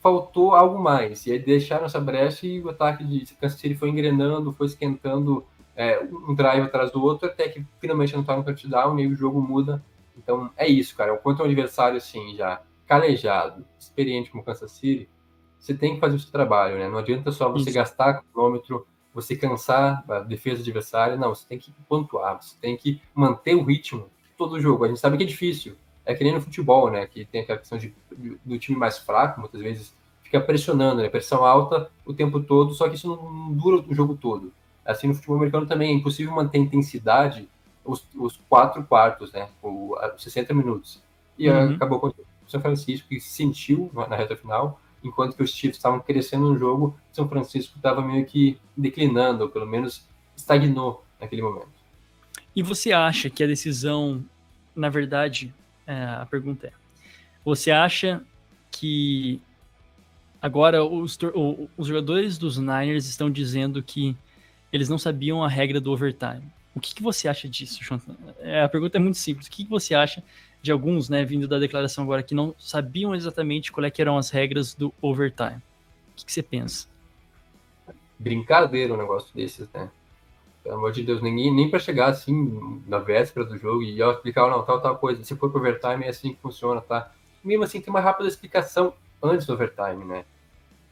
faltou 0.00 0.54
algo 0.54 0.78
mais. 0.78 1.26
E 1.26 1.32
aí 1.32 1.38
deixaram 1.38 1.86
essa 1.86 2.00
brecha 2.00 2.46
e 2.46 2.60
o 2.60 2.70
ataque 2.70 3.04
de 3.04 3.34
Kansas 3.34 3.58
City 3.58 3.74
foi 3.74 3.88
engrenando, 3.88 4.52
foi 4.52 4.66
esquentando 4.66 5.44
é, 5.76 6.02
um 6.02 6.34
drive 6.34 6.64
atrás 6.64 6.90
do 6.90 7.02
outro, 7.02 7.28
até 7.28 7.48
que 7.48 7.64
finalmente 7.80 8.14
não 8.14 8.22
um 8.22 8.42
touchdown 8.42 8.98
e 8.98 9.02
aí 9.02 9.08
o 9.08 9.16
jogo 9.16 9.40
muda. 9.40 9.82
Então 10.16 10.50
é 10.56 10.68
isso, 10.68 10.96
cara. 10.96 11.14
Enquanto 11.14 11.40
um 11.40 11.44
adversário 11.44 11.96
assim, 11.96 12.36
já 12.36 12.60
calejado, 12.86 13.64
experiente 13.78 14.30
como 14.30 14.44
Kansas 14.44 14.72
City, 14.72 15.08
você 15.58 15.72
tem 15.72 15.94
que 15.94 16.00
fazer 16.00 16.16
o 16.16 16.18
seu 16.18 16.32
trabalho, 16.32 16.76
né? 16.76 16.88
Não 16.88 16.98
adianta 16.98 17.30
só 17.30 17.50
você 17.50 17.70
isso. 17.70 17.74
gastar 17.74 18.22
cronômetro, 18.32 18.86
você 19.14 19.36
cansar 19.36 20.04
a 20.08 20.20
defesa 20.20 20.62
adversária, 20.62 21.16
não, 21.16 21.34
você 21.34 21.46
tem 21.46 21.58
que 21.58 21.72
pontuar, 21.88 22.42
você 22.42 22.56
tem 22.60 22.76
que 22.76 23.00
manter 23.14 23.54
o 23.54 23.62
ritmo 23.62 24.08
todo 24.36 24.54
o 24.54 24.60
jogo. 24.60 24.84
A 24.84 24.88
gente 24.88 25.00
sabe 25.00 25.16
que 25.16 25.22
é 25.22 25.26
difícil, 25.26 25.76
é 26.04 26.14
que 26.14 26.24
nem 26.24 26.32
no 26.32 26.40
futebol, 26.40 26.90
né? 26.90 27.06
Que 27.06 27.24
tem 27.24 27.42
aquela 27.42 27.58
questão 27.58 27.78
de, 27.78 27.94
do 28.44 28.58
time 28.58 28.78
mais 28.78 28.98
fraco, 28.98 29.40
muitas 29.40 29.60
vezes 29.60 29.94
fica 30.22 30.40
pressionando, 30.40 31.02
né? 31.02 31.08
Pressão 31.08 31.44
alta 31.44 31.90
o 32.06 32.14
tempo 32.14 32.40
todo, 32.40 32.72
só 32.74 32.88
que 32.88 32.96
isso 32.96 33.08
não 33.08 33.52
dura 33.52 33.84
o 33.86 33.94
jogo 33.94 34.16
todo. 34.16 34.52
Assim, 34.84 35.06
no 35.06 35.14
futebol 35.14 35.36
americano 35.36 35.66
também 35.66 35.90
é 35.90 35.92
impossível 35.92 36.34
manter 36.34 36.58
intensidade 36.58 37.48
os, 37.84 38.06
os 38.14 38.40
quatro 38.48 38.82
quartos, 38.84 39.32
né? 39.32 39.48
O, 39.62 39.94
60 40.16 40.54
minutos. 40.54 41.02
E 41.38 41.48
uhum. 41.48 41.74
acabou 41.74 42.00
com 42.00 42.08
o 42.08 42.14
São 42.46 42.60
Francisco, 42.60 43.08
que 43.08 43.20
sentiu 43.20 43.90
na 43.94 44.16
reta 44.16 44.36
final, 44.36 44.80
enquanto 45.02 45.36
que 45.36 45.42
os 45.42 45.50
Chiefs 45.50 45.76
estavam 45.76 46.00
crescendo 46.00 46.50
no 46.50 46.58
jogo, 46.58 46.98
São 47.12 47.28
Francisco 47.28 47.76
estava 47.76 48.00
meio 48.02 48.24
que 48.24 48.58
declinando, 48.76 49.44
ou 49.44 49.50
pelo 49.50 49.66
menos 49.66 50.06
estagnou 50.36 51.04
naquele 51.20 51.42
momento. 51.42 51.68
E 52.54 52.62
você 52.62 52.92
acha 52.92 53.30
que 53.30 53.42
a 53.42 53.46
decisão, 53.46 54.24
na 54.74 54.88
verdade, 54.88 55.54
é, 55.86 55.94
a 55.94 56.26
pergunta 56.26 56.66
é: 56.66 56.72
você 57.44 57.70
acha 57.70 58.22
que 58.70 59.40
agora 60.40 60.84
os, 60.84 61.18
os 61.76 61.86
jogadores 61.86 62.38
dos 62.38 62.58
Niners 62.58 63.06
estão 63.06 63.30
dizendo 63.30 63.82
que 63.82 64.16
eles 64.72 64.88
não 64.88 64.98
sabiam 64.98 65.42
a 65.42 65.48
regra 65.48 65.80
do 65.80 65.92
overtime? 65.92 66.42
O 66.74 66.80
que, 66.80 66.94
que 66.94 67.02
você 67.02 67.28
acha 67.28 67.48
disso, 67.48 67.84
Jonathan? 67.84 68.16
É, 68.38 68.62
a 68.62 68.68
pergunta 68.68 68.96
é 68.96 69.00
muito 69.00 69.18
simples. 69.18 69.46
O 69.46 69.50
que, 69.50 69.64
que 69.64 69.70
você 69.70 69.94
acha 69.94 70.22
de 70.62 70.70
alguns, 70.70 71.08
né, 71.08 71.24
vindo 71.24 71.48
da 71.48 71.58
declaração 71.58 72.04
agora, 72.04 72.22
que 72.22 72.34
não 72.34 72.54
sabiam 72.56 73.14
exatamente 73.14 73.72
qual 73.72 73.84
é 73.84 73.92
eram 73.98 74.16
as 74.16 74.30
regras 74.30 74.74
do 74.74 74.94
overtime? 75.02 75.60
O 76.12 76.24
que, 76.24 76.32
você 76.32 76.42
pensa? 76.42 76.86
Brincadeira 78.16 78.94
um 78.94 78.96
negócio 78.96 79.34
desses, 79.34 79.68
né? 79.74 79.90
Pelo 80.62 80.76
amor 80.76 80.92
de 80.92 81.02
Deus, 81.02 81.20
ninguém, 81.20 81.52
nem 81.52 81.68
para 81.68 81.80
chegar 81.80 82.06
assim 82.06 82.80
na 82.86 82.98
véspera 82.98 83.44
do 83.44 83.58
jogo 83.58 83.82
e 83.82 84.00
ó, 84.00 84.12
explicar, 84.12 84.48
não, 84.48 84.62
tal, 84.62 84.80
tal 84.80 84.96
coisa. 84.96 85.24
Se 85.24 85.34
for 85.34 85.50
pro 85.50 85.58
overtime, 85.58 86.04
é 86.04 86.10
assim 86.10 86.32
que 86.32 86.40
funciona, 86.40 86.80
tá? 86.80 87.10
Mesmo 87.42 87.64
assim, 87.64 87.80
tem 87.80 87.92
uma 87.92 88.00
rápida 88.00 88.28
explicação 88.28 88.94
antes 89.20 89.44
do 89.44 89.54
overtime, 89.54 90.04
né? 90.04 90.24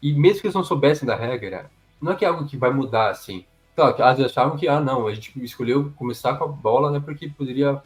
E 0.02 0.12
mesmo 0.12 0.40
que 0.40 0.48
eles 0.48 0.54
não 0.54 0.64
soubessem 0.64 1.06
da 1.06 1.14
regra, 1.14 1.70
não 2.00 2.12
é 2.12 2.16
que 2.16 2.24
é 2.24 2.28
algo 2.28 2.46
que 2.46 2.56
vai 2.56 2.72
mudar 2.72 3.10
assim. 3.10 3.44
Claro, 3.76 4.02
às 4.02 4.16
vezes 4.16 4.32
achavam 4.32 4.56
que, 4.56 4.66
ah, 4.66 4.80
não, 4.80 5.06
a 5.06 5.14
gente 5.14 5.32
escolheu 5.44 5.92
começar 5.96 6.34
com 6.34 6.44
a 6.44 6.48
bola, 6.48 6.90
né, 6.90 6.98
porque 6.98 7.28
poderia 7.28 7.80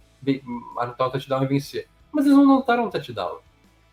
anotar 0.78 1.08
um 1.08 1.10
touchdown 1.10 1.42
e 1.42 1.46
vencer. 1.46 1.88
Mas 2.12 2.26
eles 2.26 2.36
não 2.36 2.44
anotaram 2.44 2.86
um 2.86 2.90
touchdown. 2.90 3.38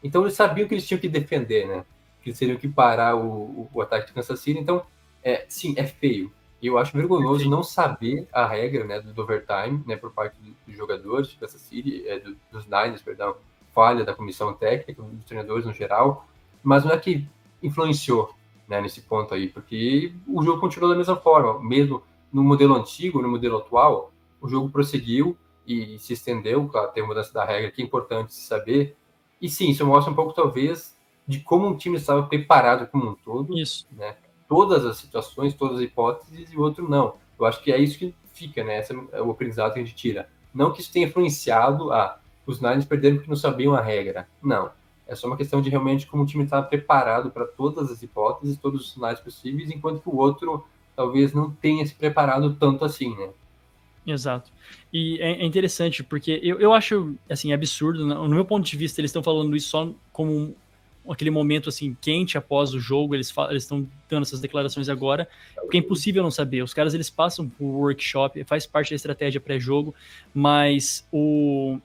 Então 0.04 0.22
eles 0.22 0.34
sabiam 0.34 0.68
que 0.68 0.74
eles 0.74 0.88
tinham 0.88 1.00
que 1.00 1.10
defender, 1.10 1.68
né? 1.68 1.86
Que 2.22 2.30
eles 2.30 2.40
teriam 2.40 2.58
que 2.58 2.68
parar 2.68 3.16
o, 3.16 3.70
o, 3.74 3.82
ataque 3.82 4.08
de 4.08 4.14
Kansas 4.14 4.40
City. 4.40 4.60
Então, 4.60 4.84
é, 5.24 5.46
sim, 5.48 5.74
é 5.78 5.86
feio. 5.86 6.32
E 6.62 6.68
eu 6.68 6.78
acho 6.78 6.96
vergonhoso 6.96 7.50
não 7.50 7.64
saber 7.64 8.28
a 8.32 8.46
regra 8.46 8.84
né, 8.84 9.00
do 9.00 9.20
overtime, 9.22 9.84
né, 9.88 9.96
por 9.96 10.12
parte 10.12 10.38
dos 10.68 10.78
jogadores 10.78 11.30
de 11.30 11.38
Kansas 11.38 11.62
City, 11.62 12.08
é, 12.08 12.20
do, 12.20 12.38
dos 12.52 12.66
Niners, 12.66 13.02
perdão, 13.02 13.36
falha 13.74 14.04
da 14.04 14.14
comissão 14.14 14.54
técnica, 14.54 15.02
dos 15.02 15.26
treinadores 15.26 15.66
no 15.66 15.74
geral, 15.74 16.28
mas 16.62 16.86
não 16.86 16.92
é 16.92 17.00
que 17.00 17.28
influenciou 17.64 18.32
né, 18.68 18.80
nesse 18.80 19.02
ponto 19.02 19.34
aí, 19.34 19.50
porque 19.50 20.14
o 20.28 20.44
jogo 20.44 20.62
continuou 20.62 20.92
da 20.92 20.98
mesma 20.98 21.16
forma, 21.16 21.60
mesmo 21.62 22.04
no 22.32 22.44
modelo 22.44 22.76
antigo, 22.76 23.22
no 23.22 23.28
modelo 23.28 23.58
atual, 23.58 24.12
o 24.40 24.48
jogo 24.48 24.70
prosseguiu 24.70 25.36
e 25.66 25.98
se 26.00 26.14
estendeu, 26.14 26.68
claro, 26.68 26.92
tem 26.92 27.06
mudança 27.06 27.34
da 27.34 27.46
regra 27.46 27.72
que 27.72 27.82
é 27.82 27.86
importante 27.86 28.34
se 28.34 28.42
saber, 28.42 28.96
e 29.42 29.50
sim, 29.50 29.70
isso 29.70 29.86
mostra 29.86 30.12
um 30.12 30.16
pouco, 30.16 30.34
talvez, 30.34 30.96
de 31.28 31.40
como 31.40 31.68
um 31.68 31.76
time 31.76 31.98
estava 31.98 32.24
preparado 32.24 32.88
como 32.88 33.10
um 33.10 33.16
todo, 33.16 33.58
isso. 33.58 33.88
né, 33.92 34.16
todas 34.48 34.86
as 34.86 34.98
situações, 34.98 35.54
todas 35.54 35.78
as 35.78 35.84
hipóteses, 35.84 36.52
e 36.52 36.58
o 36.58 36.62
outro 36.62 36.88
não. 36.90 37.16
Eu 37.40 37.46
acho 37.46 37.64
que 37.64 37.72
é 37.72 37.78
isso 37.80 37.98
que 37.98 38.14
fica, 38.34 38.64
né? 38.64 38.80
Esse 38.80 38.94
é 39.12 39.22
o 39.22 39.32
aprendizado 39.32 39.74
que 39.74 39.80
a 39.80 39.84
gente 39.84 39.96
tira. 39.96 40.30
Não 40.54 40.72
que 40.72 40.82
isso 40.82 40.92
tenha 40.92 41.08
influenciado 41.08 41.92
a 41.92 42.04
ah, 42.04 42.18
os 42.46 42.60
Niners 42.60 42.86
perderam 42.86 43.16
porque 43.16 43.30
não 43.30 43.38
sabiam 43.38 43.74
a 43.74 43.82
regra. 43.82 44.28
Não. 44.42 44.72
É 45.08 45.16
só 45.16 45.28
uma 45.28 45.38
questão 45.38 45.62
de 45.62 45.70
realmente 45.70 46.08
como 46.08 46.24
o 46.24 46.26
time 46.26 46.44
estava 46.44 46.66
preparado 46.66 47.32
para 47.32 47.46
todas 47.46 47.92
as 47.92 48.02
hipóteses, 48.02 48.58
todos 48.58 48.82
os 48.82 48.94
sinais 48.94 49.20
possíveis, 49.20 49.70
enquanto 49.70 50.02
que 50.02 50.10
o 50.10 50.18
outro 50.18 50.66
talvez 50.96 51.34
não 51.34 51.52
tenha 51.52 51.86
se 51.86 51.96
preparado 51.96 52.56
tanto 52.56 52.86
assim, 52.86 53.16
né? 53.16 53.30
Exato. 54.06 54.52
E 54.92 55.20
é, 55.22 55.42
é 55.42 55.46
interessante 55.46 56.04
porque 56.04 56.40
eu, 56.44 56.60
eu 56.60 56.74
acho 56.74 57.16
assim 57.30 57.54
absurdo, 57.54 58.06
no 58.06 58.30
meu 58.30 58.46
ponto 58.46 58.66
de 58.66 58.76
vista, 58.76 59.00
eles 59.00 59.10
estão 59.10 59.22
falando 59.22 59.56
isso 59.56 59.70
só 59.70 59.94
como 60.12 60.56
aquele 61.10 61.32
momento 61.32 61.70
assim 61.70 61.96
quente 62.00 62.38
após 62.38 62.74
o 62.74 62.80
jogo, 62.80 63.16
eles 63.16 63.34
eles 63.50 63.64
estão 63.64 63.88
dando 64.10 64.24
essas 64.24 64.40
declarações 64.40 64.90
agora, 64.90 65.28
porque 65.56 65.78
é 65.78 65.80
impossível 65.80 66.24
não 66.24 66.32
saber. 66.32 66.64
Os 66.64 66.74
caras 66.74 66.94
eles 66.94 67.10
passam 67.10 67.48
por 67.48 67.66
workshop, 67.66 68.44
faz 68.44 68.66
parte 68.66 68.90
da 68.90 68.96
estratégia 68.96 69.42
pré-jogo, 69.42 69.94
mas 70.34 71.08
o, 71.12 71.80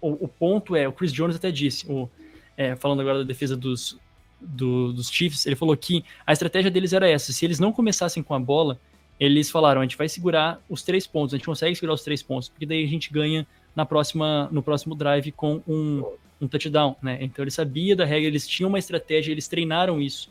o, 0.00 0.24
o 0.24 0.28
ponto 0.28 0.76
é, 0.76 0.88
o 0.88 0.92
Chris 0.92 1.12
Jones 1.12 1.36
até 1.36 1.50
disse, 1.50 1.90
o, 1.90 2.08
é, 2.56 2.76
falando 2.76 3.00
agora 3.00 3.18
da 3.18 3.24
defesa 3.24 3.56
dos, 3.56 3.98
do, 4.40 4.92
dos 4.92 5.10
Chiefs, 5.10 5.46
ele 5.46 5.56
falou 5.56 5.76
que 5.76 6.04
a 6.26 6.32
estratégia 6.32 6.70
deles 6.70 6.92
era 6.92 7.08
essa: 7.08 7.32
se 7.32 7.44
eles 7.44 7.58
não 7.58 7.72
começassem 7.72 8.22
com 8.22 8.34
a 8.34 8.40
bola, 8.40 8.78
eles 9.20 9.50
falaram, 9.50 9.82
a 9.82 9.84
gente 9.84 9.96
vai 9.96 10.08
segurar 10.08 10.60
os 10.68 10.82
três 10.82 11.06
pontos, 11.06 11.34
a 11.34 11.36
gente 11.36 11.46
consegue 11.46 11.76
segurar 11.76 11.94
os 11.94 12.02
três 12.02 12.22
pontos, 12.22 12.48
porque 12.48 12.66
daí 12.66 12.82
a 12.82 12.88
gente 12.88 13.12
ganha 13.12 13.46
na 13.76 13.86
próxima, 13.86 14.48
no 14.50 14.62
próximo 14.62 14.94
drive 14.96 15.30
com 15.30 15.62
um 15.68 16.02
um 16.40 16.48
touchdown, 16.48 16.96
né? 17.02 17.18
Então 17.20 17.42
ele 17.42 17.50
sabia 17.50 17.94
da 17.94 18.04
regra, 18.04 18.28
eles 18.28 18.48
tinham 18.48 18.68
uma 18.68 18.78
estratégia, 18.78 19.30
eles 19.30 19.46
treinaram 19.46 20.00
isso. 20.00 20.30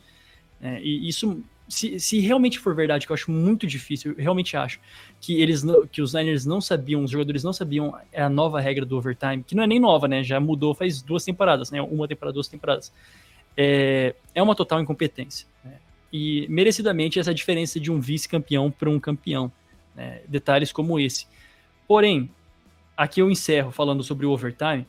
Né? 0.60 0.80
E 0.82 1.08
isso, 1.08 1.42
se, 1.68 2.00
se 2.00 2.18
realmente 2.18 2.58
for 2.58 2.74
verdade, 2.74 3.06
que 3.06 3.12
eu 3.12 3.14
acho 3.14 3.30
muito 3.30 3.66
difícil, 3.66 4.12
eu 4.12 4.18
realmente 4.18 4.56
acho 4.56 4.80
que 5.20 5.40
eles, 5.40 5.62
que 5.92 6.02
os 6.02 6.12
Niners 6.12 6.44
não 6.44 6.60
sabiam, 6.60 7.04
os 7.04 7.10
jogadores 7.10 7.44
não 7.44 7.52
sabiam 7.52 7.96
a 8.14 8.28
nova 8.28 8.60
regra 8.60 8.84
do 8.84 8.96
overtime, 8.96 9.44
que 9.44 9.54
não 9.54 9.62
é 9.62 9.66
nem 9.66 9.78
nova, 9.78 10.08
né? 10.08 10.24
Já 10.24 10.40
mudou 10.40 10.74
faz 10.74 11.00
duas 11.00 11.24
temporadas, 11.24 11.70
né? 11.70 11.80
Uma 11.80 12.08
temporada, 12.08 12.34
duas 12.34 12.48
temporadas. 12.48 12.92
É, 13.56 14.14
é 14.34 14.42
uma 14.42 14.54
total 14.54 14.80
incompetência. 14.80 15.46
Né? 15.64 15.74
E 16.12 16.46
merecidamente 16.48 17.18
essa 17.18 17.32
diferença 17.32 17.78
de 17.78 17.90
um 17.90 18.00
vice-campeão 18.00 18.70
para 18.70 18.90
um 18.90 18.98
campeão. 18.98 19.50
Né? 19.94 20.22
Detalhes 20.26 20.72
como 20.72 20.98
esse. 20.98 21.26
Porém, 21.86 22.30
aqui 22.96 23.20
eu 23.20 23.30
encerro 23.30 23.70
falando 23.70 24.02
sobre 24.02 24.26
o 24.26 24.30
overtime 24.30 24.86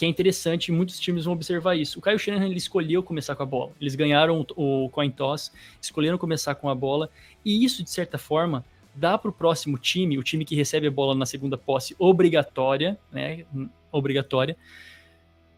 que 0.00 0.06
é 0.06 0.08
interessante, 0.08 0.72
muitos 0.72 0.98
times 0.98 1.26
vão 1.26 1.34
observar 1.34 1.76
isso. 1.76 1.98
O 1.98 2.02
Kyle 2.02 2.18
Shanahan 2.18 2.46
ele 2.46 2.56
escolheu 2.56 3.02
começar 3.02 3.36
com 3.36 3.42
a 3.42 3.46
bola. 3.46 3.72
Eles 3.78 3.94
ganharam 3.94 4.46
o 4.56 4.88
coin 4.88 5.10
toss, 5.10 5.52
escolheram 5.78 6.16
começar 6.16 6.54
com 6.54 6.70
a 6.70 6.74
bola, 6.74 7.10
e 7.44 7.62
isso 7.62 7.84
de 7.84 7.90
certa 7.90 8.16
forma 8.16 8.64
dá 8.94 9.18
para 9.18 9.28
o 9.28 9.32
próximo 9.32 9.76
time, 9.76 10.16
o 10.16 10.22
time 10.22 10.42
que 10.42 10.56
recebe 10.56 10.86
a 10.86 10.90
bola 10.90 11.14
na 11.14 11.26
segunda 11.26 11.58
posse 11.58 11.94
obrigatória, 11.98 12.98
né, 13.12 13.44
obrigatória, 13.92 14.56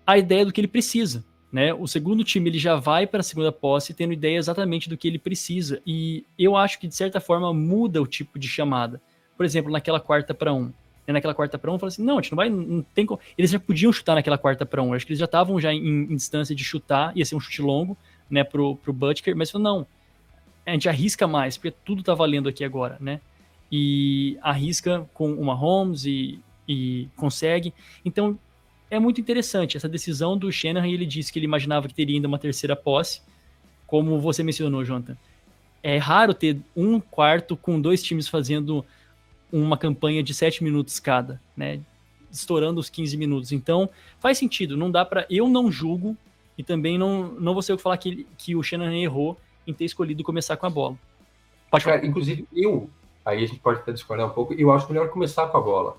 a 0.04 0.18
ideia 0.18 0.44
do 0.44 0.52
que 0.52 0.60
ele 0.60 0.66
precisa. 0.66 1.24
Né? 1.53 1.74
O 1.74 1.86
segundo 1.86 2.24
time 2.24 2.48
ele 2.48 2.59
já 2.59 2.76
vai 2.76 3.07
para 3.07 3.20
a 3.20 3.22
segunda 3.22 3.53
posse 3.53 3.92
tendo 3.92 4.14
ideia 4.14 4.38
exatamente 4.38 4.88
do 4.88 4.96
que 4.96 5.07
ele 5.07 5.18
precisa. 5.18 5.82
E 5.86 6.24
eu 6.38 6.57
acho 6.57 6.80
que 6.80 6.88
de 6.88 6.94
certa 6.94 7.20
forma 7.20 7.53
muda 7.53 8.00
o 8.00 8.07
tipo 8.07 8.38
de 8.38 8.48
chamada. 8.48 9.00
Por 9.36 9.44
exemplo, 9.44 9.70
naquela 9.70 10.00
quarta 10.00 10.32
para 10.32 10.53
um 10.53 10.72
né, 11.07 11.12
naquela 11.14 11.34
quarta 11.34 11.59
para 11.59 11.70
um, 11.70 11.78
falou 11.78 11.88
assim, 11.88 12.03
não, 12.03 12.18
a 12.18 12.22
gente 12.22 12.32
não 12.32 12.36
vai, 12.36 12.48
não 12.48 12.82
tem 12.94 13.05
como. 13.05 13.20
Eles 13.36 13.50
já 13.50 13.59
podiam 13.59 13.92
chutar 13.92 14.14
naquela 14.14 14.38
quarta 14.38 14.64
para 14.64 14.82
um, 14.82 14.94
acho 14.94 15.05
que 15.05 15.12
eles 15.12 15.18
já 15.18 15.24
estavam 15.24 15.61
já 15.61 15.72
em, 15.72 15.84
em, 15.84 16.16
distância 16.16 16.55
de 16.55 16.64
chutar, 16.64 17.16
ia 17.16 17.24
ser 17.24 17.34
um 17.34 17.40
chute 17.40 17.61
longo, 17.61 17.96
né, 18.30 18.44
pro, 18.44 18.76
pro 18.76 18.92
Butker, 18.92 19.36
mas 19.36 19.50
falou, 19.50 19.64
não, 19.64 19.86
a 20.64 20.70
gente 20.70 20.88
arrisca 20.88 21.26
mais, 21.26 21.57
porque 21.57 21.72
tudo 21.84 22.03
tá 22.03 22.14
valendo 22.14 22.48
aqui 22.48 22.64
agora, 22.64 22.96
né, 23.00 23.20
e 23.70 24.38
arrisca 24.42 25.09
com 25.12 25.32
uma 25.32 25.55
Holmes 25.55 26.05
e, 26.05 26.40
e 26.68 27.09
consegue, 27.16 27.74
então 28.05 28.38
é 28.93 28.99
muito 28.99 29.18
interessante 29.22 29.78
essa 29.78 29.88
decisão 29.88 30.36
do 30.36 30.53
Shanahan, 30.53 30.86
ele 30.86 31.07
disse 31.07 31.32
que 31.32 31.38
ele 31.38 31.47
imaginava 31.47 31.88
que 31.88 31.95
teria 31.95 32.14
ainda 32.14 32.28
uma 32.28 32.38
terceira 32.38 32.76
posse, 32.76 33.22
como 33.86 34.20
você 34.20 34.43
mencionou, 34.43 34.84
Jonathan, 34.84 35.16
é 35.82 35.97
raro 35.97 36.34
ter 36.34 36.59
um 36.76 37.01
quarto 37.01 37.57
com 37.57 37.80
dois 37.80 38.03
times 38.03 38.28
fazendo 38.28 38.84
uma 39.51 39.78
campanha 39.78 40.22
de 40.22 40.34
7 40.34 40.62
minutos 40.62 41.01
cada, 41.01 41.40
né? 41.57 41.80
Estourando 42.30 42.78
os 42.80 42.90
15 42.90 43.16
minutos. 43.16 43.51
Então, 43.51 43.88
faz 44.20 44.36
sentido, 44.36 44.76
não 44.76 44.90
dá 44.90 45.07
para 45.07 45.26
Eu 45.30 45.49
não 45.49 45.72
julgo 45.72 46.14
e 46.59 46.62
também 46.62 46.99
não, 46.99 47.28
não 47.32 47.55
vou 47.55 47.62
ser 47.62 47.72
eu 47.72 47.78
falar 47.78 47.97
que, 47.97 48.26
que 48.36 48.55
o 48.55 48.62
Shannon 48.62 48.93
errou 48.93 49.38
em 49.66 49.72
ter 49.72 49.86
escolhido 49.86 50.22
começar 50.22 50.59
com 50.59 50.66
a 50.66 50.70
bola. 50.70 50.99
Pode 51.70 51.82
Cara, 51.82 52.05
inclusive, 52.05 52.47
eu, 52.53 52.90
aí 53.24 53.43
a 53.43 53.47
gente 53.47 53.59
pode 53.59 53.78
até 53.78 53.90
discordar 53.90 54.26
um 54.26 54.30
pouco, 54.30 54.53
eu 54.53 54.70
acho 54.70 54.86
melhor 54.93 55.09
começar 55.09 55.47
com 55.47 55.57
a 55.57 55.62
bola. 55.62 55.97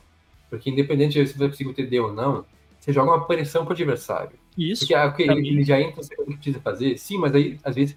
Porque 0.48 0.70
independente 0.70 1.20
de 1.20 1.28
se 1.28 1.40
vai 1.40 1.50
conseguir 1.50 1.74
TD 1.74 2.00
ou 2.00 2.14
não, 2.14 2.46
você 2.84 2.92
joga 2.92 3.12
uma 3.12 3.26
pressão 3.26 3.64
pro 3.64 3.74
adversário. 3.74 4.38
Isso. 4.58 4.82
Porque 4.82 4.94
okay, 4.94 5.30
ele, 5.30 5.48
ele, 5.48 5.64
já 5.64 5.80
entra, 5.80 6.04
você 6.04 6.14
precisa 6.16 6.60
fazer, 6.60 6.98
sim, 6.98 7.18
mas 7.18 7.34
aí, 7.34 7.58
às 7.64 7.76
vezes, 7.76 7.96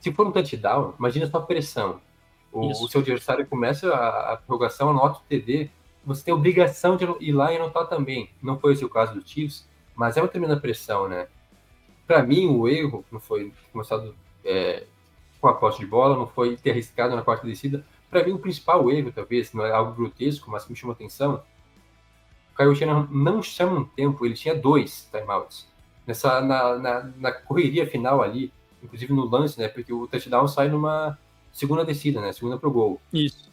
se 0.00 0.10
for 0.10 0.26
um 0.26 0.32
touchdown, 0.32 0.94
imagina 0.98 1.28
sua 1.28 1.42
pressão. 1.42 2.00
O, 2.52 2.66
o, 2.70 2.88
seu 2.88 3.02
adversário 3.02 3.46
começa 3.46 3.88
a, 3.88 4.32
a 4.32 4.36
prorrogação, 4.36 4.90
anota 4.90 5.20
o 5.20 5.22
TD, 5.28 5.70
você 6.04 6.24
tem 6.24 6.34
obrigação 6.34 6.96
de 6.96 7.04
ir 7.20 7.30
lá 7.30 7.52
e 7.52 7.56
anotar 7.56 7.86
também. 7.86 8.28
Não 8.42 8.58
foi 8.58 8.72
esse 8.72 8.84
o 8.84 8.88
caso 8.88 9.14
do 9.14 9.24
Chiefs, 9.24 9.64
mas 9.94 10.16
é 10.16 10.22
uma 10.22 10.28
tremenda 10.28 10.56
pressão, 10.56 11.08
né? 11.08 11.28
Para 12.04 12.20
mim, 12.24 12.48
o 12.48 12.66
erro 12.66 13.04
não 13.12 13.20
foi 13.20 13.52
começado 13.72 14.12
é, 14.44 14.86
com 15.40 15.46
a 15.46 15.54
posse 15.54 15.78
de 15.78 15.86
bola, 15.86 16.16
não 16.16 16.26
foi 16.26 16.56
ter 16.56 16.72
arriscado 16.72 17.14
na 17.14 17.22
quarta 17.22 17.46
descida. 17.46 17.86
Para 18.10 18.24
mim, 18.24 18.32
o 18.32 18.40
principal 18.40 18.90
erro, 18.90 19.12
talvez, 19.12 19.52
não 19.52 19.64
é 19.64 19.70
algo 19.70 19.94
grotesco, 19.94 20.50
mas 20.50 20.64
que 20.64 20.72
me 20.72 20.76
chamou 20.76 20.94
atenção, 20.94 21.34
o 21.34 21.55
Kyle 22.56 22.74
Shanahan 22.74 23.08
não 23.10 23.42
chama 23.42 23.80
um 23.80 23.84
tempo, 23.84 24.24
ele 24.24 24.34
tinha 24.34 24.54
dois 24.54 25.08
timeouts. 25.12 25.66
Nessa, 26.06 26.40
na, 26.40 26.78
na, 26.78 27.10
na 27.18 27.32
correria 27.32 27.86
final 27.86 28.22
ali, 28.22 28.52
inclusive 28.82 29.12
no 29.12 29.24
lance, 29.28 29.58
né? 29.58 29.68
Porque 29.68 29.92
o 29.92 30.06
touchdown 30.06 30.46
sai 30.46 30.68
numa 30.68 31.18
segunda 31.52 31.84
descida, 31.84 32.20
né? 32.20 32.32
Segunda 32.32 32.58
pro 32.58 32.70
gol. 32.70 33.00
Isso. 33.12 33.50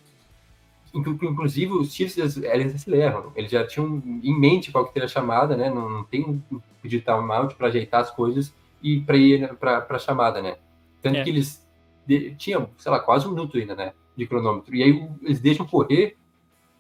Inclusive, 0.94 1.74
os 1.74 1.92
Chiefs, 1.92 2.38
eles 2.38 2.76
aceleram. 2.76 3.32
Eles 3.36 3.50
já 3.50 3.66
tinham 3.66 4.02
em 4.06 4.40
mente 4.40 4.72
qual 4.72 4.86
que 4.86 4.94
teria 4.94 5.06
a 5.06 5.10
chamada, 5.10 5.58
né? 5.58 5.70
Não, 5.70 5.90
não 5.90 6.04
tem 6.04 6.24
um 6.24 6.62
pedido 6.82 7.00
de 7.00 7.06
timeout 7.06 7.56
para 7.56 7.68
ajeitar 7.68 8.02
as 8.02 8.12
coisas 8.12 8.54
e 8.82 9.02
para 9.02 9.18
ir 9.18 9.56
para 9.56 9.86
a 9.90 10.00
chamada, 10.00 10.42
né? 10.42 10.58
Tanto 11.02 11.18
é. 11.18 11.24
que 11.24 11.30
eles 11.32 11.68
de, 12.06 12.36
tinham, 12.36 12.70
sei 12.78 12.92
lá, 12.92 13.00
quase 13.00 13.26
um 13.28 13.32
minuto 13.32 13.58
ainda, 13.58 13.76
né? 13.76 13.94
De 14.16 14.28
cronômetro. 14.28 14.76
E 14.76 14.84
aí 14.84 15.10
eles 15.24 15.40
deixam 15.40 15.66
correr 15.66 16.16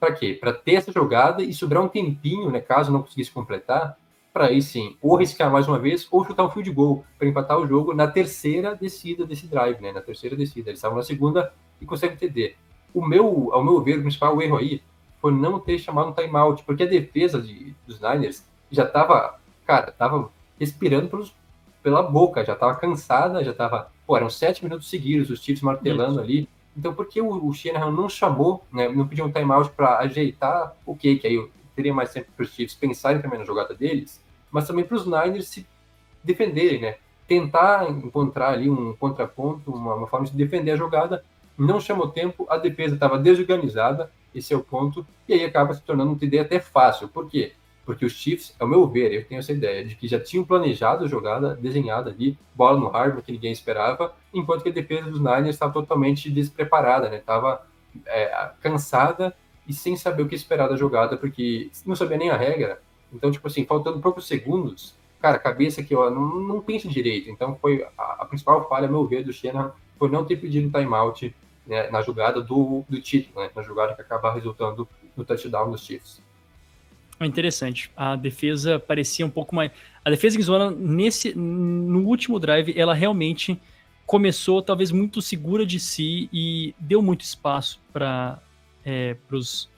para 0.03 0.11
quê? 0.11 0.33
Para 0.33 0.51
ter 0.51 0.73
essa 0.73 0.91
jogada 0.91 1.41
e 1.41 1.53
sobrar 1.53 1.81
um 1.81 1.87
tempinho, 1.87 2.51
né? 2.51 2.59
Caso 2.59 2.91
não 2.91 3.01
conseguisse 3.01 3.31
completar, 3.31 3.97
para 4.33 4.47
aí 4.47 4.61
sim, 4.61 4.97
ou 5.01 5.15
arriscar 5.15 5.49
mais 5.49 5.65
uma 5.65 5.79
vez, 5.79 6.05
ou 6.11 6.25
chutar 6.25 6.43
um 6.43 6.49
fio 6.49 6.61
de 6.61 6.71
gol 6.71 7.05
para 7.17 7.25
empatar 7.25 7.57
o 7.57 7.65
jogo 7.65 7.93
na 7.93 8.05
terceira 8.05 8.75
descida 8.75 9.25
desse 9.25 9.47
drive, 9.47 9.79
né? 9.79 9.93
Na 9.93 10.01
terceira 10.01 10.35
descida. 10.35 10.69
Eles 10.69 10.79
estavam 10.79 10.97
na 10.97 11.03
segunda 11.03 11.53
e 11.79 11.85
conseguem 11.85 12.17
TD. 12.17 12.55
O 12.93 13.05
meu, 13.05 13.49
ao 13.53 13.63
meu 13.63 13.79
ver, 13.81 13.99
o 13.99 14.01
principal 14.01 14.41
erro 14.41 14.57
aí 14.57 14.83
foi 15.21 15.31
não 15.31 15.57
ter 15.57 15.79
chamado 15.79 16.09
um 16.09 16.13
timeout, 16.13 16.63
porque 16.65 16.83
a 16.83 16.87
defesa 16.87 17.41
de, 17.41 17.73
dos 17.87 18.01
Niners 18.01 18.45
já 18.69 18.83
estava, 18.83 19.39
cara, 19.65 19.89
estava 19.89 20.29
respirando 20.59 21.07
pelos, 21.07 21.33
pela 21.81 22.03
boca, 22.03 22.43
já 22.43 22.53
estava 22.53 22.75
cansada, 22.75 23.41
já 23.41 23.51
estava, 23.51 23.89
pô, 24.05 24.17
eram 24.17 24.29
sete 24.29 24.65
minutos 24.65 24.89
seguidos, 24.89 25.29
os 25.29 25.41
Chiefs 25.41 25.63
martelando 25.63 26.15
Isso. 26.15 26.19
ali. 26.19 26.49
Então, 26.75 26.93
por 26.93 27.07
que 27.07 27.21
o, 27.21 27.47
o 27.47 27.53
Shanahan 27.53 27.91
não 27.91 28.09
chamou, 28.09 28.63
né, 28.71 28.89
não 28.89 29.07
pediu 29.07 29.25
um 29.25 29.31
timeout 29.31 29.71
para 29.71 29.99
ajeitar 29.99 30.75
o 30.85 30.95
que 30.95 31.17
que 31.17 31.27
aí 31.27 31.49
teria 31.75 31.93
mais 31.93 32.11
tempo 32.11 32.31
para 32.35 32.43
os 32.43 32.51
Chiefs 32.51 32.75
pensarem 32.75 33.21
também 33.21 33.39
na 33.39 33.45
jogada 33.45 33.73
deles? 33.73 34.23
mas 34.53 34.67
também 34.67 34.85
para 34.85 34.95
os 34.95 35.05
Niners 35.07 35.47
se 35.47 35.65
defenderem, 36.23 36.79
né? 36.79 36.95
Tentar 37.27 37.89
encontrar 37.89 38.49
ali 38.49 38.69
um 38.69 38.93
contraponto, 38.93 39.71
uma, 39.71 39.95
uma 39.95 40.07
forma 40.07 40.27
de 40.27 40.33
defender 40.33 40.71
a 40.71 40.75
jogada. 40.75 41.25
Não 41.57 41.81
chamou 41.81 42.07
tempo, 42.07 42.45
a 42.47 42.57
defesa 42.57 42.93
estava 42.93 43.17
desorganizada, 43.17 44.11
esse 44.33 44.53
é 44.53 44.57
o 44.57 44.63
ponto, 44.63 45.05
e 45.27 45.33
aí 45.33 45.43
acaba 45.43 45.73
se 45.73 45.81
tornando 45.81 46.11
um 46.11 46.17
TD 46.17 46.37
até 46.37 46.59
fácil. 46.59 47.07
Por 47.07 47.27
quê? 47.27 47.53
Porque 47.85 48.05
os 48.05 48.13
Chiefs, 48.13 48.55
ao 48.59 48.67
meu 48.67 48.87
ver, 48.87 49.13
eu 49.13 49.25
tenho 49.25 49.39
essa 49.39 49.51
ideia 49.51 49.83
de 49.83 49.95
que 49.95 50.07
já 50.07 50.19
tinham 50.19 50.45
planejado 50.45 51.03
a 51.03 51.07
jogada, 51.07 51.55
desenhada 51.55 52.11
ali, 52.11 52.37
bola 52.55 52.79
no 52.79 52.87
hardware 52.87 53.23
que 53.23 53.31
ninguém 53.31 53.51
esperava, 53.51 54.15
enquanto 54.33 54.63
que 54.63 54.69
a 54.69 54.73
defesa 54.73 55.09
dos 55.09 55.19
Niners 55.19 55.49
estava 55.49 55.73
totalmente 55.73 56.29
despreparada, 56.29 57.09
né? 57.09 57.17
Estava 57.17 57.65
é, 58.05 58.51
cansada 58.61 59.35
e 59.67 59.73
sem 59.73 59.97
saber 59.97 60.23
o 60.23 60.27
que 60.27 60.35
esperar 60.35 60.69
da 60.69 60.77
jogada, 60.77 61.17
porque 61.17 61.69
não 61.85 61.95
sabia 61.95 62.17
nem 62.17 62.29
a 62.29 62.37
regra, 62.37 62.81
então, 63.13 63.31
tipo 63.31 63.47
assim, 63.47 63.65
faltando 63.65 63.99
poucos 63.99 64.27
segundos, 64.27 64.95
cara, 65.21 65.37
cabeça 65.37 65.83
que 65.83 65.93
eu 65.93 66.09
não, 66.09 66.39
não 66.39 66.61
pensa 66.61 66.89
direito. 66.89 67.29
Então, 67.29 67.55
foi 67.61 67.85
a, 67.97 68.23
a, 68.23 68.25
principal 68.25 68.67
falha, 68.67 68.87
a 68.87 68.91
meu 68.91 69.05
ver, 69.05 69.23
do 69.23 69.31
Shanahan 69.31 69.71
foi 69.97 70.09
não 70.09 70.25
ter 70.25 70.37
pedido 70.37 70.71
timeout 70.71 71.33
né, 71.67 71.89
na 71.91 72.01
jogada 72.01 72.41
do, 72.41 72.83
do 72.89 72.99
título, 72.99 73.41
né, 73.41 73.51
na 73.55 73.61
jogada 73.61 73.93
que 73.93 74.01
acaba 74.01 74.33
resultando 74.33 74.87
no 75.15 75.23
touchdown 75.23 75.71
dos 75.71 75.85
Chiefs. 75.85 76.21
É 77.23 77.27
interessante. 77.27 77.89
A 77.95 78.15
defesa 78.15 78.79
parecia 78.79 79.25
um 79.25 79.29
pouco 79.29 79.55
mais. 79.55 79.71
A 80.03 80.09
defesa 80.09 80.35
Arizona, 80.35 80.71
nesse, 80.71 81.33
no 81.35 82.05
último 82.05 82.39
drive, 82.39 82.73
ela 82.77 82.93
realmente 82.93 83.59
começou 84.05 84.61
talvez 84.61 84.91
muito 84.91 85.21
segura 85.21 85.65
de 85.65 85.79
si 85.79 86.29
e 86.31 86.75
deu 86.79 87.01
muito 87.01 87.21
espaço 87.21 87.79
para 87.91 88.39
é, 88.85 89.15
os 89.31 89.69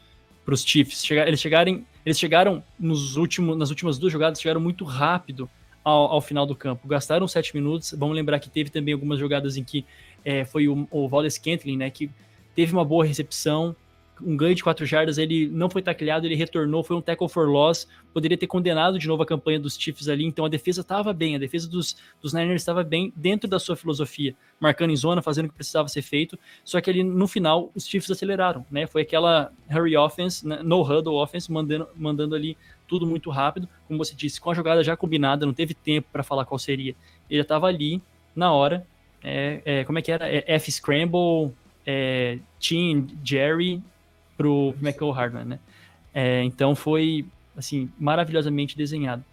Chiefs. 0.66 1.10
Eles 1.10 1.39
chegarem 1.39 1.86
eles 2.06 2.20
chegaram 2.20 2.64
nos 2.80 3.18
últimos, 3.18 3.58
nas 3.58 3.72
últimas 3.72 3.98
duas 3.98 4.14
jogadas, 4.14 4.39
chegaram 4.39 4.62
muito 4.62 4.86
rápido 4.86 5.50
ao, 5.84 6.12
ao, 6.12 6.22
final 6.22 6.46
do 6.46 6.56
campo. 6.56 6.88
Gastaram 6.88 7.28
sete 7.28 7.56
minutos. 7.56 7.96
Vamos 7.98 8.16
lembrar 8.16 8.39
que 8.39 8.50
teve 8.50 8.70
também 8.70 8.93
algumas 8.93 9.20
jogadas 9.20 9.58
em 9.58 9.64
que 9.64 9.84
é, 10.24 10.46
foi 10.46 10.68
o, 10.68 10.88
o 10.91 11.08
Wallace 11.08 11.41
Kentlin, 11.41 11.78
né, 11.78 11.89
que 11.89 12.12
teve 12.54 12.74
uma 12.74 12.86
boa 12.86 13.04
recepção, 13.04 13.76
um 14.22 14.38
ganho 14.38 14.55
de 14.55 14.63
quatro 14.63 14.86
jardas, 14.86 15.18
ele 15.18 15.47
não 15.47 15.70
foi 15.70 15.82
tacleado, 15.82 16.26
ele 16.26 16.36
retornou, 16.36 16.84
foi 16.84 16.95
um 16.95 17.01
tackle 17.01 17.28
for 17.28 17.47
loss, 17.47 17.88
poderia 18.13 18.38
ter 18.38 18.47
condenado 18.47 18.97
de 18.97 19.07
novo 19.07 19.24
a 19.24 19.26
campanha 19.26 19.59
dos 19.59 19.78
Chiefs 19.78 20.07
ali, 20.07 20.26
então 20.26 20.45
a 20.45 20.49
defesa 20.49 20.82
estava 20.82 21.13
bem, 21.13 21.36
a 21.36 21.39
defesa 21.39 21.70
dos, 21.70 21.97
dos 22.22 22.34
Niners 22.34 22.61
estava 22.61 22.84
bem 22.84 23.11
dentro 23.16 23.49
da 23.49 23.59
sua 23.59 23.76
filosofia, 23.76 24.36
marcando 24.59 24.91
em 24.91 24.95
zona, 24.95 25.22
fazendo 25.22 25.45
o 25.45 25.49
que 25.49 25.55
precisava 25.55 25.88
ser 25.88 26.01
feito, 26.01 26.38
só 26.63 26.80
que 26.80 26.89
ali 26.89 27.03
no 27.03 27.28
final 27.28 27.72
os 27.76 27.86
Chiefs 27.86 28.09
aceleraram, 28.09 28.66
né, 28.72 28.88
foi 28.88 29.01
aquela 29.01 29.51
hurry 29.70 29.97
offense, 29.97 30.47
né, 30.47 30.59
no 30.63 30.82
huddle 30.82 31.16
offense, 31.16 31.51
mandando, 31.51 31.88
mandando 31.95 32.36
ali 32.36 32.57
tudo 32.88 33.05
muito 33.05 33.30
rápido, 33.30 33.68
como 33.88 33.97
você 33.97 34.16
disse, 34.16 34.39
com 34.39 34.51
a 34.51 34.53
jogada 34.53 34.84
já 34.84 34.95
combinada, 34.95 35.45
não 35.45 35.53
teve 35.53 35.74
tempo 35.74 36.07
para 36.11 36.24
falar 36.24 36.45
qual 36.45 36.59
seria, 36.59 36.95
ele 37.30 37.41
estava 37.41 37.67
ali 37.67 38.01
na 38.36 38.51
hora, 38.54 38.86
é, 39.24 39.62
é, 39.66 39.83
como 39.83 39.97
é 39.97 40.01
que 40.01 40.12
era? 40.12 40.29
É, 40.29 40.43
F 40.46 40.71
Scramble, 40.71 41.51
é, 41.86 42.37
Team 42.59 43.08
Jerry 43.24 43.82
pro 44.37 44.74
Michael 44.79 45.12
Hardman, 45.12 45.45
né? 45.45 45.59
É, 46.13 46.43
então 46.43 46.75
foi, 46.75 47.25
assim, 47.55 47.89
maravilhosamente 47.99 48.78
desenhado. 48.78 49.24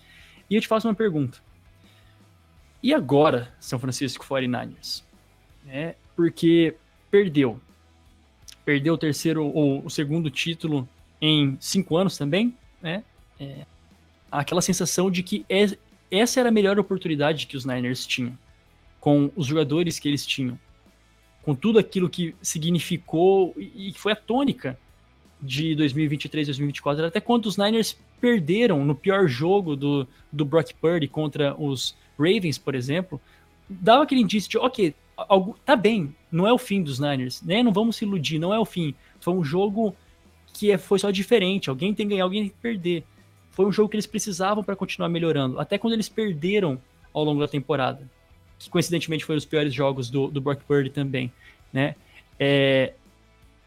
E 0.50 0.54
eu 0.54 0.60
te 0.60 0.68
faço 0.68 0.88
uma 0.88 0.94
pergunta. 0.94 1.38
E 2.82 2.92
agora, 2.92 3.54
São 3.60 3.78
Francisco 3.78 4.26
49ers? 4.26 5.04
É, 5.68 5.94
porque 6.16 6.74
perdeu. 7.10 7.60
Perdeu 8.64 8.94
o 8.94 8.98
terceiro 8.98 9.46
ou 9.46 9.84
o 9.84 9.90
segundo 9.90 10.30
título 10.30 10.88
em 11.20 11.56
cinco 11.60 11.96
anos 11.96 12.18
também, 12.18 12.56
né? 12.80 13.04
É, 13.38 13.64
aquela 14.30 14.60
sensação 14.60 15.10
de 15.10 15.22
que 15.22 15.46
é, 15.48 15.66
essa 16.10 16.40
era 16.40 16.48
a 16.48 16.52
melhor 16.52 16.78
oportunidade 16.78 17.46
que 17.46 17.56
os 17.56 17.64
Niners 17.64 18.04
tinham, 18.04 18.36
com 18.98 19.30
os 19.36 19.46
jogadores 19.46 19.98
que 19.98 20.08
eles 20.08 20.26
tinham, 20.26 20.58
com 21.42 21.54
tudo 21.54 21.78
aquilo 21.78 22.10
que 22.10 22.34
significou 22.42 23.54
e 23.56 23.92
que 23.92 24.00
foi 24.00 24.12
a 24.12 24.16
tônica 24.16 24.78
de 25.42 25.74
2023 25.74 26.46
2024, 26.46 27.06
até 27.06 27.20
quando 27.20 27.46
os 27.46 27.56
Niners 27.56 27.98
perderam 28.20 28.84
no 28.84 28.94
pior 28.94 29.26
jogo 29.26 29.74
do, 29.74 30.06
do 30.30 30.44
Brock 30.44 30.72
Purdy 30.80 31.08
contra 31.08 31.60
os 31.60 31.96
Ravens, 32.16 32.58
por 32.58 32.76
exemplo, 32.76 33.20
dava 33.68 34.04
aquele 34.04 34.20
indício 34.20 34.48
de, 34.48 34.58
ok, 34.58 34.94
algo, 35.16 35.58
tá 35.64 35.74
bem, 35.74 36.14
não 36.30 36.46
é 36.46 36.52
o 36.52 36.58
fim 36.58 36.80
dos 36.80 37.00
Niners, 37.00 37.42
né? 37.42 37.62
Não 37.62 37.72
vamos 37.72 37.96
se 37.96 38.04
iludir, 38.04 38.38
não 38.38 38.54
é 38.54 38.58
o 38.58 38.64
fim. 38.64 38.94
Foi 39.20 39.34
um 39.34 39.42
jogo 39.42 39.96
que 40.54 40.70
é, 40.70 40.78
foi 40.78 40.98
só 40.98 41.10
diferente, 41.10 41.68
alguém 41.68 41.92
tem 41.92 42.06
que 42.06 42.14
ganhar, 42.14 42.24
alguém 42.24 42.42
tem 42.42 42.50
que 42.50 42.62
perder. 42.62 43.04
Foi 43.50 43.66
um 43.66 43.72
jogo 43.72 43.88
que 43.88 43.96
eles 43.96 44.06
precisavam 44.06 44.62
para 44.62 44.76
continuar 44.76 45.08
melhorando, 45.08 45.58
até 45.58 45.76
quando 45.76 45.94
eles 45.94 46.08
perderam 46.08 46.80
ao 47.12 47.24
longo 47.24 47.40
da 47.40 47.48
temporada, 47.48 48.08
que 48.58 48.70
coincidentemente 48.70 49.24
foram 49.24 49.38
os 49.38 49.44
piores 49.44 49.74
jogos 49.74 50.08
do, 50.08 50.28
do 50.28 50.40
Brock 50.40 50.62
Purdy 50.62 50.90
também, 50.90 51.32
né? 51.72 51.96
É, 52.38 52.94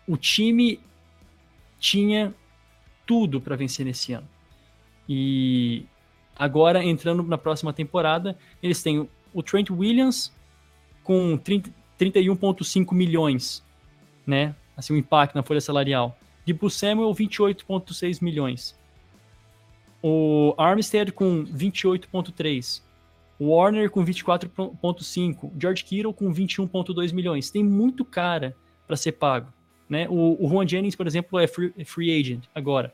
o 0.07 0.15
time 0.15 0.79
tinha 1.85 2.33
tudo 3.05 3.39
para 3.39 3.55
vencer 3.55 3.85
nesse 3.85 4.11
ano. 4.11 4.27
E 5.07 5.85
agora, 6.35 6.83
entrando 6.83 7.21
na 7.21 7.37
próxima 7.37 7.71
temporada, 7.71 8.35
eles 8.61 8.81
têm 8.81 9.07
o 9.31 9.43
Trent 9.43 9.69
Williams 9.69 10.33
com 11.03 11.37
31,5 11.37 12.91
milhões, 12.91 13.63
né? 14.25 14.55
Assim, 14.75 14.93
o 14.93 14.95
um 14.95 14.99
impacto 14.99 15.35
na 15.35 15.43
folha 15.43 15.61
salarial. 15.61 16.17
Debo 16.43 16.71
Samuel, 16.71 17.13
28,6 17.13 18.19
milhões. 18.19 18.75
O 20.01 20.55
Armstead 20.57 21.11
com 21.11 21.45
28,3. 21.45 22.81
Warner 23.39 23.91
com 23.91 24.03
24,5. 24.03 25.51
George 25.59 25.83
Kittle 25.83 26.13
com 26.13 26.33
21,2 26.33 27.13
milhões. 27.13 27.51
Tem 27.51 27.63
muito 27.63 28.03
cara 28.03 28.55
para 28.87 28.95
ser 28.95 29.11
pago. 29.13 29.54
Né? 29.89 30.07
O, 30.09 30.43
o 30.43 30.49
Juan 30.49 30.67
Jennings, 30.67 30.95
por 30.95 31.05
exemplo, 31.05 31.39
é 31.39 31.47
free, 31.47 31.73
é 31.77 31.85
free, 31.85 32.19
agent 32.19 32.43
agora. 32.53 32.93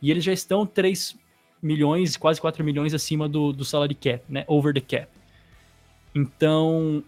E 0.00 0.10
eles 0.10 0.24
já 0.24 0.32
estão 0.32 0.66
3 0.66 1.16
milhões, 1.62 2.16
quase 2.16 2.40
4 2.40 2.62
milhões 2.64 2.94
acima 2.94 3.28
do, 3.28 3.52
do 3.52 3.64
salary 3.64 3.94
cap, 3.94 4.22
né? 4.28 4.44
Over 4.46 4.72
the 4.74 4.80
cap. 4.80 5.08
Então, 6.14 7.02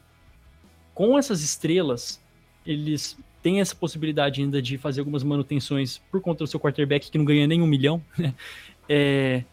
com 0.94 1.18
essas 1.18 1.42
estrelas, 1.42 2.20
eles 2.66 3.16
têm 3.42 3.60
essa 3.60 3.74
possibilidade 3.74 4.42
ainda 4.42 4.60
de 4.60 4.76
fazer 4.76 5.00
algumas 5.00 5.22
manutenções 5.22 5.98
por 6.10 6.20
conta 6.20 6.44
do 6.44 6.46
seu 6.48 6.60
quarterback, 6.60 7.10
que 7.10 7.16
não 7.16 7.24
ganha 7.24 7.46
nem 7.46 7.62
um 7.62 7.66
milhão, 7.66 8.02
né? 8.18 8.34
É, 8.90 9.44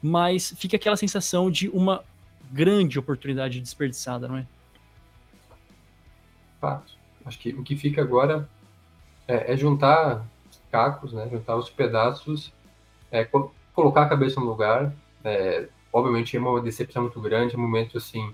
mas 0.00 0.54
fica 0.56 0.76
aquela 0.76 0.96
sensação 0.96 1.50
de 1.50 1.68
uma 1.68 2.04
grande 2.52 2.96
oportunidade 2.96 3.60
desperdiçada, 3.60 4.28
não 4.28 4.36
é? 4.36 4.46
Fato. 6.60 6.96
Acho 7.24 7.36
que 7.40 7.48
o 7.48 7.64
que 7.64 7.74
fica 7.74 8.00
agora 8.00 8.48
é, 9.26 9.52
é 9.52 9.56
juntar 9.56 10.24
os 10.50 10.60
cacos, 10.70 11.12
né? 11.12 11.28
Juntar 11.30 11.56
os 11.56 11.70
pedaços, 11.70 12.52
é, 13.10 13.24
co 13.24 13.52
colocar 13.74 14.02
a 14.02 14.08
cabeça 14.08 14.40
no 14.40 14.46
lugar. 14.46 14.92
É, 15.24 15.68
obviamente 15.92 16.36
é 16.36 16.40
uma 16.40 16.60
decepção 16.60 17.02
muito 17.02 17.20
grande, 17.20 17.54
é 17.54 17.58
um 17.58 17.62
momento 17.62 17.98
assim 17.98 18.32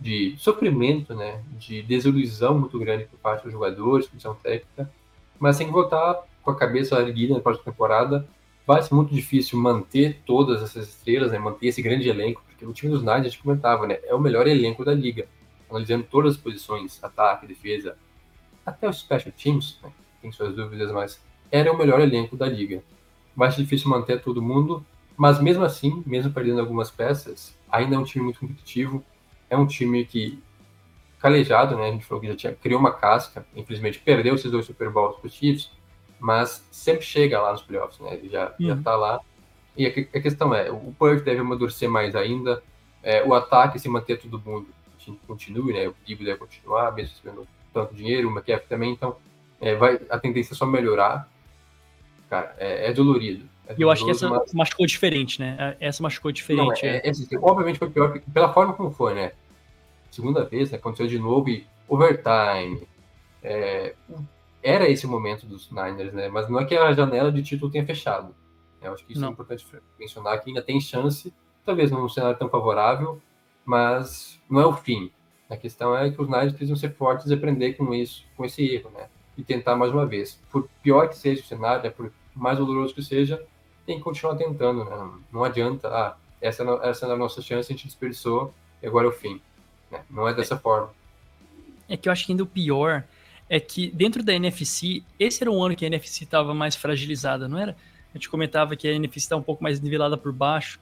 de 0.00 0.34
sofrimento, 0.38 1.14
né? 1.14 1.42
De 1.58 1.82
desilusão 1.82 2.58
muito 2.58 2.78
grande 2.78 3.04
por 3.04 3.18
parte 3.18 3.44
dos 3.44 3.52
jogadores, 3.52 4.08
comissão 4.08 4.34
técnica, 4.34 4.90
mas 5.38 5.56
tem 5.58 5.66
que 5.66 5.72
voltar 5.72 6.22
com 6.42 6.50
a 6.50 6.56
cabeça 6.56 7.00
erguida 7.00 7.34
na 7.34 7.40
próxima 7.40 7.64
temporada. 7.64 8.26
Vai 8.66 8.82
ser 8.82 8.94
muito 8.94 9.14
difícil 9.14 9.58
manter 9.58 10.20
todas 10.24 10.62
essas 10.62 10.88
estrelas, 10.88 11.32
né? 11.32 11.38
Manter 11.38 11.68
esse 11.68 11.82
grande 11.82 12.08
elenco, 12.08 12.42
porque 12.46 12.64
o 12.64 12.72
time 12.72 12.92
dos 12.92 13.02
Knights, 13.02 13.26
a 13.26 13.28
gente 13.28 13.42
comentava, 13.42 13.86
né? 13.86 13.98
É 14.04 14.14
o 14.14 14.20
melhor 14.20 14.46
elenco 14.46 14.84
da 14.84 14.94
liga 14.94 15.28
analisando 15.74 16.04
todas 16.04 16.34
as 16.34 16.40
posições, 16.40 17.02
ataque, 17.02 17.46
defesa, 17.46 17.96
até 18.64 18.88
os 18.88 19.00
special 19.00 19.32
teams, 19.32 19.78
né, 19.82 19.92
tem 20.24 20.32
suas 20.32 20.54
dúvidas, 20.56 20.90
mas 20.90 21.20
era 21.50 21.70
o 21.70 21.76
melhor 21.76 22.00
elenco 22.00 22.36
da 22.36 22.48
liga. 22.48 22.82
Mais 23.36 23.54
difícil 23.56 23.90
manter 23.90 24.22
todo 24.22 24.40
mundo, 24.40 24.84
mas 25.16 25.38
mesmo 25.40 25.62
assim, 25.62 26.02
mesmo 26.06 26.32
perdendo 26.32 26.60
algumas 26.60 26.90
peças, 26.90 27.56
ainda 27.70 27.96
é 27.96 27.98
um 27.98 28.04
time 28.04 28.24
muito 28.24 28.40
competitivo, 28.40 29.04
é 29.50 29.56
um 29.56 29.66
time 29.66 30.04
que 30.04 30.42
calejado, 31.18 31.76
né? 31.76 31.88
A 31.88 31.92
gente 31.92 32.04
falou 32.04 32.20
que 32.20 32.28
já 32.28 32.36
tinha, 32.36 32.54
criou 32.54 32.80
uma 32.80 32.92
casca, 32.92 33.46
infelizmente 33.54 33.98
perdeu 33.98 34.34
esses 34.34 34.50
dois 34.50 34.66
Super 34.66 34.90
Bowls 34.90 35.16
para 35.16 35.26
os 35.26 35.34
Chiefs, 35.34 35.70
mas 36.18 36.66
sempre 36.70 37.04
chega 37.04 37.40
lá 37.40 37.52
nos 37.52 37.62
playoffs, 37.62 37.98
né? 38.00 38.14
Ele 38.14 38.28
já, 38.28 38.54
uhum. 38.58 38.66
já 38.66 38.76
tá 38.76 38.96
lá. 38.96 39.20
E 39.76 39.86
a, 39.86 39.90
a, 39.90 40.20
questão 40.20 40.54
é, 40.54 40.70
o 40.70 40.94
Purge 40.98 41.22
deve 41.22 41.40
amadurecer 41.40 41.88
mais 41.90 42.16
ainda, 42.16 42.62
é, 43.02 43.22
o 43.22 43.34
ataque 43.34 43.78
se 43.78 43.88
manter 43.88 44.18
todo 44.18 44.40
mundo 44.40 44.68
continue, 45.26 45.74
né? 45.74 45.88
O 45.88 45.94
Gibbs 46.06 46.24
deve 46.24 46.38
continuar, 46.38 46.92
mesmo 46.92 47.14
recebendo 47.14 47.46
tanto 47.74 47.94
dinheiro, 47.94 48.28
o 48.28 48.30
McCaffrey 48.30 48.68
também, 48.68 48.92
então 48.92 49.16
é, 49.64 49.74
vai, 49.74 49.98
a 50.10 50.18
tendência 50.18 50.52
é 50.52 50.56
só 50.56 50.66
melhorar. 50.66 51.26
Cara, 52.28 52.54
é, 52.58 52.90
é 52.90 52.92
dolorido. 52.92 53.48
É 53.66 53.74
e 53.78 53.80
eu 53.80 53.90
acho 53.90 54.04
que 54.04 54.10
essa 54.10 54.28
mas... 54.28 54.52
machucou 54.52 54.86
diferente, 54.86 55.40
né? 55.40 55.56
É, 55.80 55.88
essa 55.88 56.02
machucou 56.02 56.30
diferente. 56.30 56.82
Não, 56.84 56.90
é, 56.90 57.00
é, 57.02 57.08
assim, 57.08 57.26
obviamente 57.40 57.78
foi 57.78 57.88
pior 57.88 58.20
pela 58.20 58.52
forma 58.52 58.74
como 58.74 58.90
foi, 58.90 59.14
né? 59.14 59.32
Segunda 60.10 60.44
vez, 60.44 60.70
né, 60.70 60.76
aconteceu 60.76 61.06
de 61.06 61.18
novo 61.18 61.48
e 61.48 61.66
overtime. 61.88 62.86
É, 63.42 63.94
era 64.62 64.86
esse 64.86 65.06
o 65.06 65.08
momento 65.08 65.46
dos 65.46 65.70
Niners, 65.70 66.12
né? 66.12 66.28
Mas 66.28 66.46
não 66.50 66.60
é 66.60 66.66
que 66.66 66.76
a 66.76 66.92
janela 66.92 67.32
de 67.32 67.42
título 67.42 67.72
tenha 67.72 67.86
fechado. 67.86 68.34
Eu 68.82 68.92
acho 68.92 69.06
que 69.06 69.12
isso 69.12 69.20
não. 69.22 69.28
é 69.28 69.32
importante 69.32 69.66
mencionar 69.98 70.38
que 70.42 70.50
ainda 70.50 70.60
tem 70.60 70.78
chance, 70.78 71.32
talvez 71.64 71.90
num 71.90 72.06
cenário 72.06 72.38
tão 72.38 72.50
favorável, 72.50 73.18
mas 73.64 74.38
não 74.48 74.60
é 74.60 74.66
o 74.66 74.74
fim. 74.74 75.10
A 75.48 75.56
questão 75.56 75.96
é 75.96 76.10
que 76.10 76.20
os 76.20 76.28
Niners 76.28 76.52
precisam 76.52 76.76
ser 76.76 76.92
fortes 76.94 77.30
e 77.30 77.34
aprender 77.34 77.72
com 77.74 77.94
isso, 77.94 78.26
com 78.36 78.44
esse 78.44 78.62
erro, 78.62 78.90
né? 78.90 79.08
E 79.36 79.42
tentar 79.42 79.76
mais 79.76 79.92
uma 79.92 80.06
vez. 80.06 80.38
Por 80.50 80.68
pior 80.82 81.08
que 81.08 81.16
seja 81.16 81.42
o 81.42 81.44
cenário, 81.44 81.82
né? 81.82 81.90
por 81.90 82.12
mais 82.34 82.58
doloroso 82.58 82.94
que 82.94 83.02
seja, 83.02 83.42
tem 83.86 83.98
que 83.98 84.02
continuar 84.02 84.36
tentando, 84.36 84.84
né? 84.84 85.10
Não 85.32 85.44
adianta, 85.44 85.88
ah, 85.88 86.16
essa, 86.40 86.62
é 86.62 86.88
essa 86.88 87.06
é 87.06 87.12
a 87.12 87.16
nossa 87.16 87.42
chance, 87.42 87.72
a 87.72 87.74
gente 87.74 87.86
desperdiçou 87.86 88.54
e 88.82 88.86
agora 88.86 89.06
é 89.06 89.08
o 89.08 89.12
fim. 89.12 89.40
Né? 89.90 90.00
Não 90.10 90.28
é 90.28 90.34
dessa 90.34 90.56
forma. 90.56 90.90
É 91.88 91.96
que 91.96 92.08
eu 92.08 92.12
acho 92.12 92.24
que 92.24 92.32
ainda 92.32 92.42
o 92.42 92.46
pior 92.46 93.04
é 93.48 93.60
que 93.60 93.90
dentro 93.90 94.22
da 94.22 94.32
NFC, 94.32 95.02
esse 95.18 95.42
era 95.42 95.50
um 95.50 95.62
ano 95.62 95.76
que 95.76 95.84
a 95.84 95.88
NFC 95.88 96.24
estava 96.24 96.54
mais 96.54 96.76
fragilizada, 96.76 97.48
não 97.48 97.58
era? 97.58 97.76
A 98.14 98.16
gente 98.16 98.28
comentava 98.28 98.76
que 98.76 98.88
a 98.88 98.92
NFC 98.92 99.18
está 99.18 99.36
um 99.36 99.42
pouco 99.42 99.62
mais 99.62 99.80
nivelada 99.80 100.16
por 100.16 100.32
baixo. 100.32 100.80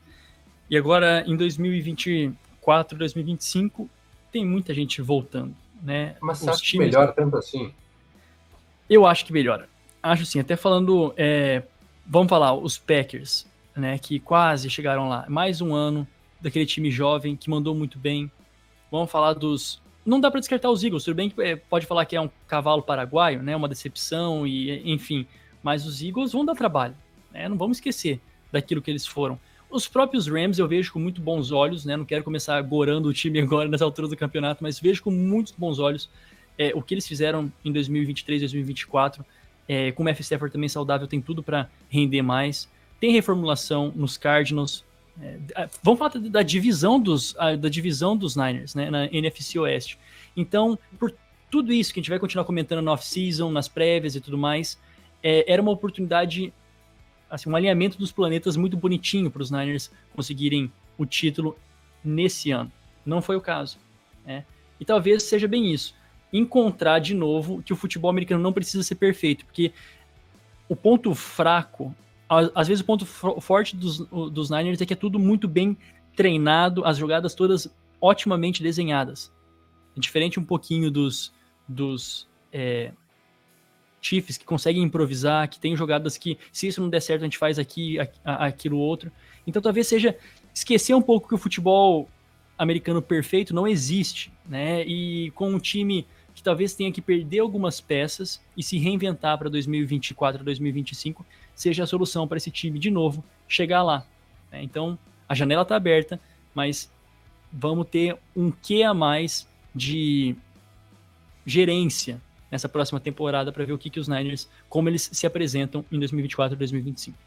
E 0.70 0.76
agora, 0.76 1.24
em 1.26 1.36
2020, 1.36 2.34
2024, 2.62 2.96
2025, 2.96 3.90
tem 4.30 4.46
muita 4.46 4.72
gente 4.72 5.02
voltando, 5.02 5.54
né? 5.82 6.16
Mas 6.20 6.38
você 6.38 6.50
acha 6.50 6.62
que 6.62 6.78
melhora 6.78 7.12
tanto 7.12 7.36
assim? 7.36 7.74
Eu 8.92 9.06
acho 9.06 9.24
que 9.24 9.32
melhora. 9.32 9.70
Acho 10.02 10.26
sim, 10.26 10.38
até 10.38 10.54
falando, 10.54 11.14
é, 11.16 11.62
vamos 12.06 12.28
falar, 12.28 12.52
os 12.52 12.76
Packers, 12.76 13.46
né, 13.74 13.96
que 13.96 14.20
quase 14.20 14.68
chegaram 14.68 15.08
lá. 15.08 15.24
Mais 15.30 15.62
um 15.62 15.74
ano 15.74 16.06
daquele 16.42 16.66
time 16.66 16.90
jovem 16.90 17.34
que 17.34 17.48
mandou 17.48 17.74
muito 17.74 17.98
bem. 17.98 18.30
Vamos 18.90 19.10
falar 19.10 19.32
dos... 19.32 19.80
Não 20.04 20.20
dá 20.20 20.30
para 20.30 20.40
descartar 20.40 20.68
os 20.68 20.84
Eagles, 20.84 21.04
tudo 21.04 21.14
bem 21.14 21.30
que 21.30 21.40
é, 21.40 21.56
pode 21.56 21.86
falar 21.86 22.04
que 22.04 22.14
é 22.14 22.20
um 22.20 22.28
cavalo 22.46 22.82
paraguaio, 22.82 23.42
né, 23.42 23.56
uma 23.56 23.66
decepção, 23.66 24.46
e 24.46 24.82
enfim. 24.92 25.26
Mas 25.62 25.86
os 25.86 26.02
Eagles 26.02 26.32
vão 26.32 26.44
dar 26.44 26.54
trabalho, 26.54 26.94
né? 27.32 27.48
Não 27.48 27.56
vamos 27.56 27.78
esquecer 27.78 28.20
daquilo 28.52 28.82
que 28.82 28.90
eles 28.90 29.06
foram. 29.06 29.40
Os 29.70 29.88
próprios 29.88 30.26
Rams 30.26 30.58
eu 30.58 30.68
vejo 30.68 30.92
com 30.92 30.98
muito 30.98 31.22
bons 31.22 31.50
olhos, 31.50 31.86
né? 31.86 31.96
Não 31.96 32.04
quero 32.04 32.22
começar 32.22 32.60
gorando 32.60 33.08
o 33.08 33.14
time 33.14 33.40
agora 33.40 33.70
nessa 33.70 33.86
altura 33.86 34.08
do 34.08 34.18
campeonato, 34.18 34.62
mas 34.62 34.78
vejo 34.78 35.02
com 35.02 35.10
muitos 35.10 35.54
bons 35.56 35.78
olhos 35.78 36.10
é, 36.58 36.72
o 36.74 36.82
que 36.82 36.94
eles 36.94 37.06
fizeram 37.06 37.52
em 37.64 37.72
2023, 37.72 38.40
2024. 38.42 39.24
É, 39.68 39.92
com 39.92 40.02
o 40.02 40.08
F. 40.08 40.22
Stafford 40.22 40.52
também 40.52 40.68
saudável, 40.68 41.06
tem 41.06 41.20
tudo 41.20 41.42
para 41.42 41.68
render 41.88 42.22
mais. 42.22 42.68
Tem 43.00 43.12
reformulação 43.12 43.92
nos 43.94 44.16
Cardinals. 44.16 44.84
É, 45.20 45.68
vamos 45.82 45.98
falar 45.98 46.12
da 46.18 46.42
divisão 46.42 47.00
dos, 47.00 47.34
da 47.34 47.68
divisão 47.68 48.16
dos 48.16 48.36
Niners, 48.36 48.74
né? 48.74 48.90
Na 48.90 49.06
NFC 49.06 49.58
Oeste. 49.58 49.98
Então, 50.36 50.78
por 50.98 51.14
tudo 51.50 51.72
isso 51.72 51.92
que 51.92 52.00
a 52.00 52.02
gente 52.02 52.10
vai 52.10 52.18
continuar 52.18 52.44
comentando 52.44 52.82
na 52.82 52.92
off-season, 52.92 53.50
nas 53.50 53.68
prévias 53.68 54.16
e 54.16 54.20
tudo 54.20 54.38
mais, 54.38 54.78
é, 55.22 55.50
era 55.52 55.60
uma 55.60 55.70
oportunidade 55.70 56.52
assim, 57.32 57.48
um 57.48 57.56
alinhamento 57.56 57.98
dos 57.98 58.12
planetas 58.12 58.56
muito 58.56 58.76
bonitinho 58.76 59.30
para 59.30 59.42
os 59.42 59.50
Niners 59.50 59.90
conseguirem 60.14 60.70
o 60.98 61.06
título 61.06 61.56
nesse 62.04 62.50
ano. 62.50 62.70
Não 63.06 63.22
foi 63.22 63.36
o 63.36 63.40
caso. 63.40 63.78
Né? 64.24 64.44
E 64.78 64.84
talvez 64.84 65.22
seja 65.22 65.48
bem 65.48 65.72
isso. 65.72 65.94
Encontrar 66.32 66.98
de 66.98 67.14
novo 67.14 67.62
que 67.62 67.72
o 67.72 67.76
futebol 67.76 68.10
americano 68.10 68.42
não 68.42 68.52
precisa 68.52 68.82
ser 68.82 68.94
perfeito, 68.94 69.44
porque 69.44 69.72
o 70.68 70.74
ponto 70.74 71.14
fraco, 71.14 71.94
às 72.28 72.68
vezes 72.68 72.80
o 72.82 72.86
ponto 72.86 73.04
forte 73.04 73.76
dos, 73.76 73.98
dos 74.30 74.50
Niners 74.50 74.80
é 74.80 74.86
que 74.86 74.94
é 74.94 74.96
tudo 74.96 75.18
muito 75.18 75.46
bem 75.46 75.76
treinado, 76.16 76.84
as 76.84 76.96
jogadas 76.96 77.34
todas 77.34 77.68
otimamente 78.00 78.62
desenhadas. 78.62 79.32
É 79.96 80.00
diferente 80.00 80.40
um 80.40 80.44
pouquinho 80.44 80.90
dos, 80.90 81.32
dos 81.68 82.26
é, 82.52 82.92
Chiefs 84.00 84.36
que 84.36 84.44
conseguem 84.44 84.82
improvisar, 84.82 85.48
que 85.48 85.60
tem 85.60 85.76
jogadas 85.76 86.18
que, 86.18 86.38
se 86.50 86.66
isso 86.66 86.80
não 86.80 86.88
der 86.88 87.00
certo, 87.00 87.22
a 87.22 87.24
gente 87.24 87.38
faz 87.38 87.58
aqui, 87.58 87.98
aquilo 88.24 88.78
outro. 88.78 89.12
Então 89.46 89.62
talvez 89.62 89.86
seja 89.86 90.16
esquecer 90.54 90.94
um 90.94 91.02
pouco 91.02 91.28
que 91.28 91.34
o 91.34 91.38
futebol 91.38 92.08
americano 92.58 93.00
perfeito 93.00 93.54
não 93.54 93.66
existe, 93.66 94.32
né? 94.46 94.84
E 94.84 95.30
com 95.32 95.50
um 95.50 95.58
time 95.58 96.06
que 96.34 96.42
talvez 96.42 96.74
tenha 96.74 96.92
que 96.92 97.00
perder 97.00 97.40
algumas 97.40 97.80
peças 97.80 98.40
e 98.56 98.62
se 98.62 98.78
reinventar 98.78 99.38
para 99.38 99.48
2024, 99.48 100.42
2025, 100.44 101.24
seja 101.54 101.84
a 101.84 101.86
solução 101.86 102.26
para 102.26 102.36
esse 102.36 102.50
time 102.50 102.78
de 102.78 102.90
novo 102.90 103.22
chegar 103.46 103.82
lá. 103.82 104.06
Né? 104.50 104.62
Então 104.62 104.98
a 105.28 105.34
janela 105.34 105.62
está 105.62 105.76
aberta, 105.76 106.20
mas 106.54 106.90
vamos 107.52 107.86
ter 107.88 108.16
um 108.34 108.50
quê 108.50 108.82
a 108.82 108.94
mais 108.94 109.48
de 109.74 110.34
gerência 111.44 112.20
nessa 112.50 112.68
próxima 112.68 113.00
temporada 113.00 113.50
para 113.50 113.64
ver 113.64 113.72
o 113.72 113.78
que, 113.78 113.90
que 113.90 114.00
os 114.00 114.08
Niners, 114.08 114.48
como 114.68 114.88
eles 114.88 115.08
se 115.12 115.26
apresentam 115.26 115.84
em 115.90 115.98
2024 115.98 116.54
e 116.54 116.58
2025. 116.58 117.18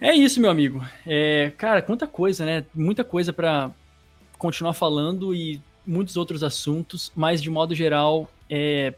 É 0.00 0.14
isso, 0.14 0.40
meu 0.40 0.50
amigo. 0.50 0.84
É, 1.04 1.52
cara, 1.56 1.82
quanta 1.82 2.06
coisa, 2.06 2.46
né? 2.46 2.64
Muita 2.72 3.02
coisa 3.02 3.32
para 3.32 3.72
continuar 4.38 4.72
falando 4.72 5.34
e 5.34 5.60
muitos 5.88 6.18
outros 6.18 6.44
assuntos, 6.44 7.10
mas 7.16 7.40
de 7.40 7.48
modo 7.48 7.74
geral, 7.74 8.30
é, 8.48 8.92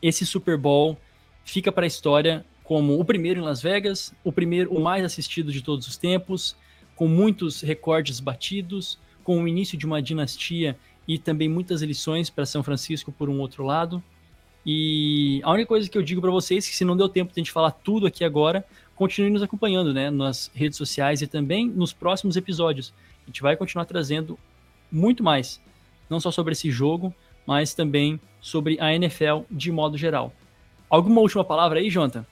esse 0.00 0.24
Super 0.24 0.56
Bowl 0.56 0.96
fica 1.44 1.72
para 1.72 1.84
a 1.84 1.86
história 1.86 2.44
como 2.62 2.98
o 2.98 3.04
primeiro 3.04 3.40
em 3.40 3.42
Las 3.42 3.60
Vegas, 3.60 4.14
o 4.22 4.30
primeiro, 4.30 4.72
o 4.72 4.80
mais 4.80 5.04
assistido 5.04 5.50
de 5.50 5.62
todos 5.62 5.86
os 5.88 5.96
tempos, 5.96 6.56
com 6.94 7.08
muitos 7.08 7.60
recordes 7.60 8.20
batidos, 8.20 8.98
com 9.24 9.42
o 9.42 9.48
início 9.48 9.76
de 9.76 9.84
uma 9.84 10.00
dinastia 10.00 10.76
e 11.08 11.18
também 11.18 11.48
muitas 11.48 11.82
lições 11.82 12.30
para 12.30 12.46
São 12.46 12.62
Francisco 12.62 13.10
por 13.10 13.28
um 13.28 13.40
outro 13.40 13.64
lado. 13.64 14.02
E 14.64 15.40
a 15.44 15.52
única 15.52 15.68
coisa 15.68 15.88
que 15.88 15.98
eu 15.98 16.02
digo 16.02 16.20
para 16.20 16.30
vocês 16.30 16.66
é 16.66 16.70
que 16.70 16.76
se 16.76 16.84
não 16.84 16.96
deu 16.96 17.08
tempo 17.08 17.32
de 17.32 17.40
a 17.40 17.42
gente 17.42 17.52
falar 17.52 17.70
tudo 17.70 18.06
aqui 18.06 18.24
agora, 18.24 18.64
continue 18.94 19.30
nos 19.30 19.42
acompanhando, 19.42 19.92
né, 19.92 20.10
nas 20.10 20.50
redes 20.54 20.78
sociais 20.78 21.20
e 21.22 21.26
também 21.26 21.68
nos 21.68 21.92
próximos 21.92 22.36
episódios. 22.36 22.92
A 23.24 23.26
gente 23.26 23.42
vai 23.42 23.56
continuar 23.56 23.84
trazendo 23.84 24.38
muito 24.90 25.22
mais, 25.22 25.60
não 26.08 26.20
só 26.20 26.30
sobre 26.30 26.52
esse 26.52 26.70
jogo, 26.70 27.14
mas 27.46 27.74
também 27.74 28.20
sobre 28.40 28.78
a 28.80 28.94
NFL 28.94 29.42
de 29.50 29.70
modo 29.70 29.96
geral. 29.96 30.32
Alguma 30.88 31.20
última 31.20 31.44
palavra 31.44 31.78
aí, 31.78 31.90
Jonathan? 31.90 32.24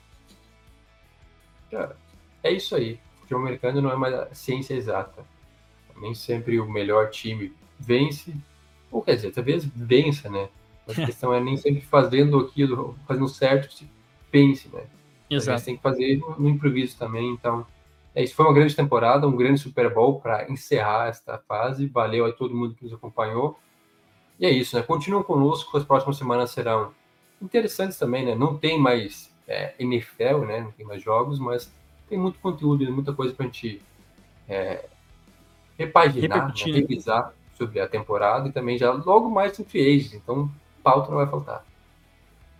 Cara, 1.69 1.95
é 2.43 2.51
isso 2.51 2.75
aí. 2.75 2.99
O 3.17 3.21
futebol 3.21 3.41
americano 3.41 3.81
não 3.81 3.89
é 3.89 3.95
uma 3.95 4.33
ciência 4.33 4.73
exata. 4.73 5.25
Nem 5.97 6.13
sempre 6.13 6.59
o 6.59 6.69
melhor 6.69 7.09
time 7.09 7.53
vence, 7.79 8.33
ou 8.91 9.01
quer 9.01 9.15
dizer, 9.15 9.31
talvez 9.31 9.65
vença, 9.65 10.29
né? 10.29 10.49
Mas 10.87 10.99
a 10.99 11.05
questão 11.07 11.33
é 11.33 11.39
nem 11.39 11.57
sempre 11.57 11.81
fazendo 11.81 12.39
aquilo, 12.39 12.97
fazendo 13.07 13.27
certo, 13.27 13.73
se 13.73 13.89
pense, 14.31 14.69
né? 14.69 14.83
Exato. 15.29 15.65
Tem 15.65 15.75
que 15.75 15.81
fazer 15.81 16.21
no 16.37 16.49
improviso 16.49 16.97
também, 16.97 17.29
então 17.31 17.65
É 18.13 18.23
isso, 18.23 18.35
foi 18.35 18.45
uma 18.45 18.53
grande 18.53 18.73
temporada, 18.75 19.27
um 19.27 19.35
grande 19.35 19.59
Super 19.59 19.93
Bowl 19.93 20.21
para 20.21 20.49
encerrar 20.49 21.09
esta 21.09 21.37
fase. 21.37 21.87
Valeu 21.87 22.25
a 22.25 22.31
todo 22.31 22.55
mundo 22.55 22.73
que 22.73 22.85
nos 22.85 22.93
acompanhou. 22.93 23.59
E 24.39 24.45
é 24.45 24.49
isso, 24.49 24.75
né? 24.75 24.81
Continuam 24.81 25.23
conosco, 25.23 25.77
as 25.77 25.83
próximas 25.83 26.17
semanas 26.17 26.51
serão 26.51 26.93
interessantes 27.41 27.97
também, 27.97 28.25
né? 28.25 28.35
Não 28.35 28.57
tem 28.57 28.79
mais 28.79 29.31
é, 29.47 29.73
NFL, 29.79 30.45
né? 30.45 30.61
Não 30.61 30.71
tem 30.71 30.85
mais 30.85 31.01
jogos, 31.01 31.39
mas 31.39 31.71
tem 32.09 32.17
muito 32.17 32.39
conteúdo, 32.39 32.89
muita 32.91 33.13
coisa 33.13 33.33
para 33.33 33.45
a 33.45 33.47
gente 33.47 33.81
é, 34.47 34.85
repaginar, 35.77 36.47
né? 36.47 36.53
revisar 36.65 37.33
sobre 37.57 37.79
a 37.79 37.87
temporada 37.87 38.47
e 38.49 38.51
também 38.51 38.77
já 38.77 38.91
logo 38.91 39.29
mais 39.29 39.57
no 39.57 39.65
free 39.65 39.95
agents, 39.95 40.13
então 40.13 40.51
pauta 40.83 41.09
não 41.09 41.17
vai 41.17 41.27
faltar. 41.27 41.65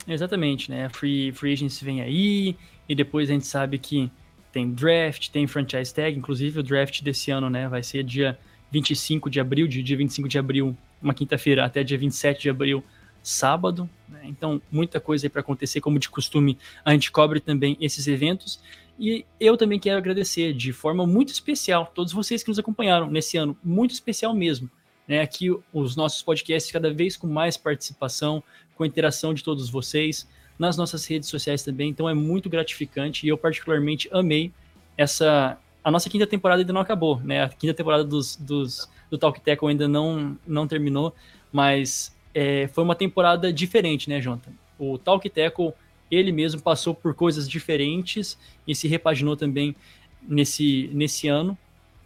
Exatamente, 0.07 0.69
né? 0.69 0.89
Free, 0.89 1.31
free 1.31 1.53
agents 1.53 1.81
vem 1.81 2.01
aí 2.01 2.55
e 2.87 2.95
depois 2.95 3.29
a 3.29 3.33
gente 3.33 3.45
sabe 3.45 3.77
que 3.77 4.11
tem 4.51 4.71
draft, 4.71 5.29
tem 5.29 5.45
franchise 5.47 5.93
tag, 5.93 6.17
inclusive 6.17 6.59
o 6.59 6.63
draft 6.63 7.01
desse 7.01 7.29
ano, 7.29 7.49
né, 7.49 7.67
vai 7.67 7.83
ser 7.83 8.03
dia 8.03 8.39
25 8.71 9.29
de 9.29 9.39
abril, 9.39 9.67
de 9.67 9.83
dia 9.83 9.97
25 9.97 10.29
de 10.29 10.39
abril, 10.39 10.77
uma 11.01 11.13
quinta-feira, 11.13 11.65
até 11.65 11.83
dia 11.83 11.97
27 11.97 12.41
de 12.41 12.49
abril, 12.49 12.83
sábado, 13.21 13.89
né? 14.07 14.21
Então, 14.25 14.61
muita 14.71 14.99
coisa 14.99 15.25
aí 15.25 15.29
para 15.29 15.41
acontecer, 15.41 15.81
como 15.81 15.97
de 15.97 16.09
costume, 16.09 16.57
a 16.83 16.91
gente 16.91 17.11
cobre 17.11 17.39
também 17.39 17.75
esses 17.81 18.07
eventos. 18.07 18.59
E 18.99 19.25
eu 19.39 19.57
também 19.57 19.79
quero 19.79 19.97
agradecer 19.97 20.53
de 20.53 20.71
forma 20.71 21.05
muito 21.05 21.29
especial 21.29 21.91
todos 21.93 22.13
vocês 22.13 22.43
que 22.43 22.49
nos 22.49 22.59
acompanharam 22.59 23.09
nesse 23.09 23.35
ano, 23.35 23.57
muito 23.63 23.91
especial 23.91 24.33
mesmo. 24.33 24.69
Né? 25.07 25.21
Aqui 25.21 25.49
os 25.73 25.95
nossos 25.95 26.21
podcasts 26.21 26.71
cada 26.71 26.93
vez 26.93 27.17
com 27.17 27.27
mais 27.27 27.57
participação, 27.57 28.43
com 28.75 28.85
interação 28.85 29.33
de 29.33 29.43
todos 29.43 29.69
vocês, 29.69 30.27
nas 30.57 30.77
nossas 30.77 31.05
redes 31.05 31.27
sociais 31.27 31.63
também, 31.63 31.89
então 31.89 32.07
é 32.07 32.13
muito 32.13 32.49
gratificante 32.49 33.25
e 33.25 33.29
eu 33.29 33.37
particularmente 33.37 34.09
amei 34.11 34.53
essa... 34.97 35.57
A 35.83 35.91
nossa 35.91 36.09
quinta 36.09 36.25
temporada 36.25 36.61
ainda 36.61 36.73
não 36.73 36.81
acabou, 36.81 37.19
né? 37.19 37.43
A 37.43 37.49
quinta 37.49 37.73
temporada 37.73 38.03
dos, 38.03 38.35
dos, 38.37 38.89
do 39.09 39.17
Talk 39.17 39.39
Tackle 39.41 39.69
ainda 39.69 39.87
não, 39.87 40.37
não 40.45 40.67
terminou, 40.67 41.13
mas 41.51 42.15
é, 42.33 42.67
foi 42.67 42.83
uma 42.83 42.95
temporada 42.95 43.51
diferente, 43.51 44.09
né, 44.09 44.19
Jonathan? 44.19 44.51
O 44.77 44.97
Talk 44.97 45.29
Tackle, 45.29 45.73
ele 46.11 46.31
mesmo 46.31 46.61
passou 46.61 46.93
por 46.93 47.13
coisas 47.13 47.49
diferentes 47.49 48.37
e 48.67 48.75
se 48.75 48.87
repaginou 48.87 49.35
também 49.37 49.75
nesse, 50.21 50.89
nesse 50.93 51.27
ano, 51.27 51.57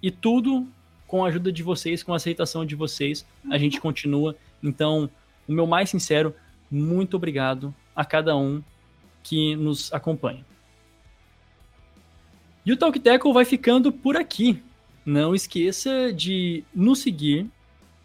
e 0.01 0.11
tudo 0.11 0.67
com 1.07 1.26
a 1.26 1.27
ajuda 1.27 1.51
de 1.51 1.63
vocês, 1.63 2.03
com 2.03 2.13
a 2.13 2.17
aceitação 2.17 2.63
de 2.63 2.76
vocês, 2.76 3.26
a 3.49 3.57
gente 3.57 3.81
continua. 3.81 4.35
Então, 4.61 5.09
o 5.47 5.51
meu 5.51 5.65
mais 5.65 5.89
sincero, 5.89 6.35
muito 6.69 7.17
obrigado 7.17 7.73
a 7.95 8.05
cada 8.05 8.38
um 8.38 8.61
que 9.23 9.55
nos 9.55 9.91
acompanha. 9.91 10.45
E 12.63 12.71
o 12.71 12.77
Talk 12.77 12.99
Tackle 12.99 13.34
vai 13.34 13.45
ficando 13.45 13.91
por 13.91 14.15
aqui. 14.15 14.61
Não 15.10 15.34
esqueça 15.34 16.14
de 16.14 16.64
nos 16.72 16.99
seguir 16.99 17.49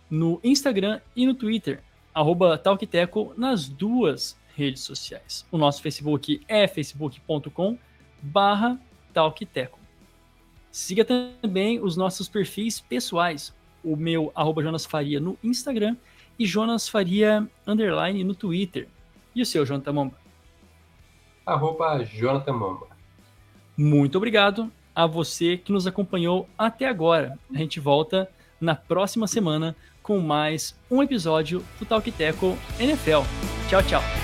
no 0.09 0.40
Instagram 0.43 1.02
e 1.14 1.26
no 1.26 1.35
Twitter, 1.35 1.82
arroba 2.14 2.56
TalkTeco 2.56 3.35
nas 3.36 3.68
duas 3.68 4.40
redes 4.56 4.85
sociais. 4.85 5.44
O 5.52 5.59
nosso 5.59 5.82
Facebook 5.82 6.40
é 6.48 6.66
facebook.com 6.66 7.76
barra 8.22 8.81
TalkTeco. 9.12 9.78
Siga 10.72 11.05
também 11.05 11.78
os 11.78 11.94
nossos 11.94 12.26
perfis 12.26 12.81
pessoais. 12.81 13.55
O 13.85 13.97
meu, 13.97 14.32
arroba 14.35 14.62
Jonas 14.62 14.86
Faria 14.86 15.20
no 15.20 15.36
Instagram 15.44 15.98
e 16.39 16.47
Jonas 16.47 16.89
Faria, 16.89 17.47
underline, 17.66 18.24
no 18.24 18.35
Twitter. 18.35 18.89
E 19.35 19.43
o 19.43 19.47
seu, 19.47 19.66
Jonathan 19.66 19.93
Momba? 19.93 20.18
Arroba 21.44 22.02
Jonathan 22.02 22.55
Momba. 22.55 22.86
Muito 23.76 24.16
obrigado 24.16 24.72
a 24.94 25.06
você 25.06 25.56
que 25.56 25.72
nos 25.72 25.86
acompanhou 25.86 26.48
até 26.56 26.86
agora. 26.86 27.38
A 27.52 27.58
gente 27.58 27.80
volta 27.80 28.28
na 28.60 28.74
próxima 28.74 29.26
semana 29.26 29.74
com 30.02 30.20
mais 30.20 30.74
um 30.90 31.02
episódio 31.02 31.64
do 31.78 31.86
Talk 31.86 32.10
Teco 32.12 32.56
NFL. 32.78 33.22
Tchau, 33.68 33.82
tchau. 33.82 34.23